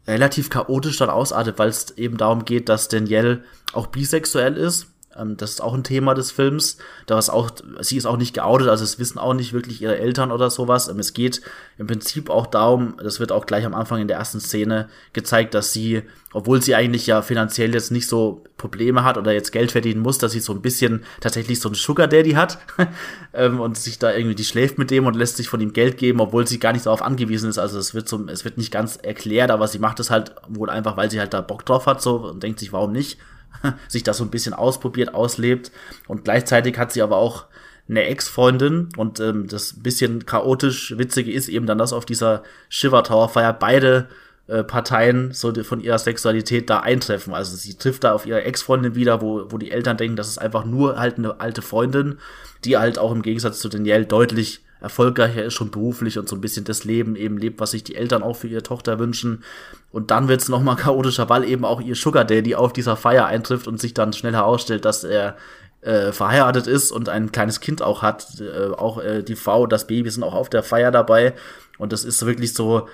relativ 0.08 0.50
chaotisch 0.50 0.98
dann 0.98 1.10
ausartet, 1.10 1.58
weil 1.58 1.70
es 1.70 1.98
eben 1.98 2.18
darum 2.18 2.46
geht, 2.46 2.70
dass 2.70 2.88
Danielle 2.88 3.44
auch 3.74 3.88
bisexuell 3.88 4.58
ist 4.58 4.91
Ähm, 5.18 5.38
das 5.38 5.52
ist 5.52 5.62
auch 5.62 5.74
ein 5.74 5.84
Thema 5.84 6.14
des 6.14 6.32
Films. 6.32 6.78
Da 7.06 7.16
was 7.16 7.30
auch, 7.30 7.52
sie 7.82 7.98
ist 7.98 8.06
auch 8.06 8.18
nicht 8.18 8.34
geoutet, 8.34 8.68
also 8.68 8.84
es 8.84 9.00
wissen 9.00 9.20
auch 9.20 9.34
nicht 9.34 9.54
wirklich 9.54 9.82
ihre 9.82 9.98
Eltern 9.98 10.32
oder 10.32 10.50
sowas. 10.50 10.88
Ähm, 10.88 11.00
es 11.00 11.14
geht 11.14 11.42
im 11.78 11.88
Prinzip 11.88 12.30
auch 12.30 12.48
darum, 12.48 12.96
das 13.02 13.20
wird 13.20 13.32
auch 13.32 13.46
gleich 13.46 13.66
am 13.66 13.74
Anfang 13.74 14.02
in 14.02 14.08
der 14.08 14.18
ersten 14.18 14.40
Szene 14.40 14.90
gezeigt, 15.14 15.54
dass 15.54 15.74
sie, 15.74 16.04
obwohl 16.34 16.62
sie 16.62 16.76
eigentlich 16.76 17.08
ja 17.08 17.22
finanziell 17.22 17.74
jetzt 17.74 17.92
nicht 17.92 18.08
so 18.08 18.44
Probleme 18.58 19.04
hat 19.04 19.18
oder 19.18 19.34
jetzt 19.34 19.52
Geld 19.52 19.72
verdienen 19.72 20.02
muss, 20.02 20.18
dass 20.18 20.32
sie 20.32 20.40
so 20.40 20.54
ein 20.54 20.62
bisschen 20.62 21.04
tatsächlich 21.20 21.60
so 21.60 21.70
einen 21.70 21.76
Sugar 21.76 22.08
Daddy 22.08 22.32
hat 22.32 22.60
ähm, 23.34 23.60
und 23.60 23.78
sich 23.78 24.00
da 24.00 24.14
irgendwie, 24.14 24.36
die 24.36 24.46
schläft 24.46 24.78
mit 24.78 24.92
dem 24.92 25.06
und 25.06 25.16
lässt 25.16 25.38
sich 25.38 25.50
von 25.50 25.62
ihm 25.62 25.74
Geld 25.74 25.98
geben, 25.98 26.22
obwohl 26.22 26.48
sie 26.48 26.60
gar 26.60 26.74
nicht 26.74 26.86
darauf 26.86 27.02
angewiesen 27.02 27.50
ist. 27.50 27.58
Also 27.58 27.80
es 27.80 27.94
wird 27.94 28.08
so, 28.08 28.26
es 28.28 28.46
wird 28.46 28.58
nicht 28.58 28.72
ganz 28.72 28.98
erklärt, 28.98 29.52
aber 29.52 29.68
sie 29.68 29.80
macht 29.80 30.00
es 30.00 30.10
halt 30.10 30.36
wohl 30.48 30.70
einfach, 30.70 30.96
weil 30.98 31.12
sie 31.12 31.20
halt 31.20 31.34
da 31.34 31.42
Bock 31.42 31.66
drauf 31.66 31.86
hat 31.88 32.02
so 32.02 32.18
und 32.18 32.44
denkt 32.44 32.60
sich, 32.60 32.72
warum 32.72 32.92
nicht? 32.92 33.18
sich 33.88 34.04
das 34.04 34.18
so 34.18 34.24
ein 34.24 34.32
bisschen 34.32 34.54
ausprobiert, 34.54 35.14
auslebt. 35.14 35.72
Und 36.08 36.24
gleichzeitig 36.24 36.78
hat 36.78 36.92
sie 36.92 37.02
aber 37.02 37.18
auch 37.18 37.46
eine 37.90 38.04
Ex-Freundin 38.04 38.90
und 38.96 39.20
ähm, 39.20 39.48
das 39.48 39.82
bisschen 39.82 40.26
chaotisch 40.26 40.98
Witzige 40.98 41.32
ist 41.32 41.50
eben 41.50 41.66
dann, 41.66 41.78
dass 41.78 41.94
auf 41.94 42.06
dieser 42.06 42.44
Shiver 42.70 43.04
Tower 43.04 43.28
Feier 43.28 43.52
beide 43.54 44.08
äh, 44.48 44.64
Parteien 44.64 45.32
so 45.34 45.54
von 45.64 45.82
ihrer 45.82 46.00
Sexualität 46.00 46.70
da 46.70 46.80
eintreffen. 46.80 47.34
Also 47.34 47.56
sie 47.56 47.76
trifft 47.76 48.04
da 48.04 48.14
auf 48.14 48.26
ihre 48.26 48.44
Ex-Freundin 48.44 48.96
wieder, 48.96 49.22
wo, 49.22 49.52
wo 49.52 49.58
die 49.58 49.72
Eltern 49.72 49.98
denken, 49.98 50.16
das 50.16 50.28
ist 50.28 50.38
einfach 50.38 50.66
nur 50.66 50.98
halt 50.98 51.18
eine 51.18 51.40
alte 51.40 51.62
Freundin, 51.62 52.18
die 52.64 52.78
halt 52.78 52.98
auch 52.98 53.12
im 53.12 53.22
Gegensatz 53.22 53.60
zu 53.60 53.70
Danielle 53.70 54.06
deutlich 54.06 54.62
erfolgreicher 54.82 55.44
ist, 55.44 55.54
schon 55.54 55.72
beruflich 55.72 56.18
und 56.18 56.28
so 56.28 56.36
ein 56.36 56.42
bisschen 56.42 56.66
das 56.66 56.84
Leben 56.84 57.16
eben 57.16 57.38
lebt, 57.38 57.60
was 57.60 57.72
sich 57.72 57.84
die 57.84 57.96
Eltern 57.96 58.24
auch 58.24 58.36
für 58.36 58.48
ihre 58.48 58.64
Tochter 58.64 59.00
wünschen. 59.00 59.44
Und 59.92 60.12
dann 60.12 60.28
wird's 60.28 60.50
noch 60.50 60.62
mal 60.62 60.76
chaotischer, 60.78 61.30
weil 61.30 61.44
eben 61.44 61.64
auch 61.64 61.80
ihr 61.80 61.96
Sugar 61.96 62.26
Daddy 62.26 62.56
auf 62.56 62.74
dieser 62.74 62.98
Feier 62.98 63.28
eintrifft 63.28 63.68
und 63.68 63.80
sich 63.80 63.94
dann 63.94 64.12
schnell 64.12 64.34
herausstellt, 64.34 64.84
dass 64.86 65.04
er 65.04 65.38
äh, 65.82 66.12
verheiratet 66.12 66.68
ist 66.68 66.92
und 66.92 67.10
ein 67.10 67.32
kleines 67.32 67.60
Kind 67.60 67.82
auch 67.82 68.02
hat. 68.02 68.42
Äh, 68.42 68.74
auch 68.74 69.02
äh, 69.02 69.24
die 69.24 69.36
Frau, 69.36 69.68
das 69.68 69.88
Baby 69.88 70.10
sind 70.10 70.24
auch 70.24 70.34
auf 70.34 70.50
der 70.50 70.64
Feier 70.64 70.92
dabei. 70.92 71.34
Und 71.78 71.94
das 71.94 72.04
ist 72.04 72.26
wirklich 72.26 72.54
so, 72.54 72.88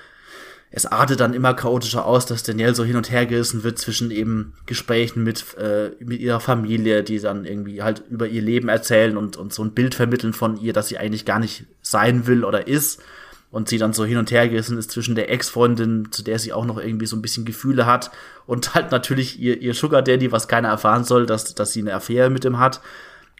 es 0.69 0.85
artet 0.85 1.21
dann 1.21 1.33
immer 1.33 1.53
chaotischer 1.53 2.05
aus, 2.05 2.25
dass 2.25 2.43
Danielle 2.43 2.75
so 2.75 2.83
hin 2.83 2.97
und 2.97 3.09
her 3.09 3.25
gerissen 3.25 3.63
wird 3.63 3.79
zwischen 3.79 4.11
eben 4.11 4.53
Gesprächen 4.65 5.23
mit, 5.23 5.55
äh, 5.57 5.91
mit 5.99 6.19
ihrer 6.19 6.41
Familie, 6.41 7.03
die 7.03 7.19
dann 7.19 7.45
irgendwie 7.45 7.81
halt 7.81 8.03
über 8.09 8.27
ihr 8.27 8.41
Leben 8.41 8.67
erzählen 8.67 9.15
und, 9.15 9.37
und 9.37 9.53
so 9.53 9.63
ein 9.63 9.71
Bild 9.71 9.95
vermitteln 9.95 10.33
von 10.33 10.59
ihr, 10.59 10.73
dass 10.73 10.89
sie 10.89 10.97
eigentlich 10.97 11.23
gar 11.23 11.39
nicht 11.39 11.65
sein 11.81 12.27
will 12.27 12.43
oder 12.43 12.67
ist. 12.67 13.01
Und 13.49 13.69
sie 13.69 13.77
dann 13.77 13.93
so 13.93 14.03
hin 14.03 14.17
und 14.17 14.29
her 14.29 14.49
gerissen 14.49 14.77
ist 14.77 14.91
zwischen 14.91 15.15
der 15.15 15.31
Ex-Freundin, 15.31 16.09
zu 16.11 16.21
der 16.21 16.37
sie 16.37 16.51
auch 16.51 16.65
noch 16.65 16.77
irgendwie 16.77 17.05
so 17.05 17.15
ein 17.15 17.21
bisschen 17.21 17.45
Gefühle 17.45 17.85
hat, 17.85 18.11
und 18.45 18.75
halt 18.75 18.91
natürlich 18.91 19.39
ihr, 19.39 19.61
ihr 19.61 19.73
Sugar 19.73 20.01
Daddy, 20.01 20.31
was 20.31 20.47
keiner 20.47 20.69
erfahren 20.69 21.05
soll, 21.05 21.25
dass, 21.25 21.53
dass 21.53 21.71
sie 21.71 21.81
eine 21.81 21.93
Affäre 21.93 22.29
mit 22.29 22.43
ihm 22.45 22.59
hat. 22.59 22.81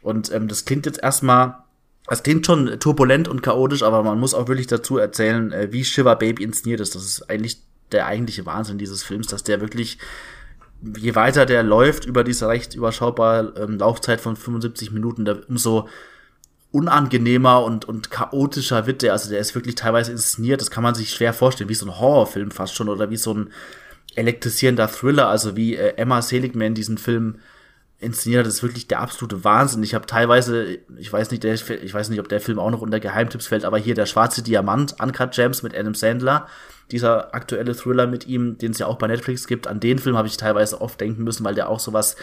Und 0.01 0.31
ähm, 0.31 0.47
das 0.47 0.63
klingt 0.63 0.85
jetzt 0.85 1.03
erstmal 1.03 1.57
es 2.07 2.23
klingt 2.23 2.45
schon 2.45 2.79
turbulent 2.79 3.27
und 3.27 3.43
chaotisch, 3.43 3.83
aber 3.83 4.01
man 4.01 4.19
muss 4.19 4.33
auch 4.33 4.47
wirklich 4.47 4.67
dazu 4.67 4.97
erzählen, 4.97 5.51
äh, 5.51 5.71
wie 5.71 5.83
Shiver 5.83 6.15
Baby 6.15 6.43
inszeniert 6.43 6.79
ist. 6.79 6.95
Das 6.95 7.03
ist 7.03 7.29
eigentlich 7.29 7.61
der 7.91 8.05
eigentliche 8.05 8.45
Wahnsinn 8.45 8.77
dieses 8.77 9.03
Films, 9.03 9.27
dass 9.27 9.43
der 9.43 9.61
wirklich, 9.61 9.97
je 10.97 11.15
weiter 11.15 11.45
der 11.45 11.63
läuft 11.63 12.05
über 12.05 12.23
diese 12.23 12.47
recht 12.47 12.75
überschaubare 12.75 13.53
ähm, 13.57 13.77
Laufzeit 13.77 14.21
von 14.21 14.35
75 14.35 14.91
Minuten, 14.91 15.25
der, 15.25 15.49
umso 15.49 15.87
unangenehmer 16.71 17.63
und, 17.63 17.85
und 17.85 18.11
chaotischer 18.11 18.87
wird 18.87 19.01
der. 19.01 19.13
Also 19.13 19.29
der 19.29 19.39
ist 19.39 19.55
wirklich 19.55 19.75
teilweise 19.75 20.11
inszeniert, 20.11 20.61
das 20.61 20.71
kann 20.71 20.83
man 20.83 20.95
sich 20.95 21.11
schwer 21.11 21.33
vorstellen, 21.33 21.69
wie 21.69 21.75
so 21.75 21.85
ein 21.85 21.99
Horrorfilm 21.99 22.51
fast 22.51 22.75
schon 22.75 22.89
oder 22.89 23.09
wie 23.09 23.17
so 23.17 23.33
ein 23.33 23.49
elektrisierender 24.15 24.87
Thriller, 24.87 25.27
also 25.27 25.55
wie 25.55 25.75
äh, 25.75 25.95
Emma 25.95 26.21
Seligman 26.21 26.73
diesen 26.73 26.97
Film 26.97 27.39
inszeniert 27.99 28.41
hat, 28.41 28.47
ist 28.47 28.61
wirklich 28.61 28.87
der 28.87 28.99
absolute 28.99 29.43
Wahnsinn. 29.43 29.81
Ich 29.81 29.95
habe 29.95 30.05
teilweise, 30.05 30.77
ich 30.97 31.11
weiß 31.11 31.31
nicht, 31.31 31.43
der, 31.43 31.55
ich 31.55 31.93
weiß 31.93 32.09
nicht, 32.09 32.19
ob 32.19 32.29
der 32.29 32.39
Film 32.39 32.59
auch 32.59 32.69
noch 32.69 32.81
unter 32.81 32.99
Geheimtipps 32.99 33.47
fällt, 33.47 33.65
aber 33.65 33.79
hier 33.79 33.95
der 33.95 34.05
schwarze 34.05 34.43
Diamant, 34.43 34.95
Uncut 35.01 35.31
Gems 35.31 35.63
mit 35.63 35.75
Adam 35.75 35.95
Sandler, 35.95 36.47
dieser 36.91 37.33
aktuelle 37.33 37.75
Thriller 37.75 38.05
mit 38.05 38.27
ihm, 38.27 38.57
den 38.57 38.71
es 38.71 38.79
ja 38.79 38.85
auch 38.85 38.97
bei 38.97 39.07
Netflix 39.07 39.47
gibt, 39.47 39.67
an 39.67 39.79
den 39.79 39.97
Film 39.97 40.15
habe 40.15 40.27
ich 40.27 40.37
teilweise 40.37 40.79
oft 40.79 41.01
denken 41.01 41.23
müssen, 41.23 41.43
weil 41.43 41.55
der 41.55 41.69
auch 41.69 41.79
sowas 41.79 42.15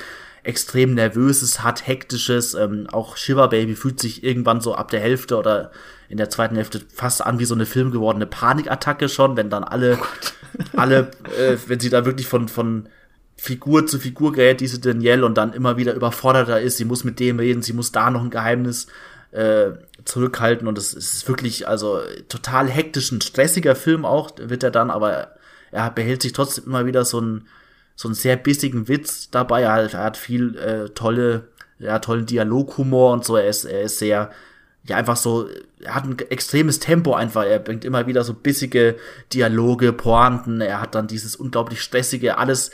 extrem 0.44 0.94
nervöses 0.94 1.62
hat, 1.62 1.86
hektisches, 1.86 2.54
ähm, 2.54 2.86
auch 2.92 3.16
Shiver 3.16 3.48
Baby 3.48 3.74
fühlt 3.74 3.98
sich 3.98 4.22
irgendwann 4.22 4.60
so 4.60 4.74
ab 4.74 4.90
der 4.90 5.00
Hälfte 5.00 5.36
oder 5.36 5.72
in 6.08 6.18
der 6.18 6.30
zweiten 6.30 6.54
Hälfte 6.54 6.82
fast 6.92 7.24
an 7.24 7.38
wie 7.38 7.46
so 7.46 7.54
eine 7.54 7.66
Film 7.66 7.90
gewordene 7.90 8.26
Panikattacke 8.26 9.08
schon, 9.08 9.36
wenn 9.36 9.50
dann 9.50 9.64
alle, 9.64 9.98
oh 10.00 10.62
alle, 10.76 11.10
äh, 11.38 11.56
wenn 11.66 11.80
sie 11.80 11.90
da 11.90 12.04
wirklich 12.04 12.28
von, 12.28 12.48
von 12.48 12.88
Figur 13.37 13.87
zu 13.87 13.99
Figur 13.99 14.32
gerät, 14.32 14.61
diese 14.61 14.78
Danielle, 14.78 15.26
und 15.26 15.37
dann 15.37 15.53
immer 15.53 15.76
wieder 15.76 15.95
überforderter 15.95 16.61
ist. 16.61 16.76
Sie 16.76 16.85
muss 16.85 17.05
mit 17.05 17.20
dem 17.20 17.39
reden, 17.39 17.62
sie 17.62 17.72
muss 17.72 17.93
da 17.93 18.11
noch 18.11 18.22
ein 18.22 18.30
Geheimnis 18.30 18.87
äh, 19.32 19.72
zurückhalten. 20.05 20.68
Und 20.68 20.78
es 20.78 20.95
ist 20.95 21.28
wirklich, 21.28 21.66
also 21.68 22.01
total 22.28 22.68
hektisch, 22.68 23.11
ein 23.12 23.20
stressiger 23.20 23.74
Film 23.74 24.05
auch, 24.05 24.30
wird 24.39 24.62
er 24.62 24.70
dann, 24.70 24.91
aber 24.91 25.35
er 25.72 25.91
behält 25.91 26.22
sich 26.22 26.32
trotzdem 26.32 26.66
immer 26.66 26.87
wieder 26.87 27.05
so 27.05 27.18
einen, 27.18 27.49
so 27.97 28.09
einen 28.09 28.14
sehr 28.14 28.37
bissigen 28.37 28.89
Witz 28.89 29.30
dabei. 29.30 29.62
Er 29.62 29.72
hat, 29.72 29.95
er 29.95 30.05
hat 30.05 30.16
viel 30.16 30.57
äh, 30.57 30.89
tolle, 30.91 31.49
ja, 31.78 31.99
tollen 31.99 32.26
Dialoghumor 32.26 33.12
und 33.12 33.24
so. 33.24 33.37
Er 33.37 33.49
ist, 33.49 33.64
er 33.64 33.82
ist 33.82 33.99
sehr, 33.99 34.30
ja, 34.85 34.97
einfach 34.97 35.16
so, 35.16 35.49
er 35.80 35.95
hat 35.97 36.05
ein 36.05 36.16
extremes 36.30 36.78
Tempo 36.78 37.14
einfach. 37.14 37.45
Er 37.45 37.59
bringt 37.59 37.85
immer 37.85 38.07
wieder 38.07 38.22
so 38.22 38.35
bissige 38.35 38.97
Dialoge, 39.32 39.93
Pointen. 39.93 40.61
Er 40.61 40.80
hat 40.80 40.95
dann 40.95 41.09
dieses 41.09 41.35
unglaublich 41.35 41.82
stressige, 41.82 42.39
alles 42.39 42.70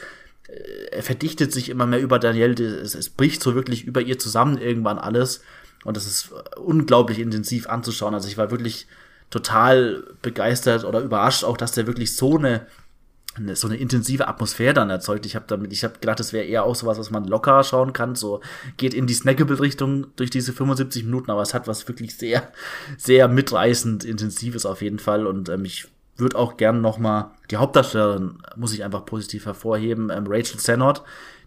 er 0.90 1.03
verdichtet 1.03 1.53
sich 1.53 1.68
immer 1.68 1.86
mehr 1.86 2.01
über 2.01 2.18
Danielle. 2.18 2.62
Es, 2.62 2.94
es 2.94 3.11
bricht 3.11 3.42
so 3.42 3.55
wirklich 3.55 3.84
über 3.84 4.01
ihr 4.01 4.18
zusammen 4.18 4.59
irgendwann 4.59 4.98
alles. 4.98 5.42
Und 5.84 5.96
das 5.96 6.07
ist 6.07 6.30
unglaublich 6.57 7.18
intensiv 7.18 7.68
anzuschauen. 7.68 8.14
Also 8.14 8.28
ich 8.28 8.36
war 8.36 8.51
wirklich 8.51 8.86
total 9.30 10.05
begeistert 10.22 10.84
oder 10.84 11.01
überrascht 11.01 11.44
auch, 11.44 11.57
dass 11.57 11.72
der 11.72 11.86
wirklich 11.86 12.16
so 12.16 12.36
eine, 12.36 12.66
eine 13.34 13.55
so 13.57 13.68
eine 13.68 13.76
intensive 13.76 14.28
Atmosphäre 14.28 14.74
dann 14.74 14.90
erzeugt. 14.90 15.24
Ich 15.24 15.36
habe 15.36 15.46
damit, 15.48 15.72
ich 15.72 15.84
habe 15.84 15.98
gedacht, 16.01 16.20
das 16.20 16.32
wäre 16.32 16.44
eher 16.44 16.64
auch 16.64 16.74
sowas, 16.74 16.98
was 16.98 17.11
man 17.11 17.24
locker 17.24 17.62
schauen 17.62 17.92
kann. 17.92 18.14
So 18.16 18.40
geht 18.76 18.92
in 18.92 19.07
die 19.07 19.14
Snackable-Richtung 19.14 20.09
durch 20.16 20.30
diese 20.30 20.53
75 20.53 21.05
Minuten, 21.05 21.30
aber 21.30 21.42
es 21.42 21.55
hat 21.55 21.68
was 21.68 21.86
wirklich 21.88 22.16
sehr, 22.16 22.53
sehr 22.98 23.28
mitreißend 23.28 24.05
intensives 24.05 24.66
auf 24.66 24.82
jeden 24.82 24.98
Fall. 24.98 25.26
Und 25.26 25.48
ähm, 25.48 25.64
ich 25.64 25.88
würde 26.17 26.37
auch 26.37 26.57
gern 26.57 26.81
noch 26.81 26.99
mal 26.99 27.33
die 27.51 27.57
Hauptdarstellerin 27.57 28.39
muss 28.57 28.73
ich 28.73 28.85
einfach 28.85 29.05
positiv 29.05 29.47
hervorheben, 29.47 30.11
ähm, 30.11 30.27
Rachel 30.29 30.61
Sennott. 30.61 31.03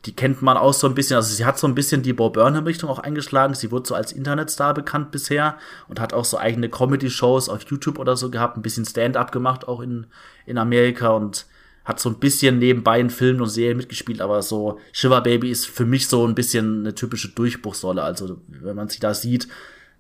Die 0.06 0.14
kennt 0.14 0.42
man 0.42 0.58
auch 0.58 0.74
so 0.74 0.88
ein 0.88 0.96
bisschen, 0.96 1.16
also 1.16 1.34
sie 1.34 1.46
hat 1.46 1.58
so 1.58 1.66
ein 1.66 1.76
bisschen 1.76 2.02
die 2.04 2.12
Bo 2.12 2.30
Burnham 2.30 2.66
Richtung 2.66 2.90
auch 2.90 3.00
eingeschlagen. 3.00 3.54
Sie 3.54 3.72
wurde 3.72 3.88
so 3.88 3.96
als 3.96 4.12
Internetstar 4.12 4.74
bekannt 4.74 5.12
bisher 5.12 5.58
und 5.88 6.02
hat 6.02 6.12
auch 6.12 6.26
so 6.26 6.38
eigene 6.38 6.68
Comedy-Shows 6.68 7.48
auf 7.48 7.64
YouTube 7.64 8.00
oder 8.00 8.18
so 8.18 8.30
gehabt, 8.30 8.58
ein 8.58 8.62
bisschen 8.62 8.86
Stand-up 8.86 9.32
gemacht 9.32 9.66
auch 9.66 9.80
in, 9.80 10.08
in 10.46 10.58
Amerika 10.58 11.10
und 11.12 11.46
hat 11.86 12.00
so 12.00 12.10
ein 12.10 12.20
bisschen 12.20 12.60
nebenbei 12.60 13.00
in 13.00 13.10
Filmen 13.10 13.42
und 13.42 13.50
Serien 13.50 13.78
mitgespielt, 13.78 14.22
aber 14.22 14.42
so 14.42 14.80
Shiver 14.92 15.22
Baby 15.22 15.52
ist 15.52 15.68
für 15.68 15.86
mich 15.86 16.08
so 16.08 16.26
ein 16.26 16.36
bisschen 16.36 16.82
eine 16.82 16.96
typische 16.96 17.30
Durchbruchsrolle. 17.30 18.04
Also 18.04 18.42
wenn 18.48 18.76
man 18.76 18.90
sie 18.90 19.00
da 19.00 19.14
sieht, 19.14 19.48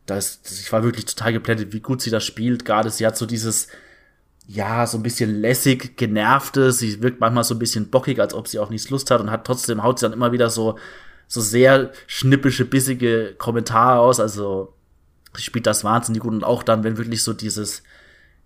da 0.06 0.18
ist, 0.18 0.50
ich 0.52 0.72
war 0.72 0.84
wirklich 0.84 1.06
total 1.06 1.34
geplättet, 1.34 1.72
wie 1.72 1.80
gut 1.80 2.02
sie 2.02 2.10
das 2.10 2.26
spielt. 2.26 2.66
Gerade 2.66 2.90
sie 2.90 3.06
hat 3.06 3.18
so 3.18 3.26
dieses 3.26 3.68
ja, 4.48 4.86
so 4.86 4.98
ein 4.98 5.04
bisschen 5.04 5.42
lässig, 5.42 5.96
genervte. 5.98 6.72
Sie 6.72 7.02
wirkt 7.02 7.20
manchmal 7.20 7.44
so 7.44 7.56
ein 7.56 7.60
bisschen 7.60 7.90
bockig, 7.90 8.20
als 8.20 8.34
ob 8.34 8.48
sie 8.48 8.60
auch 8.60 8.70
nichts 8.70 8.90
Lust 8.90 9.10
hat 9.12 9.22
und 9.22 9.32
hat 9.32 9.46
trotzdem, 9.46 9.84
haut 9.84 10.00
sie 10.00 10.06
dann 10.06 10.14
immer 10.14 10.32
wieder 10.32 10.50
so, 10.50 10.78
so 11.28 11.42
sehr 11.42 11.92
schnippische, 12.08 12.66
bissige 12.66 13.36
Kommentare 13.38 14.00
aus. 14.00 14.20
Also, 14.20 14.74
sie 15.36 15.44
spielt 15.44 15.66
das 15.66 15.84
wahnsinnig 15.84 16.22
gut 16.22 16.34
und 16.34 16.44
auch 16.44 16.64
dann, 16.64 16.84
wenn 16.84 16.98
wirklich 16.98 17.24
so 17.24 17.34
dieses, 17.34 17.84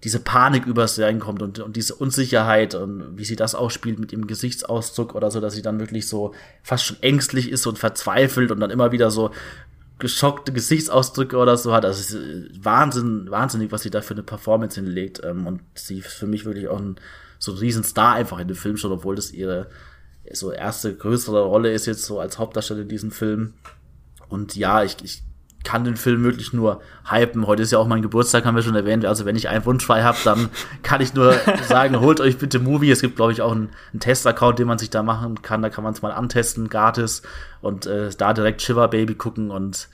diese 0.04 0.20
Panik 0.20 0.68
übers 0.68 0.96
Serien 0.96 1.20
kommt 1.20 1.42
und, 1.42 1.60
und 1.60 1.76
diese 1.76 1.96
Unsicherheit 1.96 2.76
und 2.76 3.18
wie 3.18 3.26
sie 3.26 3.36
das 3.36 3.56
auch 3.56 3.72
spielt 3.72 3.98
mit 3.98 4.14
ihrem 4.14 4.28
Gesichtsausdruck 4.28 5.16
oder 5.16 5.32
so, 5.32 5.42
dass 5.42 5.56
sie 5.56 5.64
dann 5.64 5.80
wirklich 5.80 6.08
so 6.08 6.36
fast 6.62 6.86
schon 6.86 7.02
ängstlich 7.02 7.50
ist 7.50 7.66
und 7.66 7.80
verzweifelt 7.80 8.52
und 8.52 8.60
dann 8.60 8.70
immer 8.70 8.92
wieder 8.92 9.10
so 9.10 9.32
geschockte 10.00 10.54
Gesichtsausdrücke 10.54 11.38
oder 11.38 11.58
so 11.58 11.74
hat. 11.74 11.86
Also 11.86 12.18
ist 12.18 12.64
Wahnsinn, 12.64 13.30
wahnsinnig, 13.30 13.72
was 13.72 13.84
sie 13.84 13.90
da 13.90 14.02
für 14.02 14.14
eine 14.14 14.24
Performance 14.24 14.80
hinlegt. 14.80 15.22
Ähm, 15.24 15.48
und 15.48 15.62
sie 15.74 16.00
ist 16.00 16.14
für 16.14 16.28
mich 16.28 16.46
wirklich 16.46 16.68
auch 16.68 16.80
ein, 16.80 16.98
so 17.40 17.52
ein 17.52 17.58
Riesenstar 17.58 18.16
einfach 18.16 18.40
in 18.40 18.48
dem 18.48 18.58
Film 18.58 18.78
schon, 18.78 18.92
obwohl 18.92 19.16
das 19.16 19.32
ihre 19.32 19.70
so 20.32 20.52
erste 20.52 20.94
größere 20.94 21.44
Rolle 21.44 21.72
ist 21.72 21.86
jetzt 21.86 22.04
so 22.04 22.20
als 22.20 22.38
Hauptdarsteller 22.38 22.82
in 22.82 22.90
diesem 22.90 23.12
Film. 23.12 23.54
Und 24.30 24.56
ja, 24.56 24.84
ich, 24.84 24.98
ich 25.04 25.24
kann 25.68 25.84
den 25.84 25.98
Film 25.98 26.24
wirklich 26.24 26.54
nur 26.54 26.80
hypen. 27.10 27.46
Heute 27.46 27.62
ist 27.62 27.74
ja 27.74 27.78
auch 27.78 27.88
mein 27.88 28.02
Geburtstag, 28.02 28.46
haben 28.46 28.56
wir 28.56 28.62
schon 28.62 28.78
erwähnt. 28.78 29.06
Also 29.06 29.26
wenn 29.26 29.36
ich 29.36 29.50
einen 29.50 29.66
Wunsch 29.66 29.86
frei 29.86 30.02
habe, 30.02 30.18
dann 30.24 30.48
kann 30.82 31.02
ich 31.02 31.14
nur 31.14 31.34
sagen, 31.68 32.00
holt 32.00 32.22
euch 32.22 32.38
bitte 32.38 32.60
Movie. 32.60 32.90
Es 32.90 33.02
gibt, 33.02 33.18
glaube 33.18 33.34
ich, 33.34 33.42
auch 33.42 33.52
einen, 33.52 33.72
einen 33.92 34.00
Test-Account, 34.00 34.60
den 34.60 34.68
man 34.68 34.78
sich 34.78 34.92
da 34.92 35.04
machen 35.04 35.42
kann. 35.42 35.62
Da 35.62 35.70
kann 35.70 35.84
man 35.84 35.92
es 35.92 36.02
mal 36.02 36.14
antesten, 36.14 36.70
gratis. 36.70 37.22
Und 37.60 37.86
äh, 37.86 38.10
da 38.18 38.32
direkt 38.32 38.62
Shiver 38.62 38.88
Baby 38.88 39.16
gucken. 39.16 39.52
Und 39.52 39.90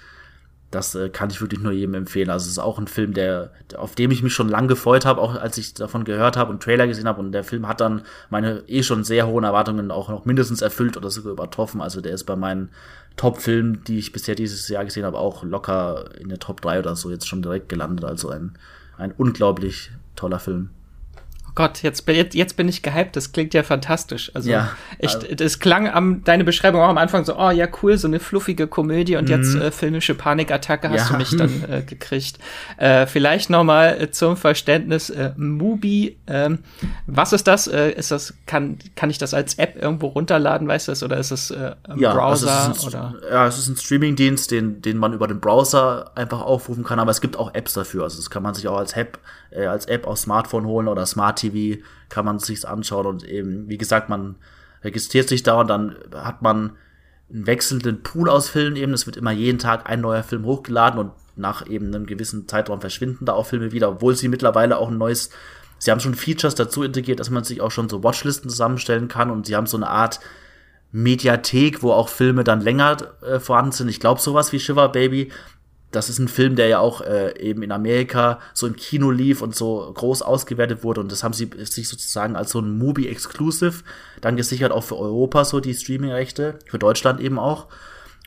das 0.73 0.95
äh, 0.95 1.09
kann 1.09 1.29
ich 1.29 1.39
wirklich 1.41 1.61
nur 1.61 1.71
jedem 1.71 1.93
empfehlen. 1.93 2.29
Also 2.29 2.45
es 2.45 2.53
ist 2.53 2.59
auch 2.59 2.79
ein 2.79 2.87
Film, 2.87 3.13
der, 3.13 3.51
auf 3.75 3.95
dem 3.95 4.11
ich 4.11 4.23
mich 4.23 4.33
schon 4.33 4.49
lange 4.49 4.67
gefreut 4.67 5.05
habe, 5.05 5.21
auch 5.21 5.35
als 5.35 5.57
ich 5.57 5.73
davon 5.73 6.03
gehört 6.03 6.37
habe 6.37 6.51
und 6.51 6.63
Trailer 6.63 6.87
gesehen 6.87 7.07
habe. 7.07 7.19
Und 7.19 7.31
der 7.31 7.43
Film 7.43 7.67
hat 7.67 7.81
dann 7.81 8.01
meine 8.29 8.63
eh 8.67 8.83
schon 8.83 9.03
sehr 9.03 9.27
hohen 9.27 9.43
Erwartungen 9.43 9.91
auch 9.91 10.09
noch 10.09 10.25
mindestens 10.25 10.61
erfüllt 10.61 10.97
oder 10.97 11.09
sogar 11.09 11.33
übertroffen. 11.33 11.81
Also 11.81 12.01
der 12.01 12.13
ist 12.13 12.23
bei 12.23 12.35
meinen 12.35 12.69
Top-Filmen, 13.15 13.83
die 13.85 13.99
ich 13.99 14.11
bisher 14.11 14.35
dieses 14.35 14.67
Jahr 14.69 14.85
gesehen 14.85 15.05
habe, 15.05 15.19
auch 15.19 15.43
locker 15.43 16.09
in 16.19 16.29
der 16.29 16.39
Top 16.39 16.61
3 16.61 16.79
oder 16.79 16.95
so 16.95 17.11
jetzt 17.11 17.27
schon 17.27 17.41
direkt 17.41 17.69
gelandet. 17.69 18.05
Also 18.05 18.29
ein, 18.29 18.57
ein 18.97 19.11
unglaublich 19.11 19.91
toller 20.15 20.39
Film. 20.39 20.69
Gott, 21.55 21.83
jetzt, 21.83 22.07
jetzt, 22.07 22.33
jetzt 22.33 22.57
bin 22.57 22.67
ich 22.67 22.81
gehypt. 22.81 23.15
Das 23.15 23.31
klingt 23.31 23.53
ja 23.53 23.61
fantastisch. 23.61 24.31
Also, 24.33 24.49
ja, 24.49 24.71
echt, 24.97 25.15
also, 25.15 25.27
es 25.27 25.59
klang 25.59 25.87
am, 25.87 26.23
deine 26.23 26.43
Beschreibung 26.43 26.81
auch 26.81 26.89
am 26.89 26.97
Anfang 26.97 27.25
so, 27.25 27.37
oh 27.37 27.51
ja, 27.51 27.67
cool, 27.81 27.97
so 27.97 28.07
eine 28.07 28.19
fluffige 28.19 28.65
Komödie 28.67 29.17
und 29.17 29.29
jetzt 29.29 29.53
mhm. 29.53 29.61
äh, 29.61 29.71
filmische 29.71 30.15
Panikattacke 30.15 30.89
hast 30.89 31.09
ja. 31.09 31.11
du 31.11 31.17
mich 31.17 31.29
dann 31.37 31.63
äh, 31.69 31.83
gekriegt. 31.83 32.39
Äh, 32.77 33.05
vielleicht 33.05 33.51
noch 33.51 33.63
mal 33.63 34.01
äh, 34.01 34.11
zum 34.11 34.35
Verständnis, 34.35 35.11
äh, 35.11 35.31
Mubi, 35.37 36.17
ähm, 36.25 36.59
was 37.05 37.33
ist 37.33 37.47
das? 37.47 37.67
Äh, 37.67 37.91
ist 37.91 38.09
das, 38.09 38.33
kann, 38.47 38.79
kann 38.95 39.11
ich 39.11 39.19
das 39.19 39.35
als 39.35 39.55
App 39.55 39.79
irgendwo 39.79 40.07
runterladen, 40.07 40.67
weißt 40.67 40.87
du 40.87 40.91
das? 40.91 41.03
Oder 41.03 41.17
ist 41.17 41.29
es 41.29 41.51
äh, 41.51 41.75
im 41.87 41.99
ja, 41.99 42.13
Browser? 42.13 42.51
Also 42.51 42.87
es 42.87 42.95
ein, 42.95 43.15
ja, 43.31 43.47
es 43.47 43.59
ist 43.59 43.67
ein 43.67 43.77
Streamingdienst, 43.77 44.49
den, 44.49 44.81
den 44.81 44.97
man 44.97 45.13
über 45.13 45.27
den 45.27 45.39
Browser 45.39 46.11
einfach 46.15 46.41
aufrufen 46.41 46.83
kann, 46.83 46.99
aber 46.99 47.11
es 47.11 47.21
gibt 47.21 47.37
auch 47.37 47.53
Apps 47.53 47.73
dafür. 47.73 48.05
Also 48.05 48.17
das 48.17 48.31
kann 48.31 48.41
man 48.41 48.55
sich 48.55 48.67
auch 48.67 48.77
als 48.77 48.93
App, 48.93 49.19
äh, 49.53 49.65
als 49.65 49.85
App 49.85 50.07
aus 50.07 50.23
Smartphone 50.23 50.65
holen 50.65 50.87
oder 50.87 51.05
Smart 51.05 51.39
TV 51.39 51.81
kann 52.09 52.25
man 52.25 52.39
sich's 52.39 52.65
anschauen 52.65 53.05
und 53.05 53.23
eben, 53.23 53.69
wie 53.69 53.77
gesagt, 53.77 54.09
man 54.09 54.35
registriert 54.83 55.29
sich 55.29 55.43
da 55.43 55.59
und 55.59 55.67
dann 55.67 55.95
hat 56.13 56.41
man 56.41 56.73
einen 57.31 57.47
wechselnden 57.47 58.03
Pool 58.03 58.29
aus 58.29 58.49
Filmen 58.49 58.75
eben. 58.75 58.93
Es 58.93 59.05
wird 59.05 59.17
immer 59.17 59.31
jeden 59.31 59.59
Tag 59.59 59.89
ein 59.89 60.01
neuer 60.01 60.23
Film 60.23 60.45
hochgeladen 60.45 60.99
und 60.99 61.11
nach 61.35 61.67
eben 61.67 61.87
einem 61.87 62.05
gewissen 62.05 62.47
Zeitraum 62.47 62.81
verschwinden 62.81 63.25
da 63.25 63.33
auch 63.33 63.47
Filme 63.47 63.71
wieder, 63.71 63.89
obwohl 63.89 64.15
sie 64.15 64.27
mittlerweile 64.27 64.77
auch 64.77 64.89
ein 64.89 64.97
neues, 64.97 65.31
sie 65.79 65.89
haben 65.89 65.99
schon 65.99 66.13
Features 66.13 66.55
dazu 66.55 66.83
integriert, 66.83 67.19
dass 67.19 67.29
man 67.29 67.43
sich 67.43 67.61
auch 67.61 67.71
schon 67.71 67.89
so 67.89 68.03
Watchlisten 68.03 68.49
zusammenstellen 68.49 69.07
kann 69.07 69.31
und 69.31 69.47
sie 69.47 69.55
haben 69.55 69.65
so 69.65 69.77
eine 69.77 69.89
Art 69.89 70.19
Mediathek, 70.91 71.81
wo 71.81 71.91
auch 71.91 72.07
Filme 72.07 72.43
dann 72.43 72.61
länger 72.61 72.97
äh, 73.23 73.39
vorhanden 73.39 73.71
sind. 73.71 73.89
Ich 73.89 73.99
glaube 73.99 74.21
sowas 74.21 74.51
wie 74.51 74.59
Shiver 74.59 74.89
Baby 74.89 75.31
das 75.93 76.09
ist 76.09 76.19
ein 76.19 76.27
Film, 76.27 76.55
der 76.55 76.67
ja 76.67 76.79
auch 76.79 77.01
äh, 77.01 77.39
eben 77.39 77.61
in 77.61 77.71
Amerika 77.71 78.39
so 78.53 78.67
im 78.67 78.75
Kino 78.75 79.11
lief 79.11 79.41
und 79.41 79.55
so 79.55 79.91
groß 79.93 80.23
ausgewertet 80.23 80.83
wurde. 80.83 80.99
Und 81.01 81.11
das 81.11 81.23
haben 81.23 81.33
sie 81.33 81.49
sich 81.63 81.87
sozusagen 81.87 82.35
als 82.35 82.51
so 82.51 82.59
ein 82.59 82.77
Movie-Exclusive 82.77 83.83
dann 84.19 84.35
gesichert, 84.35 84.71
auch 84.71 84.83
für 84.83 84.97
Europa 84.97 85.45
so 85.45 85.59
die 85.59 85.73
Streaming-Rechte, 85.73 86.59
für 86.67 86.79
Deutschland 86.79 87.21
eben 87.21 87.37
auch. 87.37 87.67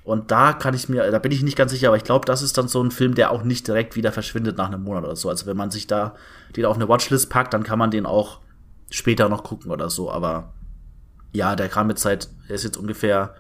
Und 0.05 0.31
da 0.31 0.53
kann 0.53 0.73
ich 0.73 0.89
mir, 0.89 1.11
da 1.11 1.19
bin 1.19 1.33
ich 1.33 1.43
nicht 1.43 1.57
ganz 1.57 1.73
sicher, 1.73 1.89
aber 1.89 1.97
ich 1.97 2.05
glaube, 2.05 2.25
das 2.25 2.41
ist 2.41 2.57
dann 2.57 2.69
so 2.69 2.81
ein 2.81 2.93
Film, 2.93 3.17
der 3.17 3.33
auch 3.33 3.43
nicht 3.43 3.67
direkt 3.67 3.97
wieder 3.97 4.13
verschwindet 4.13 4.57
nach 4.57 4.69
einem 4.69 4.85
Monat 4.85 5.03
oder 5.03 5.17
so. 5.17 5.29
Also 5.29 5.47
wenn 5.47 5.57
man 5.57 5.73
sich 5.73 5.89
da 5.89 6.15
den 6.55 6.65
auf 6.65 6.77
eine 6.77 6.89
Watchlist 6.89 7.29
packt, 7.29 7.53
dann 7.53 7.65
kann 7.65 7.81
man 7.81 7.91
den 7.91 8.07
auch 8.07 8.39
später 8.89 9.29
noch 9.29 9.43
gucken 9.43 9.73
oder 9.73 9.91
so. 9.91 10.09
Aber 10.09 10.53
ja, 11.33 11.57
der 11.57 11.69
kam 11.69 11.89
jetzt 11.91 12.03
seit, 12.03 12.29
er 12.47 12.55
ist 12.55 12.63
jetzt 12.63 12.77
ungefähr, 12.77 13.35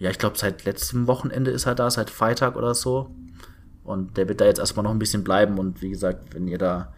ja, 0.00 0.10
ich 0.10 0.18
glaube, 0.18 0.36
seit 0.36 0.64
letztem 0.64 1.06
Wochenende 1.06 1.52
ist 1.52 1.66
er 1.66 1.76
da, 1.76 1.88
seit 1.88 2.10
Freitag 2.10 2.56
oder 2.56 2.74
so. 2.74 3.14
Und 3.86 4.16
der 4.16 4.28
wird 4.28 4.40
da 4.40 4.44
jetzt 4.44 4.58
erstmal 4.58 4.84
noch 4.84 4.90
ein 4.90 4.98
bisschen 4.98 5.24
bleiben. 5.24 5.58
Und 5.58 5.82
wie 5.82 5.90
gesagt, 5.90 6.34
wenn 6.34 6.48
ihr 6.48 6.58
da 6.58 6.92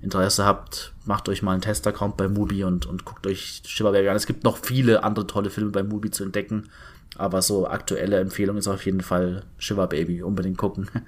Interesse 0.00 0.44
habt, 0.44 0.92
macht 1.04 1.28
euch 1.28 1.42
mal 1.42 1.52
einen 1.52 1.60
Testaccount 1.60 2.16
bei 2.16 2.28
Mubi 2.28 2.64
und, 2.64 2.86
und 2.86 3.04
guckt 3.04 3.26
euch 3.26 3.62
Shiverberg 3.64 4.08
an. 4.08 4.16
Es 4.16 4.26
gibt 4.26 4.44
noch 4.44 4.56
viele 4.56 5.04
andere 5.04 5.26
tolle 5.26 5.50
Filme 5.50 5.70
bei 5.70 5.82
Mubi 5.82 6.10
zu 6.10 6.24
entdecken. 6.24 6.64
Aber 7.16 7.42
so 7.42 7.68
aktuelle 7.68 8.18
Empfehlung 8.18 8.56
ist 8.56 8.68
auf 8.68 8.84
jeden 8.84 9.02
Fall 9.02 9.44
Shiver 9.58 9.86
Baby. 9.86 10.22
Unbedingt 10.22 10.58
gucken. 10.58 10.88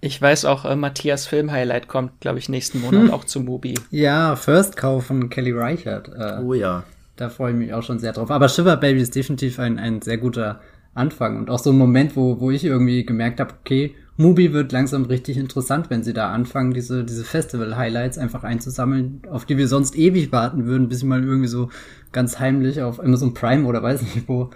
Ich 0.00 0.20
weiß 0.20 0.44
auch, 0.44 0.66
äh, 0.66 0.76
Matthias 0.76 1.26
Film 1.26 1.50
Highlight 1.50 1.88
kommt, 1.88 2.20
glaube 2.20 2.38
ich, 2.38 2.50
nächsten 2.50 2.82
Monat 2.82 3.04
hm. 3.04 3.10
auch 3.10 3.24
zu 3.24 3.40
Mubi. 3.40 3.72
Ja, 3.90 4.36
First 4.36 4.76
Kauf 4.76 5.06
von 5.06 5.30
Kelly 5.30 5.52
Reichert. 5.52 6.08
Äh, 6.08 6.42
oh 6.42 6.52
ja. 6.52 6.84
Da 7.16 7.30
freue 7.30 7.52
ich 7.52 7.56
mich 7.56 7.72
auch 7.72 7.82
schon 7.82 7.98
sehr 7.98 8.12
drauf. 8.12 8.30
Aber 8.30 8.50
Shiver 8.50 8.76
Baby 8.76 9.00
ist 9.00 9.14
definitiv 9.14 9.58
ein, 9.58 9.78
ein 9.78 10.02
sehr 10.02 10.18
guter 10.18 10.60
Anfang 10.92 11.38
und 11.38 11.48
auch 11.48 11.58
so 11.58 11.70
ein 11.70 11.78
Moment, 11.78 12.16
wo, 12.16 12.38
wo 12.38 12.50
ich 12.50 12.64
irgendwie 12.64 13.06
gemerkt 13.06 13.40
habe, 13.40 13.54
okay, 13.58 13.94
Mubi 14.16 14.52
wird 14.52 14.70
langsam 14.70 15.04
richtig 15.06 15.36
interessant, 15.36 15.90
wenn 15.90 16.04
sie 16.04 16.12
da 16.12 16.30
anfangen, 16.30 16.72
diese, 16.72 17.04
diese 17.04 17.24
Festival-Highlights 17.24 18.16
einfach 18.18 18.44
einzusammeln, 18.44 19.22
auf 19.28 19.44
die 19.44 19.56
wir 19.56 19.66
sonst 19.66 19.96
ewig 19.96 20.30
warten 20.30 20.66
würden, 20.66 20.88
bis 20.88 21.00
sie 21.00 21.06
mal 21.06 21.24
irgendwie 21.24 21.48
so 21.48 21.70
ganz 22.12 22.38
heimlich 22.38 22.80
auf 22.80 23.00
Amazon 23.00 23.34
Prime 23.34 23.66
oder 23.66 23.82
weiß 23.82 24.02
nicht 24.02 24.28
wo 24.28 24.50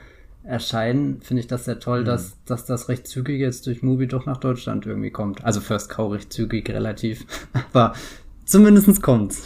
erscheinen, 0.44 1.20
finde 1.20 1.40
ich 1.40 1.46
das 1.46 1.66
sehr 1.66 1.78
toll, 1.78 2.02
mhm. 2.02 2.06
dass, 2.06 2.42
dass 2.44 2.64
das 2.64 2.88
recht 2.88 3.06
zügig 3.06 3.40
jetzt 3.40 3.66
durch 3.66 3.82
Mubi 3.82 4.06
doch 4.06 4.26
nach 4.26 4.38
Deutschland 4.38 4.86
irgendwie 4.86 5.10
kommt. 5.10 5.44
Also 5.44 5.60
First 5.60 5.90
Cow 5.90 6.12
recht 6.12 6.32
zügig 6.32 6.70
relativ, 6.70 7.26
aber 7.72 7.94
zumindestens 8.44 9.02
kommt's. 9.02 9.42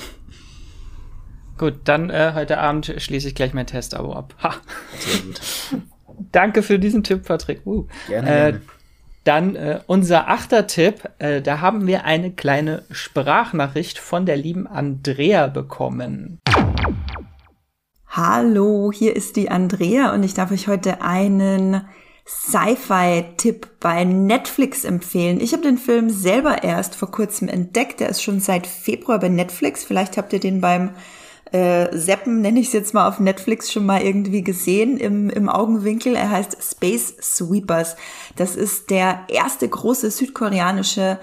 Gut, 1.59 1.75
dann 1.85 2.11
äh, 2.11 2.33
heute 2.35 2.59
Abend 2.59 2.95
schließe 2.97 3.29
ich 3.29 3.35
gleich 3.35 3.55
mein 3.55 3.67
Testabo 3.67 4.13
ab. 4.15 4.35
Ha. 4.43 4.55
Sehr 4.99 5.21
gut. 5.23 5.41
Danke 6.33 6.63
für 6.63 6.79
diesen 6.79 7.03
Tipp, 7.03 7.25
Patrick. 7.25 7.67
Uh. 7.67 7.87
Gerne. 8.09 8.31
Äh, 8.31 8.59
dann 9.25 9.57
äh, 9.57 9.81
unser 9.87 10.29
achter 10.29 10.67
Tipp, 10.67 11.09
äh, 11.19 11.41
da 11.41 11.61
haben 11.61 11.87
wir 11.87 12.05
eine 12.05 12.33
kleine 12.33 12.83
Sprachnachricht 12.91 13.99
von 13.99 14.27
der 14.27 14.37
lieben 14.37 14.67
Andrea 14.67 15.47
bekommen. 15.47 16.41
Hallo, 18.09 18.93
hier 18.93 19.17
ist 19.17 19.37
die 19.37 19.51
Andrea 19.51 20.13
und 20.13 20.23
ich 20.23 20.35
darf 20.35 20.51
euch 20.51 20.69
heute 20.69 21.01
einen 21.03 21.83
Sci-Fi-Tipp 22.27 23.81
bei 23.81 24.05
Netflix 24.05 24.85
empfehlen. 24.85 25.41
Ich 25.41 25.53
habe 25.53 25.63
den 25.63 25.79
Film 25.79 26.11
selber 26.11 26.63
erst 26.63 26.95
vor 26.95 27.11
kurzem 27.11 27.49
entdeckt. 27.49 28.01
Der 28.01 28.11
ist 28.11 28.23
schon 28.23 28.39
seit 28.39 28.67
Februar 28.67 29.19
bei 29.19 29.29
Netflix. 29.29 29.83
Vielleicht 29.83 30.17
habt 30.17 30.33
ihr 30.33 30.41
den 30.41 30.61
beim 30.61 30.91
äh, 31.53 31.97
Seppen, 31.97 32.41
nenne 32.41 32.61
ich 32.61 32.69
es 32.69 32.73
jetzt 32.73 32.95
mal 32.95 33.07
auf 33.07 33.21
Netflix, 33.21 33.71
schon 33.71 33.87
mal 33.87 34.03
irgendwie 34.03 34.43
gesehen 34.43 34.97
im, 34.97 35.29
im 35.31 35.49
Augenwinkel. 35.49 36.17
Er 36.17 36.31
heißt 36.31 36.57
Space 36.63 37.15
Sweepers. 37.21 37.97
Das 38.37 38.57
ist 38.57 38.91
der 38.91 39.21
erste 39.29 39.69
große 39.69 40.11
südkoreanische 40.11 41.19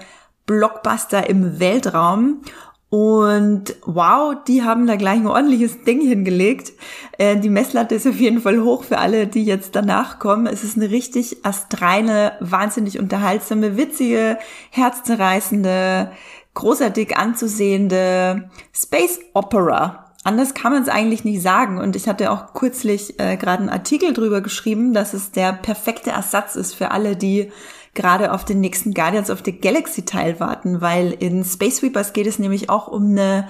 Blockbuster 0.46 1.28
im 1.28 1.58
Weltraum. 1.58 2.42
Und 2.90 3.76
wow, 3.84 4.34
die 4.48 4.64
haben 4.64 4.88
da 4.88 4.96
gleich 4.96 5.20
ein 5.20 5.28
ordentliches 5.28 5.84
Ding 5.84 6.00
hingelegt. 6.00 6.72
Äh, 7.18 7.36
die 7.36 7.48
Messlatte 7.48 7.94
ist 7.94 8.06
auf 8.06 8.18
jeden 8.18 8.40
Fall 8.40 8.62
hoch 8.62 8.82
für 8.84 8.98
alle, 8.98 9.28
die 9.28 9.44
jetzt 9.44 9.76
danach 9.76 10.18
kommen. 10.18 10.46
Es 10.46 10.64
ist 10.64 10.76
eine 10.76 10.90
richtig 10.90 11.44
astreine, 11.44 12.32
wahnsinnig 12.40 12.98
unterhaltsame, 12.98 13.76
witzige, 13.76 14.38
herzzerreißende, 14.70 16.10
großartig 16.54 17.16
anzusehende 17.16 18.50
Space 18.72 19.20
Opera 19.34 20.09
anders 20.24 20.54
kann 20.54 20.72
man 20.72 20.82
es 20.82 20.88
eigentlich 20.88 21.24
nicht 21.24 21.42
sagen. 21.42 21.78
Und 21.78 21.96
ich 21.96 22.08
hatte 22.08 22.30
auch 22.30 22.54
kürzlich 22.54 23.18
äh, 23.18 23.36
gerade 23.36 23.60
einen 23.60 23.70
Artikel 23.70 24.12
drüber 24.12 24.40
geschrieben, 24.40 24.92
dass 24.92 25.14
es 25.14 25.30
der 25.30 25.52
perfekte 25.52 26.10
Ersatz 26.10 26.56
ist 26.56 26.74
für 26.74 26.90
alle, 26.90 27.16
die 27.16 27.50
gerade 27.94 28.32
auf 28.32 28.44
den 28.44 28.60
nächsten 28.60 28.94
Guardians 28.94 29.30
of 29.30 29.40
the 29.44 29.58
Galaxy 29.58 30.04
Teil 30.04 30.38
warten, 30.38 30.80
weil 30.80 31.12
in 31.12 31.44
Space 31.44 31.78
Sweepers 31.78 32.12
geht 32.12 32.26
es 32.26 32.38
nämlich 32.38 32.70
auch 32.70 32.86
um 32.86 33.10
eine 33.10 33.48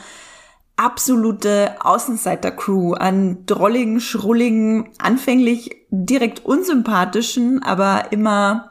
absolute 0.76 1.74
Außenseiter-Crew 1.80 2.94
an 2.94 3.44
drolligen, 3.44 4.00
schrulligen, 4.00 4.88
anfänglich 4.98 5.76
direkt 5.90 6.46
unsympathischen, 6.46 7.62
aber 7.62 8.12
immer 8.12 8.70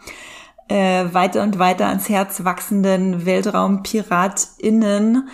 äh, 0.69 1.05
weiter 1.11 1.43
und 1.43 1.59
weiter 1.59 1.87
ans 1.87 2.09
Herz 2.09 2.43
wachsenden 2.43 3.27
WeltraumpiratInnen 3.27 5.29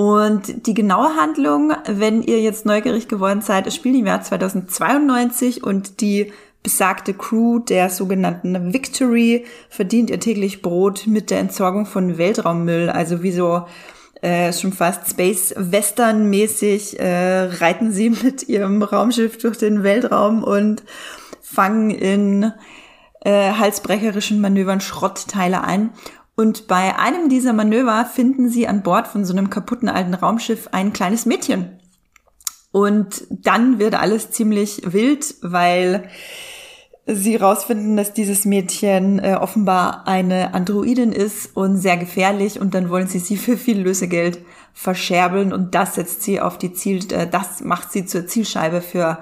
und 0.00 0.66
die 0.66 0.72
genaue 0.72 1.14
Handlung, 1.14 1.74
wenn 1.86 2.22
ihr 2.22 2.40
jetzt 2.40 2.64
neugierig 2.64 3.06
geworden 3.06 3.42
seid, 3.42 3.66
es 3.66 3.74
spielt 3.74 3.96
im 3.96 4.06
Jahr 4.06 4.22
2092 4.22 5.62
und 5.62 6.00
die 6.00 6.32
besagte 6.62 7.12
Crew 7.12 7.58
der 7.58 7.90
sogenannten 7.90 8.72
Victory 8.72 9.44
verdient 9.68 10.08
ihr 10.08 10.18
täglich 10.18 10.62
Brot 10.62 11.06
mit 11.06 11.30
der 11.30 11.40
Entsorgung 11.40 11.84
von 11.84 12.16
Weltraummüll. 12.16 12.88
Also 12.88 13.22
wie 13.22 13.32
so 13.32 13.66
äh, 14.22 14.54
schon 14.54 14.72
fast 14.72 15.10
Space 15.10 15.52
Western 15.58 16.30
mäßig 16.30 16.98
äh, 16.98 17.50
reiten 17.60 17.92
sie 17.92 18.08
mit 18.22 18.48
ihrem 18.48 18.82
Raumschiff 18.82 19.36
durch 19.36 19.58
den 19.58 19.82
Weltraum 19.82 20.42
und 20.42 20.82
fangen 21.42 21.90
in 21.90 22.54
äh, 23.20 23.52
halsbrecherischen 23.52 24.40
Manövern 24.40 24.80
Schrottteile 24.80 25.62
ein. 25.62 25.90
Und 26.40 26.68
bei 26.68 26.98
einem 26.98 27.28
dieser 27.28 27.52
Manöver 27.52 28.06
finden 28.06 28.48
sie 28.48 28.66
an 28.66 28.82
Bord 28.82 29.06
von 29.06 29.26
so 29.26 29.34
einem 29.34 29.50
kaputten 29.50 29.90
alten 29.90 30.14
Raumschiff 30.14 30.70
ein 30.72 30.94
kleines 30.94 31.26
Mädchen. 31.26 31.78
Und 32.72 33.26
dann 33.28 33.78
wird 33.78 33.94
alles 33.94 34.30
ziemlich 34.30 34.80
wild, 34.90 35.34
weil 35.42 36.08
sie 37.04 37.36
rausfinden, 37.36 37.94
dass 37.94 38.14
dieses 38.14 38.46
Mädchen 38.46 39.18
äh, 39.18 39.36
offenbar 39.38 40.08
eine 40.08 40.54
Androidin 40.54 41.12
ist 41.12 41.54
und 41.54 41.76
sehr 41.76 41.98
gefährlich 41.98 42.58
und 42.58 42.72
dann 42.72 42.88
wollen 42.88 43.06
sie 43.06 43.18
sie 43.18 43.36
für 43.36 43.58
viel 43.58 43.78
Lösegeld 43.78 44.38
verscherbeln 44.72 45.52
und 45.52 45.74
das 45.74 45.96
setzt 45.96 46.22
sie 46.22 46.40
auf 46.40 46.56
die 46.56 46.72
Ziel, 46.72 47.04
äh, 47.12 47.26
das 47.26 47.60
macht 47.60 47.92
sie 47.92 48.06
zur 48.06 48.26
Zielscheibe 48.26 48.80
für 48.80 49.18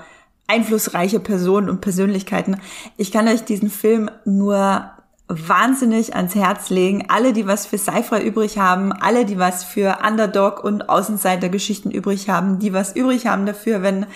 einflussreiche 0.47 1.19
Personen 1.19 1.69
und 1.69 1.81
Persönlichkeiten. 1.81 2.61
Ich 2.97 3.11
kann 3.11 3.27
euch 3.27 3.45
diesen 3.45 3.71
Film 3.71 4.09
nur 4.25 4.93
wahnsinnig 5.29 6.17
ans 6.17 6.35
Herz 6.35 6.71
legen. 6.71 7.05
Alle, 7.09 7.33
die 7.33 7.47
was 7.47 7.67
für 7.67 7.79
Sci-Fi 7.79 8.21
übrig 8.23 8.59
haben, 8.59 8.93
alle, 8.93 9.25
die 9.25 9.39
was 9.39 9.63
für 9.63 9.99
Underdog 10.07 10.65
und 10.65 10.89
Außenseitergeschichten 10.89 11.91
übrig 11.91 12.29
haben, 12.29 12.59
die 12.59 12.73
was 12.73 12.97
übrig 12.97 13.27
haben 13.27 13.47
dafür, 13.47 13.83
wenn 13.83 14.07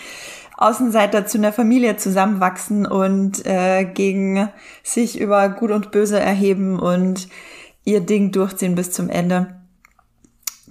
Außenseiter 0.56 1.26
zu 1.26 1.38
einer 1.38 1.52
Familie 1.52 1.96
zusammenwachsen 1.96 2.86
und 2.86 3.44
äh, 3.46 3.84
gegen 3.84 4.48
sich 4.82 5.20
über 5.20 5.48
Gut 5.48 5.70
und 5.70 5.90
Böse 5.90 6.18
erheben 6.18 6.78
und 6.78 7.28
ihr 7.84 8.00
Ding 8.00 8.30
durchziehen 8.32 8.74
bis 8.74 8.92
zum 8.92 9.08
Ende 9.10 9.61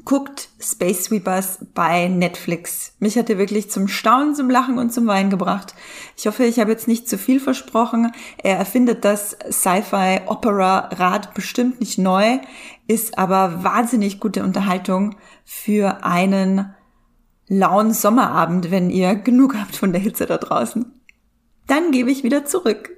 guckt 0.06 0.49
Space 0.60 1.06
Sweepers 1.06 1.65
bei 1.73 2.07
Netflix. 2.07 2.94
Mich 2.99 3.18
hat 3.18 3.30
er 3.30 3.38
wirklich 3.38 3.69
zum 3.69 3.88
Staunen, 3.88 4.36
zum 4.36 4.49
Lachen 4.49 4.78
und 4.78 4.91
zum 4.94 5.07
Weinen 5.07 5.30
gebracht. 5.30 5.76
Ich 6.18 6.28
hoffe, 6.28 6.44
ich 6.44 6.60
habe 6.60 6.72
jetzt 6.72 6.88
nicht 6.88 7.07
zu 7.07 7.18
viel 7.18 7.40
versprochen. 7.40 8.11
Er 8.38 8.57
erfindet 8.57 9.06
das 9.06 9.38
Sci-Fi-Opera-Rad 9.49 11.34
bestimmt 11.34 11.80
nicht 11.80 11.98
neu, 11.98 12.40
ist 12.88 13.18
aber 13.18 13.64
wahnsinnig 13.64 14.19
gute 14.19 14.44
Unterhaltung 14.44 15.15
für 15.44 16.03
einen 16.03 16.73
lauen 17.48 17.94
Sommerabend, 17.94 18.72
wenn 18.72 18.90
ihr 18.90 19.15
genug 19.15 19.56
habt 19.56 19.76
von 19.76 19.91
der 19.91 20.02
Hitze 20.02 20.26
da 20.26 20.38
draußen. 20.38 20.94
Dann 21.68 21.91
gebe 21.91 22.11
ich 22.11 22.23
wieder 22.23 22.45
zurück. 22.45 22.91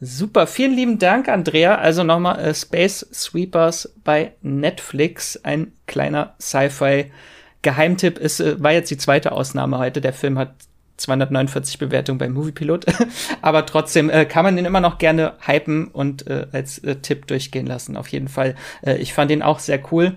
Super, 0.00 0.46
vielen 0.46 0.74
lieben 0.74 0.98
Dank, 0.98 1.28
Andrea. 1.28 1.76
Also 1.76 2.04
nochmal 2.04 2.38
äh, 2.38 2.54
Space 2.54 3.06
Sweepers 3.12 3.94
bei 4.04 4.32
Netflix, 4.42 5.40
ein 5.42 5.72
kleiner 5.86 6.34
Sci-Fi. 6.38 7.10
Geheimtipp 7.62 8.18
ist, 8.18 8.40
äh, 8.40 8.62
war 8.62 8.72
jetzt 8.72 8.90
die 8.90 8.98
zweite 8.98 9.32
Ausnahme 9.32 9.78
heute. 9.78 10.02
Der 10.02 10.12
Film 10.12 10.38
hat 10.38 10.54
249 10.98 11.78
Bewertungen 11.78 12.18
beim 12.18 12.32
Moviepilot. 12.34 12.84
Aber 13.42 13.64
trotzdem 13.64 14.10
äh, 14.10 14.26
kann 14.26 14.44
man 14.44 14.56
den 14.56 14.66
immer 14.66 14.80
noch 14.80 14.98
gerne 14.98 15.32
hypen 15.40 15.88
und 15.88 16.26
äh, 16.26 16.46
als 16.52 16.78
äh, 16.78 16.96
Tipp 16.96 17.26
durchgehen 17.26 17.66
lassen. 17.66 17.96
Auf 17.96 18.08
jeden 18.08 18.28
Fall. 18.28 18.54
Äh, 18.82 18.96
ich 18.96 19.14
fand 19.14 19.30
den 19.30 19.42
auch 19.42 19.60
sehr 19.60 19.80
cool. 19.92 20.16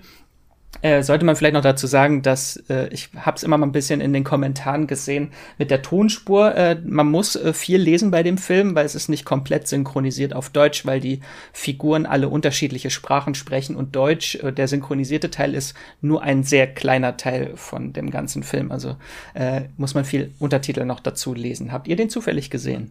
Äh, 0.82 1.02
sollte 1.02 1.26
man 1.26 1.36
vielleicht 1.36 1.54
noch 1.54 1.60
dazu 1.60 1.86
sagen, 1.86 2.22
dass 2.22 2.56
äh, 2.70 2.88
ich 2.88 3.10
habe 3.14 3.36
es 3.36 3.42
immer 3.42 3.58
mal 3.58 3.66
ein 3.66 3.72
bisschen 3.72 4.00
in 4.00 4.14
den 4.14 4.24
Kommentaren 4.24 4.86
gesehen 4.86 5.30
mit 5.58 5.70
der 5.70 5.82
Tonspur. 5.82 6.54
Äh, 6.54 6.80
man 6.86 7.10
muss 7.10 7.36
äh, 7.36 7.52
viel 7.52 7.78
lesen 7.78 8.10
bei 8.10 8.22
dem 8.22 8.38
Film, 8.38 8.74
weil 8.74 8.86
es 8.86 8.94
ist 8.94 9.10
nicht 9.10 9.26
komplett 9.26 9.68
synchronisiert 9.68 10.32
auf 10.32 10.48
Deutsch, 10.48 10.86
weil 10.86 11.00
die 11.00 11.20
Figuren 11.52 12.06
alle 12.06 12.30
unterschiedliche 12.30 12.88
Sprachen 12.88 13.34
sprechen 13.34 13.76
und 13.76 13.94
Deutsch, 13.94 14.36
äh, 14.36 14.52
der 14.52 14.68
synchronisierte 14.68 15.30
Teil 15.30 15.54
ist 15.54 15.74
nur 16.00 16.22
ein 16.22 16.44
sehr 16.44 16.66
kleiner 16.66 17.18
Teil 17.18 17.52
von 17.56 17.92
dem 17.92 18.10
ganzen 18.10 18.42
Film. 18.42 18.72
Also 18.72 18.96
muss 19.76 19.94
man 19.94 20.04
viel 20.04 20.32
Untertitel 20.38 20.84
noch 20.84 21.00
dazu 21.00 21.34
lesen. 21.34 21.72
Habt 21.72 21.88
ihr 21.88 21.96
den 21.96 22.10
zufällig 22.10 22.50
gesehen? 22.50 22.90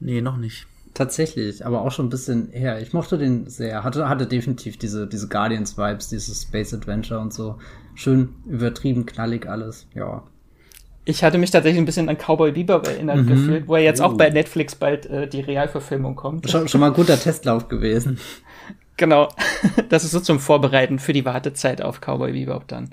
Nee, 0.00 0.20
noch 0.20 0.36
nicht. 0.36 0.66
Tatsächlich, 0.98 1.64
aber 1.64 1.82
auch 1.82 1.92
schon 1.92 2.06
ein 2.06 2.10
bisschen 2.10 2.50
her. 2.50 2.80
Ich 2.82 2.92
mochte 2.92 3.18
den 3.18 3.48
sehr. 3.48 3.84
Hatte, 3.84 4.08
hatte 4.08 4.26
definitiv 4.26 4.78
diese, 4.78 5.06
diese 5.06 5.28
Guardians-Vibes, 5.28 6.08
dieses 6.08 6.42
Space 6.42 6.74
Adventure 6.74 7.20
und 7.20 7.32
so. 7.32 7.56
Schön 7.94 8.30
übertrieben 8.46 9.06
knallig 9.06 9.48
alles, 9.48 9.86
ja. 9.94 10.24
Ich 11.04 11.22
hatte 11.22 11.38
mich 11.38 11.52
tatsächlich 11.52 11.80
ein 11.80 11.84
bisschen 11.84 12.08
an 12.08 12.16
Cowboy 12.18 12.50
Bebop 12.50 12.88
erinnert 12.88 13.18
mhm. 13.18 13.26
gefühlt, 13.28 13.68
wo 13.68 13.76
er 13.76 13.82
jetzt 13.82 14.00
oh. 14.00 14.06
auch 14.06 14.16
bei 14.16 14.28
Netflix 14.30 14.74
bald 14.74 15.06
äh, 15.06 15.28
die 15.28 15.40
Realverfilmung 15.40 16.16
kommt. 16.16 16.50
Schon, 16.50 16.66
schon 16.66 16.80
mal 16.80 16.88
ein 16.88 16.94
guter 16.94 17.16
Testlauf 17.16 17.68
gewesen. 17.68 18.18
Genau. 18.96 19.28
Das 19.90 20.02
ist 20.02 20.10
so 20.10 20.18
zum 20.18 20.40
Vorbereiten 20.40 20.98
für 20.98 21.12
die 21.12 21.24
Wartezeit 21.24 21.80
auf 21.80 22.00
Cowboy 22.00 22.32
Bebop 22.32 22.66
dann. 22.66 22.90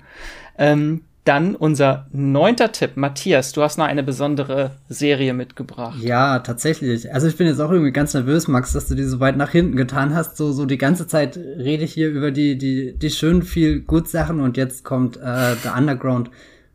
Ähm, 0.60 1.02
dann 1.26 1.56
unser 1.56 2.08
neunter 2.12 2.72
Tipp. 2.72 2.92
Matthias, 2.96 3.52
du 3.52 3.64
hast 3.64 3.78
noch 3.78 3.86
eine 3.86 4.04
besondere 4.04 4.72
Serie 4.90 5.34
mitgebracht. 5.34 6.00
Ja, 6.00 6.40
tatsächlich. 6.40 7.12
Also 7.14 7.28
ich 7.28 7.36
bin 7.36 7.48
jetzt 7.48 7.60
auch 7.60 7.72
irgendwie 7.72 7.92
ganz 7.92 8.14
nervös, 8.14 8.48
Max, 8.48 8.74
dass 8.74 8.88
du 8.88 8.96
die 8.96 9.04
so 9.04 9.20
weit 9.20 9.36
nach 9.36 9.50
hinten 9.50 9.76
getan 9.76 10.14
hast. 10.14 10.38
So, 10.38 10.52
so 10.52 10.66
die 10.66 10.78
ganze 10.78 11.08
Zeit 11.08 11.36
rede 11.36 11.84
ich 11.84 11.94
hier 11.94 12.10
über 12.10 12.32
die, 12.32 12.58
die, 12.58 12.94
die 12.94 13.10
schönen 13.10 13.42
viel 13.42 13.82
gut 13.82 14.08
Sachen 14.08 14.40
und 14.40 14.56
jetzt 14.56 14.84
kommt 14.84 15.18
äh, 15.18 15.56
The 15.64 15.70
Underground 15.76 16.30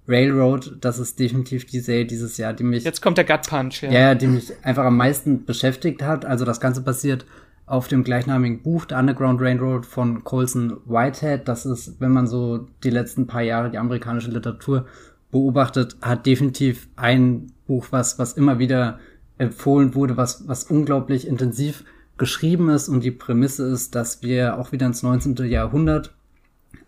Railroad. 0.08 0.76
Das 0.80 0.98
ist 0.98 1.20
definitiv 1.20 1.66
die 1.66 1.80
Serie 1.80 2.04
dieses 2.04 2.36
Jahr, 2.36 2.52
die 2.52 2.64
mich. 2.64 2.82
Jetzt 2.82 3.00
kommt 3.00 3.18
der 3.18 3.24
Gut 3.24 3.48
Punch, 3.48 3.82
ja. 3.82 3.90
Ja, 3.90 4.14
die 4.16 4.26
mich 4.26 4.52
einfach 4.62 4.84
am 4.84 4.96
meisten 4.96 5.44
beschäftigt 5.44 6.02
hat. 6.02 6.24
Also 6.24 6.44
das 6.44 6.60
Ganze 6.60 6.82
passiert 6.82 7.24
auf 7.70 7.86
dem 7.86 8.02
gleichnamigen 8.02 8.62
Buch 8.62 8.86
The 8.88 8.96
Underground 8.96 9.40
Railroad 9.40 9.86
von 9.86 10.24
Colson 10.24 10.78
Whitehead. 10.86 11.46
Das 11.46 11.64
ist, 11.64 12.00
wenn 12.00 12.10
man 12.10 12.26
so 12.26 12.66
die 12.82 12.90
letzten 12.90 13.28
paar 13.28 13.42
Jahre 13.42 13.70
die 13.70 13.78
amerikanische 13.78 14.30
Literatur 14.30 14.86
beobachtet, 15.30 15.96
hat 16.02 16.26
definitiv 16.26 16.88
ein 16.96 17.52
Buch, 17.68 17.86
was, 17.90 18.18
was 18.18 18.32
immer 18.32 18.58
wieder 18.58 18.98
empfohlen 19.38 19.94
wurde, 19.94 20.16
was, 20.16 20.48
was 20.48 20.64
unglaublich 20.64 21.28
intensiv 21.28 21.84
geschrieben 22.18 22.68
ist 22.70 22.88
und 22.88 23.04
die 23.04 23.12
Prämisse 23.12 23.66
ist, 23.66 23.94
dass 23.94 24.20
wir 24.20 24.58
auch 24.58 24.72
wieder 24.72 24.86
ins 24.86 25.04
19. 25.04 25.36
Jahrhundert 25.48 26.12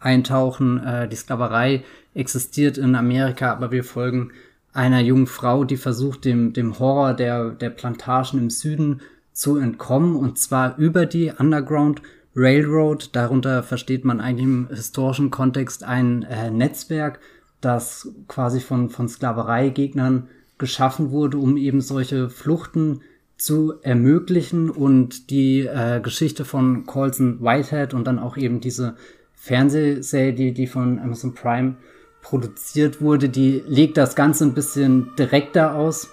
eintauchen. 0.00 0.84
Äh, 0.84 1.08
die 1.08 1.16
Sklaverei 1.16 1.84
existiert 2.12 2.76
in 2.76 2.96
Amerika, 2.96 3.52
aber 3.52 3.70
wir 3.70 3.84
folgen 3.84 4.32
einer 4.72 5.00
jungen 5.00 5.28
Frau, 5.28 5.62
die 5.62 5.76
versucht, 5.76 6.24
dem, 6.24 6.52
dem 6.52 6.78
Horror 6.80 7.14
der, 7.14 7.50
der 7.50 7.70
Plantagen 7.70 8.40
im 8.40 8.50
Süden 8.50 9.00
zu 9.32 9.56
entkommen 9.56 10.16
und 10.16 10.38
zwar 10.38 10.76
über 10.78 11.06
die 11.06 11.32
Underground 11.36 12.02
Railroad. 12.34 13.10
Darunter 13.14 13.62
versteht 13.62 14.04
man 14.04 14.20
eigentlich 14.20 14.46
im 14.46 14.68
historischen 14.68 15.30
Kontext 15.30 15.84
ein 15.84 16.22
äh, 16.22 16.50
Netzwerk, 16.50 17.20
das 17.60 18.08
quasi 18.28 18.60
von, 18.60 18.90
von 18.90 19.08
Sklavereigegnern 19.08 20.28
geschaffen 20.58 21.10
wurde, 21.10 21.38
um 21.38 21.56
eben 21.56 21.80
solche 21.80 22.28
Fluchten 22.28 23.00
zu 23.36 23.74
ermöglichen 23.82 24.70
und 24.70 25.30
die 25.30 25.60
äh, 25.60 26.00
Geschichte 26.00 26.44
von 26.44 26.86
Colson 26.86 27.40
Whitehead 27.40 27.94
und 27.94 28.06
dann 28.06 28.18
auch 28.18 28.36
eben 28.36 28.60
diese 28.60 28.96
Fernsehserie, 29.34 30.32
die, 30.32 30.52
die 30.52 30.68
von 30.68 31.00
Amazon 31.00 31.34
Prime 31.34 31.74
produziert 32.22 33.00
wurde, 33.00 33.28
die 33.28 33.62
legt 33.66 33.96
das 33.96 34.14
Ganze 34.14 34.44
ein 34.44 34.54
bisschen 34.54 35.10
direkter 35.18 35.74
aus 35.74 36.10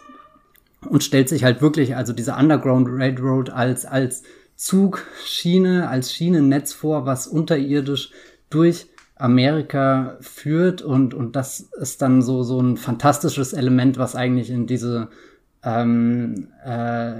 und 0.88 1.04
stellt 1.04 1.30
sich 1.30 1.44
halt 1.44 1.62
wirklich, 1.62 1.96
also 1.96 2.14
diese 2.14 2.36
Underground 2.36 2.88
Railroad 2.90 3.50
als, 3.50 3.86
als 3.86 4.24
Zugschiene, 4.56 5.88
als 5.90 6.14
Schienennetz 6.14 6.74
vor, 6.74 7.06
was 7.06 7.28
unterirdisch 7.28 8.12
durch 8.50 8.88
Amerika 9.16 10.18
führt 10.22 10.82
und, 10.82 11.14
und 11.14 11.36
das 11.36 11.60
ist 11.60 12.02
dann 12.02 12.22
so, 12.22 12.44
so 12.44 12.62
ein 12.62 12.78
fantastisches 12.78 13.54
Element, 13.54 13.98
was 13.98 14.16
eigentlich 14.16 14.50
in 14.50 14.66
diese 14.66 15.10
ähm, 15.64 16.48
äh, 16.64 17.14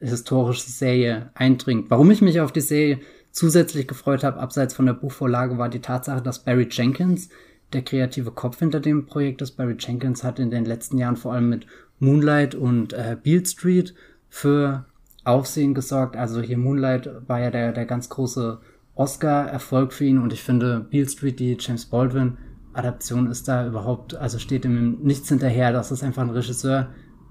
historische 0.00 0.70
Serie 0.70 1.30
eindringt. 1.34 1.90
Warum 1.90 2.10
ich 2.10 2.20
mich 2.20 2.40
auf 2.40 2.52
die 2.52 2.60
Serie 2.60 3.00
zusätzlich 3.30 3.88
gefreut 3.88 4.22
habe, 4.22 4.38
abseits 4.38 4.74
von 4.74 4.86
der 4.86 4.92
Buchvorlage, 4.92 5.58
war 5.58 5.68
die 5.68 5.80
Tatsache, 5.80 6.22
dass 6.22 6.44
Barry 6.44 6.68
Jenkins, 6.70 7.30
der 7.72 7.82
kreative 7.82 8.30
Kopf 8.30 8.58
hinter 8.58 8.80
dem 8.80 9.06
Projekt 9.06 9.42
ist, 9.42 9.52
Barry 9.52 9.76
Jenkins 9.78 10.24
hat 10.24 10.38
in 10.38 10.50
den 10.50 10.64
letzten 10.64 10.98
Jahren 10.98 11.16
vor 11.16 11.32
allem 11.32 11.48
mit 11.48 11.66
Moonlight 11.98 12.54
und 12.54 12.92
äh, 12.92 13.16
Beale 13.22 13.46
Street 13.46 13.94
für 14.28 14.84
Aufsehen 15.24 15.74
gesorgt. 15.74 16.16
Also 16.16 16.40
hier 16.40 16.58
Moonlight 16.58 17.10
war 17.26 17.40
ja 17.40 17.50
der, 17.50 17.72
der 17.72 17.86
ganz 17.86 18.08
große 18.08 18.60
Oscar-Erfolg 18.94 19.92
für 19.92 20.04
ihn 20.04 20.18
und 20.18 20.32
ich 20.32 20.42
finde 20.42 20.86
Beale 20.90 21.08
Street, 21.08 21.40
die 21.40 21.56
James 21.58 21.86
Baldwin 21.86 22.38
Adaption 22.72 23.30
ist 23.30 23.48
da 23.48 23.66
überhaupt, 23.66 24.14
also 24.14 24.38
steht 24.38 24.64
ihm 24.64 24.98
nichts 25.02 25.28
hinterher. 25.28 25.72
Das 25.72 25.90
ist 25.90 26.02
einfach 26.02 26.22
ein 26.22 26.30
Regisseur, 26.30 26.88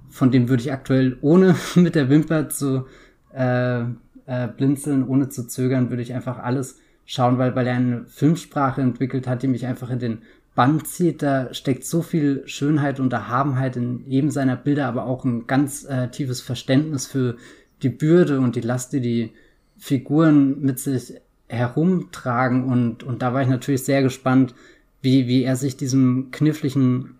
von 0.10 0.32
dem 0.32 0.50
würde 0.50 0.64
ich 0.64 0.72
aktuell 0.72 1.18
ohne 1.22 1.56
mit 1.76 1.96
der 1.96 2.10
Wimper 2.10 2.50
zu 2.50 2.86
äh, 3.34 3.82
äh, 3.82 4.48
blinzeln, 4.56 5.08
ohne 5.08 5.30
zu 5.30 5.48
zögern, 5.48 5.90
würde 5.90 6.02
ich 6.02 6.14
einfach 6.14 6.40
alles 6.40 6.80
schauen, 7.06 7.38
weil, 7.38 7.56
weil 7.56 7.68
er 7.68 7.76
eine 7.76 8.06
Filmsprache 8.08 8.82
entwickelt 8.82 9.28
hat, 9.28 9.44
die 9.44 9.48
mich 9.48 9.66
einfach 9.66 9.90
in 9.90 10.00
den 10.00 10.22
Band 10.56 10.88
zieht, 10.88 11.22
da 11.22 11.54
steckt 11.54 11.86
so 11.86 12.02
viel 12.02 12.44
Schönheit 12.48 13.02
und 13.02 13.12
Erhabenheit 13.12 13.76
in 13.76 14.06
jedem 14.08 14.32
seiner 14.32 14.56
Bilder, 14.56 14.88
aber 14.88 15.06
auch 15.06 15.26
ein 15.26 15.48
ganz 15.48 15.84
äh, 15.84 16.10
tiefes 16.10 16.42
Verständnis 16.42 17.06
für 17.06 17.36
die 17.84 17.90
Bürde 17.90 18.40
und 18.40 18.56
die 18.56 18.62
Last, 18.62 18.94
die 18.94 19.02
die 19.02 19.32
Figuren 19.78 20.62
mit 20.62 20.80
sich 20.80 21.16
herumtragen. 21.48 22.64
Und, 22.64 23.04
und 23.04 23.22
da 23.22 23.34
war 23.34 23.42
ich 23.42 23.50
natürlich 23.50 23.84
sehr 23.84 24.02
gespannt, 24.02 24.56
wie, 25.02 25.28
wie 25.28 25.44
er 25.44 25.58
sich 25.58 25.76
diesem 25.76 26.32
kniffligen 26.32 27.18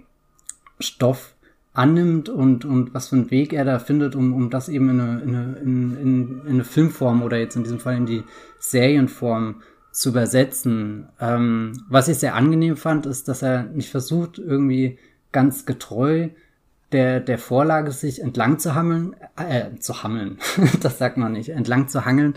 Stoff 0.80 1.36
annimmt 1.74 2.30
und, 2.30 2.64
und 2.64 2.94
was 2.94 3.10
für 3.10 3.18
einen 3.18 3.32
Weg 3.32 3.52
er 3.52 3.66
da 3.66 3.80
findet, 3.80 4.16
um, 4.16 4.34
um 4.34 4.50
das 4.50 4.70
eben 4.70 4.90
in 4.90 5.00
eine, 5.02 5.22
in, 5.22 5.36
eine, 5.36 5.58
in, 5.58 5.98
in, 5.98 6.42
in 6.46 6.54
eine 6.54 6.64
Filmform 6.64 7.22
oder 7.22 7.38
jetzt 7.38 7.58
in 7.58 7.64
diesem 7.64 7.80
Fall 7.80 7.98
in 7.98 8.06
die 8.06 8.24
Serienform 8.60 9.62
zu 9.96 10.10
übersetzen. 10.10 11.08
Ähm, 11.22 11.72
was 11.88 12.10
ich 12.10 12.18
sehr 12.18 12.36
angenehm 12.36 12.76
fand, 12.76 13.06
ist, 13.06 13.30
dass 13.30 13.42
er 13.42 13.64
nicht 13.64 13.90
versucht, 13.90 14.38
irgendwie 14.38 15.00
ganz 15.32 15.66
getreu 15.66 16.30
der, 16.92 17.22
der 17.22 17.38
Vorlage 17.38 17.92
sich 17.92 18.22
entlang 18.22 18.60
zu 18.60 18.76
hammeln, 18.76 19.16
äh, 19.38 19.78
zu 19.80 20.04
hammeln, 20.04 20.38
das 20.82 20.98
sagt 20.98 21.16
man 21.16 21.32
nicht, 21.32 21.50
entlang 21.50 21.88
zu 21.88 22.04
hangeln, 22.04 22.36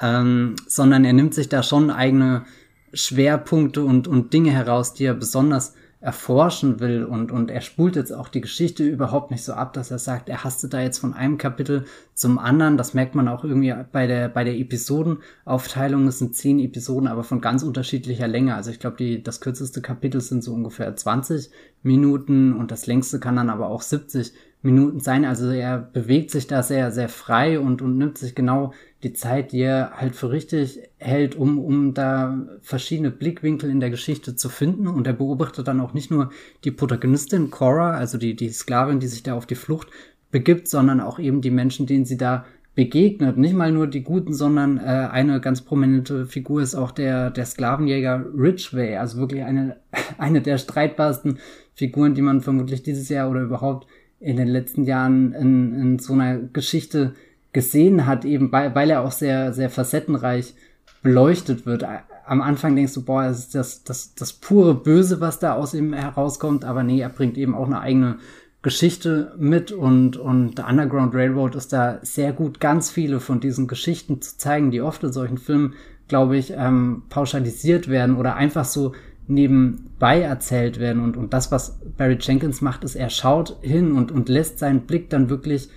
ähm, 0.00 0.56
sondern 0.66 1.04
er 1.04 1.12
nimmt 1.12 1.34
sich 1.34 1.50
da 1.50 1.62
schon 1.62 1.90
eigene 1.90 2.46
Schwerpunkte 2.94 3.84
und, 3.84 4.08
und 4.08 4.32
Dinge 4.32 4.52
heraus, 4.52 4.94
die 4.94 5.04
er 5.04 5.14
besonders 5.14 5.74
erforschen 6.00 6.78
will 6.78 7.04
und, 7.04 7.32
und 7.32 7.50
er 7.50 7.62
spult 7.62 7.96
jetzt 7.96 8.12
auch 8.12 8.28
die 8.28 8.42
Geschichte 8.42 8.84
überhaupt 8.84 9.30
nicht 9.30 9.42
so 9.42 9.54
ab, 9.54 9.72
dass 9.72 9.90
er 9.90 9.98
sagt, 9.98 10.28
er 10.28 10.44
hasste 10.44 10.68
da 10.68 10.80
jetzt 10.80 10.98
von 10.98 11.14
einem 11.14 11.38
Kapitel 11.38 11.86
zum 12.14 12.38
anderen. 12.38 12.76
Das 12.76 12.92
merkt 12.92 13.14
man 13.14 13.28
auch 13.28 13.44
irgendwie 13.44 13.74
bei 13.92 14.06
der, 14.06 14.28
bei 14.28 14.44
der 14.44 14.58
Episodenaufteilung. 14.58 16.06
Es 16.06 16.18
sind 16.18 16.36
zehn 16.36 16.58
Episoden, 16.58 17.08
aber 17.08 17.24
von 17.24 17.40
ganz 17.40 17.62
unterschiedlicher 17.62 18.28
Länge. 18.28 18.54
Also 18.54 18.70
ich 18.70 18.78
glaube, 18.78 18.98
die, 18.98 19.22
das 19.22 19.40
kürzeste 19.40 19.80
Kapitel 19.80 20.20
sind 20.20 20.44
so 20.44 20.52
ungefähr 20.52 20.94
20 20.94 21.50
Minuten 21.82 22.52
und 22.52 22.70
das 22.70 22.86
längste 22.86 23.18
kann 23.18 23.36
dann 23.36 23.50
aber 23.50 23.68
auch 23.68 23.82
70 23.82 24.32
Minuten 24.66 25.00
sein. 25.00 25.24
Also 25.24 25.50
er 25.50 25.78
bewegt 25.78 26.30
sich 26.30 26.46
da 26.46 26.62
sehr, 26.62 26.90
sehr 26.92 27.08
frei 27.08 27.58
und, 27.58 27.80
und 27.80 27.96
nimmt 27.96 28.18
sich 28.18 28.34
genau 28.34 28.74
die 29.02 29.12
Zeit, 29.12 29.52
die 29.52 29.60
er 29.60 29.92
halt 29.92 30.14
für 30.14 30.30
richtig 30.30 30.80
hält, 30.98 31.36
um, 31.36 31.58
um 31.58 31.94
da 31.94 32.46
verschiedene 32.60 33.10
Blickwinkel 33.10 33.70
in 33.70 33.80
der 33.80 33.90
Geschichte 33.90 34.36
zu 34.36 34.48
finden. 34.48 34.88
Und 34.88 35.06
er 35.06 35.12
beobachtet 35.14 35.68
dann 35.68 35.80
auch 35.80 35.94
nicht 35.94 36.10
nur 36.10 36.30
die 36.64 36.72
Protagonistin 36.72 37.50
Cora, 37.50 37.92
also 37.92 38.18
die, 38.18 38.34
die 38.34 38.50
Sklavin, 38.50 39.00
die 39.00 39.06
sich 39.06 39.22
da 39.22 39.34
auf 39.34 39.46
die 39.46 39.54
Flucht 39.54 39.88
begibt, 40.30 40.68
sondern 40.68 41.00
auch 41.00 41.18
eben 41.18 41.40
die 41.40 41.50
Menschen, 41.50 41.86
denen 41.86 42.04
sie 42.04 42.18
da 42.18 42.44
begegnet. 42.74 43.38
Nicht 43.38 43.54
mal 43.54 43.72
nur 43.72 43.86
die 43.86 44.02
Guten, 44.02 44.34
sondern 44.34 44.78
äh, 44.78 44.82
eine 44.82 45.40
ganz 45.40 45.62
prominente 45.62 46.26
Figur 46.26 46.60
ist 46.60 46.74
auch 46.74 46.90
der, 46.90 47.30
der 47.30 47.46
Sklavenjäger 47.46 48.26
Ridgway, 48.36 48.96
also 48.96 49.18
wirklich 49.18 49.44
eine, 49.44 49.76
eine 50.18 50.42
der 50.42 50.58
streitbarsten 50.58 51.38
Figuren, 51.74 52.14
die 52.14 52.22
man 52.22 52.40
vermutlich 52.40 52.82
dieses 52.82 53.08
Jahr 53.08 53.30
oder 53.30 53.42
überhaupt 53.42 53.86
in 54.20 54.36
den 54.36 54.48
letzten 54.48 54.84
Jahren 54.84 55.32
in, 55.32 55.74
in 55.80 55.98
so 55.98 56.14
einer 56.14 56.38
Geschichte 56.38 57.14
gesehen 57.52 58.06
hat, 58.06 58.24
eben 58.24 58.52
weil, 58.52 58.74
weil 58.74 58.90
er 58.90 59.02
auch 59.02 59.12
sehr, 59.12 59.52
sehr 59.52 59.70
facettenreich 59.70 60.54
beleuchtet 61.02 61.66
wird. 61.66 61.84
Am 62.26 62.42
Anfang 62.42 62.76
denkst 62.76 62.94
du, 62.94 63.04
boah, 63.04 63.24
das 63.24 63.38
ist 63.38 63.54
das, 63.54 63.84
das, 63.84 64.14
das 64.14 64.32
pure 64.32 64.74
Böse, 64.74 65.20
was 65.20 65.38
da 65.38 65.54
aus 65.54 65.72
ihm 65.72 65.92
herauskommt, 65.92 66.64
aber 66.64 66.82
nee, 66.82 67.00
er 67.00 67.08
bringt 67.08 67.38
eben 67.38 67.54
auch 67.54 67.66
eine 67.66 67.80
eigene 67.80 68.18
Geschichte 68.62 69.32
mit 69.38 69.70
und, 69.70 70.16
und 70.16 70.56
The 70.56 70.64
Underground 70.68 71.14
Railroad 71.14 71.54
ist 71.54 71.72
da 71.72 72.00
sehr 72.02 72.32
gut, 72.32 72.58
ganz 72.58 72.90
viele 72.90 73.20
von 73.20 73.38
diesen 73.38 73.68
Geschichten 73.68 74.20
zu 74.20 74.36
zeigen, 74.38 74.72
die 74.72 74.80
oft 74.80 75.04
in 75.04 75.12
solchen 75.12 75.38
Filmen, 75.38 75.74
glaube 76.08 76.36
ich, 76.36 76.52
ähm, 76.56 77.04
pauschalisiert 77.08 77.88
werden 77.88 78.16
oder 78.16 78.34
einfach 78.34 78.64
so 78.64 78.92
nebenbei 79.28 80.20
erzählt 80.20 80.78
werden. 80.78 81.02
Und, 81.02 81.16
und 81.16 81.32
das, 81.32 81.50
was 81.50 81.78
Barry 81.96 82.18
Jenkins 82.20 82.60
macht, 82.60 82.84
ist, 82.84 82.94
er 82.94 83.10
schaut 83.10 83.58
hin 83.62 83.92
und, 83.92 84.12
und 84.12 84.28
lässt 84.28 84.58
seinen 84.58 84.82
Blick 84.82 85.10
dann 85.10 85.30
wirklich 85.30 85.68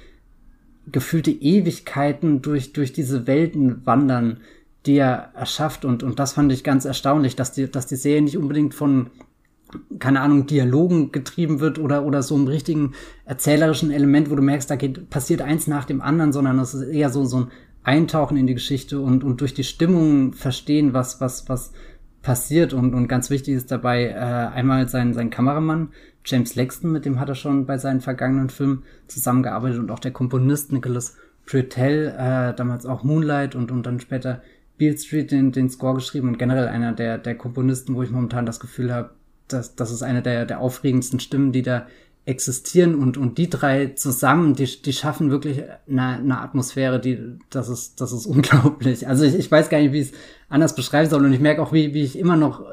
gefühlte 0.92 1.32
Ewigkeiten 1.32 2.42
durch, 2.42 2.74
durch 2.74 2.94
diese 2.94 3.28
Welten 3.28 3.86
wandern, 3.86 4.40
die 4.86 4.98
er 4.98 5.32
erschafft. 5.36 5.86
Und, 5.86 6.04
und 6.04 6.20
das 6.20 6.34
fand 6.34 6.52
ich 6.52 6.64
ganz 6.64 6.86
erstaunlich, 6.86 7.36
dass 7.36 7.52
die, 7.52 7.70
dass 7.70 7.88
die 7.88 7.96
Serie 7.96 8.22
nicht 8.22 8.38
unbedingt 8.38 8.74
von, 8.74 9.10
keine 10.00 10.22
Ahnung, 10.22 10.48
Dialogen 10.48 11.12
getrieben 11.12 11.60
wird 11.60 11.80
oder, 11.80 12.06
oder 12.06 12.24
so 12.24 12.36
einem 12.36 12.48
richtigen 12.48 12.94
erzählerischen 13.26 13.92
Element, 13.92 14.30
wo 14.30 14.36
du 14.36 14.42
merkst, 14.42 14.70
da 14.70 14.76
geht, 14.76 15.10
passiert 15.10 15.42
eins 15.42 15.68
nach 15.68 15.86
dem 15.86 16.02
anderen, 16.02 16.34
sondern 16.34 16.60
es 16.60 16.74
ist 16.74 16.90
eher 16.90 17.10
so, 17.10 17.26
so 17.26 17.38
ein 17.38 17.48
Eintauchen 17.84 18.38
in 18.38 18.48
die 18.48 18.56
Geschichte 18.56 19.00
und, 19.00 19.24
und 19.24 19.42
durch 19.42 19.54
die 19.54 19.64
Stimmung 19.64 20.34
verstehen, 20.34 20.94
was, 20.94 21.22
was, 21.22 21.48
was 21.50 21.72
passiert. 22.22 22.74
Und, 22.74 22.94
und 22.94 23.08
ganz 23.08 23.30
wichtig 23.30 23.56
ist 23.56 23.72
dabei 23.72 24.06
äh, 24.08 24.14
einmal 24.14 24.88
sein, 24.90 25.14
sein 25.14 25.30
Kameramann, 25.30 25.90
James 26.26 26.56
Lexton, 26.56 26.92
mit 26.92 27.06
dem 27.06 27.20
hat 27.20 27.30
er 27.30 27.36
schon 27.36 27.66
bei 27.66 27.78
seinen 27.78 28.02
vergangenen 28.02 28.50
Filmen 28.50 28.84
zusammengearbeitet 29.08 29.80
und 29.80 29.92
auch 29.92 30.00
der 30.00 30.12
Komponist 30.12 30.72
Nicholas 30.72 31.16
Pretel, 31.46 32.14
äh, 32.16 32.54
damals 32.54 32.86
auch 32.86 33.04
Moonlight 33.04 33.56
und, 33.56 33.72
und 33.72 33.86
dann 33.86 34.00
später 34.00 34.42
Beale 34.78 34.98
Street 34.98 35.32
den, 35.32 35.52
den 35.52 35.70
Score 35.70 35.96
geschrieben 35.96 36.28
und 36.28 36.40
generell 36.40 36.68
einer 36.68 36.94
der, 36.94 37.18
der 37.18 37.36
Komponisten, 37.36 37.96
wo 37.96 38.04
ich 38.04 38.12
momentan 38.12 38.46
das 38.46 38.60
Gefühl 38.60 38.94
habe, 38.94 39.12
dass 39.48 39.76
das 39.76 39.92
ist 39.92 40.04
eine 40.04 40.22
der, 40.22 40.46
der 40.46 40.60
aufregendsten 40.60 41.20
Stimmen, 41.20 41.52
die 41.52 41.64
da 41.64 41.88
existieren 42.30 42.94
und, 42.94 43.18
und 43.18 43.40
die 43.40 43.50
drei 43.50 43.88
zusammen, 43.88 44.54
die, 44.54 44.66
die 44.66 44.94
schaffen 44.94 45.32
wirklich 45.32 45.64
eine, 45.90 46.18
eine 46.18 46.40
Atmosphäre, 46.40 47.00
die, 47.00 47.18
das 47.50 47.70
ist, 47.70 48.00
das 48.00 48.12
ist 48.12 48.26
unglaublich. 48.28 49.08
Also 49.08 49.26
ich, 49.26 49.36
ich 49.36 49.52
weiß 49.52 49.70
gar 49.70 49.80
nicht, 49.80 49.92
wie 49.92 50.02
ich 50.02 50.12
es 50.12 50.18
anders 50.48 50.76
beschreiben 50.76 51.10
soll 51.10 51.26
und 51.26 51.34
ich 51.34 51.40
merke 51.40 51.62
auch, 51.62 51.74
wie, 51.74 51.94
wie 51.94 52.04
ich 52.04 52.18
immer 52.18 52.38
noch 52.38 52.64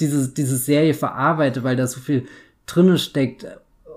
diese, 0.00 0.28
diese 0.28 0.56
Serie 0.56 0.94
verarbeite, 0.94 1.62
weil 1.64 1.76
da 1.76 1.86
so 1.86 2.00
viel 2.00 2.24
drinne 2.64 2.98
steckt 2.98 3.46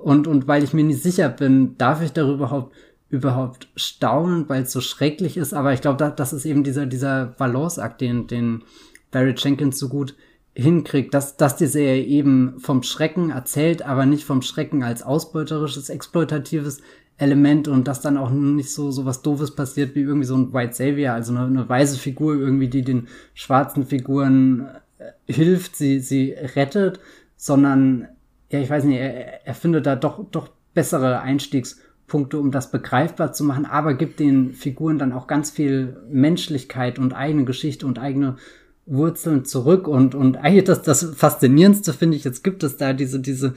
und, 0.04 0.28
und 0.28 0.48
weil 0.48 0.64
ich 0.64 0.74
mir 0.74 0.84
nicht 0.84 1.02
sicher 1.02 1.30
bin, 1.30 1.78
darf 1.78 2.02
ich 2.02 2.12
darüber 2.12 2.46
überhaupt, 2.46 2.76
überhaupt 3.10 3.70
staunen, 3.78 4.50
weil 4.50 4.64
es 4.64 4.74
so 4.74 4.82
schrecklich 4.82 5.38
ist, 5.38 5.54
aber 5.54 5.72
ich 5.72 5.80
glaube, 5.80 5.98
da, 5.98 6.10
das 6.10 6.34
ist 6.34 6.46
eben 6.46 6.66
dieser, 6.66 6.86
dieser 6.86 7.28
Balanceakt, 7.28 8.02
den, 8.02 8.28
den 8.28 8.64
Barry 9.12 9.36
Jenkins 9.38 9.80
so 9.80 9.88
gut 9.88 10.16
hinkriegt, 10.56 11.14
dass, 11.14 11.36
dass 11.36 11.58
die 11.58 11.68
Serie 11.68 12.04
eben 12.04 12.60
vom 12.60 12.82
Schrecken 12.82 13.30
erzählt, 13.30 13.82
aber 13.82 14.06
nicht 14.06 14.24
vom 14.24 14.42
Schrecken 14.42 14.84
als 14.84 15.04
ausbeuterisches, 15.04 15.90
exploitatives 15.90 16.82
Element 17.18 17.68
und 17.68 17.88
dass 17.88 18.02
dann 18.02 18.18
auch 18.18 18.30
nicht 18.30 18.72
so, 18.72 18.92
so 18.92 19.06
was 19.06 19.22
Doofes 19.22 19.56
passiert 19.56 19.96
wie 19.96 20.02
irgendwie 20.02 20.26
so 20.26 20.36
ein 20.36 20.54
White 20.54 20.74
Savior, 20.74 21.14
also 21.14 21.34
eine, 21.34 21.46
eine 21.46 21.70
weise 21.70 21.98
Figur 21.98 22.36
irgendwie, 22.36 22.70
die 22.70 22.84
den 22.84 23.08
schwarzen 23.34 23.86
Figuren 23.86 24.68
äh, 24.98 25.12
hilft, 25.32 25.76
sie, 25.76 26.00
sie 26.00 26.32
rettet, 26.32 27.00
sondern, 27.36 28.08
ja, 28.50 28.60
ich 28.60 28.70
weiß 28.70 28.86
nicht, 28.86 29.00
er, 29.00 29.46
er 29.46 29.54
findet 29.54 29.86
da 29.86 29.96
doch, 29.96 30.26
doch 30.32 30.50
bessere 30.74 31.20
Einstiegspunkte, 31.20 32.38
um 32.38 32.52
das 32.52 32.72
begreifbar 32.72 33.34
zu 33.34 33.44
machen, 33.44 33.66
aber 33.66 33.94
gibt 33.94 34.20
den 34.20 34.54
Figuren 34.54 35.00
dann 35.00 35.14
auch 35.14 35.28
ganz 35.28 35.52
viel 35.52 35.98
Menschlichkeit 36.10 36.98
und 37.00 37.14
eigene 37.14 37.46
Geschichte 37.46 37.86
und 37.86 38.00
eigene 38.00 38.38
Wurzeln 38.86 39.46
zurück 39.46 39.88
und, 39.88 40.14
und 40.16 40.38
eigentlich 40.38 40.66
das, 40.66 40.82
das 40.84 41.04
Faszinierendste 41.16 41.94
finde 41.94 42.18
ich, 42.18 42.24
jetzt 42.24 42.44
gibt 42.44 42.64
es 42.64 42.78
da 42.78 42.94
diese, 42.94 43.20
diese 43.20 43.54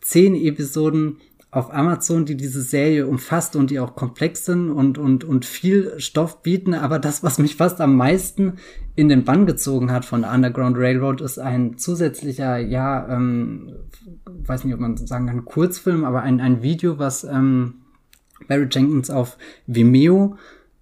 zehn 0.00 0.34
Episoden 0.34 1.16
auf 1.50 1.72
Amazon, 1.72 2.26
die 2.26 2.36
diese 2.36 2.60
Serie 2.60 3.06
umfasst 3.06 3.56
und 3.56 3.70
die 3.70 3.80
auch 3.80 3.96
komplex 3.96 4.44
sind 4.44 4.70
und, 4.70 4.98
und, 4.98 5.24
und 5.24 5.46
viel 5.46 5.98
Stoff 5.98 6.42
bieten. 6.42 6.74
Aber 6.74 6.98
das, 6.98 7.22
was 7.22 7.38
mich 7.38 7.56
fast 7.56 7.80
am 7.80 7.96
meisten 7.96 8.54
in 8.96 9.08
den 9.08 9.24
Bann 9.24 9.46
gezogen 9.46 9.90
hat 9.90 10.04
von 10.04 10.24
Underground 10.24 10.76
Railroad, 10.76 11.22
ist 11.22 11.38
ein 11.38 11.78
zusätzlicher, 11.78 12.58
ja, 12.58 13.08
ähm, 13.08 13.72
weiß 14.26 14.64
nicht, 14.64 14.74
ob 14.74 14.80
man 14.80 14.98
sagen 14.98 15.26
kann, 15.26 15.46
Kurzfilm, 15.46 16.04
aber 16.04 16.22
ein, 16.22 16.40
ein 16.40 16.62
Video, 16.62 16.98
was 16.98 17.24
ähm, 17.24 17.74
Barry 18.46 18.68
Jenkins 18.70 19.08
auf 19.08 19.38
Vimeo 19.66 20.36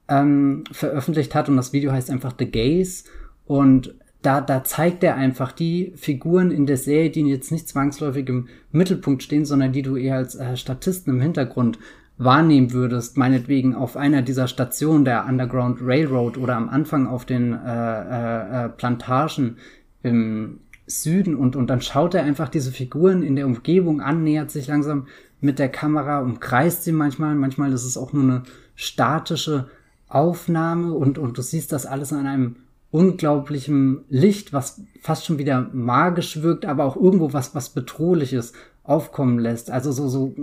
ähm, 0.08 0.64
veröffentlicht 0.72 1.36
hat. 1.36 1.48
Und 1.48 1.56
das 1.56 1.72
Video 1.72 1.92
heißt 1.92 2.10
einfach 2.10 2.34
The 2.36 2.50
Gaze. 2.50 3.04
Und 3.46 3.94
da, 4.22 4.40
da 4.40 4.64
zeigt 4.64 5.04
er 5.04 5.14
einfach 5.14 5.52
die 5.52 5.92
Figuren 5.96 6.50
in 6.50 6.66
der 6.66 6.76
Serie, 6.76 7.10
die 7.10 7.22
jetzt 7.22 7.52
nicht 7.52 7.68
zwangsläufig 7.68 8.28
im 8.28 8.48
Mittelpunkt 8.72 9.22
stehen, 9.22 9.44
sondern 9.44 9.72
die 9.72 9.82
du 9.82 9.96
eher 9.96 10.16
als 10.16 10.34
äh, 10.34 10.56
Statisten 10.56 11.14
im 11.14 11.20
Hintergrund 11.20 11.78
wahrnehmen 12.18 12.72
würdest, 12.72 13.16
meinetwegen 13.16 13.74
auf 13.74 13.96
einer 13.96 14.22
dieser 14.22 14.48
Stationen 14.48 15.04
der 15.04 15.26
Underground 15.26 15.78
Railroad 15.82 16.38
oder 16.38 16.56
am 16.56 16.68
Anfang 16.68 17.06
auf 17.06 17.24
den 17.24 17.52
äh, 17.52 17.56
äh, 17.56 18.64
äh 18.64 18.68
Plantagen 18.70 19.58
im 20.02 20.60
Süden. 20.86 21.36
Und, 21.36 21.56
und 21.56 21.68
dann 21.68 21.82
schaut 21.82 22.14
er 22.14 22.24
einfach 22.24 22.48
diese 22.48 22.72
Figuren 22.72 23.22
in 23.22 23.36
der 23.36 23.46
Umgebung 23.46 24.00
an, 24.00 24.24
nähert 24.24 24.50
sich 24.50 24.66
langsam 24.66 25.06
mit 25.40 25.58
der 25.58 25.68
Kamera, 25.68 26.20
umkreist 26.20 26.84
sie 26.84 26.92
manchmal, 26.92 27.34
manchmal 27.34 27.72
ist 27.72 27.84
es 27.84 27.98
auch 27.98 28.12
nur 28.12 28.22
eine 28.22 28.42
statische 28.74 29.68
Aufnahme 30.08 30.94
und, 30.94 31.18
und 31.18 31.36
du 31.36 31.42
siehst 31.42 31.72
das 31.72 31.84
alles 31.84 32.12
an 32.12 32.26
einem 32.26 32.56
unglaublichem 32.90 34.04
Licht, 34.08 34.52
was 34.52 34.82
fast 35.00 35.26
schon 35.26 35.38
wieder 35.38 35.68
magisch 35.72 36.42
wirkt, 36.42 36.64
aber 36.64 36.84
auch 36.84 36.96
irgendwo 36.96 37.32
was, 37.32 37.54
was 37.54 37.70
bedrohliches 37.70 38.52
aufkommen 38.84 39.38
lässt. 39.38 39.70
Also 39.70 39.92
so, 39.92 40.08
so 40.08 40.34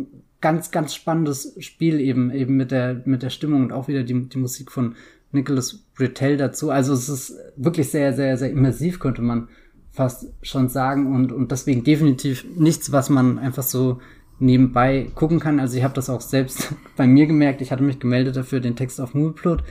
ganz, 0.41 0.71
ganz 0.71 0.93
spannendes 0.93 1.55
Spiel 1.59 1.99
eben, 1.99 2.31
eben 2.31 2.57
mit 2.57 2.71
der, 2.71 3.01
mit 3.05 3.23
der 3.23 3.29
Stimmung 3.29 3.63
und 3.63 3.71
auch 3.71 3.87
wieder 3.87 4.03
die, 4.03 4.27
die 4.27 4.37
Musik 4.37 4.71
von 4.71 4.95
Nicholas 5.31 5.79
Britell 5.95 6.37
dazu. 6.37 6.69
Also 6.69 6.93
es 6.93 7.09
ist 7.09 7.37
wirklich 7.55 7.89
sehr, 7.89 8.13
sehr, 8.13 8.37
sehr 8.37 8.51
immersiv, 8.51 8.99
könnte 8.99 9.21
man 9.21 9.47
fast 9.91 10.27
schon 10.41 10.69
sagen 10.69 11.15
und, 11.15 11.31
und 11.31 11.51
deswegen 11.51 11.83
definitiv 11.83 12.45
nichts, 12.55 12.91
was 12.91 13.09
man 13.09 13.39
einfach 13.39 13.63
so 13.63 13.99
nebenbei 14.39 15.09
gucken 15.15 15.39
kann. 15.39 15.59
Also 15.59 15.77
ich 15.77 15.83
habe 15.83 15.93
das 15.93 16.09
auch 16.09 16.21
selbst 16.21 16.75
bei 16.97 17.07
mir 17.07 17.25
gemerkt. 17.25 17.61
Ich 17.61 17.71
hatte 17.71 17.83
mich 17.83 17.99
gemeldet 17.99 18.35
dafür, 18.35 18.59
den 18.59 18.75
Text 18.75 18.99
auf 18.99 19.13
Moodplot 19.13 19.63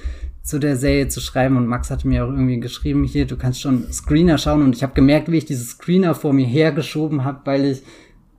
zu 0.43 0.59
der 0.59 0.77
Serie 0.77 1.09
zu 1.09 1.21
schreiben 1.21 1.57
und 1.57 1.67
Max 1.67 1.91
hatte 1.91 2.09
mir 2.09 2.25
auch 2.25 2.31
irgendwie 2.31 2.59
geschrieben, 2.59 3.05
hier, 3.05 3.27
du 3.27 3.37
kannst 3.37 3.61
schon 3.61 3.93
Screener 3.93 4.39
schauen 4.39 4.63
und 4.63 4.75
ich 4.75 4.83
habe 4.83 4.95
gemerkt, 4.95 5.31
wie 5.31 5.39
ich 5.39 5.45
diese 5.45 5.65
Screener 5.65 6.15
vor 6.15 6.33
mir 6.33 6.47
hergeschoben 6.47 7.25
habe, 7.25 7.41
weil 7.45 7.65
ich 7.65 7.83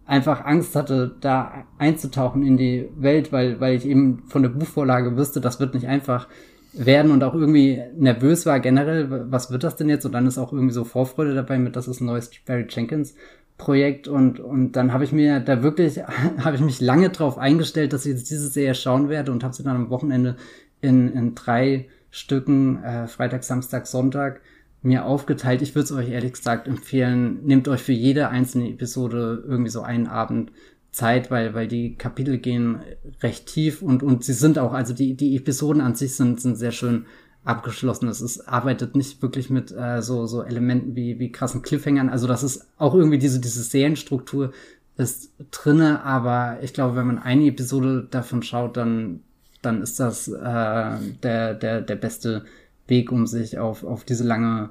einfach 0.05 0.43
Angst 0.43 0.75
hatte, 0.75 1.15
da 1.21 1.65
einzutauchen 1.77 2.45
in 2.45 2.57
die 2.57 2.89
Welt, 2.97 3.31
weil, 3.31 3.59
weil 3.61 3.75
ich 3.75 3.85
eben 3.85 4.23
von 4.27 4.43
der 4.43 4.49
Buchvorlage 4.49 5.15
wüsste, 5.15 5.39
das 5.39 5.61
wird 5.61 5.73
nicht 5.73 5.87
einfach 5.87 6.27
werden 6.73 7.11
und 7.11 7.23
auch 7.23 7.35
irgendwie 7.35 7.81
nervös 7.97 8.45
war 8.45 8.59
generell, 8.59 9.27
was 9.31 9.51
wird 9.51 9.63
das 9.63 9.75
denn 9.75 9.89
jetzt? 9.89 10.05
Und 10.05 10.11
dann 10.11 10.27
ist 10.27 10.37
auch 10.37 10.51
irgendwie 10.51 10.73
so 10.73 10.83
Vorfreude 10.83 11.35
dabei 11.35 11.57
mit, 11.57 11.75
das 11.75 11.87
ist 11.87 12.01
ein 12.01 12.07
neues 12.07 12.31
Barry 12.45 12.65
Jenkins 12.69 13.15
Projekt 13.57 14.07
und, 14.07 14.39
und 14.39 14.73
dann 14.73 14.91
habe 14.91 15.03
ich 15.03 15.11
mir 15.11 15.39
da 15.39 15.61
wirklich, 15.61 15.99
habe 16.43 16.55
ich 16.55 16.61
mich 16.61 16.81
lange 16.81 17.09
drauf 17.09 17.37
eingestellt, 17.37 17.93
dass 17.93 18.05
ich 18.05 18.13
jetzt 18.13 18.29
diese 18.29 18.49
Serie 18.49 18.75
schauen 18.75 19.07
werde 19.09 19.31
und 19.31 19.43
habe 19.43 19.53
sie 19.53 19.63
dann 19.63 19.75
am 19.75 19.89
Wochenende 19.89 20.35
in, 20.81 21.13
in 21.13 21.35
drei 21.35 21.87
Stücken, 22.13 22.83
äh, 22.83 23.07
Freitag, 23.07 23.43
Samstag, 23.43 23.87
Sonntag, 23.87 24.41
mir 24.83 25.05
aufgeteilt. 25.05 25.63
Ich 25.63 25.73
würde 25.73 25.85
es 25.85 25.91
euch 25.91 26.09
ehrlich 26.09 26.33
gesagt 26.33 26.67
empfehlen, 26.67 27.43
nehmt 27.43 27.67
euch 27.67 27.81
für 27.81 27.91
jede 27.91 28.29
einzelne 28.29 28.69
Episode 28.69 29.43
irgendwie 29.47 29.71
so 29.71 29.81
einen 29.81 30.05
Abend 30.05 30.51
Zeit, 30.91 31.31
weil, 31.31 31.55
weil 31.55 31.67
die 31.67 31.95
Kapitel 31.95 32.37
gehen 32.37 32.81
recht 33.23 33.47
tief 33.47 33.81
und, 33.81 34.03
und 34.03 34.23
sie 34.23 34.33
sind 34.33 34.59
auch, 34.59 34.73
also 34.73 34.93
die, 34.93 35.15
die 35.15 35.35
Episoden 35.35 35.81
an 35.81 35.95
sich 35.95 36.15
sind, 36.15 36.39
sind 36.39 36.55
sehr 36.55 36.71
schön 36.71 37.07
abgeschlossen. 37.43 38.07
Es 38.07 38.21
ist, 38.21 38.41
arbeitet 38.41 38.95
nicht 38.95 39.23
wirklich 39.23 39.49
mit 39.49 39.71
äh, 39.71 40.03
so, 40.03 40.27
so 40.27 40.43
Elementen 40.43 40.95
wie, 40.95 41.17
wie 41.17 41.31
krassen 41.31 41.63
Cliffhangern. 41.63 42.09
Also 42.09 42.27
das 42.27 42.43
ist 42.43 42.67
auch 42.77 42.93
irgendwie 42.93 43.17
diese, 43.17 43.39
diese 43.39 43.63
Serienstruktur 43.63 44.53
ist 44.97 45.33
drinne, 45.49 46.03
aber 46.03 46.59
ich 46.61 46.73
glaube, 46.75 46.95
wenn 46.95 47.07
man 47.07 47.17
eine 47.17 47.47
Episode 47.47 48.07
davon 48.11 48.43
schaut, 48.43 48.77
dann, 48.77 49.21
dann 49.63 49.81
ist 49.81 49.99
das 49.99 50.27
äh, 50.27 50.97
der, 51.23 51.53
der, 51.55 51.81
der 51.81 51.95
beste 51.95 52.45
Weg, 52.87 53.11
um 53.11 53.25
sich 53.25 53.57
auf, 53.57 53.83
auf 53.83 54.03
diese 54.03 54.23
lange 54.23 54.69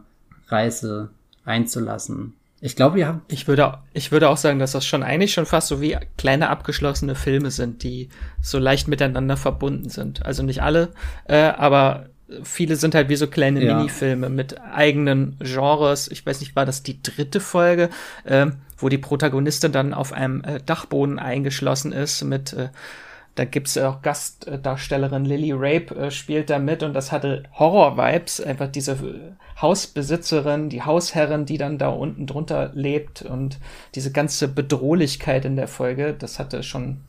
Reise 0.49 1.11
einzulassen. 1.45 2.35
Ich 2.61 2.77
glaube, 2.77 3.01
ihr 3.01 3.09
habt. 3.09 3.33
Ich 3.33 3.49
würde, 3.49 3.79
ich 3.93 4.13
würde 4.13 4.29
auch 4.29 4.37
sagen, 4.37 4.61
dass 4.61 4.71
das 4.71 4.87
schon 4.87 5.03
eigentlich 5.03 5.33
schon 5.33 5.47
fast 5.47 5.67
so 5.67 5.81
wie 5.81 5.97
kleine 6.17 6.49
abgeschlossene 6.49 7.17
Filme 7.17 7.51
sind, 7.51 7.83
die 7.83 8.09
so 8.41 8.59
leicht 8.61 8.87
miteinander 8.87 9.37
verbunden 9.37 9.89
sind. 9.89 10.25
Also 10.25 10.45
nicht 10.45 10.63
alle, 10.63 10.91
äh, 11.25 11.39
aber 11.39 12.07
viele 12.45 12.77
sind 12.77 12.95
halt 12.95 13.09
wie 13.09 13.17
so 13.17 13.27
kleine 13.27 13.65
ja. 13.65 13.77
Minifilme 13.77 14.29
mit 14.29 14.61
eigenen 14.61 15.37
Genres. 15.41 16.09
Ich 16.09 16.25
weiß 16.25 16.41
nicht, 16.41 16.55
war 16.55 16.65
das 16.65 16.83
die 16.83 17.03
dritte 17.03 17.41
Folge, 17.41 17.91
äh, 18.25 18.47
wo 18.79 18.89
die 18.89 18.99
Protagonistin 18.99 19.73
dann 19.73 19.93
auf 19.93 20.13
einem 20.13 20.45
äh, 20.45 20.61
Dachboden 20.65 21.19
eingeschlossen 21.19 21.93
ist 21.93 22.23
mit 22.23 22.53
äh, 22.53 22.69
da 23.35 23.45
gibt's 23.47 23.79
auch 23.79 24.03
Gastdarstellerin 24.03 25.25
Lily 25.25 25.53
Rape 25.53 25.95
äh, 25.95 26.11
spielt 26.11 26.51
da 26.51 26.59
mit 26.59 26.83
und 26.83 26.93
das 26.93 27.13
hatte 27.13 27.45
Horror-Vibes. 27.59 28.43
Einfach 28.43 28.69
diese 28.69 28.93
äh, 28.93 29.33
Hausbesitzerin, 29.61 30.69
die 30.69 30.83
Hausherrin, 30.83 31.47
die 31.47 31.57
dann 31.57 31.79
da 31.79 31.89
unten 31.89 32.27
drunter 32.27 32.71
lebt 32.75 33.23
und 33.23 33.59
diese 33.95 34.13
ganze 34.13 34.49
Bedrohlichkeit 34.49 35.45
in 35.45 35.57
der 35.57 35.69
Folge, 35.69 36.15
das 36.19 36.39
hatte 36.39 36.63
schon 36.63 37.01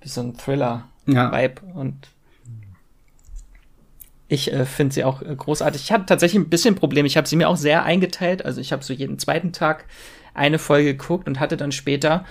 wie 0.00 0.08
so 0.08 0.22
ein 0.22 0.36
Thriller-Vibe 0.36 1.62
ja. 1.66 1.74
und 1.74 2.08
ich 4.26 4.52
äh, 4.52 4.64
finde 4.64 4.94
sie 4.94 5.04
auch 5.04 5.22
äh, 5.22 5.34
großartig. 5.34 5.82
Ich 5.82 5.92
hatte 5.92 6.06
tatsächlich 6.06 6.40
ein 6.40 6.48
bisschen 6.48 6.76
Problem. 6.76 7.04
Ich 7.04 7.16
habe 7.16 7.28
sie 7.28 7.36
mir 7.36 7.48
auch 7.48 7.56
sehr 7.56 7.82
eingeteilt. 7.82 8.44
Also 8.44 8.60
ich 8.60 8.72
habe 8.72 8.84
so 8.84 8.92
jeden 8.92 9.18
zweiten 9.18 9.52
Tag 9.52 9.86
eine 10.34 10.60
Folge 10.60 10.96
geguckt 10.96 11.26
und 11.26 11.40
hatte 11.40 11.56
dann 11.56 11.72
später 11.72 12.24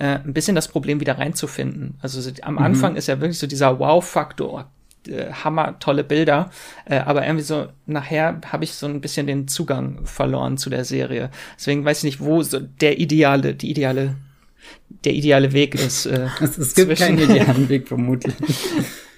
äh, 0.00 0.18
ein 0.24 0.32
bisschen 0.32 0.56
das 0.56 0.66
Problem, 0.66 0.98
wieder 0.98 1.18
reinzufinden. 1.18 1.98
Also 2.00 2.20
so, 2.20 2.30
am 2.42 2.54
mhm. 2.54 2.60
Anfang 2.60 2.96
ist 2.96 3.06
ja 3.06 3.20
wirklich 3.20 3.38
so 3.38 3.46
dieser 3.46 3.78
Wow-Faktor. 3.78 4.70
Äh, 5.08 5.32
hammer 5.32 5.78
tolle 5.78 6.04
Bilder, 6.04 6.50
äh, 6.84 6.98
aber 6.98 7.24
irgendwie 7.24 7.44
so 7.44 7.68
nachher 7.86 8.38
habe 8.52 8.64
ich 8.64 8.74
so 8.74 8.86
ein 8.86 9.00
bisschen 9.00 9.26
den 9.26 9.48
Zugang 9.48 10.04
verloren 10.04 10.58
zu 10.58 10.68
der 10.68 10.84
Serie. 10.84 11.30
Deswegen 11.56 11.86
weiß 11.86 11.98
ich 11.98 12.04
nicht, 12.04 12.20
wo 12.20 12.42
so 12.42 12.60
der 12.60 12.98
ideale, 12.98 13.54
die 13.54 13.70
ideale, 13.70 14.16
der 15.04 15.14
ideale 15.14 15.54
Weg 15.54 15.74
ist. 15.74 16.04
Äh, 16.04 16.28
es, 16.42 16.58
es 16.58 16.74
gibt 16.74 16.98
keinen 16.98 17.18
idealen 17.18 17.70
Weg 17.70 17.88
vermutlich. 17.88 18.34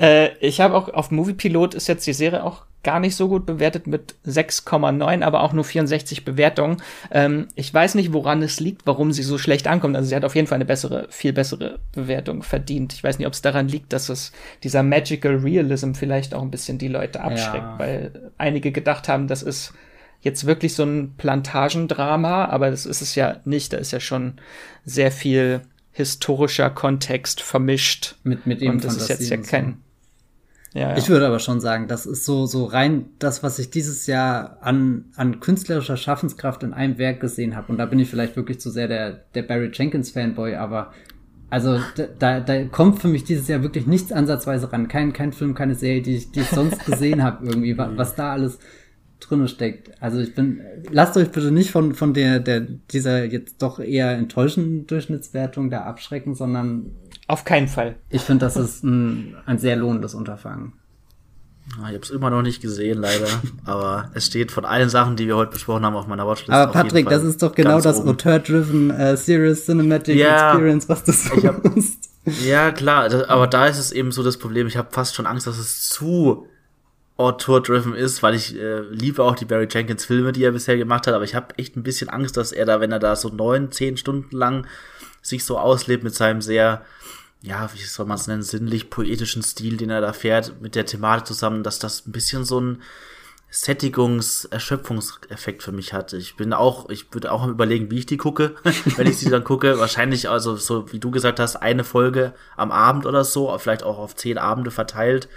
Äh, 0.00 0.30
ich 0.40 0.60
habe 0.60 0.74
auch 0.74 0.88
auf 0.88 1.10
Moviepilot 1.10 1.74
ist 1.74 1.88
jetzt 1.88 2.06
die 2.06 2.12
Serie 2.12 2.42
auch 2.42 2.64
gar 2.82 3.00
nicht 3.00 3.14
so 3.14 3.28
gut 3.28 3.44
bewertet 3.44 3.86
mit 3.86 4.14
6,9, 4.26 5.22
aber 5.22 5.42
auch 5.42 5.52
nur 5.52 5.64
64 5.64 6.24
Bewertungen. 6.24 6.82
Ähm, 7.10 7.48
ich 7.54 7.72
weiß 7.72 7.94
nicht, 7.94 8.14
woran 8.14 8.42
es 8.42 8.58
liegt, 8.58 8.86
warum 8.86 9.12
sie 9.12 9.22
so 9.22 9.36
schlecht 9.36 9.66
ankommt. 9.66 9.96
Also 9.96 10.08
sie 10.08 10.16
hat 10.16 10.24
auf 10.24 10.34
jeden 10.34 10.46
Fall 10.46 10.56
eine 10.56 10.64
bessere, 10.64 11.06
viel 11.10 11.34
bessere 11.34 11.78
Bewertung 11.92 12.42
verdient. 12.42 12.94
Ich 12.94 13.04
weiß 13.04 13.18
nicht, 13.18 13.26
ob 13.26 13.34
es 13.34 13.42
daran 13.42 13.68
liegt, 13.68 13.92
dass 13.92 14.08
es 14.08 14.32
dieser 14.62 14.82
Magical 14.82 15.36
Realism 15.36 15.92
vielleicht 15.92 16.32
auch 16.32 16.42
ein 16.42 16.50
bisschen 16.50 16.78
die 16.78 16.88
Leute 16.88 17.20
abschreckt, 17.20 17.64
ja. 17.64 17.78
weil 17.78 18.32
einige 18.38 18.72
gedacht 18.72 19.08
haben, 19.08 19.28
das 19.28 19.42
ist 19.42 19.74
jetzt 20.22 20.46
wirklich 20.46 20.74
so 20.74 20.84
ein 20.84 21.14
Plantagendrama, 21.18 22.46
aber 22.46 22.70
das 22.70 22.86
ist 22.86 23.02
es 23.02 23.14
ja 23.14 23.40
nicht. 23.44 23.74
Da 23.74 23.76
ist 23.76 23.92
ja 23.92 24.00
schon 24.00 24.34
sehr 24.86 25.12
viel 25.12 25.60
historischer 25.92 26.70
Kontext 26.70 27.42
vermischt. 27.42 28.16
Mit, 28.22 28.46
mit 28.46 28.62
eben 28.62 28.74
Und 28.74 28.84
das 28.84 28.96
ist 28.96 29.08
jetzt 29.08 29.28
ja 29.28 29.36
kein, 29.36 29.82
ja, 30.72 30.90
ja. 30.90 30.96
Ich 30.96 31.08
würde 31.08 31.26
aber 31.26 31.40
schon 31.40 31.60
sagen, 31.60 31.88
das 31.88 32.06
ist 32.06 32.24
so, 32.24 32.46
so 32.46 32.64
rein 32.64 33.06
das, 33.18 33.42
was 33.42 33.58
ich 33.58 33.70
dieses 33.70 34.06
Jahr 34.06 34.58
an, 34.60 35.06
an 35.16 35.40
künstlerischer 35.40 35.96
Schaffenskraft 35.96 36.62
in 36.62 36.72
einem 36.72 36.96
Werk 36.98 37.20
gesehen 37.20 37.56
habe. 37.56 37.72
Und 37.72 37.78
da 37.78 37.86
bin 37.86 37.98
ich 37.98 38.08
vielleicht 38.08 38.36
wirklich 38.36 38.60
zu 38.60 38.70
sehr 38.70 38.86
der, 38.86 39.24
der 39.34 39.42
Barry 39.42 39.70
Jenkins 39.72 40.10
Fanboy, 40.10 40.54
aber 40.54 40.92
also 41.50 41.80
da, 42.20 42.38
da 42.38 42.64
kommt 42.66 43.00
für 43.00 43.08
mich 43.08 43.24
dieses 43.24 43.48
Jahr 43.48 43.62
wirklich 43.62 43.88
nichts 43.88 44.12
ansatzweise 44.12 44.72
ran. 44.72 44.86
Kein, 44.86 45.12
kein 45.12 45.32
Film, 45.32 45.54
keine 45.54 45.74
Serie, 45.74 46.02
die 46.02 46.16
ich, 46.16 46.30
die 46.30 46.40
ich 46.40 46.48
sonst 46.48 46.86
gesehen 46.86 47.24
habe, 47.24 47.44
irgendwie, 47.46 47.76
was, 47.76 47.90
was 47.96 48.14
da 48.14 48.32
alles 48.32 48.60
drinne 49.18 49.48
steckt. 49.48 49.90
Also 50.00 50.20
ich 50.20 50.36
bin, 50.36 50.60
lasst 50.90 51.16
euch 51.16 51.30
bitte 51.30 51.50
nicht 51.50 51.72
von, 51.72 51.94
von 51.94 52.14
der, 52.14 52.38
der, 52.38 52.60
dieser 52.60 53.24
jetzt 53.24 53.60
doch 53.60 53.80
eher 53.80 54.12
enttäuschenden 54.12 54.86
Durchschnittswertung 54.86 55.70
da 55.70 55.82
abschrecken, 55.82 56.36
sondern 56.36 56.92
auf 57.30 57.44
keinen 57.44 57.68
Fall. 57.68 57.96
Ich 58.08 58.22
finde, 58.22 58.44
das 58.44 58.56
ist 58.56 58.84
ein, 58.84 59.36
ein 59.46 59.58
sehr 59.58 59.76
lohnendes 59.76 60.14
Unterfangen. 60.14 60.72
Ich 61.78 61.84
habe 61.84 61.98
es 61.98 62.10
immer 62.10 62.30
noch 62.30 62.42
nicht 62.42 62.60
gesehen, 62.60 63.00
leider. 63.00 63.28
Aber 63.64 64.10
es 64.14 64.26
steht 64.26 64.50
von 64.50 64.64
allen 64.64 64.88
Sachen, 64.88 65.16
die 65.16 65.28
wir 65.28 65.36
heute 65.36 65.52
besprochen 65.52 65.84
haben, 65.84 65.94
auf 65.94 66.06
meiner 66.06 66.26
Watchlist. 66.26 66.50
Aber 66.50 66.72
Patrick, 66.72 67.08
das 67.08 67.22
ist 67.22 67.42
doch 67.42 67.54
genau 67.54 67.80
das 67.80 68.04
Auteur-driven 68.04 68.90
uh, 68.90 69.16
Serious 69.16 69.66
Cinematic 69.66 70.16
ja, 70.16 70.50
Experience, 70.50 70.88
was 70.88 71.04
du 71.04 71.12
so 71.12 71.30
hab, 71.46 71.62
Ja, 72.44 72.72
klar. 72.72 73.08
Das, 73.08 73.28
aber 73.28 73.46
da 73.46 73.66
ist 73.66 73.78
es 73.78 73.92
eben 73.92 74.10
so 74.10 74.22
das 74.22 74.36
Problem. 74.36 74.66
Ich 74.66 74.76
habe 74.76 74.88
fast 74.90 75.14
schon 75.14 75.26
Angst, 75.26 75.46
dass 75.46 75.58
es 75.58 75.88
zu 75.88 76.46
Auteur-driven 77.16 77.94
ist, 77.94 78.22
weil 78.22 78.34
ich 78.34 78.58
äh, 78.58 78.80
liebe 78.80 79.22
auch 79.22 79.36
die 79.36 79.44
Barry 79.44 79.68
Jenkins 79.70 80.06
Filme, 80.06 80.32
die 80.32 80.42
er 80.42 80.52
bisher 80.52 80.76
gemacht 80.76 81.06
hat. 81.06 81.14
Aber 81.14 81.24
ich 81.24 81.36
habe 81.36 81.56
echt 81.58 81.76
ein 81.76 81.84
bisschen 81.84 82.08
Angst, 82.08 82.36
dass 82.36 82.50
er 82.50 82.66
da, 82.66 82.80
wenn 82.80 82.90
er 82.90 82.98
da 82.98 83.14
so 83.14 83.28
neun, 83.28 83.70
zehn 83.70 83.96
Stunden 83.96 84.36
lang 84.36 84.66
sich 85.22 85.44
so 85.44 85.58
auslebt 85.58 86.02
mit 86.02 86.14
seinem 86.14 86.40
sehr 86.40 86.82
ja, 87.42 87.70
wie 87.72 87.82
soll 87.82 88.06
man 88.06 88.18
es 88.18 88.26
nennen, 88.26 88.42
sinnlich 88.42 88.90
poetischen 88.90 89.42
Stil, 89.42 89.76
den 89.76 89.90
er 89.90 90.00
da 90.00 90.12
fährt, 90.12 90.60
mit 90.60 90.74
der 90.74 90.86
Thematik 90.86 91.26
zusammen, 91.26 91.62
dass 91.62 91.78
das 91.78 92.06
ein 92.06 92.12
bisschen 92.12 92.44
so 92.44 92.60
ein 92.60 92.82
Sättigungs-Erschöpfungseffekt 93.50 95.62
für 95.62 95.72
mich 95.72 95.92
hat. 95.92 96.12
Ich 96.12 96.36
bin 96.36 96.52
auch, 96.52 96.88
ich 96.88 97.12
würde 97.12 97.32
auch 97.32 97.48
überlegen, 97.48 97.90
wie 97.90 97.98
ich 97.98 98.06
die 98.06 98.16
gucke, 98.16 98.54
wenn 98.96 99.08
ich 99.08 99.18
sie 99.18 99.30
dann 99.30 99.42
gucke. 99.42 99.78
Wahrscheinlich, 99.78 100.28
also 100.28 100.56
so 100.56 100.92
wie 100.92 101.00
du 101.00 101.10
gesagt 101.10 101.40
hast, 101.40 101.56
eine 101.56 101.82
Folge 101.82 102.32
am 102.56 102.70
Abend 102.70 103.06
oder 103.06 103.24
so, 103.24 103.56
vielleicht 103.58 103.82
auch 103.82 103.98
auf 103.98 104.14
zehn 104.14 104.38
Abende 104.38 104.70
verteilt. 104.70 105.28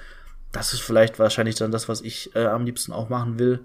Das 0.52 0.74
ist 0.74 0.82
vielleicht 0.82 1.18
wahrscheinlich 1.18 1.56
dann 1.56 1.72
das, 1.72 1.90
was 1.90 2.02
ich 2.02 2.36
äh, 2.36 2.46
am 2.46 2.66
liebsten 2.66 2.92
auch 2.92 3.10
machen 3.10 3.40
will. 3.40 3.62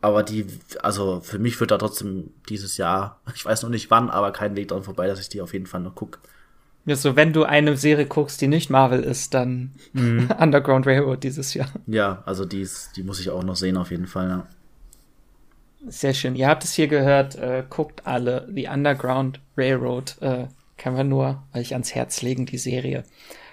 Aber 0.00 0.24
die, 0.24 0.46
also 0.82 1.20
für 1.20 1.38
mich 1.38 1.60
wird 1.60 1.70
da 1.70 1.78
trotzdem 1.78 2.32
dieses 2.48 2.76
Jahr, 2.76 3.20
ich 3.34 3.44
weiß 3.44 3.62
noch 3.62 3.70
nicht 3.70 3.90
wann, 3.90 4.10
aber 4.10 4.32
kein 4.32 4.56
Weg 4.56 4.68
dran 4.68 4.82
vorbei, 4.82 5.06
dass 5.06 5.20
ich 5.20 5.28
die 5.28 5.40
auf 5.40 5.52
jeden 5.52 5.66
Fall 5.66 5.80
noch 5.80 5.94
gucke. 5.94 6.18
Ja, 6.86 6.96
so 6.96 7.16
wenn 7.16 7.32
du 7.32 7.44
eine 7.44 7.76
Serie 7.76 8.06
guckst, 8.06 8.40
die 8.40 8.48
nicht 8.48 8.68
Marvel 8.70 9.02
ist, 9.02 9.34
dann 9.34 9.72
mhm. 9.92 10.30
Underground 10.38 10.86
Railroad 10.86 11.22
dieses 11.22 11.54
Jahr. 11.54 11.68
Ja, 11.86 12.22
also 12.26 12.44
die, 12.44 12.60
ist, 12.60 12.96
die 12.96 13.02
muss 13.02 13.20
ich 13.20 13.30
auch 13.30 13.42
noch 13.42 13.56
sehen, 13.56 13.76
auf 13.76 13.90
jeden 13.90 14.06
Fall. 14.06 14.28
Ja. 14.28 14.46
Sehr 15.86 16.14
schön. 16.14 16.34
Ihr 16.34 16.48
habt 16.48 16.64
es 16.64 16.72
hier 16.72 16.88
gehört, 16.88 17.36
äh, 17.36 17.64
guckt 17.68 18.06
alle 18.06 18.48
The 18.54 18.68
Underground 18.68 19.40
Railroad. 19.56 20.16
Äh, 20.20 20.46
kann 20.76 20.94
man 20.94 21.08
nur 21.08 21.42
euch 21.54 21.72
ans 21.72 21.94
Herz 21.94 22.22
legen, 22.22 22.46
die 22.46 22.58
Serie. 22.58 23.04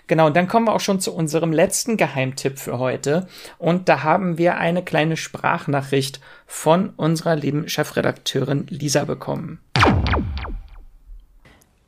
Genau, 0.08 0.28
und 0.28 0.36
dann 0.36 0.50
kommen 0.50 0.68
wir 0.68 0.74
auch 0.74 0.82
schon 0.82 1.00
zu 1.00 1.14
unserem 1.16 1.54
letzten 1.54 1.96
Geheimtipp 1.96 2.60
für 2.60 2.80
heute. 2.80 3.28
Und 3.58 3.88
da 3.88 4.04
haben 4.04 4.38
wir 4.38 4.58
eine 4.58 4.84
kleine 4.84 5.16
Sprachnachricht 5.16 6.20
von 6.46 6.90
unserer 6.90 7.38
lieben 7.38 7.70
Chefredakteurin 7.70 8.66
Lisa 8.68 9.06
bekommen. 9.06 9.60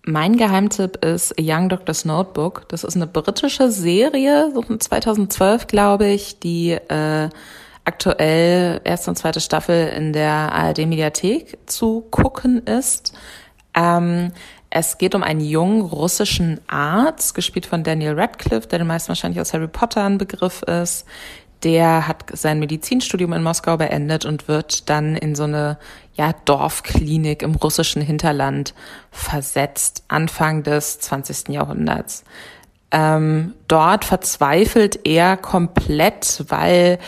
Mein 0.05 0.35
Geheimtipp 0.35 1.03
ist 1.05 1.33
Young 1.39 1.69
Doctor's 1.69 2.03
Notebook. 2.03 2.67
Das 2.67 2.83
ist 2.83 2.97
eine 2.97 3.07
britische 3.07 3.71
Serie, 3.71 4.51
so 4.53 4.61
von 4.61 4.77
2012, 4.77 5.67
glaube 5.67 6.07
ich, 6.07 6.39
die 6.39 6.71
äh, 6.71 7.29
aktuell 7.85 8.81
erste 8.83 9.11
und 9.11 9.15
zweite 9.15 9.39
Staffel 9.39 9.87
in 9.95 10.11
der 10.11 10.51
ARD-Mediathek 10.51 11.57
zu 11.67 12.01
gucken 12.11 12.65
ist. 12.65 13.13
Ähm, 13.73 14.33
es 14.69 14.97
geht 14.97 15.15
um 15.15 15.23
einen 15.23 15.39
jungen 15.39 15.81
russischen 15.81 16.59
Arzt, 16.67 17.33
gespielt 17.33 17.65
von 17.65 17.85
Daniel 17.85 18.19
Radcliffe, 18.19 18.67
der 18.67 18.79
den 18.79 18.87
meisten 18.87 19.07
wahrscheinlich 19.07 19.39
aus 19.39 19.53
Harry 19.53 19.69
Potter 19.69 20.03
ein 20.03 20.17
Begriff 20.17 20.63
ist, 20.63 21.05
der 21.63 22.07
hat 22.07 22.25
sein 22.33 22.59
Medizinstudium 22.59 23.31
in 23.33 23.43
Moskau 23.43 23.77
beendet 23.77 24.25
und 24.25 24.47
wird 24.47 24.89
dann 24.89 25.15
in 25.15 25.33
so 25.33 25.43
eine 25.43 25.77
ja, 26.15 26.33
Dorfklinik 26.45 27.41
im 27.41 27.55
russischen 27.55 28.01
Hinterland 28.01 28.73
versetzt, 29.11 30.03
Anfang 30.07 30.63
des 30.63 30.99
20. 30.99 31.49
Jahrhunderts. 31.49 32.23
Ähm, 32.91 33.55
dort 33.67 34.05
verzweifelt 34.05 34.99
er 35.05 35.35
komplett, 35.37 36.45
weil 36.49 36.99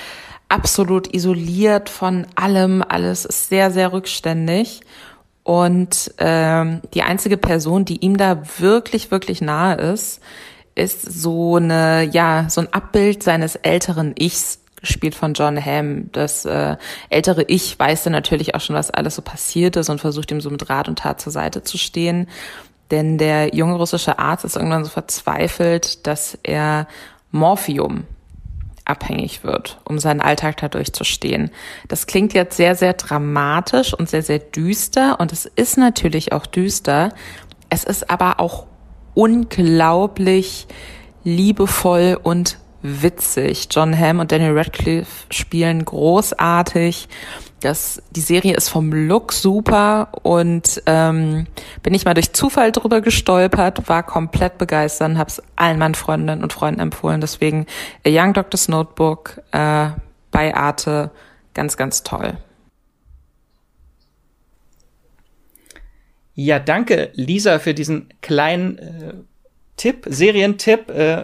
absolut 0.49 1.13
isoliert 1.13 1.89
von 1.89 2.25
allem, 2.35 2.83
alles 2.87 3.25
ist 3.25 3.49
sehr, 3.49 3.69
sehr 3.71 3.93
rückständig. 3.93 4.81
Und 5.43 6.11
ähm, 6.17 6.81
die 6.95 7.03
einzige 7.03 7.37
Person, 7.37 7.85
die 7.85 7.97
ihm 7.97 8.17
da 8.17 8.41
wirklich, 8.57 9.11
wirklich 9.11 9.41
nahe 9.41 9.75
ist, 9.75 10.19
ist 10.73 11.01
so 11.03 11.57
eine, 11.57 12.03
ja, 12.03 12.47
so 12.49 12.61
ein 12.61 12.73
Abbild 12.73 13.21
seines 13.21 13.55
älteren 13.55 14.15
Ichs, 14.17 14.59
gespielt 14.85 15.15
von 15.15 15.33
John 15.33 15.63
Hamm. 15.63 16.11
Das 16.11 16.45
äh, 16.45 16.77
ältere 17.09 17.43
Ich 17.47 17.77
weiß 17.77 18.03
dann 18.03 18.13
natürlich 18.13 18.55
auch 18.55 18.61
schon, 18.61 18.75
was 18.75 18.91
alles 18.91 19.15
so 19.15 19.21
passiert 19.21 19.75
ist 19.75 19.89
und 19.89 19.99
versucht 19.99 20.31
ihm 20.31 20.41
so 20.41 20.49
mit 20.49 20.69
Rat 20.69 20.87
und 20.87 20.99
Tat 20.99 21.19
zur 21.21 21.31
Seite 21.31 21.63
zu 21.63 21.77
stehen. 21.77 22.27
Denn 22.91 23.17
der 23.17 23.55
junge 23.55 23.75
russische 23.75 24.19
Arzt 24.19 24.45
ist 24.45 24.55
irgendwann 24.55 24.83
so 24.83 24.91
verzweifelt, 24.91 26.05
dass 26.05 26.37
er 26.43 26.87
Morphium 27.31 28.05
abhängig 28.85 29.43
wird, 29.43 29.79
um 29.83 29.97
seinen 29.97 30.21
Alltag 30.21 30.57
da 30.57 30.67
durchzustehen. 30.67 31.49
Das 31.87 32.05
klingt 32.05 32.33
jetzt 32.33 32.55
sehr, 32.55 32.75
sehr 32.75 32.93
dramatisch 32.93 33.93
und 33.93 34.07
sehr, 34.07 34.21
sehr 34.21 34.39
düster 34.39 35.19
und 35.19 35.33
es 35.33 35.45
ist 35.45 35.77
natürlich 35.77 36.31
auch 36.31 36.45
düster. 36.45 37.09
Es 37.69 37.83
ist 37.83 38.09
aber 38.11 38.39
auch 38.39 38.67
unglaublich 39.15 40.67
liebevoll 41.23 42.19
und 42.21 42.59
witzig. 42.85 43.67
John 43.71 43.97
Hamm 43.97 44.19
und 44.19 44.31
Daniel 44.31 44.57
Radcliffe 44.57 45.25
spielen 45.31 45.83
großartig. 45.83 47.07
Das, 47.61 48.01
die 48.11 48.21
Serie 48.21 48.55
ist 48.55 48.69
vom 48.69 48.91
Look 48.91 49.33
super 49.33 50.09
und 50.21 50.83
ähm, 50.85 51.47
bin 51.81 51.93
ich 51.93 52.05
mal 52.05 52.13
durch 52.13 52.33
Zufall 52.33 52.71
drüber 52.71 53.01
gestolpert, 53.01 53.89
war 53.89 54.03
komplett 54.03 54.57
begeistert 54.57 55.09
und 55.09 55.17
habe 55.17 55.29
es 55.29 55.41
allen 55.55 55.79
meinen 55.79 55.95
Freundinnen 55.95 56.43
und 56.43 56.53
Freunden 56.53 56.79
empfohlen. 56.79 57.21
Deswegen 57.21 57.65
A 58.05 58.09
Young 58.09 58.33
Doctor's 58.33 58.67
Notebook 58.67 59.41
äh, 59.51 59.89
bei 60.31 60.53
Arte 60.53 61.11
ganz, 61.53 61.77
ganz 61.77 62.03
toll. 62.03 62.37
Ja, 66.35 66.59
danke, 66.59 67.11
Lisa, 67.13 67.59
für 67.59 67.73
diesen 67.73 68.09
kleinen 68.21 68.77
äh, 68.77 69.13
Tipp, 69.77 70.05
Serientipp. 70.07 70.89
Äh, 70.89 71.23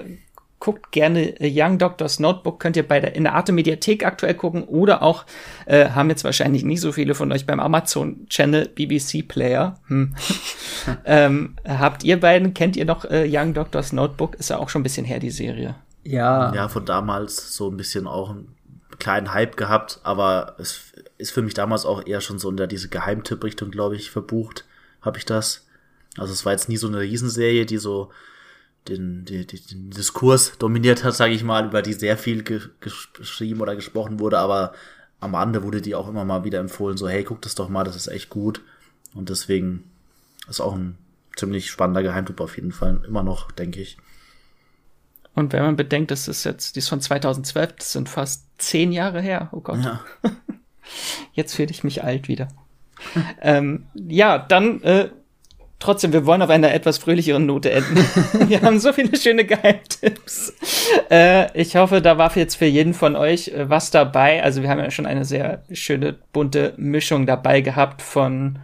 guckt 0.61 0.91
gerne 0.91 1.33
Young 1.41 1.79
Doctor's 1.79 2.19
Notebook, 2.19 2.59
könnt 2.59 2.77
ihr 2.77 2.88
bei 2.88 3.01
der, 3.01 3.15
in 3.15 3.23
der 3.23 3.33
Arte 3.33 3.51
Mediathek 3.51 4.05
aktuell 4.05 4.35
gucken 4.35 4.63
oder 4.63 5.01
auch, 5.01 5.25
äh, 5.65 5.89
haben 5.89 6.09
jetzt 6.09 6.23
wahrscheinlich 6.23 6.63
nicht 6.63 6.79
so 6.79 6.91
viele 6.91 7.15
von 7.15 7.31
euch 7.31 7.45
beim 7.45 7.59
Amazon 7.59 8.27
Channel 8.29 8.69
BBC 8.69 9.27
Player. 9.27 9.79
Hm. 9.88 10.15
ähm, 11.05 11.55
habt 11.67 12.03
ihr 12.03 12.19
beiden, 12.19 12.53
kennt 12.53 12.77
ihr 12.77 12.85
noch 12.85 13.03
äh, 13.05 13.27
Young 13.27 13.53
Doctor's 13.53 13.91
Notebook? 13.91 14.35
Ist 14.35 14.51
ja 14.51 14.59
auch 14.59 14.69
schon 14.69 14.81
ein 14.81 14.83
bisschen 14.83 15.05
her, 15.05 15.19
die 15.19 15.31
Serie. 15.31 15.75
Ja. 16.03 16.53
Ja, 16.53 16.69
von 16.69 16.85
damals 16.85 17.55
so 17.55 17.69
ein 17.69 17.77
bisschen 17.77 18.07
auch 18.07 18.29
einen 18.29 18.55
kleinen 18.99 19.33
Hype 19.33 19.57
gehabt, 19.57 19.99
aber 20.03 20.55
es 20.59 20.93
ist 21.17 21.31
für 21.31 21.41
mich 21.41 21.55
damals 21.55 21.85
auch 21.85 22.05
eher 22.05 22.21
schon 22.21 22.38
so 22.38 22.51
in 22.51 22.57
der, 22.57 22.67
diese 22.67 22.88
Geheimtipp-Richtung, 22.88 23.71
glaube 23.71 23.95
ich, 23.95 24.11
verbucht, 24.11 24.65
habe 25.01 25.17
ich 25.17 25.25
das. 25.25 25.65
Also 26.17 26.33
es 26.33 26.45
war 26.45 26.51
jetzt 26.51 26.69
nie 26.69 26.77
so 26.77 26.88
eine 26.88 26.99
Riesenserie, 26.99 27.65
die 27.65 27.77
so 27.77 28.11
den, 28.87 29.25
den, 29.25 29.45
den 29.47 29.91
Diskurs 29.91 30.57
dominiert 30.57 31.03
hat, 31.03 31.15
sage 31.15 31.33
ich 31.33 31.43
mal, 31.43 31.65
über 31.65 31.81
die 31.81 31.93
sehr 31.93 32.17
viel 32.17 32.43
ge 32.43 32.61
geschrieben 32.79 33.61
oder 33.61 33.75
gesprochen 33.75 34.19
wurde, 34.19 34.39
aber 34.39 34.73
am 35.19 35.35
Rande 35.35 35.63
wurde 35.63 35.81
die 35.81 35.95
auch 35.95 36.07
immer 36.07 36.25
mal 36.25 36.43
wieder 36.43 36.59
empfohlen, 36.59 36.97
so 36.97 37.07
hey, 37.07 37.23
guck 37.23 37.41
das 37.41 37.55
doch 37.55 37.69
mal, 37.69 37.83
das 37.83 37.95
ist 37.95 38.07
echt 38.07 38.29
gut. 38.29 38.61
Und 39.13 39.29
deswegen 39.29 39.83
ist 40.49 40.61
auch 40.61 40.73
ein 40.73 40.97
ziemlich 41.35 41.69
spannender 41.69 42.03
Geheimtipp 42.03 42.41
auf 42.41 42.55
jeden 42.55 42.71
Fall, 42.71 43.03
immer 43.07 43.23
noch, 43.23 43.51
denke 43.51 43.81
ich. 43.81 43.97
Und 45.33 45.53
wenn 45.53 45.63
man 45.63 45.75
bedenkt, 45.75 46.11
das 46.11 46.27
ist 46.27 46.43
jetzt, 46.43 46.75
die 46.75 46.79
ist 46.79 46.89
von 46.89 46.99
2012, 46.99 47.73
das 47.73 47.93
sind 47.93 48.09
fast 48.09 48.45
zehn 48.57 48.91
Jahre 48.91 49.21
her, 49.21 49.49
oh 49.51 49.61
Gott. 49.61 49.79
Ja. 49.79 50.01
Jetzt 51.33 51.55
fühle 51.55 51.71
ich 51.71 51.83
mich 51.83 52.03
alt 52.03 52.27
wieder. 52.27 52.49
ähm, 53.41 53.85
ja, 53.93 54.37
dann 54.37 54.81
äh, 54.83 55.09
trotzdem, 55.81 56.13
wir 56.13 56.25
wollen 56.25 56.41
auf 56.41 56.49
einer 56.49 56.73
etwas 56.73 56.97
fröhlicheren 56.97 57.45
Note 57.45 57.71
enden. 57.71 57.97
wir 58.47 58.61
haben 58.61 58.79
so 58.79 58.93
viele 58.93 59.17
schöne 59.17 59.43
Geheimtipps. 59.43 60.53
Äh, 61.09 61.59
ich 61.59 61.75
hoffe, 61.75 62.01
da 62.01 62.17
war 62.17 62.35
jetzt 62.37 62.55
für 62.55 62.65
jeden 62.65 62.93
von 62.93 63.17
euch 63.17 63.49
äh, 63.49 63.69
was 63.69 63.91
dabei. 63.91 64.41
Also 64.41 64.61
wir 64.61 64.69
haben 64.69 64.79
ja 64.79 64.91
schon 64.91 65.05
eine 65.05 65.25
sehr 65.25 65.63
schöne 65.71 66.15
bunte 66.31 66.73
Mischung 66.77 67.25
dabei 67.25 67.61
gehabt 67.61 68.01
von 68.01 68.59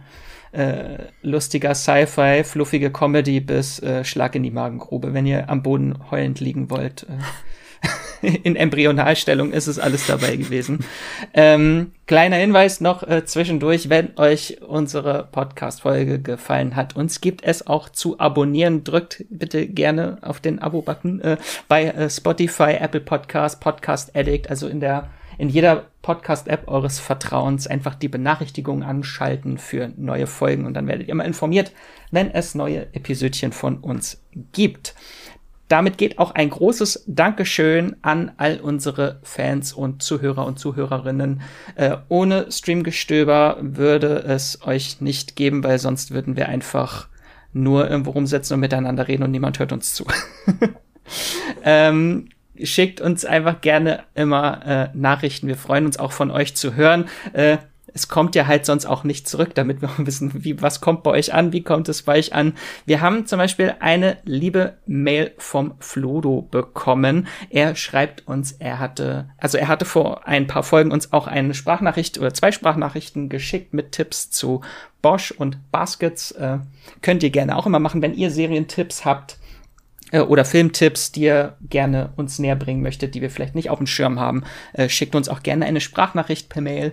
äh, 0.52 1.04
lustiger 1.20 1.74
Sci-Fi, 1.74 2.44
fluffige 2.44 2.90
Comedy 2.90 3.40
bis 3.40 3.82
äh, 3.82 4.04
Schlag 4.04 4.34
in 4.34 4.42
die 4.42 4.50
Magengrube, 4.50 5.12
wenn 5.12 5.26
ihr 5.26 5.50
am 5.50 5.62
Boden 5.62 5.98
heulend 6.10 6.40
liegen 6.40 6.70
wollt. 6.70 7.06
In 8.42 8.56
Embryonalstellung 8.56 9.52
ist 9.52 9.66
es 9.66 9.78
alles 9.78 10.06
dabei 10.06 10.36
gewesen. 10.36 10.84
Ähm, 11.34 11.92
kleiner 12.06 12.36
Hinweis 12.36 12.80
noch 12.80 13.02
äh, 13.02 13.24
zwischendurch, 13.24 13.88
wenn 13.88 14.16
euch 14.18 14.60
unsere 14.62 15.28
Podcast-Folge 15.30 16.20
gefallen 16.20 16.76
hat. 16.76 16.96
Uns 16.96 17.20
gibt 17.20 17.44
es 17.44 17.66
auch 17.66 17.88
zu 17.88 18.18
abonnieren. 18.18 18.84
Drückt 18.84 19.24
bitte 19.30 19.66
gerne 19.66 20.18
auf 20.22 20.40
den 20.40 20.60
Abo-Button 20.60 21.20
äh, 21.20 21.36
bei 21.68 21.84
äh, 21.84 22.10
Spotify, 22.10 22.76
Apple 22.80 23.00
Podcast, 23.00 23.60
Podcast 23.60 24.16
Addict, 24.16 24.50
also 24.50 24.68
in 24.68 24.80
der 24.80 25.10
in 25.38 25.48
jeder 25.48 25.86
Podcast-App 26.02 26.66
eures 26.66 26.98
Vertrauens 26.98 27.68
einfach 27.68 27.94
die 27.94 28.08
Benachrichtigungen 28.08 28.82
anschalten 28.82 29.56
für 29.56 29.92
neue 29.96 30.26
Folgen 30.26 30.66
und 30.66 30.74
dann 30.74 30.88
werdet 30.88 31.06
ihr 31.06 31.12
immer 31.12 31.24
informiert, 31.24 31.72
wenn 32.10 32.30
es 32.30 32.54
neue 32.54 32.92
Episodchen 32.92 33.52
von 33.52 33.78
uns 33.78 34.20
gibt. 34.52 34.94
Damit 35.68 35.98
geht 35.98 36.18
auch 36.18 36.30
ein 36.30 36.48
großes 36.48 37.04
Dankeschön 37.06 37.96
an 38.02 38.32
all 38.38 38.58
unsere 38.58 39.20
Fans 39.22 39.72
und 39.72 40.02
Zuhörer 40.02 40.46
und 40.46 40.58
Zuhörerinnen. 40.58 41.42
Äh, 41.74 41.98
ohne 42.08 42.50
Streamgestöber 42.50 43.58
würde 43.60 44.24
es 44.26 44.66
euch 44.66 45.00
nicht 45.00 45.36
geben, 45.36 45.62
weil 45.62 45.78
sonst 45.78 46.10
würden 46.10 46.36
wir 46.36 46.48
einfach 46.48 47.08
nur 47.52 47.90
irgendwo 47.90 48.10
rumsetzen 48.10 48.54
und 48.54 48.60
miteinander 48.60 49.08
reden 49.08 49.22
und 49.22 49.30
niemand 49.30 49.58
hört 49.58 49.72
uns 49.72 49.94
zu. 49.94 50.06
ähm, 51.64 52.28
schickt 52.62 53.00
uns 53.00 53.24
einfach 53.24 53.60
gerne 53.60 54.04
immer 54.14 54.66
äh, 54.66 54.88
Nachrichten. 54.96 55.48
Wir 55.48 55.56
freuen 55.56 55.86
uns 55.86 55.98
auch 55.98 56.12
von 56.12 56.30
euch 56.30 56.56
zu 56.56 56.74
hören. 56.74 57.08
Äh, 57.32 57.58
es 57.98 58.08
kommt 58.08 58.36
ja 58.36 58.46
halt 58.46 58.64
sonst 58.64 58.86
auch 58.86 59.02
nicht 59.02 59.28
zurück, 59.28 59.54
damit 59.54 59.82
wir 59.82 59.90
wissen, 59.98 60.44
wie, 60.44 60.62
was 60.62 60.80
kommt 60.80 61.02
bei 61.02 61.10
euch 61.10 61.34
an, 61.34 61.52
wie 61.52 61.62
kommt 61.62 61.88
es 61.88 62.02
bei 62.02 62.18
euch 62.18 62.32
an. 62.32 62.54
Wir 62.86 63.00
haben 63.00 63.26
zum 63.26 63.38
Beispiel 63.38 63.74
eine 63.80 64.18
liebe 64.24 64.78
Mail 64.86 65.32
vom 65.36 65.74
Flodo 65.80 66.42
bekommen. 66.42 67.26
Er 67.50 67.74
schreibt 67.74 68.26
uns, 68.26 68.52
er 68.52 68.78
hatte, 68.78 69.30
also 69.36 69.58
er 69.58 69.68
hatte 69.68 69.84
vor 69.84 70.26
ein 70.26 70.46
paar 70.46 70.62
Folgen 70.62 70.92
uns 70.92 71.12
auch 71.12 71.26
eine 71.26 71.54
Sprachnachricht 71.54 72.18
oder 72.18 72.32
zwei 72.32 72.52
Sprachnachrichten 72.52 73.28
geschickt 73.28 73.74
mit 73.74 73.92
Tipps 73.92 74.30
zu 74.30 74.60
Bosch 75.02 75.32
und 75.32 75.70
Baskets. 75.72 76.30
Äh, 76.32 76.58
könnt 77.02 77.22
ihr 77.22 77.30
gerne 77.30 77.56
auch 77.56 77.66
immer 77.66 77.80
machen, 77.80 78.02
wenn 78.02 78.14
ihr 78.14 78.30
Serientipps 78.30 79.04
habt 79.04 79.38
äh, 80.12 80.20
oder 80.20 80.44
Filmtipps, 80.44 81.12
die 81.12 81.22
ihr 81.22 81.56
gerne 81.68 82.10
uns 82.16 82.38
näher 82.38 82.56
bringen 82.56 82.82
möchtet, 82.82 83.14
die 83.14 83.22
wir 83.22 83.30
vielleicht 83.30 83.56
nicht 83.56 83.70
auf 83.70 83.78
dem 83.78 83.86
Schirm 83.86 84.20
haben, 84.20 84.44
äh, 84.72 84.88
schickt 84.88 85.14
uns 85.14 85.28
auch 85.28 85.42
gerne 85.42 85.66
eine 85.66 85.80
Sprachnachricht 85.80 86.48
per 86.48 86.62
Mail. 86.62 86.92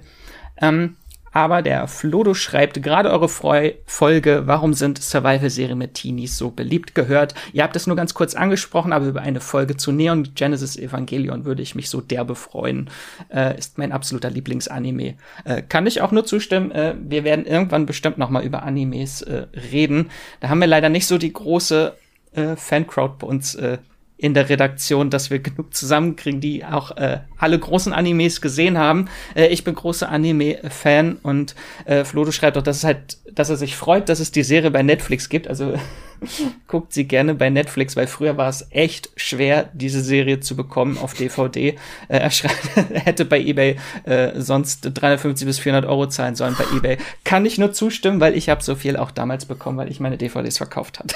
Ähm, 0.61 0.95
aber 1.35 1.61
der 1.61 1.89
Flodo 1.89 2.33
schreibt 2.33 2.81
gerade 2.81 3.11
eure 3.11 3.27
Freu 3.27 3.73
Folge, 3.85 4.43
warum 4.45 4.73
sind 4.73 5.03
Survival-Serien 5.03 5.77
mit 5.77 5.95
Teenies 5.95 6.37
so 6.37 6.49
beliebt 6.49 6.95
gehört. 6.95 7.35
Ihr 7.51 7.63
habt 7.63 7.75
es 7.75 7.87
nur 7.87 7.97
ganz 7.97 8.13
kurz 8.13 8.35
angesprochen, 8.35 8.93
aber 8.93 9.07
über 9.07 9.21
eine 9.21 9.41
Folge 9.41 9.75
zu 9.75 9.91
Neon 9.91 10.29
Genesis 10.33 10.77
Evangelion 10.77 11.43
würde 11.43 11.61
ich 11.61 11.75
mich 11.75 11.89
so 11.89 11.99
derbe 11.99 12.35
freuen. 12.35 12.89
Äh, 13.27 13.57
ist 13.57 13.77
mein 13.77 13.91
absoluter 13.91 14.29
Lieblingsanime. 14.29 15.15
Äh, 15.43 15.61
kann 15.61 15.87
ich 15.87 15.99
auch 15.99 16.13
nur 16.13 16.25
zustimmen. 16.25 16.71
Äh, 16.71 16.95
wir 16.97 17.25
werden 17.25 17.45
irgendwann 17.45 17.85
bestimmt 17.85 18.17
noch 18.17 18.29
mal 18.29 18.45
über 18.45 18.63
Animes 18.63 19.21
äh, 19.21 19.47
reden. 19.73 20.11
Da 20.39 20.47
haben 20.47 20.61
wir 20.61 20.67
leider 20.67 20.87
nicht 20.87 21.05
so 21.05 21.17
die 21.17 21.33
große 21.33 21.97
äh, 22.31 22.55
Fancrowd 22.55 23.19
bei 23.19 23.27
uns 23.27 23.55
äh, 23.55 23.79
in 24.17 24.33
der 24.33 24.47
Redaktion, 24.47 25.09
dass 25.09 25.29
wir 25.29 25.39
genug 25.39 25.73
zusammenkriegen, 25.73 26.39
die 26.39 26.63
auch 26.63 26.95
äh, 26.97 27.19
alle 27.37 27.59
großen 27.59 27.91
Animes 27.91 28.39
gesehen 28.39 28.77
haben. 28.77 29.09
Äh, 29.35 29.47
ich 29.47 29.63
bin 29.65 29.75
großer 29.75 30.09
Anime-Fan 30.09 31.17
und 31.21 31.55
äh, 31.85 32.05
Flo, 32.05 32.23
du 32.23 32.31
schreibt 32.31 32.55
doch, 32.55 32.63
dass 32.63 32.77
es 32.77 32.83
halt, 32.85 33.17
dass 33.33 33.49
er 33.49 33.57
sich 33.57 33.75
freut, 33.75 34.07
dass 34.07 34.21
es 34.21 34.31
die 34.31 34.43
Serie 34.43 34.71
bei 34.71 34.83
Netflix 34.83 35.27
gibt. 35.27 35.49
Also 35.49 35.73
guckt 36.67 36.93
sie 36.93 37.05
gerne 37.05 37.35
bei 37.35 37.49
Netflix, 37.49 37.97
weil 37.97 38.07
früher 38.07 38.37
war 38.37 38.47
es 38.47 38.67
echt 38.69 39.09
schwer, 39.17 39.69
diese 39.73 40.01
Serie 40.01 40.39
zu 40.39 40.55
bekommen 40.55 40.97
auf 40.97 41.13
DVD. 41.13 41.69
Äh, 41.69 41.75
er 42.07 42.31
schreibt, 42.31 42.69
er 42.93 43.01
hätte 43.01 43.25
bei 43.25 43.41
eBay 43.41 43.75
äh, 44.05 44.39
sonst 44.39 44.89
350 44.93 45.45
bis 45.45 45.59
400 45.59 45.89
Euro 45.89 46.07
zahlen 46.07 46.35
sollen 46.35 46.55
bei 46.57 46.65
eBay. 46.77 46.97
Kann 47.25 47.45
ich 47.45 47.57
nur 47.57 47.73
zustimmen, 47.73 48.21
weil 48.21 48.37
ich 48.37 48.47
habe 48.47 48.63
so 48.63 48.75
viel 48.75 48.95
auch 48.95 49.11
damals 49.11 49.45
bekommen, 49.45 49.77
weil 49.77 49.91
ich 49.91 49.99
meine 49.99 50.17
DVDs 50.17 50.57
verkauft 50.57 50.99
hatte. 50.99 51.15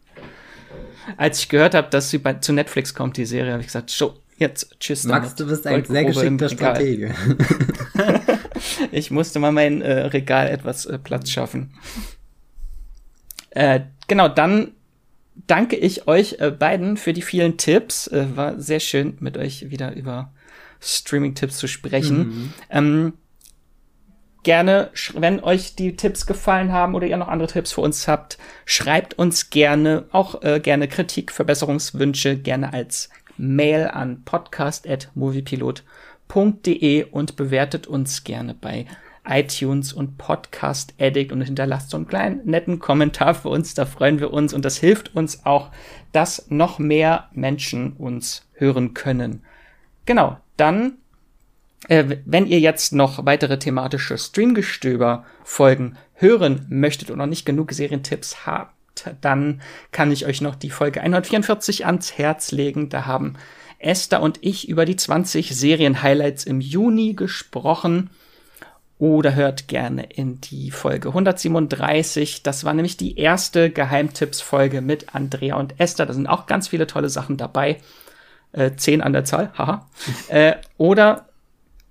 als 1.17 1.41
ich 1.41 1.49
gehört 1.49 1.75
habe, 1.75 1.89
dass 1.91 2.11
sie 2.11 2.19
bei, 2.19 2.35
zu 2.35 2.53
Netflix 2.53 2.95
kommt, 2.95 3.17
die 3.17 3.27
Serie, 3.27 3.53
habe 3.53 3.61
ich 3.61 3.69
gesagt, 3.69 3.91
show, 3.91 4.15
jetzt, 4.37 4.79
tschüss. 4.81 5.05
Max, 5.05 5.35
damit. 5.35 5.41
du 5.41 5.47
bist 5.47 5.67
ein 5.67 5.85
sehr 5.85 6.05
geschickter 6.05 6.49
Stratege. 6.49 7.15
ich 8.93 9.11
musste 9.11 9.39
mal 9.39 9.53
mein 9.53 9.83
äh, 9.83 10.07
Regal 10.07 10.49
etwas 10.49 10.87
äh, 10.87 10.99
Platz 10.99 11.31
schaffen. 11.31 11.75
Äh, 13.51 13.81
genau, 14.09 14.29
dann 14.29 14.73
danke 15.47 15.77
ich 15.77 16.07
euch 16.09 16.37
äh, 16.41 16.51
beiden 16.51 16.97
für 16.97 17.13
die 17.13 17.23
vielen 17.23 17.57
Tipps. 17.57 18.07
Äh, 18.07 18.37
war 18.37 18.59
sehr 18.59 18.81
schön, 18.81 19.17
mit 19.21 19.37
euch 19.37 19.71
wieder 19.71 19.95
über 19.95 20.33
Streaming-Tipps 20.81 21.59
zu 21.59 21.67
sprechen. 21.67 22.19
Mhm. 22.19 22.53
Ähm, 22.71 23.13
gerne, 24.43 24.91
wenn 25.15 25.43
euch 25.43 25.77
die 25.77 25.97
Tipps 25.97 26.27
gefallen 26.27 26.73
haben 26.73 26.95
oder 26.95 27.07
ihr 27.07 27.17
noch 27.17 27.29
andere 27.29 27.49
Tipps 27.49 27.73
für 27.73 27.81
uns 27.81 28.07
habt, 28.09 28.37
schreibt 28.65 29.15
uns 29.15 29.51
gerne, 29.51 30.05
auch 30.13 30.43
äh, 30.43 30.61
gerne 30.61 30.87
Kritik, 30.89 31.33
Verbesserungswünsche, 31.33 32.37
gerne 32.37 32.73
als 32.73 33.11
Mail 33.37 33.89
an 33.89 34.23
podcast.moviepilot.de 34.25 37.05
und 37.05 37.37
bewertet 37.37 37.87
uns 37.87 38.25
gerne 38.25 38.55
bei 38.55 38.87
iTunes 39.29 39.93
und 39.93 40.19
Podcast 40.19 40.95
Addict 40.99 41.33
und 41.33 41.43
hinterlasst 41.43 41.91
so 41.91 41.97
einen 41.97 42.07
kleinen 42.07 42.45
netten 42.45 42.79
Kommentar 42.79 43.35
für 43.35 43.49
uns. 43.49 43.75
Da 43.75 43.87
freuen 43.87 44.21
wir 44.21 44.33
uns 44.33 44.55
und 44.55 44.65
das 44.65 44.79
hilft 44.79 45.15
uns 45.15 45.45
auch, 45.45 45.71
dass 46.13 46.51
noch 46.51 46.79
mehr 46.79 47.29
Menschen 47.33 47.93
uns 47.93 48.47
hören 48.55 48.95
können. 48.95 49.43
Genau, 50.07 50.39
dann, 50.57 50.99
äh, 51.89 52.19
wenn 52.25 52.47
ihr 52.47 52.61
jetzt 52.61 52.93
noch 52.93 53.25
weitere 53.25 53.59
thematische 53.59 54.19
Streamgestöber-Folgen 54.19 55.97
hören 56.15 56.67
möchtet 56.69 57.11
und 57.11 57.19
noch 57.19 57.27
nicht 57.27 57.47
genug 57.47 57.73
Serientipps 57.73 58.47
habt, 58.47 58.75
dann 59.21 59.63
kann 59.93 60.13
ich 60.13 60.27
euch 60.27 60.41
noch 60.41 60.55
die 60.55 60.71
Folge 60.71 61.01
144 61.01 61.87
ans 61.87 62.19
Herz 62.19 62.53
legen. 62.53 62.91
Da 62.91 63.07
haben 63.07 63.35
Esther 63.79 64.21
und 64.21 64.39
ich 64.43 64.69
über 64.69 64.85
die 64.85 64.97
20 64.97 65.57
Serien-Highlights 65.57 66.45
im 66.45 66.61
Juni 66.61 67.15
gesprochen. 67.15 68.11
Oder 68.99 69.35
hört 69.35 69.67
gerne 69.67 70.05
in 70.13 70.43
die 70.43 70.71
Folge 70.71 71.09
137. 71.09 72.43
Das 72.43 72.65
war 72.65 72.75
nämlich 72.75 72.99
die 72.99 73.17
erste 73.17 73.71
Geheimtipps-Folge 73.71 74.83
mit 74.83 75.15
Andrea 75.15 75.57
und 75.57 75.81
Esther. 75.81 76.05
Da 76.05 76.13
sind 76.13 76.27
auch 76.27 76.45
ganz 76.45 76.69
viele 76.69 76.87
tolle 76.87 77.09
Sachen 77.09 77.39
dabei. 77.39 77.79
Äh, 78.53 78.73
zehn 78.77 79.01
an 79.01 79.15
der 79.15 79.25
Zahl, 79.25 79.53
haha. 79.57 79.89
äh, 80.29 80.57
oder 80.77 81.30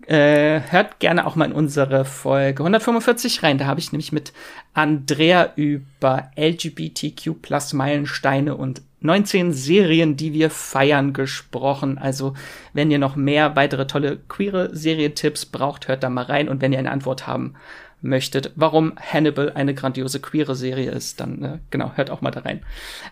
äh, 0.09 0.61
hört 0.71 0.99
gerne 0.99 1.27
auch 1.27 1.35
mal 1.35 1.45
in 1.45 1.51
unsere 1.51 2.03
Folge 2.03 2.63
145 2.63 3.43
rein. 3.43 3.59
Da 3.59 3.65
habe 3.65 3.79
ich 3.79 3.91
nämlich 3.91 4.11
mit 4.11 4.33
Andrea 4.73 5.53
über 5.55 6.31
LGBTQ 6.35 7.39
plus 7.39 7.73
Meilensteine 7.73 8.55
und 8.55 8.81
19 9.01 9.53
Serien, 9.53 10.17
die 10.17 10.33
wir 10.33 10.49
feiern, 10.49 11.13
gesprochen. 11.13 11.99
Also, 11.99 12.33
wenn 12.73 12.89
ihr 12.89 12.97
noch 12.97 13.15
mehr 13.15 13.55
weitere 13.55 13.85
tolle 13.85 14.17
queere 14.27 14.75
Serietipps 14.75 15.45
braucht, 15.45 15.87
hört 15.87 16.01
da 16.01 16.09
mal 16.09 16.25
rein. 16.25 16.49
Und 16.49 16.61
wenn 16.61 16.73
ihr 16.73 16.79
eine 16.79 16.91
Antwort 16.91 17.27
haben 17.27 17.53
möchtet, 18.01 18.51
warum 18.55 18.93
Hannibal 18.97 19.51
eine 19.53 19.75
grandiose 19.75 20.19
queere 20.19 20.55
Serie 20.55 20.89
ist, 20.89 21.19
dann 21.19 21.43
äh, 21.43 21.59
genau, 21.69 21.91
hört 21.93 22.09
auch 22.09 22.21
mal 22.21 22.31
da 22.31 22.41
rein. 22.41 22.63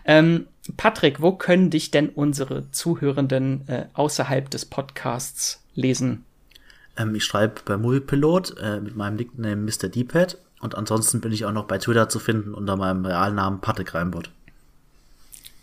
Ähm, 0.04 0.46
Patrick, 0.76 1.22
wo 1.22 1.30
können 1.32 1.70
dich 1.70 1.92
denn 1.92 2.08
unsere 2.08 2.72
Zuhörenden 2.72 3.68
äh, 3.68 3.84
außerhalb 3.94 4.50
des 4.50 4.64
Podcasts 4.64 5.62
lesen? 5.74 6.24
Ähm, 6.98 7.14
ich 7.14 7.24
schreibe 7.24 7.60
bei 7.64 7.76
Moviepilot 7.76 8.56
äh, 8.60 8.80
mit 8.80 8.96
meinem 8.96 9.16
Nickname 9.16 9.56
Mr. 9.56 9.88
D-Pad 9.88 10.38
und 10.60 10.74
ansonsten 10.74 11.20
bin 11.20 11.32
ich 11.32 11.44
auch 11.44 11.52
noch 11.52 11.64
bei 11.64 11.78
Twitter 11.78 12.08
zu 12.08 12.18
finden 12.18 12.54
unter 12.54 12.76
meinem 12.76 13.04
realen 13.04 13.36
Namen 13.36 13.60
Patrick 13.60 13.94
Reimbott. 13.94 14.30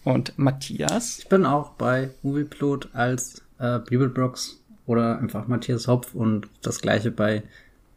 Und 0.03 0.38
Matthias? 0.38 1.20
Ich 1.20 1.30
bin 1.30 1.45
auch 1.45 1.72
bei 1.72 2.12
Movieplot 2.22 2.90
als 2.94 3.41
äh, 3.60 3.80
Bibelbrox 3.80 4.60
oder 4.86 5.20
einfach 5.20 5.48
Matthias 5.48 5.88
Hopf 5.88 6.14
und 6.14 6.48
das 6.62 6.80
gleiche 6.80 7.12
bei 7.12 7.44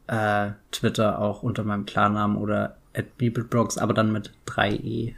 äh, 0.06 0.51
Twitter 0.73 1.20
auch 1.20 1.43
unter 1.43 1.65
meinem 1.65 1.86
Klarnamen 1.86 2.36
oder 2.39 2.77
at 2.94 3.19
Bibelbrox, 3.19 3.78
aber 3.78 3.94
dann 3.94 4.10
mit 4.10 4.32
3e. 4.47 5.15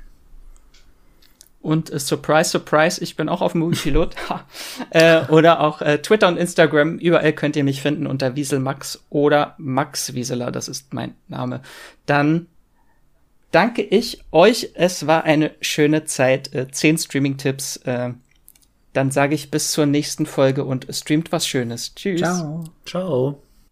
Und 1.61 1.93
äh, 1.93 1.99
surprise, 1.99 2.51
surprise, 2.51 3.03
ich 3.03 3.17
bin 3.17 3.29
auch 3.29 3.43
auf 3.43 3.55
Moviepilot. 3.55 4.15
äh, 4.91 5.27
oder 5.27 5.61
auch 5.61 5.83
äh, 5.83 5.99
Twitter 5.99 6.29
und 6.29 6.39
Instagram. 6.39 6.99
Überall 6.99 7.33
könnt 7.33 7.57
ihr 7.57 7.65
mich 7.65 7.83
finden 7.83 8.07
unter 8.07 8.35
Wieselmax 8.35 9.05
oder 9.11 9.55
Max 9.59 10.15
Wieseler. 10.15 10.51
Das 10.51 10.69
ist 10.69 10.95
mein 10.95 11.15
Name. 11.29 11.61
Dann 12.07 12.47
danke 13.51 13.83
ich 13.83 14.25
euch. 14.33 14.71
Es 14.75 15.07
war 15.07 15.25
eine 15.25 15.53
schöne 15.61 16.05
Zeit. 16.05 16.55
Äh, 16.55 16.71
zehn 16.71 16.97
Streaming-Tipps. 16.97 17.77
Äh, 17.79 18.15
dann 18.93 19.11
sage 19.11 19.35
ich 19.35 19.51
bis 19.51 19.71
zur 19.73 19.87
nächsten 19.87 20.27
Folge 20.27 20.65
und 20.65 20.87
streamt 20.91 21.31
was 21.31 21.47
Schönes. 21.47 21.95
Tschüss. 21.95 22.21
Ciao. 22.21 22.65
Ciao. 22.87 23.43